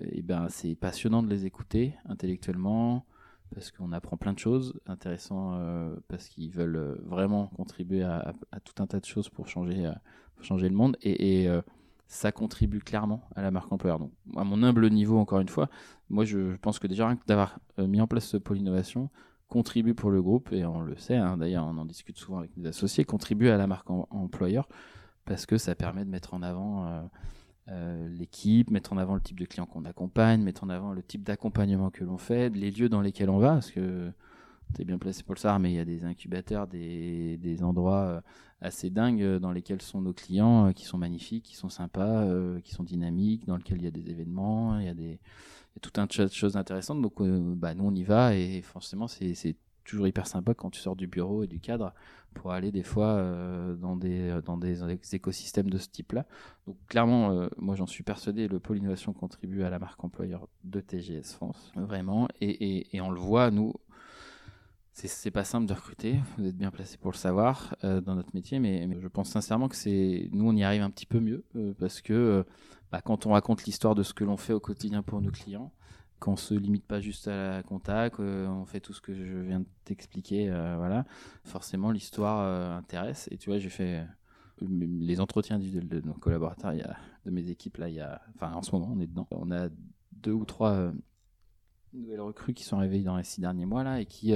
et 0.00 0.22
ben 0.22 0.48
c'est 0.48 0.74
passionnant 0.74 1.22
de 1.22 1.28
les 1.28 1.46
écouter 1.46 1.94
intellectuellement 2.06 3.06
parce 3.54 3.70
qu'on 3.70 3.92
apprend 3.92 4.16
plein 4.16 4.32
de 4.32 4.38
choses 4.38 4.80
intéressantes 4.86 5.60
parce 6.08 6.28
qu'ils 6.28 6.50
veulent 6.50 6.98
vraiment 7.04 7.48
contribuer 7.48 8.02
à, 8.02 8.34
tout 8.64 8.82
un 8.82 8.86
tas 8.86 8.98
de 8.98 9.04
choses 9.04 9.28
pour 9.28 9.46
changer, 9.48 9.92
le 10.40 10.70
monde 10.70 10.96
et, 11.02 11.44
et 11.44 11.60
ça 12.12 12.30
contribue 12.30 12.80
clairement 12.80 13.22
à 13.34 13.40
la 13.40 13.50
marque 13.50 13.72
employeur. 13.72 13.98
Donc, 13.98 14.12
à 14.36 14.44
mon 14.44 14.62
humble 14.62 14.90
niveau, 14.90 15.18
encore 15.18 15.40
une 15.40 15.48
fois, 15.48 15.70
moi 16.12 16.24
je 16.24 16.56
pense 16.56 16.78
que 16.78 16.86
déjà 16.86 17.12
d'avoir 17.26 17.58
euh, 17.78 17.86
mis 17.88 18.00
en 18.00 18.06
place 18.06 18.26
ce 18.26 18.36
pôle 18.36 18.58
innovation 18.58 19.10
contribue 19.48 19.94
pour 19.94 20.10
le 20.10 20.22
groupe, 20.22 20.52
et 20.52 20.64
on 20.64 20.80
le 20.80 20.96
sait, 20.96 21.16
hein, 21.16 21.36
d'ailleurs 21.36 21.66
on 21.66 21.76
en 21.76 21.84
discute 21.84 22.18
souvent 22.18 22.38
avec 22.38 22.56
mes 22.56 22.68
associés, 22.68 23.04
contribue 23.04 23.48
à 23.48 23.56
la 23.56 23.66
marque 23.66 23.90
employeur 23.90 24.68
parce 25.24 25.46
que 25.46 25.58
ça 25.58 25.74
permet 25.74 26.04
de 26.04 26.10
mettre 26.10 26.34
en 26.34 26.42
avant 26.42 27.10
l'équipe, 27.68 28.70
mettre 28.70 28.92
en 28.92 28.96
avant 28.96 29.14
le 29.14 29.20
type 29.20 29.38
de 29.38 29.44
client 29.44 29.66
qu'on 29.66 29.84
accompagne, 29.84 30.42
mettre 30.42 30.64
en 30.64 30.68
avant 30.68 30.92
le 30.92 31.02
type 31.02 31.22
d'accompagnement 31.22 31.90
que 31.90 32.02
l'on 32.02 32.18
fait, 32.18 32.48
les 32.50 32.70
lieux 32.70 32.88
dans 32.88 33.02
lesquels 33.02 33.30
on 33.30 33.38
va, 33.38 33.52
parce 33.52 33.70
que 33.70 34.10
tu 34.74 34.82
es 34.82 34.84
bien 34.84 34.98
placé 34.98 35.22
pour 35.22 35.34
le 35.34 35.40
savoir, 35.40 35.60
mais 35.60 35.70
il 35.70 35.76
y 35.76 35.80
a 35.80 35.84
des 35.84 36.04
incubateurs, 36.04 36.66
des 36.66 37.58
endroits 37.62 38.22
assez 38.62 38.90
dingues 38.90 39.36
dans 39.38 39.52
lesquels 39.52 39.82
sont 39.82 40.00
nos 40.00 40.12
clients, 40.12 40.72
qui 40.72 40.86
sont 40.86 40.98
magnifiques, 40.98 41.44
qui 41.44 41.56
sont 41.56 41.68
sympas, 41.68 42.26
qui 42.64 42.72
sont 42.72 42.84
dynamiques, 42.84 43.46
dans 43.46 43.56
lesquels 43.56 43.78
il 43.78 43.84
y 43.84 43.88
a 43.88 43.92
des 43.92 44.10
événements, 44.10 44.78
il 44.78 44.86
y 44.86 44.88
a 44.88 44.94
des 44.94 45.20
y 45.76 45.78
a 45.78 45.80
tout 45.80 46.00
un 46.00 46.06
tas 46.06 46.26
de 46.26 46.32
choses 46.32 46.56
intéressantes. 46.56 47.00
Donc, 47.00 47.20
euh, 47.20 47.54
bah, 47.56 47.74
nous, 47.74 47.84
on 47.84 47.94
y 47.94 48.04
va 48.04 48.34
et 48.34 48.62
forcément, 48.62 49.08
c'est 49.08 49.56
toujours 49.84 50.06
hyper 50.06 50.26
sympa 50.26 50.54
quand 50.54 50.70
tu 50.70 50.80
sors 50.80 50.94
du 50.94 51.08
bureau 51.08 51.42
et 51.42 51.48
du 51.48 51.58
cadre 51.58 51.92
pour 52.34 52.52
aller 52.52 52.70
des 52.70 52.84
fois 52.84 53.08
euh, 53.08 53.74
dans, 53.74 53.96
des, 53.96 54.40
dans 54.44 54.56
des 54.56 54.80
écosystèmes 55.12 55.70
de 55.70 55.78
ce 55.78 55.88
type-là. 55.88 56.24
Donc 56.66 56.76
clairement, 56.86 57.32
euh, 57.32 57.48
moi 57.58 57.74
j'en 57.74 57.88
suis 57.88 58.04
persuadé, 58.04 58.46
le 58.46 58.60
pôle 58.60 58.78
innovation 58.78 59.12
contribue 59.12 59.64
à 59.64 59.70
la 59.70 59.80
marque 59.80 60.02
employeur 60.04 60.46
de 60.62 60.80
TGS 60.80 61.34
France, 61.34 61.72
vraiment. 61.74 62.28
Et, 62.40 62.86
on 63.00 63.10
le 63.10 63.20
voit, 63.20 63.50
nous, 63.50 63.74
c'est 64.92 65.32
pas 65.32 65.44
simple 65.44 65.66
de 65.66 65.74
recruter, 65.74 66.20
vous 66.38 66.46
êtes 66.46 66.56
bien 66.56 66.70
placé 66.70 66.96
pour 66.96 67.10
le 67.10 67.16
savoir 67.16 67.76
dans 67.82 68.14
notre 68.14 68.34
métier, 68.34 68.60
mais, 68.60 68.88
je 69.00 69.08
pense 69.08 69.30
sincèrement 69.30 69.68
que 69.68 70.34
nous 70.34 70.48
on 70.48 70.54
y 70.54 70.62
arrive 70.62 70.82
un 70.82 70.90
petit 70.90 71.06
peu 71.06 71.18
mieux 71.18 71.44
parce 71.80 72.00
que 72.00 72.46
bah, 72.92 73.00
quand 73.02 73.24
on 73.24 73.32
raconte 73.32 73.64
l'histoire 73.64 73.94
de 73.94 74.02
ce 74.02 74.12
que 74.12 74.22
l'on 74.22 74.36
fait 74.36 74.52
au 74.52 74.60
quotidien 74.60 75.02
pour 75.02 75.22
nos 75.22 75.30
clients, 75.30 75.72
qu'on 76.20 76.36
se 76.36 76.52
limite 76.52 76.84
pas 76.84 77.00
juste 77.00 77.26
à 77.26 77.56
la 77.56 77.62
contact, 77.62 78.20
euh, 78.20 78.46
on 78.46 78.66
fait 78.66 78.80
tout 78.80 78.92
ce 78.92 79.00
que 79.00 79.14
je 79.14 79.38
viens 79.38 79.60
de 79.60 79.66
t'expliquer, 79.84 80.50
euh, 80.50 80.76
voilà, 80.76 81.06
forcément 81.42 81.90
l'histoire 81.90 82.40
euh, 82.40 82.76
intéresse. 82.76 83.28
Et 83.32 83.38
tu 83.38 83.48
vois, 83.48 83.58
j'ai 83.58 83.70
fait 83.70 84.06
les 84.60 85.20
entretiens 85.20 85.58
de 85.58 86.00
nos 86.00 86.12
collaborateurs, 86.12 86.74
y 86.74 86.82
a, 86.82 86.96
de 87.24 87.30
mes 87.30 87.48
équipes 87.48 87.78
là, 87.78 87.88
y 87.88 87.98
a, 87.98 88.20
enfin 88.34 88.52
en 88.52 88.62
ce 88.62 88.70
moment 88.72 88.90
on 88.92 89.00
est 89.00 89.06
dedans. 89.06 89.26
On 89.30 89.50
a 89.50 89.68
deux 90.12 90.32
ou 90.32 90.44
trois 90.44 90.92
nouvelles 91.94 92.20
recrues 92.20 92.52
qui 92.52 92.62
sont 92.62 92.76
arrivées 92.76 93.00
dans 93.00 93.16
les 93.16 93.24
six 93.24 93.40
derniers 93.40 93.66
mois 93.66 93.82
là 93.82 94.00
et 94.00 94.06
qui 94.06 94.34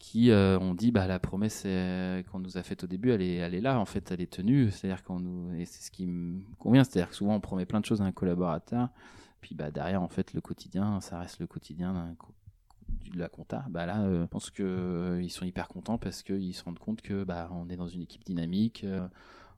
qui 0.00 0.30
euh, 0.30 0.58
ont 0.58 0.74
dit 0.74 0.90
bah 0.90 1.06
la 1.06 1.18
promesse 1.20 1.62
euh, 1.66 2.22
qu'on 2.24 2.40
nous 2.40 2.56
a 2.56 2.62
faite 2.62 2.84
au 2.84 2.86
début 2.86 3.10
elle 3.10 3.20
est 3.20 3.34
elle 3.34 3.54
est 3.54 3.60
là 3.60 3.78
en 3.78 3.84
fait 3.84 4.10
elle 4.10 4.22
est 4.22 4.32
tenue. 4.32 4.70
C'est 4.72 4.88
à 4.88 4.94
dire 4.94 5.04
qu'on 5.04 5.20
nous 5.20 5.54
et 5.54 5.66
c'est 5.66 5.82
ce 5.82 5.90
qui 5.90 6.06
me 6.06 6.40
convient. 6.58 6.82
C'est 6.82 6.98
à 6.98 7.02
dire 7.02 7.10
que 7.10 7.14
souvent 7.14 7.34
on 7.34 7.40
promet 7.40 7.66
plein 7.66 7.80
de 7.80 7.84
choses 7.84 8.00
à 8.00 8.04
un 8.04 8.10
collaborateur. 8.10 8.88
Puis 9.42 9.54
bah 9.54 9.70
derrière 9.70 10.02
en 10.02 10.08
fait 10.08 10.32
le 10.32 10.40
quotidien 10.40 11.00
ça 11.02 11.18
reste 11.20 11.38
le 11.38 11.46
quotidien 11.46 12.16
de 13.12 13.18
la 13.18 13.28
compta. 13.28 13.66
Bah 13.68 13.84
là 13.84 14.00
euh, 14.00 14.22
je 14.22 14.26
pense 14.26 14.48
que 14.50 15.20
ils 15.22 15.30
sont 15.30 15.44
hyper 15.44 15.68
contents 15.68 15.98
parce 15.98 16.22
qu'ils 16.22 16.54
se 16.54 16.64
rendent 16.64 16.78
compte 16.78 17.02
que 17.02 17.22
bah 17.22 17.50
on 17.52 17.68
est 17.68 17.76
dans 17.76 17.88
une 17.88 18.00
équipe 18.00 18.24
dynamique 18.24 18.86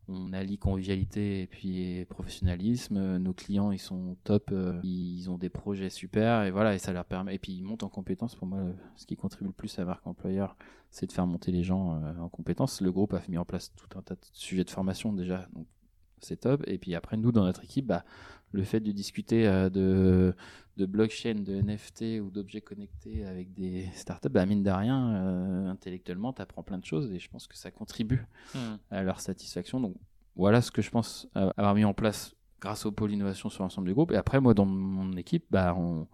on 0.08 0.32
allie 0.32 0.58
convivialité 0.58 1.42
et 1.42 1.46
puis 1.46 2.04
professionnalisme. 2.06 3.18
Nos 3.18 3.32
clients, 3.32 3.70
ils 3.70 3.78
sont 3.78 4.16
top, 4.24 4.50
euh, 4.52 4.80
ils 4.82 5.30
ont 5.30 5.38
des 5.38 5.48
projets 5.48 5.90
super 5.90 6.42
et 6.44 6.50
voilà, 6.50 6.74
et 6.74 6.78
ça 6.78 6.92
leur 6.92 7.04
permet. 7.04 7.34
Et 7.34 7.38
puis 7.38 7.52
ils 7.52 7.62
montent 7.62 7.82
en 7.84 7.88
compétences. 7.88 8.34
Pour 8.34 8.46
moi, 8.46 8.60
ce 8.96 9.06
qui 9.06 9.16
contribue 9.16 9.46
le 9.46 9.52
plus 9.52 9.78
à 9.78 9.82
la 9.82 9.86
marque 9.86 10.06
employeur, 10.06 10.56
c'est 10.90 11.06
de 11.06 11.12
faire 11.12 11.26
monter 11.26 11.52
les 11.52 11.62
gens 11.62 11.94
euh, 11.94 12.18
en 12.18 12.28
compétences. 12.28 12.80
Le 12.80 12.90
groupe 12.90 13.14
a 13.14 13.22
mis 13.28 13.38
en 13.38 13.44
place 13.44 13.72
tout 13.74 13.98
un 13.98 14.02
tas 14.02 14.14
de 14.14 14.26
sujets 14.32 14.64
de 14.64 14.70
formation 14.70 15.12
déjà, 15.12 15.46
donc 15.54 15.66
c'est 16.20 16.40
top. 16.40 16.62
Et 16.66 16.78
puis 16.78 16.94
après, 16.94 17.16
nous, 17.16 17.32
dans 17.32 17.44
notre 17.44 17.64
équipe, 17.64 17.86
bah, 17.86 18.04
le 18.52 18.64
fait 18.64 18.80
de 18.80 18.92
discuter 18.92 19.46
euh, 19.46 19.70
de, 19.70 20.34
de 20.76 20.86
blockchain, 20.86 21.34
de 21.34 21.60
NFT 21.60 22.20
ou 22.22 22.30
d'objets 22.30 22.60
connectés 22.60 23.24
avec 23.26 23.52
des 23.52 23.88
startups, 23.94 24.28
bah, 24.28 24.46
mine 24.46 24.62
de 24.62 24.70
rien, 24.70 25.14
euh, 25.14 25.68
intellectuellement, 25.68 26.32
tu 26.32 26.42
apprends 26.42 26.62
plein 26.62 26.78
de 26.78 26.84
choses 26.84 27.12
et 27.12 27.18
je 27.18 27.28
pense 27.28 27.46
que 27.46 27.56
ça 27.56 27.70
contribue 27.70 28.26
hmm. 28.54 28.76
à 28.90 29.02
leur 29.02 29.20
satisfaction. 29.20 29.80
Donc 29.80 29.96
voilà 30.36 30.62
ce 30.62 30.70
que 30.70 30.80
je 30.80 30.90
pense 30.90 31.28
avoir 31.34 31.74
mis 31.74 31.84
en 31.84 31.94
place 31.94 32.34
grâce 32.60 32.86
au 32.86 32.92
pôle 32.92 33.12
innovation 33.12 33.50
sur 33.50 33.64
l'ensemble 33.64 33.88
du 33.88 33.94
groupe. 33.94 34.12
Et 34.12 34.16
après, 34.16 34.40
moi, 34.40 34.54
dans 34.54 34.64
mon 34.64 35.12
équipe, 35.16 35.44
bah, 35.50 35.74
on, 35.76 36.06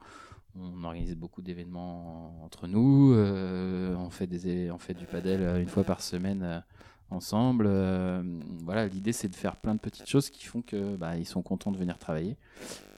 on 0.56 0.84
organise 0.84 1.14
beaucoup 1.14 1.42
d'événements 1.42 2.42
entre 2.42 2.66
nous. 2.66 3.12
Euh, 3.12 3.94
on, 3.96 4.10
fait 4.10 4.26
des, 4.26 4.70
on 4.70 4.78
fait 4.78 4.94
du 4.94 5.06
padel 5.06 5.60
une 5.60 5.68
fois 5.68 5.84
par 5.84 6.00
semaine 6.00 6.64
ensemble. 7.10 7.66
Euh, 7.68 8.22
voilà, 8.64 8.86
l'idée 8.86 9.12
c'est 9.12 9.28
de 9.28 9.34
faire 9.34 9.56
plein 9.56 9.74
de 9.74 9.80
petites 9.80 10.08
choses 10.08 10.30
qui 10.30 10.44
font 10.44 10.62
que 10.62 10.96
bah, 10.96 11.16
ils 11.16 11.26
sont 11.26 11.42
contents 11.42 11.72
de 11.72 11.78
venir 11.78 11.98
travailler. 11.98 12.36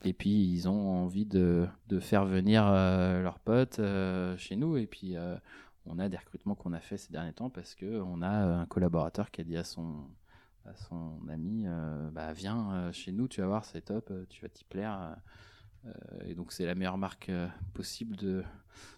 Et 0.05 0.13
puis 0.13 0.31
ils 0.31 0.69
ont 0.69 1.03
envie 1.03 1.27
de, 1.27 1.69
faire 2.01 2.25
venir 2.25 2.67
euh, 2.67 3.23
leurs 3.23 3.39
potes 3.39 3.79
euh, 3.79 4.37
chez 4.37 4.57
nous. 4.57 4.77
Et 4.77 4.87
puis 4.87 5.17
on 5.87 5.99
a 5.99 6.09
des 6.09 6.17
recrutements 6.17 6.55
qu'on 6.55 6.73
a 6.73 6.81
fait 6.81 6.99
ces 6.99 7.13
derniers 7.13 7.33
temps 7.33 7.51
parce 7.51 7.75
que 7.75 8.01
on 8.01 8.23
a 8.23 8.29
un 8.29 8.67
collaborateur 8.67 9.31
qui 9.31 9.41
a 9.41 9.45
dit 9.45 9.57
à 9.57 9.65
son 9.65 9.95
à 10.67 10.75
son 10.75 11.19
ami, 11.31 11.65
bah 12.13 12.33
viens 12.35 12.93
chez 12.93 13.13
nous, 13.13 13.29
tu 13.29 13.41
vas 13.41 13.47
voir, 13.47 13.65
c'est 13.65 13.81
top, 13.81 14.13
tu 14.29 14.43
vas 14.43 14.49
t'y 14.49 14.65
plaire. 14.65 15.17
Et 16.27 16.35
donc 16.35 16.53
c'est 16.53 16.67
la 16.67 16.75
meilleure 16.75 16.99
marque 16.99 17.31
possible 17.75 18.17
de 18.17 18.45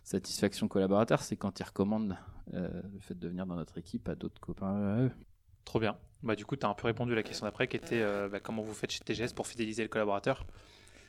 satisfaction 0.04 0.68
collaborateur, 0.68 1.22
c'est 1.22 1.36
quand 1.36 1.60
ils 1.60 1.64
recommandent 1.64 2.16
euh, 2.54 2.68
le 2.92 3.00
fait 3.00 3.18
de 3.18 3.28
venir 3.28 3.46
dans 3.46 3.56
notre 3.56 3.78
équipe 3.78 4.08
à 4.08 4.14
d'autres 4.14 4.40
copains 4.40 5.10
Trop 5.64 5.78
bien. 5.78 5.96
Bah, 6.22 6.34
du 6.34 6.44
coup, 6.44 6.56
tu 6.56 6.66
as 6.66 6.68
un 6.68 6.74
peu 6.74 6.86
répondu 6.86 7.12
à 7.12 7.16
la 7.16 7.22
question 7.22 7.46
d'après 7.46 7.68
qui 7.68 7.76
était 7.76 8.02
euh, 8.02 8.28
bah, 8.28 8.40
comment 8.40 8.62
vous 8.62 8.74
faites 8.74 8.90
chez 8.90 9.00
TGS 9.00 9.32
pour 9.34 9.46
fidéliser 9.46 9.82
le 9.82 9.88
collaborateur? 9.88 10.44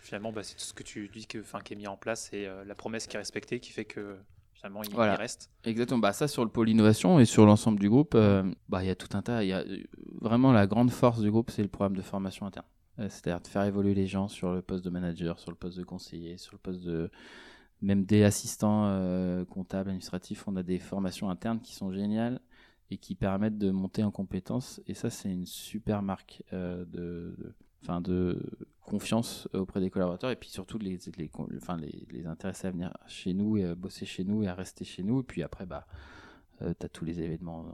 Finalement, 0.01 0.31
bah, 0.31 0.43
c'est 0.43 0.55
tout 0.55 0.63
ce 0.63 0.73
que 0.73 0.83
tu 0.83 1.09
dis 1.09 1.25
que, 1.25 1.39
qui 1.63 1.73
est 1.73 1.75
mis 1.75 1.87
en 1.87 1.97
place 1.97 2.29
et 2.33 2.45
euh, 2.45 2.63
la 2.65 2.75
promesse 2.75 3.07
qui 3.07 3.15
est 3.15 3.19
respectée 3.19 3.59
qui 3.59 3.71
fait 3.71 3.85
que 3.85 4.15
finalement 4.53 4.83
il, 4.83 4.95
reste. 4.95 5.49
Exactement. 5.63 5.99
Bah, 5.99 6.13
ça, 6.13 6.27
sur 6.27 6.43
le 6.43 6.51
pôle 6.51 6.69
innovation 6.69 7.19
et 7.19 7.25
sur 7.25 7.45
l'ensemble 7.45 7.79
du 7.79 7.89
groupe, 7.89 8.15
bah, 8.69 8.83
il 8.83 8.87
y 8.87 8.91
a 8.91 8.95
tout 8.95 9.17
un 9.17 9.21
tas. 9.21 9.43
Y 9.43 9.53
a 9.53 9.63
vraiment 10.21 10.51
la 10.51 10.67
grande 10.67 10.91
force 10.91 11.19
du 11.19 11.31
groupe, 11.31 11.49
c'est 11.51 11.63
le 11.63 11.69
programme 11.69 11.95
de 11.95 12.01
formation 12.01 12.45
interne. 12.45 12.65
C'est-à-dire 12.97 13.41
de 13.41 13.47
faire 13.47 13.63
évoluer 13.63 13.95
les 13.95 14.07
gens 14.07 14.27
sur 14.27 14.53
le 14.53 14.61
poste 14.61 14.85
de 14.85 14.89
manager, 14.89 15.39
sur 15.39 15.51
le 15.51 15.57
poste 15.57 15.77
de 15.77 15.83
conseiller, 15.83 16.37
sur 16.37 16.53
le 16.53 16.59
poste 16.59 16.83
de 16.83 17.09
même 17.83 18.05
des 18.05 18.23
assistants 18.23 18.85
euh, 18.85 19.45
comptables, 19.45 19.89
administratifs, 19.89 20.47
on 20.47 20.55
a 20.55 20.63
des 20.63 20.79
formations 20.79 21.29
internes 21.29 21.59
qui 21.59 21.75
sont 21.75 21.91
géniales 21.91 22.39
et 22.89 22.97
qui 22.97 23.13
permettent 23.13 23.57
de 23.57 23.71
monter 23.71 24.03
en 24.03 24.11
compétences. 24.11 24.81
Et 24.87 24.93
ça, 24.93 25.09
c'est 25.09 25.29
une 25.29 25.45
super 25.45 26.01
marque 26.01 26.43
euh, 26.53 26.85
de, 26.85 27.35
de, 27.83 27.99
de 27.99 28.41
confiance 28.81 29.49
auprès 29.53 29.81
des 29.81 29.89
collaborateurs 29.89 30.31
et 30.31 30.35
puis 30.35 30.49
surtout 30.49 30.77
les, 30.77 30.97
les 32.11 32.25
intéresser 32.25 32.67
à 32.67 32.71
venir 32.71 32.93
chez 33.07 33.33
nous 33.33 33.57
et 33.57 33.65
à 33.65 33.75
bosser 33.75 34.05
chez 34.05 34.23
nous 34.23 34.43
et 34.43 34.47
à 34.47 34.55
rester 34.55 34.85
chez 34.85 35.03
nous. 35.03 35.19
Et 35.19 35.23
puis 35.23 35.43
après, 35.43 35.65
bah, 35.65 35.85
euh, 36.61 36.73
tu 36.79 36.85
as 36.85 36.89
tous 36.89 37.05
les 37.05 37.21
événements 37.21 37.65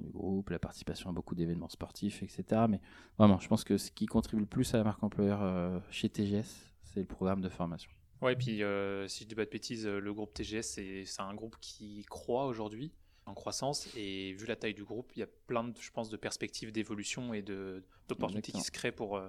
du 0.00 0.10
groupe, 0.10 0.50
la 0.50 0.58
participation 0.58 1.10
à 1.10 1.12
beaucoup 1.12 1.34
d'événements 1.34 1.68
sportifs, 1.68 2.22
etc. 2.22 2.62
Mais 2.68 2.80
vraiment, 3.18 3.38
je 3.38 3.48
pense 3.48 3.64
que 3.64 3.78
ce 3.78 3.90
qui 3.90 4.06
contribue 4.06 4.42
le 4.42 4.46
plus 4.46 4.74
à 4.74 4.78
la 4.78 4.84
marque 4.84 5.02
employeur 5.02 5.82
chez 5.90 6.08
TGS, 6.08 6.72
c'est 6.82 7.00
le 7.00 7.06
programme 7.06 7.40
de 7.40 7.48
formation. 7.48 7.90
Ouais, 8.22 8.34
et 8.34 8.36
puis 8.36 8.62
euh, 8.62 9.08
si 9.08 9.24
je 9.24 9.28
dis 9.28 9.34
pas 9.34 9.44
de 9.44 9.50
bêtises, 9.50 9.84
euh, 9.84 9.98
le 9.98 10.14
groupe 10.14 10.32
TGS, 10.32 10.62
c'est 10.62 11.04
un 11.18 11.34
groupe 11.34 11.56
qui 11.60 12.06
croît 12.08 12.46
aujourd'hui, 12.46 12.92
en 13.26 13.34
croissance, 13.34 13.88
et 13.96 14.32
vu 14.34 14.46
la 14.46 14.54
taille 14.54 14.74
du 14.74 14.84
groupe, 14.84 15.10
il 15.16 15.20
y 15.20 15.22
a 15.24 15.28
plein, 15.48 15.64
de, 15.64 15.74
je 15.78 15.90
pense, 15.90 16.08
de 16.08 16.16
perspectives 16.16 16.70
d'évolution 16.70 17.34
et 17.34 17.42
d'opportunités 17.42 18.52
qui 18.52 18.60
se 18.60 18.70
créent 18.70 18.92
pour, 18.92 19.16
euh, 19.16 19.28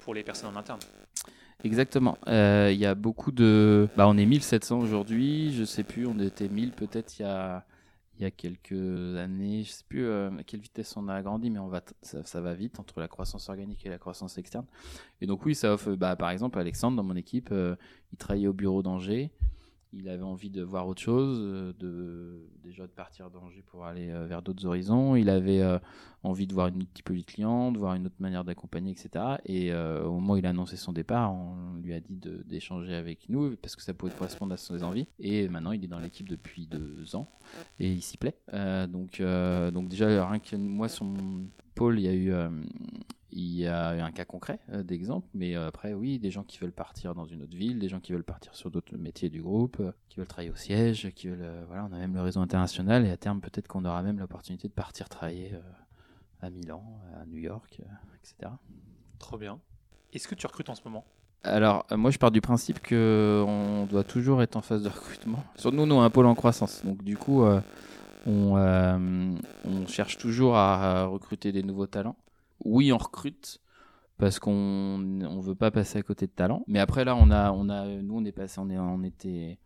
pour 0.00 0.14
les 0.14 0.24
personnes 0.24 0.56
en 0.56 0.58
interne. 0.58 0.80
Exactement. 1.64 2.16
Il 2.26 2.78
y 2.78 2.86
a 2.86 2.94
beaucoup 2.94 3.32
de. 3.32 3.88
Bah, 3.96 4.08
on 4.08 4.16
est 4.16 4.26
1700 4.26 4.78
aujourd'hui, 4.78 5.52
je 5.52 5.64
sais 5.64 5.84
plus, 5.84 6.06
on 6.06 6.18
était 6.18 6.48
1000 6.48 6.72
peut-être 6.72 7.18
il 7.18 7.22
y 7.22 7.24
a 7.26 7.66
il 8.18 8.22
y 8.22 8.26
a 8.26 8.30
quelques 8.30 9.16
années. 9.16 9.62
Je 9.62 9.70
sais 9.70 9.84
plus 9.88 10.04
euh, 10.04 10.30
à 10.38 10.42
quelle 10.42 10.60
vitesse 10.60 10.96
on 10.96 11.08
a 11.08 11.14
agrandi, 11.14 11.50
mais 11.50 11.58
on 11.58 11.68
va 11.68 11.82
ça, 12.02 12.40
va 12.40 12.54
vite 12.54 12.80
entre 12.80 13.00
la 13.00 13.08
croissance 13.08 13.48
organique 13.48 13.86
et 13.86 13.88
la 13.88 13.98
croissance 13.98 14.38
externe. 14.38 14.66
Et 15.20 15.26
donc 15.26 15.44
oui, 15.46 15.54
ça 15.54 15.72
offre. 15.72 15.94
Bah, 15.94 16.16
par 16.16 16.30
exemple, 16.30 16.58
Alexandre 16.58 16.96
dans 16.96 17.04
mon 17.04 17.16
équipe, 17.16 17.50
euh, 17.52 17.76
il 18.12 18.18
travaillait 18.18 18.48
au 18.48 18.52
bureau 18.52 18.82
d'Angers 18.82 19.30
il 19.92 20.08
avait 20.08 20.22
envie 20.22 20.50
de 20.50 20.62
voir 20.62 20.86
autre 20.86 21.00
chose, 21.00 21.38
euh, 21.40 21.72
de 21.78 22.46
déjà 22.62 22.82
de 22.84 22.92
partir 22.92 23.30
d'Angers 23.30 23.62
pour 23.66 23.86
aller 23.86 24.10
euh, 24.10 24.26
vers 24.26 24.42
d'autres 24.42 24.66
horizons. 24.66 25.16
Il 25.16 25.30
avait 25.30 25.60
euh, 25.62 25.78
envie 26.22 26.46
de 26.46 26.52
voir 26.52 26.68
une 26.68 26.82
autre 26.82 26.92
typologie 26.92 27.24
de 27.24 27.72
de 27.72 27.78
voir 27.78 27.94
une 27.94 28.06
autre 28.06 28.16
manière 28.18 28.44
d'accompagner, 28.44 28.92
etc. 28.92 29.36
Et 29.46 29.72
au 29.72 30.12
moment 30.12 30.34
où 30.34 30.36
il 30.36 30.46
a 30.46 30.50
annoncé 30.50 30.76
son 30.76 30.92
départ, 30.92 31.32
on 31.32 31.74
lui 31.80 31.94
a 31.94 32.00
dit 32.00 32.20
d'échanger 32.44 32.94
avec 32.94 33.28
nous 33.28 33.56
parce 33.56 33.76
que 33.76 33.82
ça 33.82 33.94
pouvait 33.94 34.12
correspondre 34.12 34.52
à 34.52 34.56
ses 34.56 34.82
envies. 34.82 35.06
Et 35.18 35.48
maintenant, 35.48 35.72
il 35.72 35.82
est 35.84 35.88
dans 35.88 36.00
l'équipe 36.00 36.28
depuis 36.28 36.66
deux 36.66 37.16
ans 37.16 37.30
et 37.78 37.90
il 37.90 38.02
s'y 38.02 38.16
plaît. 38.16 38.36
donc, 38.88 39.22
donc 39.72 39.88
déjà, 39.88 40.28
rien 40.28 40.38
que 40.38 40.56
moi, 40.56 40.88
son 40.88 41.14
pôle, 41.74 41.98
il 41.98 42.04
y 42.04 42.08
a 42.08 42.14
eu 42.14 42.32
il 43.30 43.58
y 43.58 43.66
a 43.66 43.90
un 44.04 44.10
cas 44.10 44.24
concret 44.24 44.58
euh, 44.70 44.82
d'exemple, 44.82 45.26
mais 45.34 45.56
euh, 45.56 45.68
après, 45.68 45.92
oui, 45.92 46.18
des 46.18 46.30
gens 46.30 46.44
qui 46.44 46.58
veulent 46.58 46.72
partir 46.72 47.14
dans 47.14 47.26
une 47.26 47.42
autre 47.42 47.56
ville, 47.56 47.78
des 47.78 47.88
gens 47.88 48.00
qui 48.00 48.12
veulent 48.12 48.24
partir 48.24 48.54
sur 48.54 48.70
d'autres 48.70 48.96
métiers 48.96 49.28
du 49.28 49.42
groupe, 49.42 49.78
euh, 49.80 49.92
qui 50.08 50.16
veulent 50.16 50.26
travailler 50.26 50.50
au 50.50 50.56
siège, 50.56 51.10
qui 51.14 51.28
veulent. 51.28 51.64
voilà, 51.66 51.84
on 51.84 51.92
a 51.92 51.98
même 51.98 52.14
le 52.14 52.22
réseau 52.22 52.40
international 52.40 53.04
et 53.04 53.10
à 53.10 53.16
terme, 53.16 53.40
peut-être 53.40 53.68
qu'on 53.68 53.84
aura 53.84 54.02
même 54.02 54.18
l'opportunité 54.18 54.68
de 54.68 54.72
partir 54.72 55.08
travailler 55.08 55.52
à 56.40 56.50
Milan, 56.50 56.82
à 57.20 57.26
New 57.26 57.38
York, 57.38 57.80
etc. 58.16 58.52
Trop 59.18 59.36
bien. 59.36 59.60
Est-ce 60.12 60.26
que 60.26 60.34
tu 60.34 60.46
recrutes 60.46 60.70
en 60.70 60.74
ce 60.74 60.82
moment? 60.84 61.04
Alors, 61.42 61.86
moi, 61.94 62.10
je 62.10 62.18
pars 62.18 62.30
du 62.30 62.40
principe 62.40 62.84
qu'on 62.86 63.86
doit 63.88 64.04
toujours 64.04 64.42
être 64.42 64.56
en 64.56 64.62
phase 64.62 64.82
de 64.82 64.88
recrutement. 64.88 65.44
Sur 65.56 65.72
nous, 65.72 65.86
nous, 65.86 65.94
on 65.94 66.00
a 66.00 66.04
un 66.04 66.10
pôle 66.10 66.26
en 66.26 66.34
croissance. 66.34 66.84
Donc, 66.84 67.04
du 67.04 67.16
coup, 67.16 67.44
on, 68.26 69.36
on, 69.64 69.86
cherche 69.86 70.16
toujours 70.16 70.56
à 70.56 71.04
recruter 71.04 71.52
des 71.52 71.62
nouveaux 71.62 71.86
talents. 71.86 72.16
Oui, 72.64 72.92
on 72.92 72.98
recrute 72.98 73.60
parce 74.18 74.38
qu'on 74.40 74.50
on 74.50 75.40
veut 75.40 75.54
pas 75.54 75.70
passer 75.70 75.98
à 75.98 76.02
côté 76.02 76.26
de 76.26 76.32
talent. 76.32 76.64
Mais 76.66 76.80
après 76.80 77.04
là, 77.04 77.14
on 77.16 77.30
a, 77.30 77.52
on 77.52 77.68
a, 77.68 77.86
nous 77.86 78.16
on 78.16 78.24
est 78.24 79.58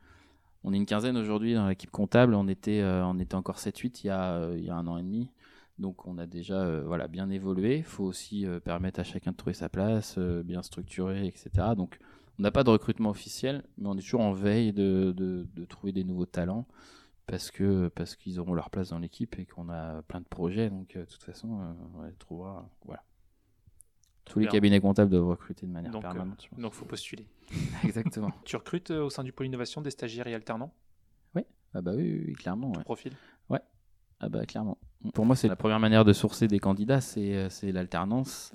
on 0.64 0.72
est, 0.72 0.76
une 0.76 0.86
quinzaine 0.86 1.16
aujourd'hui 1.16 1.55
dans 1.55 1.66
l'équipe 1.68 1.90
comptable. 1.90 2.34
On 2.34 2.49
était, 2.49 2.82
était 3.18 3.34
encore 3.34 3.57
7-8 3.57 4.01
il 4.05 4.07
y 4.07 4.11
a, 4.11 4.51
il 4.55 4.64
y 4.64 4.70
a 4.70 4.76
un 4.76 4.86
an 4.86 4.99
et 4.99 5.03
demi. 5.03 5.30
Donc 5.78 6.07
on 6.07 6.18
a 6.18 6.26
déjà 6.26 6.80
voilà 6.82 7.09
bien 7.09 7.30
évolué. 7.30 7.78
Il 7.78 7.84
faut 7.84 8.05
aussi 8.05 8.47
permettre 8.64 9.01
à 9.01 9.05
chacun 9.05 9.32
de 9.32 9.36
trouver 9.36 9.55
sa 9.55 9.68
place, 9.68 10.18
bien 10.18 10.62
structuré, 10.62 11.26
etc. 11.26 11.68
Donc 11.76 11.99
on 12.38 12.43
n'a 12.43 12.51
pas 12.51 12.64
de 12.64 12.70
recrutement 12.70 13.11
officiel, 13.11 13.62
mais 13.78 13.88
on 13.88 13.97
est 13.97 14.01
toujours 14.01 14.22
en 14.22 14.32
veille 14.32 14.72
de, 14.72 15.12
de, 15.16 15.64
trouver 15.66 15.93
des 15.93 16.05
nouveaux 16.05 16.26
talents 16.26 16.66
parce 17.26 17.50
que 17.50 17.88
parce 17.88 18.16
qu'ils 18.16 18.40
auront 18.40 18.54
leur 18.54 18.70
place 18.70 18.90
dans 18.90 18.98
l'équipe 18.98 19.38
et 19.38 19.46
qu'on 19.46 19.68
a 19.68 20.02
plein 20.02 20.20
de 20.20 20.26
projets. 20.26 20.70
Donc 20.70 20.96
de 20.96 21.04
toute 21.04 21.22
façon, 21.22 21.74
on 21.96 22.02
les 22.02 22.12
trouvera. 22.14 22.68
Voilà. 22.84 23.02
Tous 24.24 24.38
les 24.38 24.46
cabinets 24.46 24.80
comptables 24.80 25.10
doivent 25.10 25.28
recruter 25.28 25.66
de 25.66 25.72
manière 25.72 25.90
donc, 25.90 26.02
permanente. 26.02 26.48
donc, 26.56 26.72
faut 26.72 26.84
postuler. 26.84 27.26
Exactement. 27.84 28.30
tu 28.44 28.56
recrutes 28.56 28.90
au 28.90 29.10
sein 29.10 29.24
du 29.24 29.32
pôle 29.32 29.46
innovation 29.46 29.80
des 29.80 29.90
stagiaires 29.90 30.26
et 30.26 30.34
alternants? 30.34 30.72
Oui. 31.34 31.42
Ah 31.74 31.80
bah 31.80 31.92
oui, 31.94 32.22
oui, 32.26 32.32
clairement. 32.34 32.72
Ton 32.72 32.82
profil? 32.82 33.12
Ouais. 33.50 33.60
Ah 34.20 34.28
bah 34.28 34.46
clairement. 34.46 34.78
Pour 35.14 35.26
moi, 35.26 35.34
c'est 35.34 35.48
la 35.48 35.56
première 35.56 35.80
manière 35.80 36.04
de 36.04 36.12
sourcer 36.12 36.46
des 36.46 36.60
candidats, 36.60 37.00
c'est 37.00 37.34
euh, 37.34 37.72
l'alternance, 37.72 38.52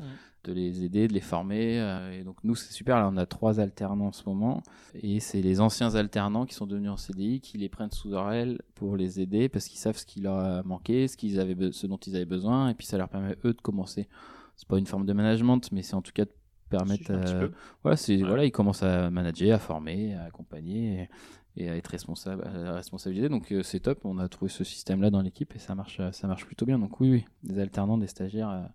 de 0.48 0.54
les 0.54 0.84
aider, 0.84 1.08
de 1.08 1.14
les 1.14 1.22
former. 1.22 1.80
Euh, 1.80 2.20
et 2.20 2.24
donc 2.24 2.38
nous, 2.44 2.56
c'est 2.56 2.72
super. 2.72 2.98
Là, 2.98 3.10
on 3.12 3.18
a 3.18 3.26
trois 3.26 3.60
alternants 3.60 4.08
en 4.08 4.12
ce 4.12 4.24
moment, 4.26 4.64
et 4.96 5.20
c'est 5.20 5.42
les 5.42 5.60
anciens 5.60 5.96
alternants 5.96 6.46
qui 6.46 6.56
sont 6.56 6.66
devenus 6.66 6.90
en 6.90 6.98
CDI 6.98 7.42
qui 7.42 7.58
les 7.58 7.70
prennent 7.70 7.92
sous 7.92 8.10
leur 8.10 8.32
aile 8.32 8.62
pour 8.76 8.96
les 8.96 9.20
aider 9.20 9.50
parce 9.50 9.68
qu'ils 9.68 9.80
savent 9.80 9.98
ce 9.98 10.06
qui 10.06 10.22
leur 10.22 10.38
a 10.38 10.64
manqué, 10.64 11.08
ce 11.08 11.18
qu'ils 11.18 11.40
avaient, 11.40 11.72
ce 11.72 11.88
dont 11.88 11.98
ils 11.98 12.16
avaient 12.16 12.26
besoin, 12.26 12.70
et 12.70 12.74
puis 12.74 12.88
ça 12.88 12.98
leur 12.98 13.10
permet 13.10 13.36
eux 13.46 13.54
de 13.54 13.62
commencer. 13.62 14.08
C'est 14.56 14.68
pas 14.68 14.80
une 14.80 14.88
forme 14.88 15.06
de 15.06 15.14
management, 15.14 15.72
mais 15.72 15.84
c'est 15.84 15.94
en 15.94 16.02
tout 16.02 16.14
cas 16.14 16.26
de 16.26 16.32
permettre. 16.70 17.12
Euh, 17.12 17.50
voilà, 17.84 17.98
c'est 17.98 18.18
voilà, 18.18 18.46
ils 18.46 18.52
commencent 18.52 18.84
à 18.84 19.10
manager, 19.10 19.56
à 19.56 19.60
former, 19.60 20.16
à 20.16 20.24
accompagner 20.24 21.10
et 21.56 21.70
à 21.70 21.76
être 21.76 21.88
responsable, 21.88 22.48
à 22.48 22.74
responsabiliser. 22.74 23.30
Donc 23.30 23.52
euh, 23.52 23.64
c'est 23.64 23.82
top. 23.82 24.06
On 24.06 24.18
a 24.18 24.28
trouvé 24.30 24.50
ce 24.50 24.64
système-là 24.64 25.10
dans 25.10 25.22
l'équipe 25.22 25.56
et 25.56 25.60
ça 25.60 25.76
marche, 25.76 26.02
ça 26.12 26.28
marche 26.28 26.46
plutôt 26.46 26.66
bien. 26.66 26.80
Donc 26.80 27.00
oui, 27.00 27.12
oui, 27.12 27.26
des 27.44 27.60
alternants, 27.60 27.98
des 27.98 28.08
stagiaires. 28.08 28.70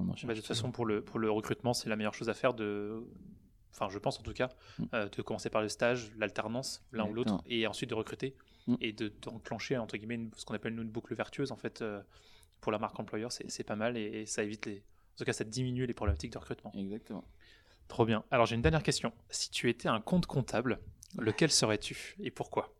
Euh, 0.00 0.04
on 0.04 0.10
en 0.10 0.14
bah, 0.24 0.34
de 0.34 0.38
toute 0.38 0.46
façon, 0.46 0.72
pour 0.72 0.86
le, 0.86 1.02
pour 1.02 1.18
le 1.18 1.30
recrutement, 1.30 1.74
c'est 1.74 1.88
la 1.88 1.96
meilleure 1.96 2.14
chose 2.14 2.28
à 2.28 2.34
faire 2.34 2.54
de, 2.54 3.04
enfin 3.70 3.88
je 3.90 3.98
pense 3.98 4.18
en 4.18 4.22
tout 4.22 4.32
cas, 4.32 4.48
mm. 4.78 4.84
euh, 4.94 5.08
de 5.08 5.22
commencer 5.22 5.50
par 5.50 5.62
le 5.62 5.68
stage, 5.68 6.12
l'alternance, 6.16 6.84
l'un 6.92 7.04
ou 7.04 7.12
l'autre, 7.12 7.42
et 7.46 7.66
ensuite 7.66 7.90
de 7.90 7.94
recruter 7.94 8.36
mm. 8.66 8.74
et 8.80 8.92
de 8.92 9.12
d'enclencher 9.22 9.76
entre 9.78 9.96
guillemets 9.96 10.28
ce 10.36 10.44
qu'on 10.44 10.54
appelle 10.54 10.72
une 10.72 10.88
boucle 10.88 11.14
vertueuse 11.14 11.52
en 11.52 11.56
fait 11.56 11.84
pour 12.60 12.72
la 12.72 12.78
marque 12.78 12.98
employeur, 12.98 13.30
c'est 13.32 13.64
pas 13.64 13.76
mal 13.76 13.96
et, 13.96 14.24
ça 14.24 14.42
évite 14.42 14.66
les, 14.66 14.78
en 14.78 15.18
tout 15.18 15.24
cas 15.24 15.32
ça 15.32 15.44
diminue 15.44 15.84
les 15.86 15.94
problématiques 15.94 16.32
de 16.32 16.38
recrutement. 16.38 16.72
Exactement. 16.74 17.24
Trop 17.88 18.06
bien. 18.06 18.24
Alors 18.30 18.46
j'ai 18.46 18.54
une 18.54 18.62
dernière 18.62 18.82
question. 18.82 19.12
Si 19.28 19.50
tu 19.50 19.68
étais 19.68 19.88
un 19.88 20.00
compte 20.00 20.26
comptable, 20.26 20.78
lequel 21.18 21.50
serais-tu 21.50 22.16
et 22.20 22.30
pourquoi? 22.30 22.72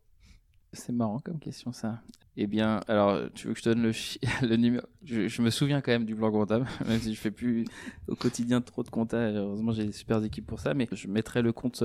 C'est 0.73 0.91
marrant 0.91 1.19
comme 1.19 1.39
question 1.39 1.71
ça. 1.71 2.01
Eh 2.35 2.47
bien, 2.47 2.81
alors 2.87 3.31
tu 3.33 3.47
veux 3.47 3.53
que 3.53 3.59
je 3.59 3.63
te 3.63 3.69
donne 3.69 3.83
le, 3.83 3.91
le 4.47 4.55
numéro? 4.55 4.85
Je, 5.03 5.41
me 5.41 5.49
souviens 5.51 5.81
quand 5.81 5.91
même 5.91 6.05
du 6.05 6.15
plan 6.15 6.31
comptable, 6.31 6.65
même 6.87 6.99
si 6.99 7.13
je 7.13 7.19
fais 7.19 7.31
plus 7.31 7.65
au 8.07 8.15
quotidien 8.15 8.59
trop 8.59 8.83
de 8.83 8.89
comptables. 8.89 9.37
Heureusement, 9.37 9.71
j'ai 9.71 9.85
des 9.85 9.91
super 9.91 10.23
équipes 10.23 10.47
pour 10.47 10.59
ça, 10.59 10.73
mais 10.73 10.87
je 10.91 11.07
mettrais 11.07 11.43
le 11.43 11.53
compte 11.53 11.83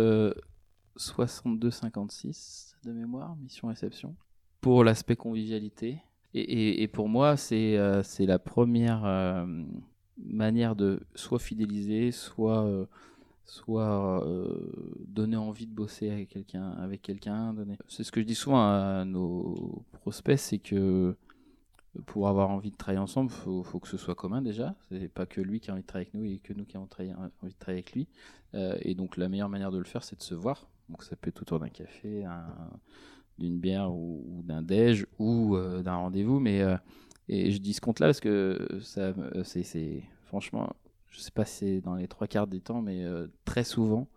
6256 0.96 2.76
euh, 2.86 2.88
de 2.88 2.94
mémoire, 2.94 3.36
mission 3.36 3.68
réception, 3.68 4.16
pour 4.60 4.84
l'aspect 4.84 5.16
convivialité. 5.16 6.00
Et, 6.34 6.86
pour 6.88 7.08
moi, 7.08 7.36
c'est 7.36 7.76
euh, 7.76 8.02
la 8.20 8.38
première 8.38 9.04
euh, 9.04 9.46
manière 10.18 10.76
de 10.76 11.00
soit 11.14 11.38
fidéliser, 11.38 12.12
soit 12.12 12.86
soit 13.48 14.24
euh, 14.26 14.70
donner 15.06 15.36
envie 15.36 15.66
de 15.66 15.72
bosser 15.72 16.10
avec 16.10 16.28
quelqu'un 16.28 16.70
avec 16.72 17.00
quelqu'un 17.00 17.54
c'est 17.88 18.04
ce 18.04 18.12
que 18.12 18.20
je 18.20 18.26
dis 18.26 18.34
souvent 18.34 18.60
à 18.60 19.04
nos 19.06 19.84
prospects 19.92 20.38
c'est 20.38 20.58
que 20.58 21.16
pour 22.06 22.28
avoir 22.28 22.50
envie 22.50 22.70
de 22.70 22.76
travailler 22.76 23.00
ensemble 23.00 23.30
faut, 23.30 23.62
faut 23.62 23.80
que 23.80 23.88
ce 23.88 23.96
soit 23.96 24.14
commun 24.14 24.42
déjà. 24.42 24.74
C'est 24.90 25.08
pas 25.08 25.26
que 25.26 25.40
lui 25.40 25.60
qui 25.60 25.70
a 25.70 25.72
envie 25.72 25.82
de 25.82 25.86
travailler 25.86 26.10
avec 26.12 26.14
nous 26.14 26.24
et 26.30 26.38
que 26.38 26.52
nous 26.52 26.64
qui 26.64 26.76
avons 26.76 26.88
envie 26.96 27.52
de 27.52 27.58
travailler 27.58 27.82
avec 27.82 27.92
lui. 27.92 28.06
Euh, 28.54 28.76
et 28.82 28.94
donc 28.94 29.16
la 29.16 29.28
meilleure 29.28 29.48
manière 29.48 29.72
de 29.72 29.78
le 29.78 29.84
faire 29.84 30.04
c'est 30.04 30.16
de 30.16 30.22
se 30.22 30.34
voir. 30.34 30.68
Donc 30.90 31.02
ça 31.02 31.16
peut 31.16 31.28
être 31.28 31.40
autour 31.40 31.58
d'un 31.58 31.70
café 31.70 32.24
d'une 33.38 33.58
bière 33.58 33.92
ou, 33.92 34.42
d'un 34.44 34.62
déj 34.62 35.06
ou 35.18 35.56
euh, 35.56 35.82
d'un 35.82 35.96
rendez-vous. 35.96 36.38
Mais 36.38 36.62
et 37.28 37.50
je 37.50 37.58
dis 37.58 37.72
ce 37.72 37.80
compte 37.80 38.00
là 38.00 38.08
parce 38.08 38.20
que 38.20 38.78
ça 38.82 39.14
c'est 39.42 40.02
franchement 40.26 40.70
je 41.10 41.20
sais 41.20 41.30
pas 41.30 41.44
si 41.44 41.56
c'est 41.58 41.80
dans 41.80 41.94
les 41.94 42.08
trois 42.08 42.26
quarts 42.26 42.46
des 42.46 42.60
temps, 42.60 42.82
mais 42.82 43.04
euh, 43.04 43.28
très 43.44 43.64
souvent, 43.64 44.08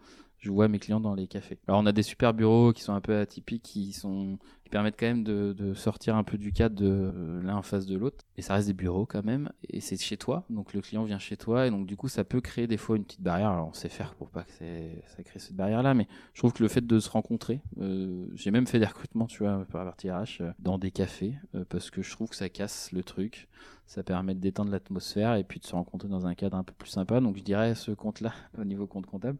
je 0.41 0.49
vois 0.51 0.67
mes 0.67 0.79
clients 0.79 0.99
dans 0.99 1.13
les 1.13 1.27
cafés. 1.27 1.59
Alors 1.67 1.79
on 1.81 1.85
a 1.85 1.91
des 1.91 2.03
super 2.03 2.33
bureaux 2.33 2.73
qui 2.73 2.81
sont 2.81 2.93
un 2.93 3.01
peu 3.01 3.15
atypiques, 3.15 3.61
qui 3.61 3.93
sont 3.93 4.39
qui 4.63 4.69
permettent 4.69 4.99
quand 4.99 5.05
même 5.05 5.23
de, 5.23 5.53
de 5.53 5.73
sortir 5.75 6.15
un 6.15 6.23
peu 6.23 6.37
du 6.37 6.51
cadre 6.51 6.75
de 6.75 6.87
euh, 6.87 7.41
l'un 7.43 7.55
en 7.57 7.61
face 7.61 7.85
de 7.85 7.95
l'autre. 7.95 8.25
Et 8.37 8.41
ça 8.41 8.55
reste 8.55 8.67
des 8.67 8.73
bureaux 8.73 9.05
quand 9.05 9.23
même, 9.23 9.51
et 9.69 9.81
c'est 9.81 10.01
chez 10.01 10.17
toi, 10.17 10.45
donc 10.49 10.73
le 10.73 10.81
client 10.81 11.03
vient 11.03 11.19
chez 11.19 11.37
toi, 11.37 11.67
et 11.67 11.69
donc 11.69 11.85
du 11.85 11.95
coup 11.95 12.07
ça 12.07 12.23
peut 12.23 12.41
créer 12.41 12.65
des 12.65 12.77
fois 12.77 12.97
une 12.97 13.03
petite 13.03 13.21
barrière. 13.21 13.51
Alors 13.51 13.67
on 13.67 13.73
sait 13.73 13.89
faire 13.89 14.15
pour 14.15 14.31
pas 14.31 14.43
que 14.43 14.51
ça 14.51 15.23
crée 15.23 15.39
cette 15.39 15.55
barrière-là, 15.55 15.93
mais 15.93 16.07
je 16.33 16.41
trouve 16.41 16.53
que 16.53 16.63
le 16.63 16.69
fait 16.69 16.85
de 16.85 16.99
se 16.99 17.09
rencontrer, 17.09 17.61
euh, 17.79 18.25
j'ai 18.33 18.49
même 18.49 18.65
fait 18.65 18.79
des 18.79 18.85
recrutements, 18.85 19.27
tu 19.27 19.43
vois, 19.43 19.63
par 19.71 19.85
la 19.85 19.91
partie 19.91 20.09
RH, 20.09 20.41
dans 20.57 20.79
des 20.79 20.89
cafés, 20.89 21.35
parce 21.69 21.91
que 21.91 22.01
je 22.01 22.11
trouve 22.11 22.29
que 22.29 22.35
ça 22.35 22.49
casse 22.49 22.91
le 22.91 23.03
truc 23.03 23.47
ça 23.91 24.03
permet 24.03 24.33
de 24.33 24.39
détendre 24.39 24.71
l'atmosphère 24.71 25.35
et 25.35 25.43
puis 25.43 25.59
de 25.59 25.65
se 25.65 25.75
rencontrer 25.75 26.07
dans 26.07 26.25
un 26.25 26.33
cadre 26.33 26.55
un 26.55 26.63
peu 26.63 26.71
plus 26.71 26.89
sympa. 26.89 27.19
Donc 27.19 27.35
je 27.35 27.43
dirais 27.43 27.75
ce 27.75 27.91
compte-là 27.91 28.31
au 28.57 28.63
niveau 28.63 28.87
compte 28.87 29.05
comptable, 29.05 29.37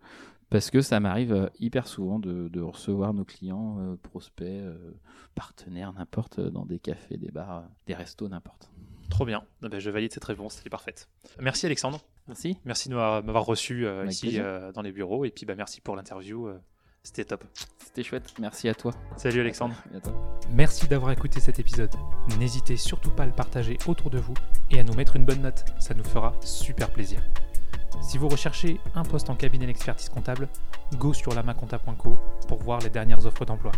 parce 0.51 0.69
que 0.69 0.81
ça 0.81 0.99
m'arrive 0.99 1.33
euh, 1.33 1.47
hyper 1.59 1.87
souvent 1.87 2.19
de, 2.19 2.61
recevoir 2.61 3.13
nos 3.13 3.23
clients, 3.23 3.77
euh, 3.79 3.95
prospects, 3.95 4.45
euh, 4.45 4.75
partenaires, 5.33 5.93
n'importe, 5.93 6.39
dans 6.39 6.65
des 6.65 6.77
cafés, 6.77 7.17
des 7.17 7.31
bars, 7.31 7.63
des 7.87 7.95
restos, 7.95 8.27
n'importe. 8.27 8.69
Trop 9.09 9.25
bien, 9.25 9.43
eh 9.63 9.69
ben, 9.69 9.79
je 9.79 9.89
valide 9.89 10.11
cette 10.13 10.25
réponse, 10.25 10.59
c'est 10.61 10.69
parfaite. 10.69 11.09
Merci 11.39 11.65
Alexandre. 11.65 12.01
Merci. 12.27 12.57
Merci 12.65 12.89
de 12.89 12.93
m'avoir 12.93 13.45
reçu 13.45 13.85
ici 14.07 14.39
dans 14.73 14.81
les 14.81 14.91
bureaux 14.91 15.25
et 15.25 15.31
puis 15.31 15.45
bah, 15.45 15.55
merci 15.55 15.81
pour 15.81 15.95
l'interview. 15.95 16.49
C'était 17.03 17.25
top. 17.25 17.43
C'était 17.79 18.03
chouette. 18.03 18.33
Merci 18.39 18.69
à 18.69 18.75
toi. 18.75 18.93
Salut 19.17 19.41
Alexandre. 19.41 19.75
Merci 20.53 20.87
d'avoir 20.87 21.11
écouté 21.11 21.39
cet 21.39 21.59
épisode. 21.59 21.93
N'hésitez 22.37 22.77
surtout 22.77 23.09
pas 23.09 23.23
à 23.23 23.25
le 23.25 23.33
partager 23.33 23.77
autour 23.87 24.11
de 24.11 24.19
vous 24.19 24.35
et 24.69 24.79
à 24.79 24.83
nous 24.83 24.93
mettre 24.93 25.15
une 25.15 25.25
bonne 25.25 25.41
note. 25.41 25.65
Ça 25.79 25.93
nous 25.93 26.03
fera 26.03 26.35
super 26.41 26.91
plaisir. 26.91 27.21
Si 28.01 28.17
vous 28.17 28.27
recherchez 28.27 28.79
un 28.95 29.03
poste 29.03 29.29
en 29.29 29.35
cabinet 29.35 29.67
d'expertise 29.67 30.09
comptable, 30.09 30.49
go 30.95 31.13
sur 31.13 31.33
lamaconta.co 31.33 32.17
pour 32.47 32.59
voir 32.59 32.79
les 32.81 32.89
dernières 32.89 33.25
offres 33.25 33.45
d'emploi. 33.45 33.71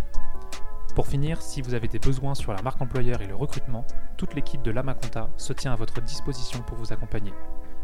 Pour 0.96 1.08
finir, 1.08 1.42
si 1.42 1.62
vous 1.62 1.74
avez 1.74 1.88
des 1.88 1.98
besoins 1.98 2.36
sur 2.36 2.54
la 2.54 2.62
marque 2.62 2.82
employeur 2.82 3.22
et 3.22 3.28
le 3.28 3.36
recrutement, 3.36 3.86
toute 4.16 4.36
l'équipe 4.36 4.62
de 4.62 4.70
Lamaconta 4.70 5.30
se 5.38 5.52
tient 5.52 5.74
à 5.74 5.76
votre 5.76 6.02
disposition 6.02 6.62
pour 6.62 6.78
vous 6.78 6.94
accompagner. 6.94 7.34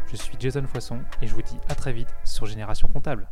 Je 0.06 0.16
suis 0.16 0.36
Jason 0.38 0.64
Foisson 0.66 1.00
et 1.20 1.26
je 1.26 1.34
vous 1.34 1.42
dis 1.42 1.58
à 1.68 1.74
très 1.74 1.92
vite 1.92 2.14
sur 2.24 2.46
Génération 2.46 2.86
Comptable. 2.86 3.28